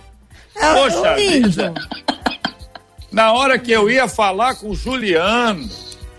É 0.55 0.74
poxa 0.74 1.16
vida. 1.16 1.74
Na 3.12 3.32
hora 3.32 3.58
que 3.58 3.72
eu 3.72 3.89
ia 3.89 4.08
falar 4.08 4.55
com 4.55 4.70
o 4.70 4.76
Juliano, 4.76 5.70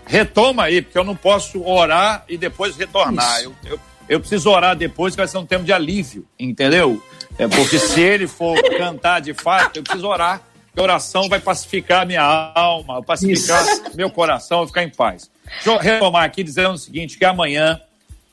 retoma 0.09 0.63
aí, 0.63 0.81
porque 0.81 0.97
eu 0.97 1.03
não 1.03 1.15
posso 1.15 1.63
orar 1.63 2.25
e 2.27 2.35
depois 2.35 2.75
retornar. 2.75 3.43
Eu, 3.43 3.55
eu, 3.63 3.79
eu 4.09 4.19
preciso 4.19 4.49
orar 4.49 4.75
depois, 4.75 5.13
que 5.13 5.17
vai 5.17 5.27
ser 5.27 5.37
um 5.37 5.45
tempo 5.45 5.63
de 5.63 5.71
alívio, 5.71 6.25
entendeu? 6.37 7.01
É 7.37 7.47
porque 7.47 7.77
se 7.77 8.01
ele 8.01 8.25
for 8.27 8.59
cantar 8.75 9.21
de 9.21 9.35
fato, 9.35 9.77
eu 9.77 9.83
preciso 9.83 10.07
orar. 10.07 10.41
Que 10.73 10.79
a 10.79 10.83
oração 10.83 11.29
vai 11.29 11.39
pacificar 11.39 12.07
minha 12.07 12.23
alma, 12.23 13.03
pacificar 13.03 13.63
Isso. 13.63 13.83
meu 13.95 14.09
coração, 14.09 14.65
ficar 14.65 14.83
em 14.83 14.89
paz. 14.89 15.29
Deixa 15.45 15.69
eu 15.69 15.77
retomar 15.77 16.23
aqui 16.23 16.43
dizendo 16.43 16.73
o 16.73 16.77
seguinte: 16.77 17.17
que 17.17 17.25
amanhã, 17.25 17.79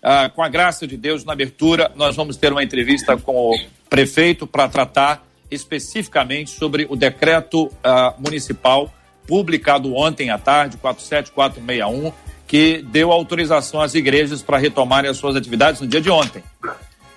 ah, 0.02 0.30
com 0.30 0.42
a 0.42 0.48
graça 0.48 0.86
de 0.86 0.96
Deus, 0.96 1.24
na 1.24 1.34
abertura, 1.34 1.92
nós 1.94 2.16
vamos 2.16 2.38
ter 2.38 2.52
uma 2.52 2.62
entrevista 2.62 3.18
com 3.18 3.34
o 3.34 3.58
prefeito 3.90 4.46
para 4.46 4.66
tratar 4.66 5.26
especificamente 5.50 6.50
sobre 6.50 6.86
o 6.88 6.96
decreto 6.96 7.70
ah, 7.84 8.14
municipal 8.18 8.90
publicado 9.26 9.94
ontem 9.94 10.30
à 10.30 10.38
tarde, 10.38 10.76
47461, 10.76 12.12
que 12.46 12.82
deu 12.82 13.10
autorização 13.12 13.80
às 13.80 13.94
igrejas 13.94 14.42
para 14.42 14.58
retomarem 14.58 15.10
as 15.10 15.16
suas 15.16 15.36
atividades 15.36 15.80
no 15.80 15.86
dia 15.86 16.00
de 16.00 16.10
ontem. 16.10 16.42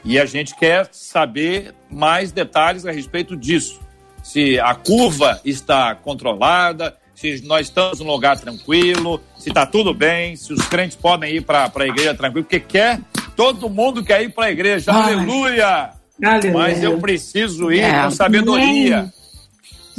E 0.04 0.18
a 0.18 0.26
gente 0.26 0.56
quer 0.56 0.88
saber 0.92 1.74
mais 1.90 2.32
detalhes 2.32 2.86
a 2.86 2.92
respeito 2.92 3.36
disso. 3.36 3.80
Se 4.24 4.60
a 4.60 4.74
curva 4.74 5.40
está 5.46 5.94
controlada, 5.96 6.98
se 7.14 7.42
nós 7.46 7.68
estamos 7.68 8.00
num 8.00 8.08
lugar 8.08 8.40
tranquilo, 8.40 9.22
se 9.38 9.50
está 9.50 9.66
tudo 9.66 9.94
bem, 9.94 10.36
se 10.36 10.54
os 10.54 10.66
crentes 10.68 10.96
podem 10.96 11.36
ir 11.36 11.42
para 11.42 11.72
a 11.74 11.86
igreja 11.86 12.14
tranquilo, 12.14 12.46
porque 12.46 12.60
quer, 12.60 13.00
todo 13.36 13.70
mundo 13.70 14.04
quer 14.04 14.22
ir 14.24 14.30
para 14.30 14.46
a 14.46 14.52
igreja, 14.52 14.92
aleluia! 14.92 15.92
Aleluia! 16.24 16.54
Mas 16.54 16.84
eu 16.84 16.98
preciso 16.98 17.72
ir 17.72 17.82
é. 17.82 18.04
com 18.04 18.12
sabedoria. 18.12 19.12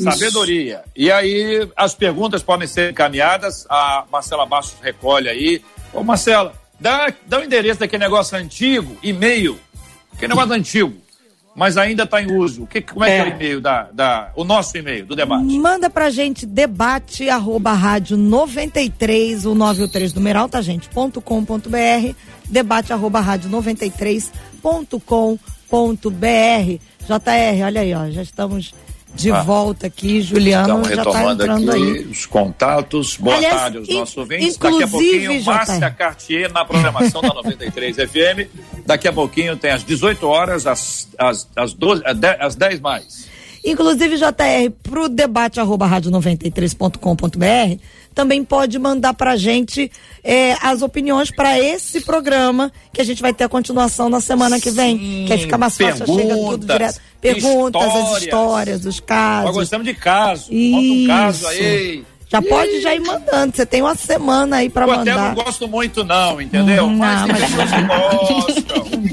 Sabedoria. 0.02 0.82
E 0.94 1.10
aí 1.10 1.68
as 1.76 1.94
perguntas 1.94 2.42
podem 2.42 2.66
ser 2.66 2.90
encaminhadas, 2.90 3.66
a 3.68 4.04
Marcela 4.10 4.46
Bastos 4.46 4.78
recolhe 4.82 5.28
aí. 5.28 5.62
Ô 5.92 6.02
Marcela, 6.02 6.54
dá, 6.78 7.12
dá 7.26 7.40
o 7.40 7.44
endereço 7.44 7.80
daquele 7.80 8.02
negócio 8.02 8.36
antigo, 8.36 8.96
e-mail, 9.02 9.58
que 10.18 10.24
é 10.24 10.28
negócio 10.28 10.52
antigo, 10.52 10.94
mas 11.54 11.76
ainda 11.76 12.04
está 12.04 12.22
em 12.22 12.32
uso. 12.32 12.66
Que, 12.66 12.80
como 12.80 13.04
é, 13.04 13.10
é, 13.10 13.22
que 13.22 13.28
é 13.28 13.32
o 13.32 13.36
e-mail 13.36 13.60
da, 13.60 13.82
da. 13.92 14.32
O 14.36 14.44
nosso 14.44 14.76
e-mail 14.76 15.04
do 15.04 15.16
debate? 15.16 15.44
Manda 15.44 15.90
pra 15.90 16.10
gente 16.10 16.46
debate 16.46 17.28
arroba 17.28 17.72
rádio 17.72 18.16
93, 18.16 19.46
o 19.46 19.54
93 19.54 20.14
numeral, 20.14 20.48
tá, 20.48 20.60
gente? 20.60 20.88
Ponto 20.88 21.20
com 21.20 21.44
ponto 21.44 21.68
br, 21.68 22.14
debate 22.48 22.92
arroba 22.92 23.20
rádio 23.20 23.50
93 23.50 24.30
ponto 24.60 25.00
com 25.00 25.38
ponto 25.68 26.10
br. 26.10 26.78
JR, 27.06 27.64
olha 27.64 27.80
aí, 27.80 27.94
ó, 27.94 28.10
já 28.10 28.22
estamos 28.22 28.72
de 29.14 29.30
ah, 29.30 29.42
volta 29.42 29.86
aqui, 29.86 30.20
Juliano 30.20 30.84
já 30.84 31.02
está 31.02 31.32
entrando 31.32 31.70
aqui 31.70 31.82
aí. 31.82 32.00
os 32.04 32.26
contatos. 32.26 33.16
Boa 33.16 33.36
Aliás, 33.36 33.54
tarde 33.54 33.78
aos 33.78 33.88
nossos 33.88 34.16
ouvintes. 34.16 34.56
Daqui 34.56 34.82
a 34.82 34.88
pouquinho, 34.88 35.44
Márcia 35.44 35.90
Cartier 35.90 36.52
na 36.52 36.64
programação 36.64 37.20
da 37.20 37.34
93 37.34 37.96
FM. 38.10 38.48
Daqui 38.86 39.08
a 39.08 39.12
pouquinho 39.12 39.56
tem 39.56 39.72
às 39.72 39.84
18 39.84 40.26
horas, 40.26 40.66
às, 40.66 41.08
às, 41.18 41.48
às, 41.56 41.72
12, 41.72 42.02
às 42.38 42.54
10 42.54 42.80
mais. 42.80 43.29
Inclusive, 43.64 44.16
JR, 44.16 44.70
para 44.82 45.02
o 45.02 45.08
debate 45.08 45.60
arroba 45.60 45.86
rádio93.com.br, 45.88 47.82
também 48.14 48.42
pode 48.44 48.78
mandar 48.78 49.14
para 49.14 49.32
a 49.32 49.36
gente 49.36 49.90
é, 50.24 50.54
as 50.62 50.82
opiniões 50.82 51.30
para 51.30 51.58
esse 51.58 52.00
programa, 52.00 52.72
que 52.92 53.00
a 53.00 53.04
gente 53.04 53.20
vai 53.22 53.32
ter 53.32 53.44
a 53.44 53.48
continuação 53.48 54.08
na 54.08 54.20
semana 54.20 54.56
Sim, 54.56 54.62
que 54.62 54.70
vem. 54.70 55.24
Que 55.26 55.32
aí 55.32 55.38
fica 55.38 55.58
mais 55.58 55.76
fácil, 55.76 56.06
chega 56.06 56.34
tudo 56.34 56.66
direto. 56.66 57.00
Perguntas, 57.20 57.82
histórias. 57.82 58.12
as 58.16 58.22
histórias, 58.22 58.86
os 58.86 59.00
casos. 59.00 59.44
Nós 59.46 59.54
gostamos 59.54 59.86
de 59.86 59.94
caso. 59.94 60.52
Isso. 60.52 61.04
Um 61.04 61.06
caso 61.06 61.46
aí. 61.48 62.04
Já 62.28 62.40
pode 62.40 62.80
já 62.80 62.94
ir 62.94 63.00
mandando. 63.00 63.56
Você 63.56 63.66
tem 63.66 63.82
uma 63.82 63.94
semana 63.94 64.58
aí 64.58 64.70
para 64.70 64.86
mandar. 64.86 65.10
Eu 65.10 65.18
não 65.18 65.34
gosto 65.34 65.68
muito, 65.68 66.04
não, 66.04 66.40
entendeu? 66.40 66.84
Hum, 66.84 66.96
mas 66.96 67.26
tem 67.26 67.34
pessoas 67.34 67.70
gostam. 67.86 69.04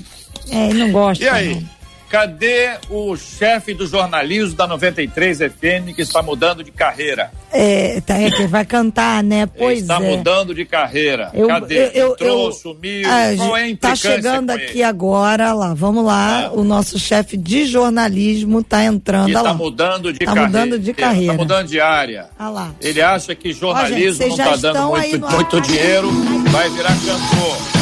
É, 0.52 0.74
não 0.74 0.92
gosta. 0.92 1.24
E 1.24 1.28
aí? 1.28 1.56
Não. 1.56 1.77
Cadê 2.10 2.78
o 2.90 3.18
chefe 3.18 3.74
do 3.74 3.86
jornalismo 3.86 4.56
da 4.56 4.66
93 4.66 5.40
FM 5.40 5.94
que 5.94 6.02
está 6.02 6.22
mudando 6.22 6.64
de 6.64 6.72
carreira? 6.72 7.32
É, 7.52 8.00
tá, 8.00 8.18
é 8.18 8.32
que 8.32 8.48
vai 8.48 8.66
cantar, 8.66 9.22
né? 9.22 9.46
Pois 9.46 9.80
está 9.80 10.02
é. 10.02 10.16
mudando 10.16 10.56
de 10.56 10.64
carreira. 10.64 11.32
Eu, 11.34 11.48
Cadê? 11.48 11.92
Eu, 11.94 12.14
Entrou, 12.14 12.46
eu, 12.46 12.52
sumiu. 12.54 13.08
Ah, 13.10 13.36
Qual 13.36 13.58
é 13.58 13.72
a 13.72 13.78
Tá 13.78 13.96
chegando 13.96 14.52
aqui 14.52 14.82
agora, 14.82 15.52
lá. 15.54 15.74
Vamos 15.74 16.06
lá. 16.06 16.44
É. 16.44 16.50
O 16.50 16.64
nosso 16.64 16.98
chefe 16.98 17.36
de 17.36 17.66
jornalismo 17.66 18.60
está 18.60 18.86
entrando. 18.86 19.30
Está 19.30 19.54
mudando 19.54 20.14
de 20.14 20.20
tá 20.20 20.26
carreira. 20.26 20.48
mudando 20.48 20.80
de 20.80 20.94
carreira. 20.94 21.34
Está 21.34 21.44
mudando 21.44 21.68
de 21.68 21.82
área. 21.82 22.30
Ah 22.40 22.50
lá. 22.50 22.76
Ele 22.80 23.02
acha 23.02 23.36
que 23.36 23.52
jornalismo 23.52 24.26
Ó, 24.26 24.30
gente, 24.30 24.38
não 24.38 24.54
está 24.54 24.72
dando 24.72 24.90
muito, 24.90 25.30
muito 25.30 25.62
dinheiro, 25.62 26.10
vai 26.52 26.70
virar 26.70 26.90
cantor. 26.90 27.78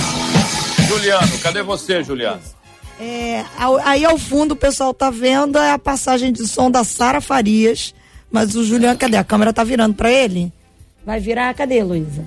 Juliano, 0.88 1.40
cadê 1.40 1.62
você, 1.62 2.04
Juliano? 2.04 2.55
É, 3.00 3.44
aí 3.84 4.06
ao 4.06 4.18
fundo 4.18 4.54
o 4.54 4.56
pessoal 4.56 4.94
tá 4.94 5.10
vendo 5.10 5.58
a 5.58 5.78
passagem 5.78 6.32
de 6.32 6.48
som 6.48 6.72
da 6.72 6.84
Sara 6.84 7.20
Farias. 7.20 7.94
Mas 8.32 8.56
o 8.56 8.64
Juliano, 8.64 8.98
cadê? 8.98 9.18
A 9.18 9.24
câmera 9.24 9.54
tá 9.54 9.64
virando 9.64 9.96
para 9.96 10.12
ele? 10.12 10.52
Vai 11.06 11.20
virar, 11.20 11.54
cadê, 11.54 11.84
Luísa? 11.84 12.26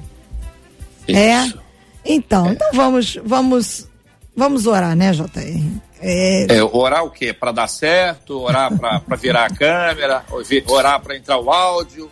É? 1.06 1.52
Então, 2.04 2.46
é. 2.46 2.52
então 2.52 2.68
vamos, 2.72 3.18
vamos, 3.24 3.88
vamos 4.34 4.66
orar, 4.66 4.94
né, 4.94 5.12
JR? 5.12 5.80
É... 6.00 6.46
É, 6.48 6.62
orar 6.62 7.04
o 7.04 7.10
quê? 7.10 7.32
Para 7.32 7.52
dar 7.52 7.66
certo? 7.66 8.40
Orar 8.40 8.72
para 8.78 9.16
virar 9.16 9.46
a 9.46 9.50
câmera? 9.50 10.24
Orar 10.66 11.00
para 11.00 11.16
entrar 11.16 11.38
o 11.38 11.50
áudio? 11.50 12.10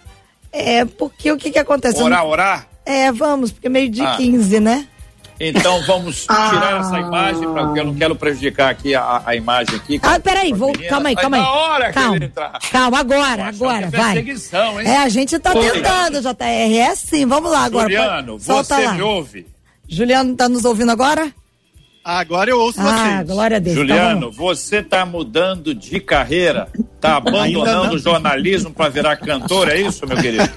É, 0.52 0.84
porque 0.84 1.30
o 1.30 1.36
que 1.36 1.50
que 1.50 1.58
acontece? 1.58 2.02
Orar, 2.02 2.24
orar? 2.24 2.68
É, 2.84 3.12
vamos, 3.12 3.52
porque 3.52 3.68
meio 3.68 3.88
de 3.88 4.02
ah. 4.02 4.16
15, 4.16 4.60
né? 4.60 4.88
Então 5.38 5.82
vamos 5.82 6.22
tirar 6.22 6.76
ah. 6.76 6.78
essa 6.80 6.98
imagem, 6.98 7.42
porque 7.42 7.80
eu 7.80 7.84
não 7.84 7.94
quero 7.94 8.16
prejudicar 8.16 8.70
aqui 8.70 8.94
a, 8.94 9.22
a 9.24 9.36
imagem 9.36 9.76
aqui. 9.76 10.00
Ah, 10.02 10.18
peraí, 10.18 10.52
vou, 10.52 10.72
calma 10.88 11.10
aí, 11.10 11.16
calma 11.16 11.36
aí. 11.36 11.42
hora 11.42 11.92
calma, 11.92 12.18
calma, 12.72 12.98
agora, 12.98 13.46
agora, 13.46 13.90
vai. 13.90 14.24
É, 14.84 14.96
a 14.98 15.08
gente 15.08 15.38
tá 15.38 15.52
Foi. 15.52 15.70
tentando, 15.70 16.20
JR, 16.20 16.76
é 16.76 16.88
assim, 16.88 17.26
vamos 17.26 17.50
lá 17.50 17.64
agora. 17.64 17.88
Juliano, 17.88 18.40
Solta 18.40 18.76
você 18.76 18.84
lá. 18.84 18.94
me 18.94 19.02
ouve? 19.02 19.46
Juliano, 19.88 20.34
tá 20.34 20.48
nos 20.48 20.64
ouvindo 20.64 20.90
agora? 20.90 21.32
Agora 22.08 22.48
eu 22.48 22.60
ouço 22.60 22.80
ah, 22.80 22.84
vocês. 22.84 23.26
Glória 23.26 23.56
a 23.56 23.60
Deus. 23.60 23.74
Tá 23.74 23.80
Juliano, 23.82 24.30
tá 24.30 24.36
você 24.36 24.76
está 24.76 25.04
mudando 25.04 25.74
de 25.74 25.98
carreira, 25.98 26.68
está 26.94 27.16
abandonando 27.16 27.96
o 27.96 27.98
jornalismo 27.98 28.72
para 28.72 28.88
virar 28.88 29.16
cantor, 29.16 29.68
é 29.68 29.80
isso, 29.80 30.06
meu 30.06 30.16
querido? 30.16 30.48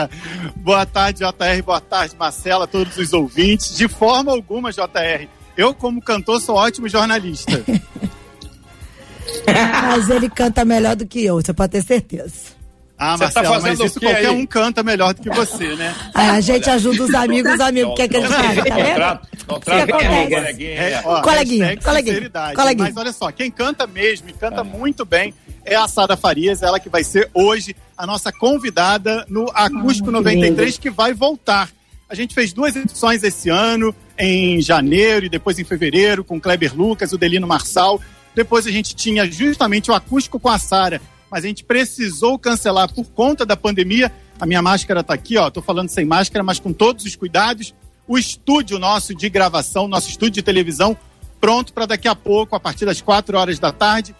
boa 0.56 0.86
tarde, 0.86 1.18
JR, 1.18 1.62
boa 1.62 1.82
tarde, 1.82 2.16
Marcela, 2.18 2.66
todos 2.66 2.96
os 2.96 3.12
ouvintes. 3.12 3.76
De 3.76 3.86
forma 3.88 4.32
alguma, 4.32 4.72
JR, 4.72 5.28
eu 5.54 5.74
como 5.74 6.00
cantor 6.00 6.40
sou 6.40 6.56
ótimo 6.56 6.88
jornalista. 6.88 7.62
Mas 9.46 10.08
ele 10.08 10.30
canta 10.30 10.64
melhor 10.64 10.96
do 10.96 11.06
que 11.06 11.22
eu, 11.22 11.34
você 11.34 11.52
pode 11.52 11.72
ter 11.72 11.82
certeza. 11.82 12.55
Ah, 12.98 13.16
Marcelo, 13.18 13.46
tá 13.46 13.60
mas 13.60 13.78
isso 13.78 14.00
qualquer 14.00 14.26
aí? 14.26 14.28
um 14.28 14.46
canta 14.46 14.82
melhor 14.82 15.12
do 15.12 15.20
que 15.20 15.28
você, 15.28 15.74
né? 15.76 15.94
Ah, 16.14 16.32
a 16.32 16.40
gente 16.40 16.68
ajuda 16.70 17.04
os 17.04 17.14
amigos, 17.14 17.52
os 17.52 17.60
amigos. 17.60 17.94
Quer 17.94 18.08
que 18.08 18.16
eles 18.16 18.30
façam, 18.30 18.64
tá 18.64 18.74
vendo? 18.74 19.44
Contrato, 19.46 19.92
coleguinha. 19.92 20.70
É, 20.70 21.02
ó, 21.04 21.20
coleguinha, 21.20 21.76
coleguinha, 21.76 22.30
coleguinha. 22.54 22.88
Mas 22.88 22.96
olha 22.96 23.12
só, 23.12 23.30
quem 23.30 23.50
canta 23.50 23.86
mesmo 23.86 24.30
e 24.30 24.32
canta 24.32 24.62
é. 24.62 24.64
muito 24.64 25.04
bem 25.04 25.34
é 25.64 25.74
a 25.74 25.86
Sara 25.88 26.16
Farias, 26.16 26.62
ela 26.62 26.78
que 26.80 26.88
vai 26.88 27.02
ser 27.02 27.28
hoje 27.34 27.74
a 27.98 28.06
nossa 28.06 28.32
convidada 28.32 29.26
no 29.28 29.50
Acústico 29.52 30.10
93, 30.10 30.78
que 30.78 30.88
vai 30.88 31.12
voltar. 31.12 31.68
A 32.08 32.14
gente 32.14 32.34
fez 32.34 32.52
duas 32.52 32.76
edições 32.76 33.22
esse 33.24 33.48
ano, 33.48 33.94
em 34.16 34.60
janeiro 34.62 35.26
e 35.26 35.28
depois 35.28 35.58
em 35.58 35.64
fevereiro, 35.64 36.22
com 36.22 36.40
Kleber 36.40 36.74
Lucas, 36.74 37.12
o 37.12 37.18
Delino 37.18 37.48
Marçal. 37.48 38.00
Depois 38.34 38.66
a 38.66 38.70
gente 38.70 38.94
tinha 38.94 39.28
justamente 39.30 39.90
o 39.90 39.94
acústico 39.94 40.38
com 40.38 40.48
a 40.48 40.58
Sara 40.58 41.00
mas 41.30 41.44
a 41.44 41.48
gente 41.48 41.64
precisou 41.64 42.38
cancelar 42.38 42.92
por 42.92 43.04
conta 43.06 43.44
da 43.44 43.56
pandemia. 43.56 44.12
A 44.38 44.46
minha 44.46 44.62
máscara 44.62 45.00
está 45.00 45.14
aqui, 45.14 45.36
ó. 45.36 45.50
Tô 45.50 45.62
falando 45.62 45.88
sem 45.88 46.04
máscara, 46.04 46.44
mas 46.44 46.58
com 46.58 46.72
todos 46.72 47.04
os 47.04 47.16
cuidados. 47.16 47.74
O 48.06 48.16
estúdio 48.16 48.78
nosso 48.78 49.14
de 49.14 49.28
gravação, 49.28 49.88
nosso 49.88 50.08
estúdio 50.08 50.34
de 50.34 50.42
televisão, 50.42 50.96
pronto 51.40 51.72
para 51.72 51.86
daqui 51.86 52.06
a 52.06 52.14
pouco, 52.14 52.54
a 52.54 52.60
partir 52.60 52.84
das 52.84 53.00
quatro 53.00 53.36
horas 53.36 53.58
da 53.58 53.72
tarde. 53.72 54.14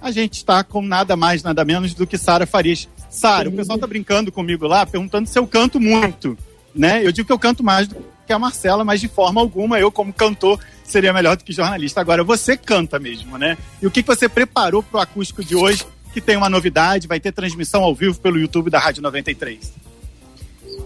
A 0.00 0.10
gente 0.10 0.34
está 0.34 0.62
com 0.64 0.82
nada 0.82 1.16
mais, 1.16 1.42
nada 1.42 1.64
menos 1.64 1.94
do 1.94 2.06
que 2.06 2.18
Sara 2.18 2.46
Farias. 2.46 2.88
Sara, 3.10 3.48
o 3.48 3.52
pessoal 3.52 3.76
está 3.76 3.86
brincando 3.86 4.30
comigo 4.30 4.66
lá, 4.66 4.84
perguntando 4.86 5.28
se 5.28 5.38
eu 5.38 5.46
canto 5.46 5.80
muito, 5.80 6.36
né? 6.74 7.04
Eu 7.04 7.10
digo 7.10 7.26
que 7.26 7.32
eu 7.32 7.38
canto 7.38 7.64
mais 7.64 7.88
do 7.88 7.96
que 8.26 8.32
a 8.32 8.38
Marcela, 8.38 8.84
mas 8.84 9.00
de 9.00 9.08
forma 9.08 9.40
alguma 9.40 9.80
eu, 9.80 9.90
como 9.90 10.12
cantor, 10.12 10.60
seria 10.84 11.12
melhor 11.12 11.36
do 11.36 11.42
que 11.42 11.52
jornalista. 11.52 12.00
Agora, 12.00 12.22
você 12.22 12.56
canta 12.56 12.98
mesmo, 12.98 13.38
né? 13.38 13.56
E 13.80 13.86
o 13.86 13.90
que 13.90 14.02
você 14.02 14.28
preparou 14.28 14.82
para 14.82 14.98
o 14.98 15.00
acústico 15.00 15.42
de 15.42 15.56
hoje? 15.56 15.84
Que 16.12 16.20
tem 16.20 16.36
uma 16.36 16.48
novidade, 16.48 17.06
vai 17.06 17.20
ter 17.20 17.32
transmissão 17.32 17.82
ao 17.82 17.94
vivo 17.94 18.18
pelo 18.18 18.38
YouTube 18.38 18.70
da 18.70 18.78
Rádio 18.78 19.02
93. 19.02 19.72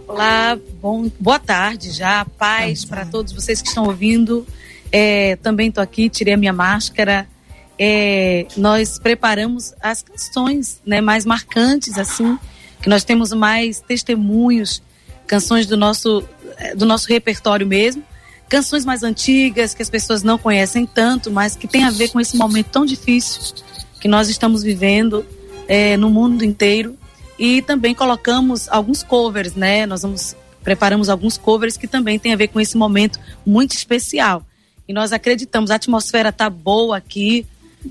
Olá, 0.07 0.59
bom, 0.81 1.11
boa 1.19 1.39
tarde 1.39 1.90
já, 1.90 2.24
paz 2.24 2.85
para 2.85 3.07
todos 3.07 3.32
vocês 3.32 3.62
que 3.62 3.69
estão 3.69 3.85
ouvindo. 3.85 4.47
É, 4.90 5.36
também 5.36 5.69
estou 5.69 5.82
aqui, 5.82 6.11
tirei 6.11 6.35
a 6.35 6.36
minha 6.36 6.53
máscara. 6.53 7.27
É, 7.78 8.47
nós 8.57 8.99
preparamos 8.99 9.73
as 9.81 10.03
canções 10.03 10.81
né, 10.85 11.01
mais 11.01 11.24
marcantes, 11.24 11.97
assim, 11.99 12.39
que 12.82 12.89
nós 12.89 13.05
temos 13.05 13.32
mais 13.32 13.81
testemunhos, 13.81 14.82
canções 15.27 15.66
do 15.66 15.77
nosso, 15.77 16.23
é, 16.59 16.74
do 16.74 16.85
nosso 16.85 17.09
repertório 17.09 17.66
mesmo, 17.66 18.05
canções 18.49 18.85
mais 18.85 19.03
antigas 19.03 19.73
que 19.73 19.82
as 19.82 19.89
pessoas 19.89 20.23
não 20.23 20.36
conhecem 20.36 20.85
tanto, 20.85 21.31
mas 21.31 21.57
que 21.57 21.66
tem 21.66 21.85
a 21.85 21.90
ver 21.90 22.11
com 22.11 22.20
esse 22.20 22.36
momento 22.36 22.66
tão 22.66 22.85
difícil 22.85 23.40
que 24.03 24.09
nós 24.09 24.29
estamos 24.29 24.65
vivendo 24.65 25.24
é, 25.69 25.97
no 25.97 26.11
mundo 26.11 26.45
inteiro. 26.45 26.99
E 27.39 27.62
também 27.62 27.95
colocamos 27.95 28.69
alguns 28.69 29.05
covers, 29.05 29.55
né? 29.55 29.87
Nós 29.87 30.03
vamos 30.03 30.35
preparamos 30.62 31.09
alguns 31.09 31.37
covers 31.39 31.77
que 31.77 31.87
também 31.87 32.19
tem 32.19 32.33
a 32.33 32.37
ver 32.37 32.49
com 32.49 32.61
esse 32.61 32.77
momento 32.77 33.19
muito 33.47 33.73
especial. 33.73 34.45
E 34.89 34.93
nós 34.93 35.12
acreditamos, 35.12 35.70
a 35.70 35.77
atmosfera 35.77 36.31
está 36.31 36.51
boa 36.51 36.97
aqui, 36.97 37.47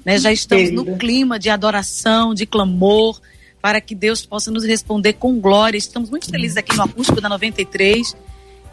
né? 0.05 0.17
Já 0.19 0.33
estamos 0.33 0.71
no 0.71 0.97
clima 0.97 1.39
de 1.39 1.49
adoração, 1.49 2.33
de 2.33 2.45
clamor, 2.45 3.19
para 3.61 3.79
que 3.79 3.95
Deus 3.95 4.25
possa 4.25 4.51
nos 4.51 4.65
responder 4.65 5.13
com 5.13 5.39
glória. 5.39 5.77
Estamos 5.77 6.09
muito 6.09 6.29
felizes 6.29 6.57
aqui 6.57 6.75
no 6.75 6.83
acústico 6.83 7.21
da 7.21 7.29
93. 7.29 8.15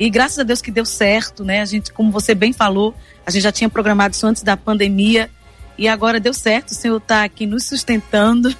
E 0.00 0.10
graças 0.10 0.40
a 0.40 0.42
Deus 0.42 0.60
que 0.60 0.72
deu 0.72 0.84
certo, 0.84 1.44
né? 1.44 1.60
A 1.60 1.64
gente, 1.64 1.92
como 1.92 2.10
você 2.10 2.34
bem 2.34 2.52
falou, 2.52 2.94
a 3.24 3.30
gente 3.30 3.42
já 3.42 3.52
tinha 3.52 3.68
programado 3.68 4.14
isso 4.14 4.26
antes 4.26 4.42
da 4.42 4.56
pandemia 4.56 5.30
e 5.78 5.86
agora 5.86 6.18
deu 6.18 6.34
certo, 6.34 6.72
o 6.72 6.74
Senhor 6.74 6.96
está 6.96 7.22
aqui 7.22 7.46
nos 7.46 7.64
sustentando 7.64 8.54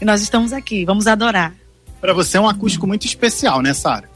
e 0.00 0.04
nós 0.04 0.20
estamos 0.20 0.52
aqui. 0.52 0.84
Vamos 0.84 1.06
adorar. 1.06 1.54
Para 2.00 2.12
você 2.12 2.36
é 2.36 2.40
um 2.40 2.48
acústico 2.48 2.86
muito 2.86 3.06
especial, 3.06 3.62
né, 3.62 3.72
Sara? 3.72 4.10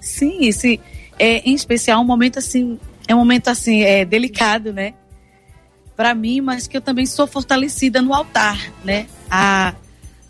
Sim, 0.00 0.46
esse 0.46 0.80
é 1.18 1.38
em 1.48 1.54
especial 1.54 2.00
um 2.00 2.04
momento 2.04 2.38
assim, 2.38 2.80
é 3.06 3.14
um 3.14 3.18
momento 3.18 3.48
assim, 3.48 3.82
é 3.82 4.04
delicado, 4.04 4.72
né? 4.72 4.94
Para 5.94 6.14
mim, 6.14 6.40
mas 6.40 6.66
que 6.66 6.76
eu 6.76 6.80
também 6.80 7.04
sou 7.04 7.26
fortalecida 7.26 8.00
no 8.00 8.14
altar, 8.14 8.72
né? 8.82 9.06
A, 9.30 9.74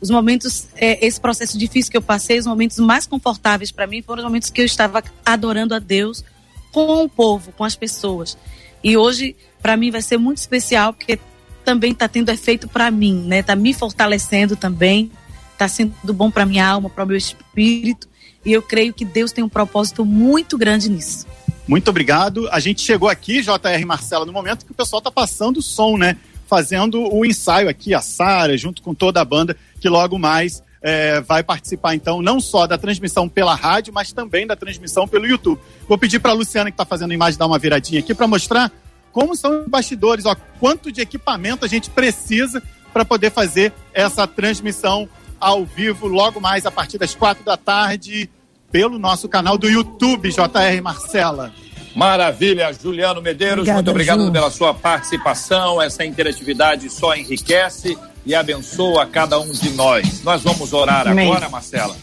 os 0.01 0.11
momentos, 0.11 0.67
é, 0.75 1.07
esse 1.07 1.21
processo 1.21 1.57
difícil 1.57 1.93
que 1.93 1.97
eu 1.97 2.03
passei, 2.03 2.39
os 2.39 2.47
momentos 2.47 2.79
mais 2.81 3.07
confortáveis 3.07 3.71
para 3.71 3.87
mim 3.87 4.03
foram 4.03 4.23
os 4.23 4.27
momentos 4.27 4.51
que 4.51 4.61
eu 4.61 4.67
estava 4.67 5.03
adorando 5.25 5.75
a 5.75 5.79
Deus 5.79 6.25
com 6.73 7.05
o 7.05 7.09
povo, 7.09 7.53
com 7.53 7.63
as 7.63 7.77
pessoas. 7.77 8.37
E 8.83 8.97
hoje, 8.97 9.37
para 9.63 9.77
mim, 9.77 9.91
vai 9.91 10.03
ser 10.03 10.17
muito 10.17 10.39
especial, 10.39 10.93
porque 10.93 11.19
também 11.65 11.93
está 11.93 12.09
tendo 12.09 12.31
efeito 12.31 12.69
para 12.69 12.91
mim, 12.91 13.25
né? 13.27 13.41
Está 13.41 13.55
me 13.55 13.73
fortalecendo 13.73 14.57
também, 14.57 15.11
está 15.53 15.69
sendo 15.69 16.13
bom 16.13 16.31
para 16.31 16.47
minha 16.47 16.67
alma, 16.67 16.89
para 16.91 17.05
o 17.05 17.07
meu 17.07 17.17
espírito. 17.17 18.09
E 18.45 18.53
eu 18.53 18.63
creio 18.63 18.93
que 18.93 19.05
Deus 19.05 19.33
tem 19.33 19.45
um 19.45 19.49
propósito 19.49 20.05
muito 20.05 20.57
grande 20.57 20.89
nisso. 20.89 21.27
Muito 21.69 21.89
obrigado. 21.89 22.49
A 22.51 22.59
gente 22.59 22.81
chegou 22.81 23.09
aqui, 23.09 23.43
JR 23.43 23.87
Marcela, 23.87 24.25
no 24.25 24.33
momento 24.33 24.65
que 24.65 24.73
o 24.73 24.75
pessoal 24.75 24.99
está 24.99 25.11
passando 25.11 25.59
o 25.59 25.63
som, 25.63 25.97
né? 25.97 26.17
Fazendo 26.47 27.15
o 27.15 27.25
ensaio 27.25 27.69
aqui, 27.69 27.95
a 27.95 28.01
Sara, 28.01 28.57
junto 28.57 28.83
com 28.83 28.95
toda 28.95 29.21
a 29.21 29.25
banda, 29.25 29.57
que 29.79 29.89
logo 29.89 30.19
mais 30.19 30.63
é, 30.83 31.21
vai 31.21 31.43
participar, 31.43 31.95
então, 31.95 32.23
não 32.23 32.41
só 32.41 32.67
da 32.67 32.79
transmissão 32.79 33.29
pela 33.29 33.55
rádio, 33.55 33.93
mas 33.93 34.13
também 34.13 34.47
da 34.47 34.57
transmissão 34.57 35.07
pelo 35.07 35.27
YouTube. 35.27 35.61
Vou 35.87 35.99
pedir 35.99 36.19
para 36.19 36.31
a 36.31 36.35
Luciana, 36.35 36.71
que 36.71 36.75
está 36.75 36.85
fazendo 36.85 37.11
a 37.11 37.15
imagem, 37.15 37.39
dar 37.39 37.47
uma 37.47 37.59
viradinha 37.59 38.01
aqui 38.01 38.15
para 38.15 38.27
mostrar 38.27 38.73
como 39.13 39.37
são 39.37 39.63
os 39.63 39.67
bastidores, 39.69 40.25
ó, 40.27 40.35
quanto 40.59 40.91
de 40.93 41.01
equipamento 41.01 41.65
a 41.65 41.69
gente 41.69 41.91
precisa 41.91 42.63
para 42.93 43.05
poder 43.05 43.31
fazer 43.31 43.73
essa 43.93 44.27
transmissão 44.27 45.09
ao 45.41 45.65
vivo 45.65 46.07
logo 46.07 46.41
mais 46.41 46.67
a 46.67 46.71
partir 46.71 46.99
das 46.99 47.15
quatro 47.15 47.45
da 47.45 47.57
tarde 47.57 48.29
pelo 48.71 48.99
nosso 48.99 49.29
canal 49.29 49.57
do 49.59 49.69
YouTube, 49.69 50.31
JR 50.31 50.83
Marcela. 50.83 51.53
Maravilha, 51.95 52.73
Juliano 52.73 53.21
Medeiros, 53.21 53.59
Obrigada, 53.63 53.77
muito 53.79 53.91
obrigado 53.91 54.27
Ju. 54.27 54.33
pela 54.33 54.51
sua 54.51 54.73
participação. 54.73 55.83
Essa 55.83 56.05
interatividade 56.05 56.89
só 56.89 57.17
enriquece 57.17 57.99
e 58.25 58.35
abençoa 58.35 59.07
cada 59.07 59.41
um 59.41 59.51
de 59.51 59.71
nós. 59.71 60.23
Nós 60.23 60.43
vamos 60.43 60.73
orar 60.73 61.09
Amém. 61.09 61.29
agora, 61.29 61.49
Marcela. 61.49 61.97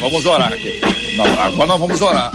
Vamos 0.00 0.24
orar 0.24 0.52
aqui. 0.52 0.80
Não, 1.16 1.24
agora 1.40 1.66
nós 1.66 1.78
vamos 1.80 2.00
orar. 2.00 2.32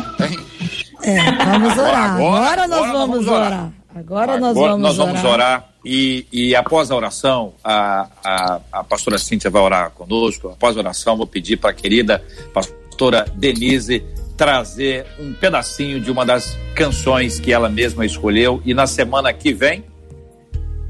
É, 1.04 1.32
vamos 1.46 1.78
orar. 1.78 2.16
Agora, 2.16 2.64
agora, 2.64 2.64
agora 2.64 2.68
nós, 2.68 2.92
vamos 2.92 3.08
vamos 3.16 3.28
orar. 3.28 3.48
orar. 3.48 3.72
Agora 3.96 4.40
nós 4.40 4.52
Agora 4.58 4.72
vamos 4.72 4.82
nós 4.82 4.98
vamos 4.98 5.20
orar, 5.20 5.34
orar 5.34 5.70
e, 5.86 6.26
e, 6.32 6.56
após 6.56 6.90
a 6.90 6.96
oração, 6.96 7.54
a, 7.64 8.08
a, 8.24 8.60
a 8.72 8.84
pastora 8.84 9.18
Cíntia 9.18 9.50
vai 9.50 9.62
orar 9.62 9.92
conosco. 9.92 10.50
Após 10.50 10.76
a 10.78 10.80
oração, 10.80 11.18
vou 11.18 11.28
pedir 11.28 11.58
para 11.58 11.72
a 11.72 11.74
querida 11.74 12.24
pastora 12.54 13.26
Denise 13.36 14.04
trazer 14.38 15.06
um 15.20 15.34
pedacinho 15.34 16.00
de 16.00 16.10
uma 16.10 16.26
das 16.26 16.58
canções 16.74 17.40
que 17.40 17.52
ela 17.52 17.70
mesma 17.70 18.06
escolheu. 18.06 18.62
E 18.66 18.74
na 18.74 18.88
semana 18.88 19.32
que 19.34 19.54
vem, 19.54 19.84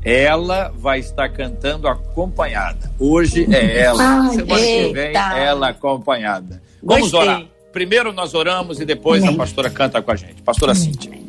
ela 0.03 0.71
vai 0.77 0.99
estar 0.99 1.27
cantando 1.29 1.87
acompanhada. 1.87 2.91
Hoje 2.99 3.47
é 3.53 3.79
ela. 3.81 4.31
semana 4.31 4.59
Eita. 4.59 4.87
que 4.87 4.93
vem, 4.93 5.13
ela 5.15 5.69
acompanhada. 5.69 6.61
Vamos 6.81 7.11
Gostei. 7.11 7.29
orar. 7.29 7.43
Primeiro 7.71 8.13
nós 8.13 8.35
oramos 8.35 8.79
e 8.79 8.85
depois 8.85 9.23
Amém. 9.23 9.33
a 9.33 9.37
pastora 9.39 9.69
canta 9.69 10.01
com 10.01 10.11
a 10.11 10.15
gente. 10.15 10.41
Pastora 10.43 10.73
Amém. 10.73 10.83
Cíntia. 10.83 11.22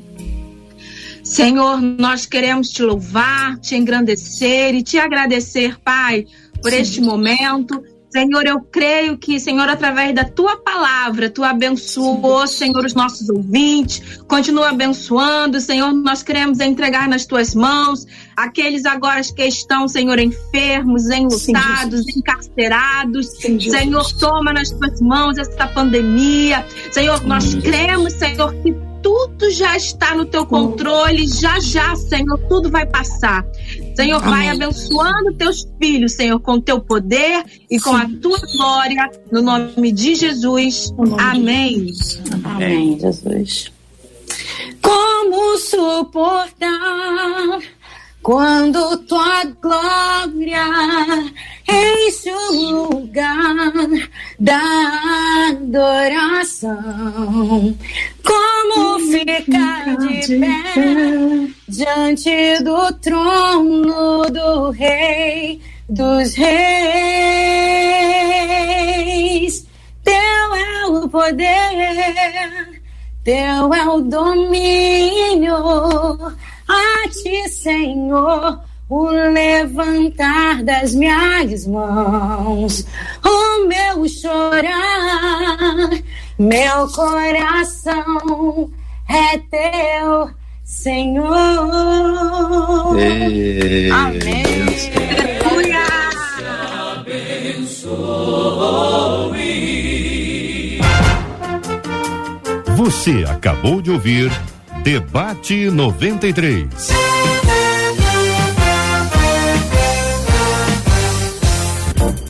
Senhor, 1.25 1.81
nós 1.81 2.27
queremos 2.27 2.69
te 2.69 2.83
louvar, 2.83 3.59
te 3.59 3.75
engrandecer 3.75 4.75
e 4.75 4.83
te 4.83 4.99
agradecer, 4.99 5.81
Pai, 5.81 6.27
por 6.61 6.71
Sim. 6.71 6.77
este 6.77 7.01
momento. 7.01 7.83
Senhor, 8.11 8.47
eu 8.47 8.61
creio 8.61 9.19
que, 9.19 9.41
Senhor, 9.41 9.69
através 9.69 10.15
da 10.15 10.23
tua 10.23 10.57
palavra, 10.59 11.29
tu 11.29 11.43
abençoou, 11.43 12.47
Senhor, 12.47 12.85
os 12.85 12.95
nossos 12.95 13.29
ouvintes, 13.29 14.21
continua 14.29 14.69
abençoando, 14.69 15.61
Senhor, 15.61 15.93
nós 15.93 16.23
queremos 16.23 16.61
entregar 16.61 17.09
nas 17.09 17.27
tuas 17.27 17.57
mãos 17.57 18.07
aqueles 18.37 18.85
agora 18.85 19.21
que 19.21 19.45
estão, 19.45 19.89
Senhor, 19.89 20.17
enfermos, 20.21 21.11
enlutados, 21.11 22.07
encarcerados. 22.17 23.27
Sim, 23.41 23.59
Senhor, 23.59 24.07
toma 24.21 24.53
nas 24.53 24.71
tuas 24.71 25.01
mãos 25.01 25.37
essa 25.37 25.67
pandemia. 25.67 26.65
Senhor, 26.93 27.21
nós 27.27 27.53
cremos, 27.57 28.13
Senhor, 28.13 28.55
que 28.63 28.73
tudo 29.05 29.51
já 29.51 29.77
está 29.77 30.15
no 30.15 30.25
teu 30.25 30.47
controle, 30.47 31.29
já 31.29 31.61
já, 31.61 31.95
Senhor, 31.95 32.39
tudo 32.49 32.71
vai 32.71 32.87
passar. 32.87 33.45
Senhor, 33.95 34.17
Amém. 34.17 34.31
vai 34.31 34.49
abençoando 34.49 35.35
teus 35.35 35.69
filhos, 35.79 36.15
Senhor, 36.15 36.41
com 36.41 36.59
teu 36.59 36.81
poder 36.81 37.45
e 37.71 37.79
com 37.79 37.91
Sim. 37.91 37.97
a 37.97 38.09
tua 38.21 38.41
glória, 38.57 39.11
no 39.31 39.43
nome 39.43 39.93
de 39.93 40.15
Jesus. 40.15 40.91
Amém. 41.19 41.85
De 41.85 42.19
Amém, 42.45 42.99
Jesus. 42.99 43.71
Como 44.81 45.59
suportar 45.59 46.69
quando 48.25 48.97
tua 49.07 49.45
glória 49.61 50.65
enche 51.69 52.33
o 52.33 52.91
lugar 52.91 53.55
da 54.41 54.63
adoração. 55.51 56.73
Como 58.25 58.99
ficar 59.01 59.97
de 59.99 60.39
pé 60.39 60.65
diante 61.69 62.63
do 62.65 62.91
trono 62.95 64.25
do 64.31 64.71
Rei 64.71 65.61
dos 65.87 66.33
Reis? 66.33 66.65
Teu 70.03 70.15
é 70.15 70.87
o 70.87 71.07
poder, 71.11 72.81
teu 73.23 73.75
é 73.75 73.87
o 73.87 74.01
domínio. 74.01 75.55
A 76.69 77.09
ti, 77.09 77.49
Senhor 77.49 78.61
o 78.89 79.07
levantar 79.07 80.63
das 80.63 80.95
minhas 80.95 81.67
mãos, 81.67 82.87
o 83.25 83.67
meu 83.67 84.07
chorar, 84.09 85.91
meu 86.39 86.89
coração 86.89 88.71
é 89.09 89.39
teu, 89.51 90.31
Senhor. 90.65 91.35
Ei, 92.99 93.91
Amém. 93.91 94.45
Aleluia. 95.45 95.85
Você 102.77 103.25
acabou 103.27 103.81
de 103.81 103.91
ouvir 103.91 104.31
Debate 104.85 105.71
93. 105.71 107.54